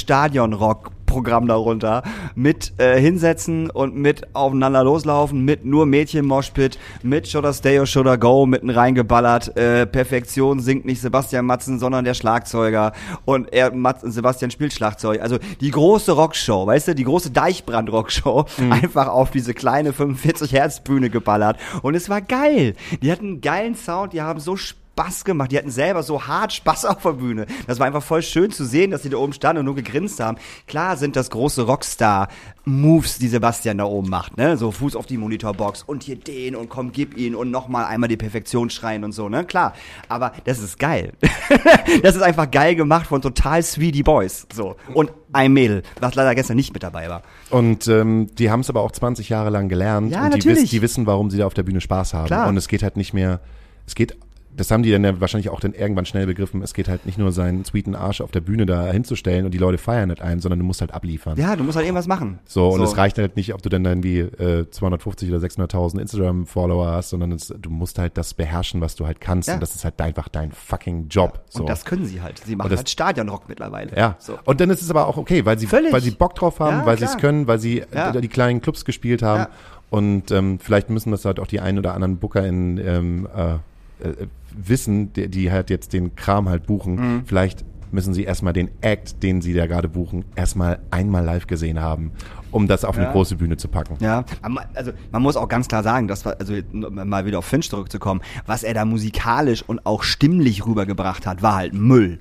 Stadion-Rock-Programm 1.16 1.48
darunter. 1.48 2.04
Mit 2.36 2.74
äh, 2.78 3.00
hinsetzen 3.00 3.70
und 3.70 3.96
mit 3.96 4.36
aufeinander 4.36 4.84
loslaufen, 4.84 5.44
mit 5.46 5.66
nur 5.66 5.86
Mädchen-Moshpit, 5.86 6.78
mit 7.04 7.28
Shoulda 7.28 7.54
Stay 7.54 7.80
or 7.80 7.86
Shoulda 7.86 8.18
Go, 8.18 8.46
mitten 8.46 8.70
reingeballert. 8.70 9.56
Äh, 9.58 9.86
Perfektion 9.86 10.60
singt 10.60 10.86
nicht 10.86 11.02
Sebastian 11.02 11.46
Matzen, 11.46 11.80
sondern 11.80 12.06
der 12.06 12.14
Schlagzeuger. 12.14 12.92
Und 13.24 13.52
er, 13.54 13.74
Matzen, 13.74 14.12
Sebastian 14.12 14.52
spielt 14.52 14.74
Schlagzeug. 14.74 15.22
Also 15.22 15.38
die 15.62 15.72
große 15.72 16.12
Rockshow, 16.12 16.68
weißt 16.68 16.90
du, 16.90 16.96
die 16.96 17.04
große 17.04 17.32
Deichbrand-Rockshow, 17.32 18.46
einfach 18.70 19.08
auf 19.08 19.32
diese 19.32 19.54
kleine 19.54 19.92
45-Hertz-Bühne 19.92 21.10
geballert. 21.10 21.58
Und 21.82 21.96
es 21.96 22.10
war 22.10 22.22
geil. 22.22 22.76
Die 23.02 23.12
hatten 23.12 23.26
einen 23.26 23.42
geilen 23.42 23.76
Sound, 23.76 24.14
die 24.14 24.22
haben 24.22 24.40
so 24.40 24.56
Spaß 24.56 24.85
gemacht. 25.26 25.52
Die 25.52 25.58
hatten 25.58 25.70
selber 25.70 26.04
so 26.04 26.26
hart 26.28 26.54
Spaß 26.54 26.86
auf 26.86 27.04
der 27.04 27.14
Bühne. 27.14 27.46
Das 27.68 27.80
war 27.80 27.88
einfach 27.88 28.04
voll 28.04 28.22
schön 28.22 28.52
zu 28.52 28.66
sehen, 28.66 28.92
dass 28.92 29.04
sie 29.04 29.10
da 29.10 29.18
oben 29.18 29.34
standen 29.34 29.60
und 29.60 29.66
nur 29.66 29.76
gegrinst 29.76 30.20
haben. 30.20 30.38
Klar 30.68 30.98
sind 30.98 31.16
das 31.16 31.30
große 31.30 31.64
Rockstar-Moves, 31.64 33.20
die 33.20 33.28
Sebastian 33.28 33.78
da 33.78 33.86
oben 33.86 34.10
macht, 34.10 34.38
ne? 34.38 34.58
So 34.58 34.72
Fuß 34.72 34.96
auf 34.96 35.06
die 35.06 35.18
Monitorbox 35.18 35.84
und 35.84 36.04
hier 36.04 36.16
den 36.16 36.56
und 36.56 36.70
komm, 36.70 36.92
gib 36.92 37.18
ihn 37.18 37.36
und 37.36 37.52
nochmal 37.52 37.86
einmal 37.86 38.08
die 38.08 38.18
Perfektion 38.18 38.70
schreien 38.70 39.04
und 39.04 39.12
so, 39.12 39.30
ne? 39.30 39.46
Klar. 39.46 39.74
Aber 40.08 40.34
das 40.46 40.60
ist 40.60 40.80
geil. 40.80 41.14
das 42.04 42.16
ist 42.16 42.22
einfach 42.22 42.50
geil 42.50 42.76
gemacht 42.76 43.08
von 43.08 43.22
total 43.22 43.62
sweetie 43.64 44.04
Boys. 44.04 44.48
So. 44.54 44.76
Und 44.94 45.12
ein 45.34 45.52
Mädel, 45.52 45.84
was 46.00 46.16
leider 46.16 46.34
gestern 46.34 46.56
nicht 46.56 46.74
mit 46.74 46.84
dabei 46.84 47.10
war. 47.10 47.22
Und 47.50 47.88
ähm, 47.88 48.30
die 48.38 48.50
haben 48.50 48.62
es 48.62 48.70
aber 48.70 48.82
auch 48.82 48.92
20 48.92 49.30
Jahre 49.30 49.50
lang 49.50 49.68
gelernt. 49.68 50.12
Ja, 50.12 50.24
und 50.24 50.34
die, 50.34 50.38
natürlich. 50.38 50.64
wiss, 50.64 50.70
die 50.70 50.82
wissen, 50.82 51.06
warum 51.06 51.30
sie 51.30 51.38
da 51.38 51.46
auf 51.46 51.54
der 51.54 51.64
Bühne 51.64 51.82
Spaß 51.82 52.14
haben. 52.14 52.28
Klar. 52.28 52.48
Und 52.48 52.56
es 52.58 52.68
geht 52.68 52.84
halt 52.84 52.96
nicht 52.96 53.14
mehr, 53.14 53.42
es 53.86 53.96
geht 53.96 54.18
das 54.56 54.72
haben 54.72 54.84
die 54.84 54.92
dann 54.92 55.04
ja 55.04 55.20
wahrscheinlich 55.20 55.50
auch 55.50 55.60
dann 55.60 55.74
irgendwann 55.74 56.06
schnell 56.06 56.26
begriffen. 56.26 56.62
Es 56.62 56.74
geht 56.74 56.88
halt 56.88 57.06
nicht 57.06 57.18
nur 57.18 57.32
seinen 57.32 57.66
sweeten 57.66 57.94
Arsch 57.96 58.22
auf 58.22 58.32
der 58.32 58.42
Bühne 58.42 58.66
da 58.66 58.88
hinzustellen 58.92 59.46
und 59.46 59.54
die 59.54 59.58
Leute 59.58 59.78
feiern 59.78 60.10
nicht 60.10 60.22
ein, 60.22 60.40
sondern 60.40 60.60
du 60.60 60.66
musst 60.66 60.82
halt 60.82 60.94
abliefern. 60.94 61.38
Ja, 61.38 61.56
du 61.56 61.64
musst 61.64 61.76
halt 61.76 61.86
irgendwas 61.86 62.08
machen. 62.08 62.40
So, 62.46 62.70
und 62.70 62.82
es 62.82 62.96
reicht 62.98 63.18
halt 63.18 63.36
nicht, 63.36 63.54
ob 63.54 63.62
du 63.62 63.70
dann 63.70 63.84
irgendwie 63.86 64.20
äh, 64.20 64.70
250 64.70 65.30
oder 65.30 65.40
600.000 65.40 66.00
Instagram-Follower 66.00 66.88
hast, 66.92 67.10
sondern 67.10 67.32
es, 67.34 67.54
du 67.60 67.70
musst 67.70 68.00
halt 68.00 68.18
das 68.18 68.34
beherrschen, 68.34 68.82
was 68.82 68.96
du 68.96 69.06
halt 69.06 69.20
kannst. 69.22 69.48
Ja. 69.48 69.56
Und 69.56 69.60
das 69.62 69.76
ist 69.76 69.84
halt 69.84 70.00
einfach 70.02 70.30
dein 70.30 70.52
fucking 70.52 71.08
Job. 71.10 71.44
So. 71.50 71.62
Und 71.62 71.70
das 71.70 71.86
können 71.86 72.06
sie 72.06 72.22
halt. 72.22 72.40
Sie 72.46 72.56
machen 72.56 72.70
das- 72.70 72.80
halt 72.80 72.90
Stadionrock 72.90 73.50
mittlerweile. 73.50 73.96
ja. 73.98 74.16
So. 74.20 74.38
Und 74.46 74.62
dann 74.62 74.70
ist 74.70 74.82
es 74.82 74.90
aber 74.90 75.08
auch 75.08 75.18
okay, 75.18 75.46
weil 75.46 75.60
sie, 75.60 75.68
Völlig. 75.68 75.92
weil 75.92 76.02
sie 76.02 76.12
Bock 76.12 76.36
drauf 76.36 76.60
haben, 76.60 76.80
Ja, 76.80 76.86
weil 76.86 76.98
sie 76.98 77.06
es 77.06 77.18
können, 77.18 77.48
weil 77.48 77.60
sie 77.60 77.84
die 78.22 78.28
kleinen 78.28 78.62
Clubs 78.62 78.86
gespielt 78.86 79.22
haben. 79.22 79.52
Und 79.90 80.32
ähm, 80.32 80.60
vielleicht 80.60 80.90
müssen 80.90 81.12
das 81.12 81.26
halt 81.26 81.40
auch 81.40 81.48
die 81.48 81.60
ein 81.60 81.78
oder 81.78 81.94
anderen 81.94 82.18
Booker 82.18 82.46
in 82.46 82.78
ähm, 82.78 83.28
äh, 83.36 83.56
äh, 84.00 84.28
wissen, 84.56 85.14
die, 85.14 85.28
die 85.30 85.52
halt 85.52 85.70
jetzt 85.70 85.94
den 85.94 86.16
Kram 86.16 86.50
halt 86.50 86.66
buchen. 86.66 86.96
Mhm. 86.96 87.26
Vielleicht 87.26 87.66
müssen 87.92 88.14
sie 88.14 88.24
erstmal 88.24 88.52
den 88.54 88.70
Act, 88.82 89.24
den 89.24 89.42
sie 89.42 89.54
da 89.54 89.68
gerade 89.68 89.88
buchen, 89.88 90.26
erstmal 90.36 90.80
einmal 90.92 91.24
live 91.24 91.48
gesehen 91.48 91.80
haben, 91.80 92.12
um 92.52 92.68
das 92.68 92.84
auf 92.84 92.98
eine 92.98 93.06
Ja. 93.06 93.12
große 93.12 93.38
Bühne 93.38 93.56
zu 93.58 93.68
packen. 93.70 93.96
Ja, 94.02 94.26
also 94.74 94.92
man 95.12 95.22
muss 95.22 95.38
auch 95.38 95.48
ganz 95.48 95.68
klar 95.70 95.82
sagen, 95.84 96.08
dass 96.10 96.26
wir, 96.26 96.38
also 96.40 96.54
mal 96.74 97.26
wieder 97.26 97.40
auf 97.40 97.46
Finch 97.46 97.70
zurückzukommen, 97.70 98.22
was 98.46 98.64
er 98.64 98.74
da 98.74 98.84
musikalisch 98.84 99.64
und 99.66 99.86
auch 99.86 100.04
stimmlich 100.04 100.66
rübergebracht 100.66 101.26
hat, 101.26 101.42
war 101.42 101.56
halt 101.56 101.74
Müll. 101.74 102.20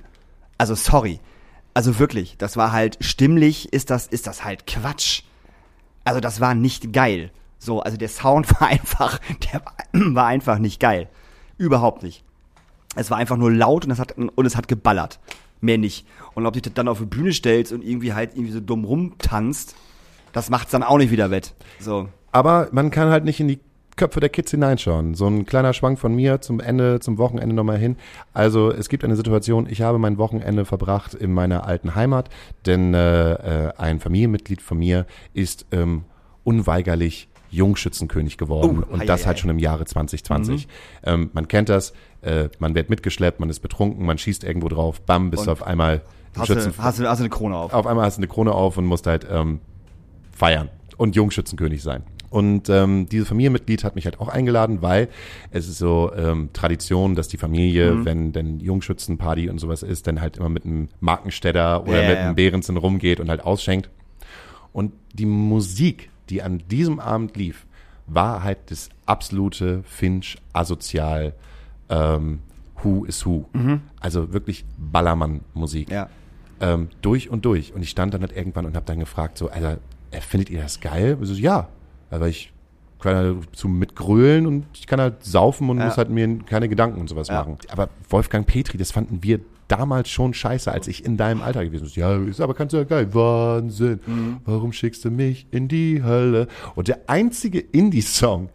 Also 0.57 0.75
sorry. 0.75 1.19
Also 1.73 1.99
wirklich, 1.99 2.37
das 2.37 2.55
war 2.55 2.71
halt 2.71 2.97
stimmlich 3.01 3.73
ist 3.73 3.89
das 3.89 4.07
ist 4.07 4.27
das 4.27 4.45
halt 4.45 4.65
Quatsch. 4.67 5.23
Also 6.05 6.21
das 6.21 6.39
war 6.39 6.55
nicht 6.55 6.93
geil. 6.93 7.31
So, 7.59 7.81
also 7.81 7.97
der 7.97 8.07
Sound 8.07 8.49
war 8.61 8.69
einfach, 8.69 9.19
der 9.51 9.61
war 10.15 10.27
einfach 10.27 10.57
nicht 10.59 10.79
geil. 10.79 11.09
Überhaupt 11.57 12.03
nicht. 12.03 12.23
Es 12.95 13.11
war 13.11 13.17
einfach 13.17 13.37
nur 13.37 13.51
laut 13.51 13.85
und 13.85 13.91
es 13.91 13.99
hat 13.99 14.17
und 14.17 14.45
es 14.45 14.55
hat 14.55 14.67
geballert. 14.67 15.19
Mehr 15.61 15.77
nicht. 15.77 16.05
Und 16.33 16.45
ob 16.45 16.53
du 16.53 16.61
dich 16.61 16.73
dann 16.73 16.87
auf 16.87 16.99
die 16.99 17.05
Bühne 17.05 17.33
stellst 17.33 17.71
und 17.71 17.83
irgendwie 17.83 18.13
halt 18.13 18.31
irgendwie 18.33 18.51
so 18.51 18.59
dumm 18.59 18.85
rumtanzt, 18.85 19.75
das 20.33 20.49
macht's 20.49 20.71
dann 20.71 20.83
auch 20.83 20.97
nicht 20.97 21.11
wieder 21.11 21.31
wett. 21.31 21.53
So. 21.79 22.09
Aber 22.31 22.67
man 22.71 22.91
kann 22.91 23.09
halt 23.09 23.23
nicht 23.23 23.39
in 23.39 23.47
die 23.47 23.59
Köpfe 23.95 24.19
der 24.19 24.29
Kids 24.29 24.51
hineinschauen. 24.51 25.15
So 25.15 25.27
ein 25.27 25.45
kleiner 25.45 25.73
Schwank 25.73 25.99
von 25.99 26.13
mir 26.13 26.41
zum 26.41 26.59
Ende, 26.59 26.99
zum 26.99 27.17
Wochenende 27.17 27.55
nochmal 27.55 27.77
hin. 27.77 27.95
Also 28.33 28.71
es 28.71 28.89
gibt 28.89 29.03
eine 29.03 29.15
Situation, 29.15 29.67
ich 29.69 29.81
habe 29.81 29.97
mein 29.97 30.17
Wochenende 30.17 30.65
verbracht 30.65 31.13
in 31.13 31.33
meiner 31.33 31.65
alten 31.65 31.95
Heimat, 31.95 32.29
denn 32.65 32.93
äh, 32.93 33.67
äh, 33.67 33.73
ein 33.77 33.99
Familienmitglied 33.99 34.61
von 34.61 34.79
mir 34.79 35.05
ist 35.33 35.65
ähm, 35.71 36.03
unweigerlich 36.43 37.29
Jungschützenkönig 37.55 38.37
geworden 38.37 38.83
Oh, 38.87 38.93
und 38.93 39.01
ei, 39.01 39.05
das 39.05 39.23
ei, 39.23 39.25
halt 39.27 39.39
schon 39.39 39.49
im 39.49 39.59
Jahre 39.59 39.85
2020. 39.85 40.67
Ähm, 41.03 41.29
man 41.33 41.47
kennt 41.47 41.69
das, 41.69 41.93
äh, 42.21 42.49
man 42.59 42.75
wird 42.75 42.89
mitgeschleppt, 42.89 43.39
man 43.39 43.49
ist 43.49 43.59
betrunken, 43.61 44.05
man 44.05 44.17
schießt 44.17 44.43
irgendwo 44.43 44.67
drauf, 44.69 45.01
bam, 45.01 45.29
bist 45.31 45.41
Und 45.41 45.47
du 45.47 45.51
auf 45.51 45.63
einmal 45.63 46.01
Hast 46.35 46.49
du, 46.49 46.53
Schützen 46.53 46.73
hast, 46.77 46.99
du, 46.99 47.07
hast 47.09 47.19
du 47.19 47.23
eine 47.23 47.29
Krone 47.29 47.55
auf. 47.55 47.73
auf 47.73 47.87
einmal 47.87 48.05
hast 48.05 48.17
du 48.17 48.19
eine 48.19 48.27
Krone 48.27 48.51
auf 48.51 48.77
und 48.77 48.85
musst 48.85 49.07
halt 49.07 49.25
ähm, 49.29 49.59
feiern 50.31 50.69
und 50.97 51.15
Jungschützenkönig 51.15 51.81
sein. 51.81 52.03
Und 52.29 52.67
ähm, 52.67 53.07
dieses 53.07 53.29
Familienmitglied 53.29 53.85
hat 53.85 53.95
mich 53.95 54.03
halt 54.03 54.19
auch 54.19 54.27
eingeladen, 54.27 54.81
weil 54.81 55.07
es 55.51 55.69
ist 55.69 55.77
so 55.77 56.11
ähm, 56.13 56.49
Tradition, 56.51 57.15
dass 57.15 57.29
die 57.29 57.37
Familie, 57.37 57.91
Mhm. 57.93 58.05
wenn 58.05 58.31
denn 58.33 58.59
Jungschützenparty 58.59 59.49
und 59.49 59.59
sowas 59.59 59.83
ist, 59.83 60.07
dann 60.07 60.19
halt 60.19 60.35
immer 60.35 60.49
mit 60.49 60.65
einem 60.65 60.89
Markenstädter 60.99 61.83
oder 61.87 62.01
Ja, 62.03 62.09
mit 62.09 62.17
einem 62.17 62.35
Behrensen 62.35 62.75
rumgeht 62.75 63.21
und 63.21 63.29
halt 63.29 63.41
ausschenkt. 63.45 63.89
Und 64.73 64.91
die 65.13 65.25
Musik, 65.25 66.09
die 66.29 66.41
an 66.41 66.63
diesem 66.69 66.99
Abend 66.99 67.35
lief, 67.37 67.65
war 68.07 68.43
halt 68.43 68.57
das 68.71 68.89
absolute 69.05 69.81
Finch 69.83 70.37
asozial 70.53 71.33
ähm, 71.89 72.39
Who 72.83 73.05
is 73.05 73.25
Who. 73.25 73.45
Also 73.99 74.33
wirklich 74.33 74.65
Ballermann-Musik 74.77 75.87
Mhm. 75.89 75.93
Ja. 75.93 76.09
ähm, 76.59 76.89
durch 77.01 77.29
und 77.29 77.45
durch. 77.45 77.73
Und 77.73 77.81
ich 77.81 77.89
stand 77.89 78.13
dann 78.13 78.21
halt 78.21 78.35
irgendwann 78.35 78.65
und 78.65 78.75
habe 78.75 78.85
dann 78.85 78.99
gefragt, 78.99 79.37
so, 79.37 79.49
Alter, 79.49 79.77
äh, 80.11 80.21
findet 80.21 80.49
ihr 80.49 80.61
das 80.61 80.79
geil? 80.79 81.17
So, 81.21 81.33
ja, 81.33 81.67
aber 82.11 82.27
ich 82.27 82.51
kann 82.99 83.15
halt 83.15 83.55
zu 83.55 83.67
mitgrölen 83.67 84.45
und 84.47 84.65
ich 84.73 84.87
kann 84.87 84.99
halt 84.99 85.23
saufen 85.23 85.69
und 85.69 85.77
Ja. 85.79 85.85
muss 85.85 85.97
halt 85.97 86.09
mir 86.09 86.39
keine 86.39 86.69
Gedanken 86.69 86.99
und 87.01 87.07
sowas 87.09 87.27
Ja. 87.27 87.39
machen. 87.39 87.57
Aber 87.69 87.89
Wolfgang 88.09 88.45
Petri, 88.47 88.77
das 88.77 88.91
fanden 88.91 89.21
wir 89.23 89.39
damals 89.67 90.09
schon 90.09 90.33
scheiße, 90.33 90.71
als 90.71 90.87
ich 90.87 91.03
in 91.05 91.17
deinem 91.17 91.41
Alter 91.41 91.65
gewesen 91.65 91.83
bin. 91.85 91.93
Ja, 91.95 92.15
ist 92.17 92.41
aber 92.41 92.53
ja 92.73 92.83
geil. 92.83 93.13
Wahnsinn. 93.13 93.99
Mhm. 94.05 94.37
Warum 94.45 94.73
schickst 94.73 95.03
du 95.05 95.11
mich 95.11 95.47
in 95.51 95.67
die 95.67 96.03
Hölle? 96.03 96.47
Und 96.75 96.87
der 96.87 96.99
einzige 97.07 97.59
Indie-Song, 97.59 98.49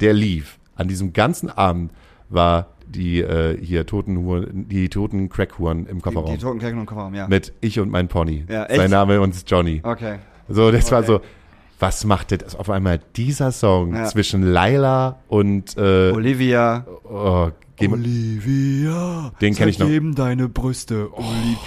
der 0.00 0.12
lief 0.12 0.58
an 0.74 0.88
diesem 0.88 1.12
ganzen 1.12 1.48
Abend, 1.50 1.92
war 2.28 2.68
die 2.88 3.20
äh, 3.20 3.58
hier 3.62 3.84
toten 3.86 4.66
die 4.68 4.88
toten 4.88 5.28
Crackhuren 5.28 5.86
im 5.86 5.96
Die, 5.96 6.02
Kofferraum. 6.02 6.32
die 6.32 6.38
toten 6.38 6.58
Kirchen 6.60 6.78
und 6.78 6.86
Kofferraum, 6.86 7.14
ja. 7.14 7.26
Mit 7.28 7.52
Ich 7.60 7.78
und 7.80 7.90
mein 7.90 8.08
Pony. 8.08 8.44
Ja, 8.48 8.64
echt? 8.66 8.76
Sein 8.76 8.90
Name 8.90 9.24
ist 9.26 9.50
Johnny. 9.50 9.80
Okay. 9.82 10.18
So, 10.48 10.70
das 10.70 10.90
war 10.92 11.00
Okay. 11.00 11.06
so, 11.08 11.20
was 11.80 12.04
macht 12.04 12.30
das 12.30 12.54
auf 12.54 12.70
einmal 12.70 13.00
dieser 13.16 13.50
Song 13.52 13.94
Ja. 13.94 14.04
zwischen 14.06 14.42
Laila 14.42 15.18
und 15.28 15.76
äh, 15.76 16.12
Olivia. 16.12 16.86
oh, 17.04 17.48
geh- 17.76 17.88
Olivia. 17.88 19.32
Den 19.40 19.54
kenn 19.54 19.68
ich 19.68 19.78
noch. 19.78 19.88
Jedem 19.88 20.14
deine 20.14 20.48
Brüste, 20.48 21.08
Olivia. 21.12 21.58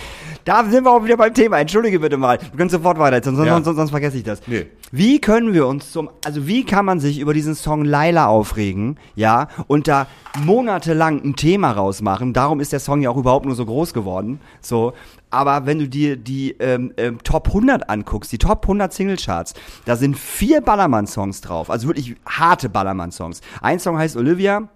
Da 0.46 0.64
sind 0.68 0.84
wir 0.86 0.92
auch 0.92 1.04
wieder 1.04 1.18
beim 1.18 1.34
Thema. 1.34 1.60
Entschuldige 1.60 2.00
bitte 2.00 2.18
mal. 2.18 2.38
Du 2.38 2.58
kannst 2.58 2.74
sofort 2.74 2.98
weiter, 2.98 3.22
sonst, 3.24 3.46
Ja. 3.46 3.62
sonst, 3.62 3.76
sonst 3.78 3.92
vergesse 3.92 4.18
ich 4.18 4.24
das. 4.24 4.42
Nee. 4.48 4.66
Wie 4.92 5.20
können 5.20 5.54
wir 5.54 5.68
uns 5.68 5.92
zum, 5.92 6.10
also 6.26 6.48
wie 6.48 6.66
kann 6.66 6.86
man 6.86 7.00
sich 7.00 7.20
über 7.20 7.34
diesen 7.34 7.54
Song 7.54 7.86
Laila 7.86 8.26
aufregen, 8.28 8.98
ja, 9.16 9.48
und 9.68 9.88
da 9.88 10.08
monatelang 10.44 11.22
ein 11.24 11.36
Thema 11.36 11.72
rausmachen? 11.72 12.34
Darum 12.34 12.60
ist 12.60 12.72
der 12.72 12.80
Song 12.80 13.02
ja 13.02 13.10
auch 13.12 13.18
überhaupt 13.18 13.46
nur 13.46 13.56
so 13.56 13.66
groß 13.66 13.94
geworden, 13.94 14.40
so. 14.62 14.94
Aber 15.32 15.68
wenn 15.68 15.78
du 15.78 15.88
dir 15.88 16.18
die 16.18 16.56
ähm, 16.60 16.92
ähm, 16.98 17.20
Top 17.24 17.50
100 17.50 17.88
anguckst, 17.88 18.32
die 18.32 18.40
Top 18.40 18.64
100 18.64 18.92
Singlecharts, 18.92 19.54
da 19.86 19.96
sind 19.96 20.18
vier 20.18 20.62
Ballermann-Songs 20.62 21.42
drauf, 21.42 21.70
also 21.70 21.88
wirklich 21.88 22.16
harte 22.28 22.68
Ballermann-Songs. 22.70 23.42
Ein 23.62 23.78
Song 23.80 24.00
heißt 24.00 24.18
Olivia, 24.18 24.70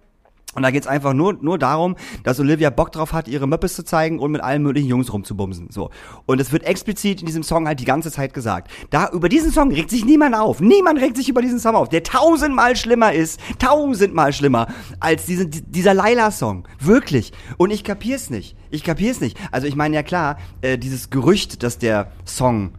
und 0.56 0.64
da 0.64 0.72
geht's 0.72 0.88
einfach 0.88 1.14
nur, 1.14 1.34
nur 1.34 1.58
darum, 1.58 1.96
dass 2.24 2.40
Olivia 2.40 2.70
Bock 2.70 2.92
drauf 2.92 3.14
hat, 3.14 3.28
ihre 3.28 3.48
Möppes 3.48 3.76
zu 3.76 3.84
zeigen 3.84 4.20
und 4.20 4.32
mit 4.32 4.42
allen 4.42 4.62
möglichen 4.64 4.88
Jungs 4.88 5.12
rumzubumsen. 5.12 5.70
So. 5.72 5.90
Und 6.26 6.40
es 6.40 6.52
wird 6.52 6.64
explizit 6.64 7.22
in 7.22 7.26
diesem 7.26 7.44
Song 7.44 7.68
halt 7.68 7.80
die 7.80 7.86
ganze 7.86 8.12
Zeit 8.12 8.34
gesagt. 8.34 8.72
Da, 8.90 9.10
über 9.10 9.30
diesen 9.30 9.52
Song 9.52 9.72
regt 9.72 9.90
sich 9.90 10.06
niemand 10.06 10.36
auf. 10.36 10.60
Niemand 10.62 11.02
regt 11.02 11.18
sich 11.18 11.30
über 11.30 11.42
diesen 11.42 11.60
Song 11.60 11.76
auf, 11.76 11.90
der 11.90 12.04
tausendmal 12.04 12.76
schlimmer 12.76 13.14
ist, 13.14 13.40
tausendmal 13.60 14.34
schlimmer 14.34 14.68
als 15.00 15.26
diesen, 15.26 15.50
di- 15.50 15.64
dieser 15.64 15.94
Laila-Song. 15.94 16.68
Wirklich. 16.80 17.32
Und 17.58 17.72
ich 17.72 17.84
kapier's 17.84 18.30
nicht. 18.30 18.56
Ich 18.70 18.84
kapier's 18.84 19.22
nicht. 19.22 19.38
Also 19.52 19.68
ich 19.68 19.76
meine 19.76 19.96
ja 19.96 20.04
klar, 20.04 20.38
äh, 20.62 20.78
dieses 20.78 21.10
Gerücht, 21.10 21.64
dass 21.64 21.78
der 21.78 22.12
Song 22.26 22.74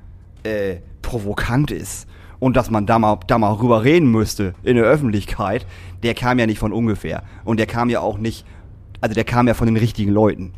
äh, 0.44 0.76
provokant 1.02 1.70
ist 1.70 2.06
und 2.38 2.56
dass 2.56 2.70
man 2.70 2.86
da 2.86 2.98
mal, 2.98 3.18
da 3.26 3.38
mal 3.38 3.52
rüber 3.52 3.84
reden 3.84 4.10
müsste 4.10 4.54
in 4.62 4.76
der 4.76 4.84
Öffentlichkeit, 4.84 5.66
der 6.02 6.14
kam 6.14 6.38
ja 6.38 6.46
nicht 6.46 6.58
von 6.58 6.72
ungefähr. 6.72 7.22
Und 7.44 7.58
der 7.58 7.66
kam 7.66 7.88
ja 7.90 8.00
auch 8.00 8.18
nicht, 8.18 8.44
also 9.00 9.14
der 9.14 9.24
kam 9.24 9.48
ja 9.48 9.54
von 9.54 9.66
den 9.66 9.76
richtigen 9.76 10.12
Leuten. 10.12 10.52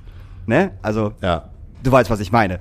Ne? 0.46 0.72
Also, 0.82 1.12
Ja. 1.22 1.50
du 1.82 1.92
weißt, 1.92 2.10
was 2.10 2.20
ich 2.20 2.32
meine. 2.32 2.58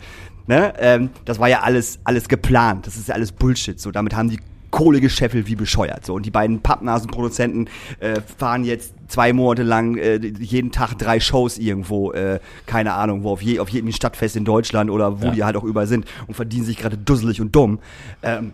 Ne? 0.48 0.74
Ähm, 0.80 1.10
das 1.26 1.40
war 1.40 1.48
ja 1.50 1.62
alles, 1.62 2.00
alles 2.04 2.28
geplant. 2.30 2.86
Das 2.88 2.98
ist 2.98 3.08
ja 3.08 3.16
alles 3.16 3.32
Bullshit. 3.32 3.80
So, 3.80 3.92
damit 3.92 4.16
haben 4.16 4.30
die 4.30 4.40
Kohle 4.70 5.00
gescheffelt 5.00 5.48
wie 5.48 5.56
bescheuert. 5.56 6.06
So, 6.06 6.14
und 6.14 6.26
die 6.26 6.32
beiden 6.32 6.60
Pappnasenproduzenten 6.62 7.70
äh, 8.00 8.20
fahren 8.38 8.64
jetzt 8.66 8.94
zwei 9.08 9.32
Monate 9.34 9.64
lang 9.64 9.96
äh, 9.98 10.18
jeden 10.18 10.72
Tag 10.72 10.96
drei 10.98 11.20
Shows 11.20 11.58
irgendwo, 11.58 12.12
äh, 12.12 12.40
keine 12.66 12.94
Ahnung, 12.94 13.24
wo 13.24 13.32
auf, 13.32 13.42
je, 13.42 13.60
auf 13.60 13.70
jedem 13.70 13.92
Stadtfest 13.92 14.36
in 14.36 14.44
Deutschland 14.46 14.90
oder 14.92 15.22
wo 15.22 15.28
Ja. 15.28 15.32
die 15.32 15.44
halt 15.46 15.56
auch 15.56 15.64
überall 15.64 15.88
sind 15.88 16.06
und 16.28 16.34
verdienen 16.36 16.66
sich 16.66 16.78
gerade 16.78 16.98
dusselig 16.98 17.40
und 17.42 17.56
dumm. 17.56 17.80
Ähm, 18.22 18.52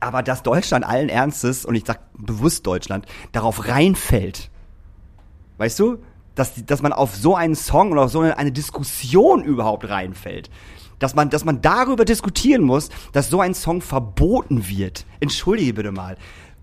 aber 0.00 0.22
dass 0.22 0.42
Deutschland 0.42 0.84
allen 0.84 1.08
Ernstes, 1.08 1.64
und 1.64 1.74
ich 1.74 1.84
sag 1.86 2.00
bewusst 2.16 2.66
Deutschland, 2.66 3.06
darauf 3.32 3.68
reinfällt, 3.68 4.50
weißt 5.58 5.78
du, 5.78 5.98
dass, 6.34 6.64
dass 6.64 6.82
man 6.82 6.92
auf 6.92 7.16
so 7.16 7.34
einen 7.34 7.56
Song 7.56 7.90
oder 7.92 8.02
auf 8.02 8.12
so 8.12 8.20
eine, 8.20 8.52
Diskussion 8.52 9.42
überhaupt 9.42 9.88
reinfällt. 9.88 10.50
Dass 11.00 11.14
man, 11.14 11.30
dass 11.30 11.44
man 11.44 11.60
darüber 11.60 12.04
diskutieren 12.04 12.62
muss, 12.62 12.90
dass 13.12 13.30
so 13.30 13.40
ein 13.40 13.54
Song 13.54 13.80
verboten 13.80 14.68
wird. 14.68 15.04
Entschuldige 15.20 15.74
bitte 15.74 15.92
mal. 15.92 16.16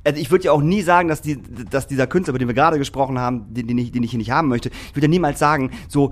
Also 0.06 0.22
ich 0.22 0.30
würde 0.30 0.46
ja 0.46 0.52
auch 0.52 0.62
nie 0.62 0.82
sagen, 0.82 1.08
dass, 1.08 1.22
die, 1.22 1.42
dass 1.42 1.88
dieser 1.88 2.06
Künstler, 2.08 2.32
über 2.32 2.40
den 2.40 2.48
wir 2.48 2.54
gerade 2.54 2.78
gesprochen 2.78 3.18
haben, 3.18 3.54
den, 3.54 3.68
den, 3.68 3.78
ich, 3.78 3.92
den 3.92 4.04
ich 4.04 4.12
hier 4.12 4.20
nicht 4.20 4.32
haben 4.32 4.50
möchte, 4.50 4.70
ich 4.70 4.96
würde 4.96 5.08
ja 5.08 5.10
niemals 5.10 5.40
sagen, 5.40 5.72
so, 5.88 6.12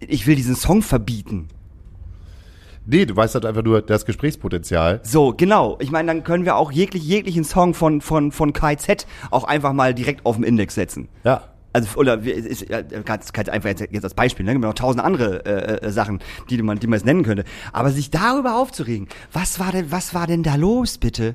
ich 0.00 0.26
will 0.26 0.36
diesen 0.36 0.56
Song 0.56 0.82
verbieten. 0.82 1.48
Nee, 2.88 3.04
du 3.04 3.16
weißt 3.16 3.34
halt 3.34 3.44
einfach 3.44 3.64
nur 3.64 3.82
das 3.82 4.06
Gesprächspotenzial. 4.06 5.00
So, 5.02 5.34
genau. 5.36 5.76
Ich 5.80 5.90
meine, 5.90 6.06
dann 6.06 6.22
können 6.22 6.44
wir 6.44 6.54
auch 6.56 6.70
jeglich, 6.70 7.02
jeglichen 7.02 7.42
Song 7.42 7.74
von, 7.74 8.00
von, 8.00 8.30
von 8.30 8.52
KZ 8.52 9.06
auch 9.32 9.42
einfach 9.42 9.72
mal 9.72 9.92
direkt 9.92 10.24
auf 10.24 10.36
den 10.36 10.44
Index 10.44 10.76
setzen. 10.76 11.08
Ja. 11.24 11.42
Also, 11.72 11.98
oder 11.98 12.22
ist, 12.22 12.64
kannst, 13.04 13.34
kannst 13.34 13.50
einfach 13.50 13.68
jetzt, 13.68 13.80
jetzt 13.90 14.04
als 14.04 14.14
Beispiel, 14.14 14.46
ne? 14.46 14.52
Gibt 14.52 14.64
noch 14.64 14.72
tausend 14.72 15.04
andere 15.04 15.44
äh, 15.44 15.86
äh, 15.86 15.90
Sachen, 15.90 16.20
die 16.48 16.62
man, 16.62 16.78
die 16.78 16.86
man 16.86 16.98
jetzt 16.98 17.04
nennen 17.04 17.24
könnte. 17.24 17.44
Aber 17.72 17.90
sich 17.90 18.10
darüber 18.10 18.56
aufzuregen, 18.56 19.08
was 19.32 19.58
war 19.58 19.72
denn, 19.72 19.90
was 19.90 20.14
war 20.14 20.28
denn 20.28 20.44
da 20.44 20.54
los, 20.54 20.96
bitte? 20.96 21.34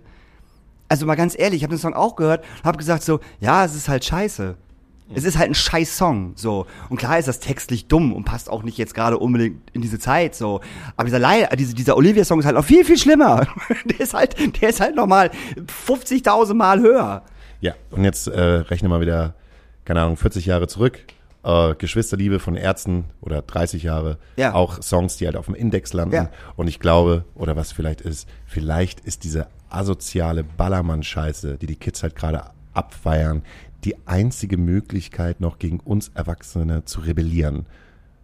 Also 0.87 1.05
mal 1.05 1.15
ganz 1.15 1.37
ehrlich, 1.37 1.57
ich 1.57 1.63
habe 1.63 1.75
den 1.75 1.79
Song 1.79 1.93
auch 1.93 2.15
gehört, 2.15 2.43
habe 2.63 2.77
gesagt 2.77 3.03
so, 3.03 3.19
ja, 3.39 3.65
es 3.65 3.75
ist 3.75 3.87
halt 3.87 4.03
scheiße. 4.05 4.55
Es 5.13 5.23
ist 5.23 5.37
halt 5.37 5.49
ein 5.49 5.55
scheiß 5.55 5.97
Song, 5.97 6.33
so. 6.35 6.65
Und 6.89 6.97
klar 6.97 7.17
ist 7.19 7.27
das 7.27 7.39
textlich 7.39 7.87
dumm 7.87 8.13
und 8.13 8.23
passt 8.23 8.49
auch 8.49 8.63
nicht 8.63 8.77
jetzt 8.77 8.93
gerade 8.93 9.17
unbedingt 9.17 9.61
in 9.73 9.81
diese 9.81 9.99
Zeit, 9.99 10.35
so. 10.35 10.61
Aber 10.95 11.05
dieser, 11.05 11.19
Lei- 11.19 11.43
äh, 11.43 11.55
diese, 11.57 11.73
dieser 11.73 11.97
Olivia-Song 11.97 12.39
ist 12.39 12.45
halt 12.45 12.55
noch 12.55 12.65
viel, 12.65 12.85
viel 12.85 12.97
schlimmer. 12.97 13.47
der 13.85 13.99
ist 13.99 14.13
halt, 14.13 14.61
der 14.61 14.69
ist 14.69 14.79
halt 14.79 14.95
nochmal 14.95 15.31
50.000 15.87 16.53
Mal 16.53 16.79
höher. 16.79 17.23
Ja, 17.59 17.73
und 17.91 18.03
jetzt 18.03 18.27
äh, 18.27 18.39
rechne 18.41 18.89
mal 18.89 19.01
wieder, 19.01 19.35
keine 19.85 20.01
Ahnung, 20.01 20.17
40 20.17 20.45
Jahre 20.45 20.67
zurück. 20.67 20.99
Äh, 21.43 21.73
Geschwisterliebe 21.75 22.39
von 22.39 22.55
Ärzten 22.55 23.05
oder 23.21 23.41
30 23.41 23.83
Jahre. 23.83 24.17
Ja. 24.37 24.53
Auch 24.53 24.81
Songs, 24.81 25.17
die 25.17 25.25
halt 25.25 25.35
auf 25.35 25.45
dem 25.47 25.55
Index 25.55 25.91
landen. 25.93 26.15
Ja. 26.15 26.29
Und 26.55 26.67
ich 26.67 26.79
glaube, 26.79 27.25
oder 27.35 27.55
was 27.55 27.71
vielleicht 27.71 28.01
ist, 28.01 28.27
vielleicht 28.45 28.99
ist 29.01 29.23
diese 29.23 29.47
asoziale 29.69 30.43
Ballermann-Scheiße, 30.43 31.57
die 31.57 31.65
die 31.65 31.77
Kids 31.77 32.03
halt 32.03 32.15
gerade 32.15 32.43
abfeiern, 32.73 33.41
die 33.83 33.95
einzige 34.07 34.57
Möglichkeit 34.57 35.41
noch 35.41 35.59
gegen 35.59 35.79
uns 35.79 36.11
Erwachsene 36.13 36.85
zu 36.85 37.01
rebellieren. 37.01 37.65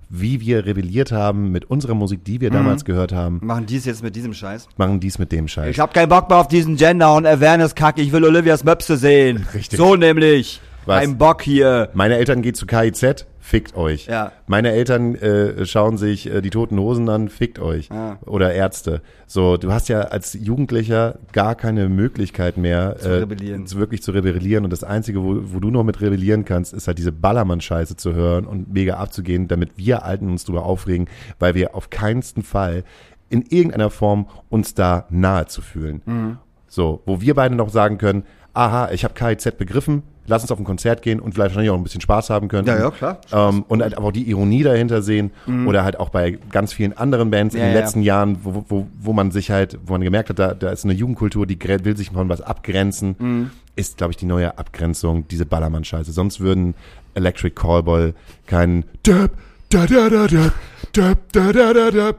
Wie 0.10 0.40
wir 0.40 0.66
rebelliert 0.66 1.12
haben 1.12 1.52
mit 1.52 1.66
unserer 1.66 1.94
Musik, 1.94 2.24
die 2.24 2.36
Mhm. 2.38 2.42
wir 2.42 2.50
damals 2.52 2.86
gehört 2.86 3.12
haben, 3.12 3.40
Machen 3.44 3.66
dies 3.66 3.84
jetzt 3.86 4.02
mit 4.04 4.16
diesem 4.16 4.34
Scheiß. 4.34 4.70
machen 4.78 5.00
dies 5.02 5.20
mit 5.20 5.32
dem 5.34 5.48
Scheiß. 5.50 5.70
Ich 5.70 5.80
hab 5.82 5.94
keinen 5.94 6.08
Bock 6.08 6.30
mehr 6.30 6.38
auf 6.38 6.48
diesen 6.48 6.78
Gender- 6.78 7.14
und 7.16 7.26
Awareness-Kack. 7.26 7.98
Ich 8.00 8.12
will 8.14 8.24
Olivias 8.24 8.64
Möpse 8.64 8.96
sehen. 8.96 9.46
Richtig. 9.54 9.78
So 9.78 9.96
nämlich. 9.96 10.62
Was? 10.86 11.02
Kein 11.02 11.18
Bock 11.18 11.42
hier. 11.42 11.90
Meine 11.94 12.16
Eltern 12.16 12.42
gehen 12.42 12.54
zu 12.54 12.66
KIZ, 12.66 13.26
fickt 13.48 13.78
euch. 13.78 14.08
Ja. 14.08 14.34
Meine 14.46 14.72
Eltern 14.72 15.16
äh, 15.16 15.66
schauen 15.66 15.98
sich 15.98 16.30
äh, 16.30 16.42
die 16.42 16.50
toten 16.50 16.78
Hosen 16.78 17.08
an, 17.08 17.30
fickt 17.30 17.60
euch. 17.60 17.88
Ja. 17.88 18.18
Oder 18.26 18.54
Ärzte. 18.54 19.02
So, 19.26 19.56
du 19.56 19.72
hast 19.72 19.88
ja 19.88 20.02
als 20.02 20.34
Jugendlicher 20.34 21.20
gar 21.32 21.56
keine 21.56 21.88
Möglichkeit 21.88 22.58
mehr, 22.58 22.98
äh, 22.98 23.02
Zu 23.02 23.20
rebellieren. 23.22 23.72
wirklich 23.72 24.04
zu 24.04 24.12
rebellieren. 24.12 24.66
Und 24.66 24.74
das 24.74 24.84
Einzige, 24.84 25.24
wo, 25.24 25.40
wo 25.54 25.62
du 25.62 25.72
noch 25.72 25.86
mit 25.86 26.02
rebellieren 26.02 26.44
kannst, 26.44 26.74
ist 26.74 26.88
halt 26.88 26.98
diese 26.98 27.14
Ballermann-Scheiße 27.14 27.96
zu 27.96 28.14
hören 28.14 28.46
und 28.46 28.74
mega 28.74 28.98
abzugehen, 28.98 29.48
damit 29.48 29.78
wir 29.78 30.04
Alten 30.04 30.30
uns 30.30 30.44
drüber 30.44 30.64
aufregen, 30.64 31.08
weil 31.40 31.56
wir 31.56 31.74
auf 31.74 31.90
keinsten 31.90 32.44
Fall 32.44 32.84
in 33.30 33.44
irgendeiner 33.44 33.90
Form 33.92 34.28
uns 34.50 34.74
da 34.74 35.06
nahe 35.10 35.46
zu 35.46 35.62
fühlen. 35.62 36.02
Mhm. 36.06 36.38
So, 36.68 37.02
wo 37.06 37.22
wir 37.22 37.34
beide 37.34 37.56
noch 37.56 37.70
sagen 37.70 37.98
können, 37.98 38.24
aha, 38.54 38.90
ich 38.92 39.06
habe 39.06 39.14
KIZ 39.14 39.58
begriffen, 39.58 40.04
lass 40.28 40.44
uns 40.44 40.52
auf 40.52 40.60
ein 40.60 40.64
Konzert 40.66 41.02
gehen 41.02 41.20
und 41.20 41.34
vielleicht 41.34 41.52
wahrscheinlich 41.52 41.72
auch 41.72 41.78
ein 41.78 41.84
bisschen 41.84 42.02
Spaß 42.02 42.30
haben 42.30 42.48
können. 42.48 42.68
Ja, 42.68 42.78
ja, 42.78 42.92
klar. 42.92 43.20
Ähm, 43.32 43.64
und 43.68 43.82
halt 43.82 43.96
aber 43.98 44.08
auch 44.08 44.12
die 44.12 44.30
Ironie 44.30 44.62
dahinter 44.64 45.02
sehen 45.02 45.32
oder 45.66 45.84
halt 45.84 46.00
auch 46.00 46.10
bei 46.10 46.38
ganz 46.52 46.74
vielen 46.74 46.96
anderen 46.98 47.32
Bands 47.32 47.56
in 47.56 47.62
Mhm. 47.62 47.66
Ja, 47.68 47.72
den 47.72 47.76
ja. 47.76 47.82
letzten 47.82 48.02
Jahren, 48.02 48.38
wo, 48.44 48.66
wo, 48.68 48.88
wo 49.00 49.14
man 49.14 49.32
sich 49.32 49.50
halt, 49.52 49.80
wo 49.86 49.94
man 49.94 50.02
gemerkt 50.02 50.30
hat, 50.30 50.40
da, 50.40 50.54
da 50.54 50.70
ist 50.70 50.84
eine 50.86 50.94
Jugendkultur, 50.94 51.46
die 51.48 51.58
will 51.84 51.98
sich 51.98 52.12
von 52.12 52.30
was 52.30 52.42
abgrenzen, 52.42 53.16
Mhm. 53.18 53.52
ist, 53.76 53.98
glaube 53.98 54.12
ich, 54.12 54.18
die 54.18 54.26
neue 54.26 54.58
Abgrenzung, 54.58 55.28
diese 55.28 55.46
Ballermann-Scheiße. 55.46 56.12
Sonst 56.12 56.40
würden 56.40 56.74
Electric 57.16 57.56
Callboy 57.56 58.14
keinen 58.46 58.84
Döp, 59.06 59.32
da 59.70 59.86
da 59.86 60.10
da 60.10 60.28
da, 60.28 60.52
da 60.94 61.14
da 61.54 61.74
da 61.74 61.92
da. 61.92 62.10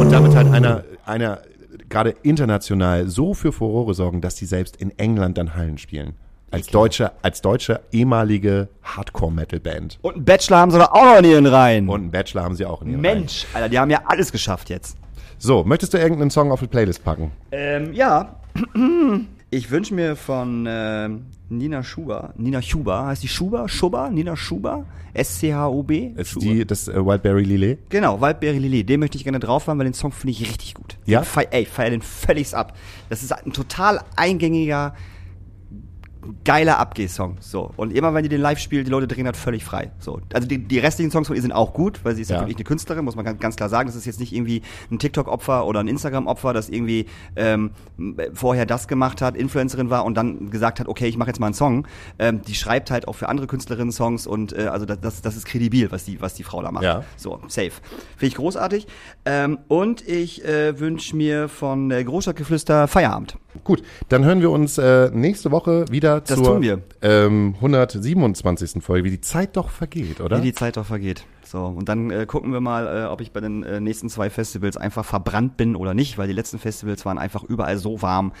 Und 0.00 0.10
damit 0.10 0.34
halt 0.34 0.50
einer, 0.52 0.84
einer 1.04 1.38
gerade 1.88 2.14
international 2.22 3.08
so 3.08 3.34
für 3.34 3.52
Furore 3.52 3.94
sorgen, 3.94 4.20
dass 4.20 4.34
die 4.34 4.46
selbst 4.46 4.76
in 4.76 4.96
England 4.98 5.38
dann 5.38 5.54
Hallen 5.54 5.78
spielen. 5.78 6.14
Als 6.50 6.68
deutsche, 6.68 7.10
als 7.22 7.42
deutsche 7.42 7.80
ehemalige 7.90 8.68
Hardcore-Metal-Band. 8.82 9.98
Und 10.02 10.14
einen 10.14 10.24
Bachelor 10.24 10.58
haben 10.58 10.70
sie 10.70 10.78
doch 10.78 10.92
auch 10.92 11.04
noch 11.04 11.18
in 11.18 11.24
ihren 11.24 11.46
Reihen. 11.46 11.88
Und 11.88 12.00
einen 12.02 12.10
Bachelor 12.10 12.44
haben 12.44 12.54
sie 12.54 12.64
auch 12.64 12.82
in 12.82 12.90
ihren 12.90 13.04
Reihen. 13.04 13.18
Mensch, 13.20 13.46
Alter, 13.52 13.68
die 13.68 13.78
haben 13.78 13.90
ja 13.90 14.02
alles 14.06 14.30
geschafft 14.30 14.70
jetzt. 14.70 14.96
So, 15.38 15.64
möchtest 15.64 15.94
du 15.94 15.98
irgendeinen 15.98 16.30
Song 16.30 16.52
auf 16.52 16.60
die 16.60 16.68
Playlist 16.68 17.04
packen? 17.04 17.32
Ähm, 17.50 17.92
ja. 17.92 18.36
Ich 19.50 19.70
wünsche 19.70 19.94
mir 19.94 20.16
von 20.16 20.66
ähm, 20.68 21.26
Nina 21.48 21.84
Schuber, 21.84 22.34
Nina 22.36 22.60
Schuber, 22.60 23.06
heißt 23.06 23.22
die 23.22 23.28
Schuber? 23.28 23.68
Schuber? 23.68 24.10
Nina 24.10 24.34
Schuber? 24.34 24.84
S-C-H-U-B? 25.12 26.14
Ist 26.16 26.30
Schuber. 26.30 26.44
die, 26.46 26.66
das 26.66 26.88
äh, 26.88 26.96
Wildberry 26.96 27.44
Lillet? 27.44 27.78
Genau, 27.88 28.20
Waldbeere 28.20 28.58
Lilly, 28.58 28.82
den 28.82 28.98
möchte 28.98 29.16
ich 29.16 29.22
gerne 29.22 29.38
drauf 29.38 29.68
haben, 29.68 29.78
weil 29.78 29.84
den 29.84 29.94
Song 29.94 30.10
finde 30.10 30.32
ich 30.32 30.40
richtig 30.40 30.74
gut. 30.74 30.96
Ja? 31.06 31.22
Ich 31.22 31.28
Feier, 31.28 31.46
ey, 31.52 31.66
feier 31.66 31.90
den 31.90 32.02
völlig 32.02 32.52
ab. 32.52 32.76
Das 33.10 33.22
ist 33.22 33.32
ein 33.32 33.52
total 33.52 34.00
eingängiger, 34.16 34.96
geiler 36.44 36.78
Abgeh-Song. 36.78 37.36
So. 37.40 37.72
Und 37.76 37.92
immer 37.92 38.14
wenn 38.14 38.22
die 38.22 38.28
den 38.28 38.40
live 38.40 38.58
spielt, 38.58 38.86
die 38.86 38.90
Leute 38.90 39.06
drehen 39.06 39.24
das 39.24 39.38
völlig 39.38 39.64
frei. 39.64 39.90
So. 39.98 40.20
Also 40.32 40.48
die, 40.48 40.58
die 40.58 40.78
restlichen 40.78 41.10
Songs 41.10 41.26
von 41.26 41.36
ihr 41.36 41.42
sind 41.42 41.52
auch 41.52 41.72
gut, 41.72 42.00
weil 42.04 42.14
sie 42.14 42.22
ist 42.22 42.30
ja, 42.30 42.40
wirklich 42.40 42.56
eine 42.56 42.64
Künstlerin, 42.64 43.04
muss 43.04 43.16
man 43.16 43.24
ganz, 43.24 43.40
ganz 43.40 43.56
klar 43.56 43.68
sagen. 43.68 43.86
Das 43.86 43.96
ist 43.96 44.06
jetzt 44.06 44.20
nicht 44.20 44.32
irgendwie 44.32 44.62
ein 44.90 44.98
TikTok-Opfer 44.98 45.66
oder 45.66 45.80
ein 45.80 45.88
Instagram-Opfer, 45.88 46.52
das 46.52 46.68
irgendwie 46.68 47.06
ähm, 47.36 47.70
vorher 48.32 48.66
das 48.66 48.88
gemacht 48.88 49.22
hat, 49.22 49.36
Influencerin 49.36 49.90
war 49.90 50.04
und 50.04 50.14
dann 50.14 50.50
gesagt 50.50 50.80
hat, 50.80 50.88
okay, 50.88 51.06
ich 51.06 51.16
mache 51.16 51.30
jetzt 51.30 51.40
mal 51.40 51.46
einen 51.46 51.54
Song. 51.54 51.86
Ähm, 52.18 52.42
die 52.42 52.54
schreibt 52.54 52.90
halt 52.90 53.08
auch 53.08 53.14
für 53.14 53.28
andere 53.28 53.46
Künstlerinnen 53.46 53.92
Songs 53.92 54.26
und 54.26 54.52
äh, 54.52 54.66
also 54.66 54.86
das, 54.86 55.00
das, 55.00 55.22
das 55.22 55.36
ist 55.36 55.46
kredibil, 55.46 55.90
was 55.90 56.04
die, 56.04 56.20
was 56.20 56.34
die 56.34 56.42
Frau 56.42 56.62
da 56.62 56.70
macht. 56.70 56.84
Ja. 56.84 57.04
So, 57.16 57.40
safe. 57.48 57.72
Finde 58.16 58.26
ich 58.26 58.34
großartig. 58.34 58.86
Ähm, 59.24 59.58
und 59.68 60.06
ich 60.06 60.44
äh, 60.44 60.78
wünsche 60.78 61.16
mir 61.16 61.48
von 61.48 61.90
äh, 61.90 62.02
Großstadtgeflüster 62.04 62.88
Feierabend. 62.88 63.36
Gut, 63.62 63.82
dann 64.08 64.24
hören 64.24 64.40
wir 64.40 64.50
uns 64.50 64.78
äh, 64.78 65.10
nächste 65.12 65.50
Woche 65.50 65.84
wieder 65.90 66.20
Das 66.20 66.42
zur. 66.42 66.60
Ähm, 67.02 67.54
127. 67.56 68.82
Folge, 68.82 69.04
wie 69.04 69.10
die 69.10 69.20
Zeit 69.20 69.56
doch 69.56 69.70
vergeht, 69.70 70.20
oder? 70.20 70.38
Wie 70.38 70.42
die 70.42 70.54
Zeit 70.54 70.76
doch 70.76 70.86
vergeht. 70.86 71.24
So, 71.44 71.66
und 71.66 71.88
dann 71.88 72.10
äh, 72.10 72.26
gucken 72.26 72.52
wir 72.52 72.60
mal, 72.60 73.04
äh, 73.04 73.06
ob 73.06 73.20
ich 73.20 73.30
bei 73.30 73.40
den 73.40 73.62
äh, 73.62 73.80
nächsten 73.80 74.08
zwei 74.08 74.30
Festivals 74.30 74.76
einfach 74.76 75.04
verbrannt 75.04 75.56
bin 75.56 75.76
oder 75.76 75.94
nicht, 75.94 76.18
weil 76.18 76.26
die 76.26 76.32
letzten 76.32 76.58
Festivals 76.58 77.04
waren 77.04 77.18
einfach 77.18 77.44
überall 77.44 77.78
so 77.78 78.02
warm, 78.02 78.32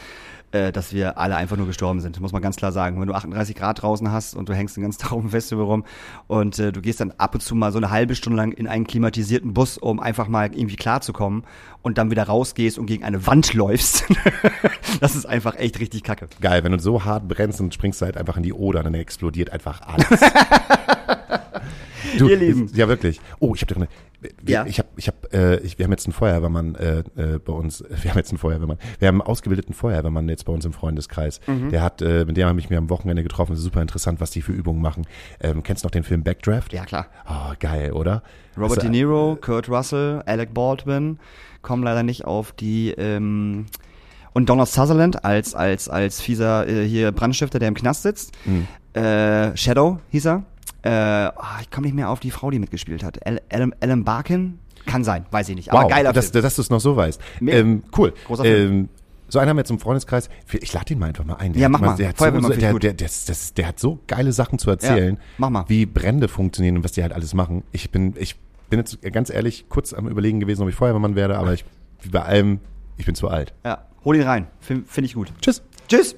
äh, 0.54 0.72
dass 0.72 0.92
wir 0.92 1.18
alle 1.18 1.36
einfach 1.36 1.56
nur 1.56 1.66
gestorben 1.66 2.00
sind. 2.00 2.20
Muss 2.20 2.32
man 2.32 2.40
ganz 2.40 2.56
klar 2.56 2.70
sagen. 2.70 3.00
Wenn 3.00 3.08
du 3.08 3.14
38 3.14 3.56
Grad 3.56 3.82
draußen 3.82 4.10
hast 4.12 4.34
und 4.34 4.48
du 4.48 4.54
hängst 4.54 4.76
den 4.76 4.84
ganzen 4.84 5.00
Tag 5.02 5.12
auf 5.12 5.20
dem 5.20 5.30
Festival 5.30 5.64
rum 5.64 5.84
und 6.28 6.58
äh, 6.58 6.70
du 6.72 6.80
gehst 6.80 7.00
dann 7.00 7.12
ab 7.18 7.34
und 7.34 7.40
zu 7.40 7.54
mal 7.54 7.72
so 7.72 7.78
eine 7.78 7.90
halbe 7.90 8.14
Stunde 8.14 8.36
lang 8.36 8.52
in 8.52 8.68
einen 8.68 8.86
klimatisierten 8.86 9.52
Bus, 9.52 9.76
um 9.78 9.98
einfach 9.98 10.28
mal 10.28 10.54
irgendwie 10.54 10.76
klarzukommen 10.76 11.42
und 11.82 11.98
dann 11.98 12.10
wieder 12.10 12.24
rausgehst 12.24 12.78
und 12.78 12.86
gegen 12.86 13.04
eine 13.04 13.26
Wand 13.26 13.52
läufst. 13.54 14.04
das 15.00 15.16
ist 15.16 15.26
einfach 15.26 15.56
echt 15.56 15.80
richtig 15.80 16.04
kacke. 16.04 16.28
Geil, 16.40 16.62
wenn 16.62 16.72
du 16.72 16.78
so 16.78 17.04
hart 17.04 17.26
brennst 17.26 17.60
und 17.60 17.74
springst 17.74 18.00
du 18.00 18.06
halt 18.06 18.16
einfach 18.16 18.36
in 18.36 18.44
die 18.44 18.52
Oder, 18.52 18.82
dann 18.82 18.94
explodiert 18.94 19.50
einfach 19.50 19.80
alles. 19.82 20.20
du, 22.18 22.28
Ihr 22.28 22.36
Lieben. 22.36 22.70
Ja, 22.74 22.88
wirklich. 22.88 23.20
Oh, 23.38 23.54
ich 23.54 23.62
habe 23.62 23.74
eine. 23.76 23.88
Wir, 24.40 24.54
Ja. 24.54 24.66
Ich 24.66 24.78
habe, 24.78 24.88
ich 24.96 25.06
habe, 25.06 25.18
äh, 25.32 25.60
ich, 25.60 25.78
wir 25.78 25.84
haben 25.84 25.92
jetzt 25.92 26.06
einen 26.06 26.14
Feuerwehrmann 26.14 26.74
äh, 26.76 26.98
äh, 27.16 27.38
bei 27.38 27.52
uns. 27.52 27.84
Wir 28.02 28.10
haben 28.10 28.18
jetzt 28.18 28.30
einen 28.30 28.38
Feuerwehrmann. 28.38 28.78
Wir 28.98 29.08
haben 29.08 29.20
einen 29.20 29.28
ausgebildeten 29.28 29.74
Feuerwehrmann 29.74 30.28
jetzt 30.28 30.44
bei 30.44 30.52
uns 30.52 30.64
im 30.64 30.72
Freundeskreis. 30.72 31.40
Mhm. 31.46 31.70
Der 31.70 31.82
hat, 31.82 32.00
äh, 32.00 32.24
mit 32.24 32.36
dem 32.36 32.48
habe 32.48 32.58
ich 32.58 32.70
mir 32.70 32.78
am 32.78 32.88
Wochenende 32.88 33.22
getroffen. 33.22 33.52
Das 33.52 33.58
ist 33.58 33.64
super 33.64 33.82
interessant, 33.82 34.20
was 34.20 34.30
die 34.30 34.40
für 34.40 34.52
Übungen 34.52 34.80
machen. 34.80 35.06
Ähm, 35.40 35.62
kennst 35.62 35.84
du 35.84 35.86
noch 35.86 35.90
den 35.90 36.04
Film 36.04 36.22
Backdraft? 36.22 36.72
Ja, 36.72 36.84
klar. 36.86 37.06
Oh, 37.28 37.52
geil, 37.60 37.92
oder? 37.92 38.22
Robert 38.56 38.78
Also, 38.78 38.80
De 38.82 38.90
Niro, 38.90 39.36
Kurt 39.40 39.68
Russell, 39.68 40.22
Alec 40.26 40.54
Baldwin 40.54 41.18
kommen 41.60 41.82
leider 41.82 42.02
nicht 42.02 42.24
auf 42.24 42.52
die 42.52 42.90
ähm, 42.92 43.66
und 44.32 44.48
Donald 44.48 44.68
Sutherland 44.68 45.24
als 45.24 45.54
als 45.54 45.88
als 45.88 46.20
fieser 46.20 46.68
äh, 46.68 46.86
hier 46.86 47.12
Brandstifter, 47.12 47.58
der 47.58 47.68
im 47.68 47.74
Knast 47.74 48.02
sitzt. 48.02 48.32
Mhm. 48.44 48.66
Äh, 49.00 49.56
Shadow 49.56 49.98
hieß 50.10 50.26
er. 50.26 50.44
Äh, 50.82 50.90
ah, 50.90 51.58
ich 51.60 51.70
komme 51.70 51.86
nicht 51.86 51.94
mehr 51.94 52.10
auf 52.10 52.20
die 52.20 52.30
Frau, 52.30 52.50
die 52.50 52.58
mitgespielt 52.58 53.02
hat. 53.02 53.18
Alan, 53.50 53.74
Alan 53.80 54.04
Barkin? 54.04 54.58
Kann 54.86 55.02
sein, 55.02 55.24
weiß 55.30 55.48
ich 55.48 55.56
nicht. 55.56 55.72
Aber 55.72 55.84
Wow, 55.84 55.90
geiler 55.90 56.12
dass, 56.12 56.28
Film. 56.28 56.42
dass 56.42 56.56
du 56.56 56.62
es 56.62 56.70
noch 56.70 56.80
so 56.80 56.94
weißt. 56.96 57.20
Ähm, 57.46 57.84
cool. 57.96 58.12
Großer 58.26 58.42
Film. 58.42 58.72
Ähm, 58.72 58.88
so 59.28 59.38
einen 59.38 59.48
haben 59.48 59.56
wir 59.56 59.62
jetzt 59.62 59.70
im 59.70 59.78
Freundeskreis. 59.78 60.28
Ich 60.52 60.72
lade 60.72 60.84
den 60.86 60.98
mal 60.98 61.06
einfach 61.06 61.24
mal 61.24 61.36
ein. 61.36 61.54
Der 61.54 61.62
Ja, 61.62 61.64
hat 61.66 61.72
mach 61.72 61.80
mal. 61.80 61.96
Der 61.96 62.08
hat, 62.10 62.18
so, 62.18 62.30
der, 62.30 62.92
der, 62.92 62.92
der, 62.92 63.66
hat 63.66 63.86
geile 64.06 64.32
Sachen 64.32 64.58
zu 64.58 64.70
erzählen. 64.70 65.14
Ja, 65.14 65.22
mach 65.38 65.50
mal. 65.50 65.64
Wie 65.68 65.86
Brände 65.86 66.28
funktionieren 66.28 66.76
und 66.76 66.84
was 66.84 66.92
die 66.92 67.02
halt 67.02 67.12
alles 67.12 67.34
machen. 67.34 67.64
Ich 67.72 67.90
bin, 67.90 68.14
ich 68.18 68.36
bin 68.68 68.78
jetzt 68.78 69.00
ganz 69.12 69.30
ehrlich 69.30 69.68
kurz 69.68 69.92
am 69.92 70.08
überlegen 70.08 70.40
gewesen, 70.40 70.62
ob 70.62 70.68
ich 70.68 70.74
Feuerwehrmann 70.74 71.16
werde, 71.16 71.38
aber 71.38 71.54
ich, 71.54 71.64
wie 72.02 72.10
bei 72.10 72.22
allem, 72.22 72.60
ich 72.96 73.06
bin 73.06 73.14
zu 73.14 73.28
alt. 73.28 73.54
Ja, 73.64 73.86
hol 74.04 74.16
ihn 74.16 74.22
rein. 74.22 74.46
Finde 74.60 74.84
find 74.86 75.06
ich 75.06 75.14
gut. 75.14 75.32
Tschüss. 75.40 75.62
Tschüss. 75.88 76.16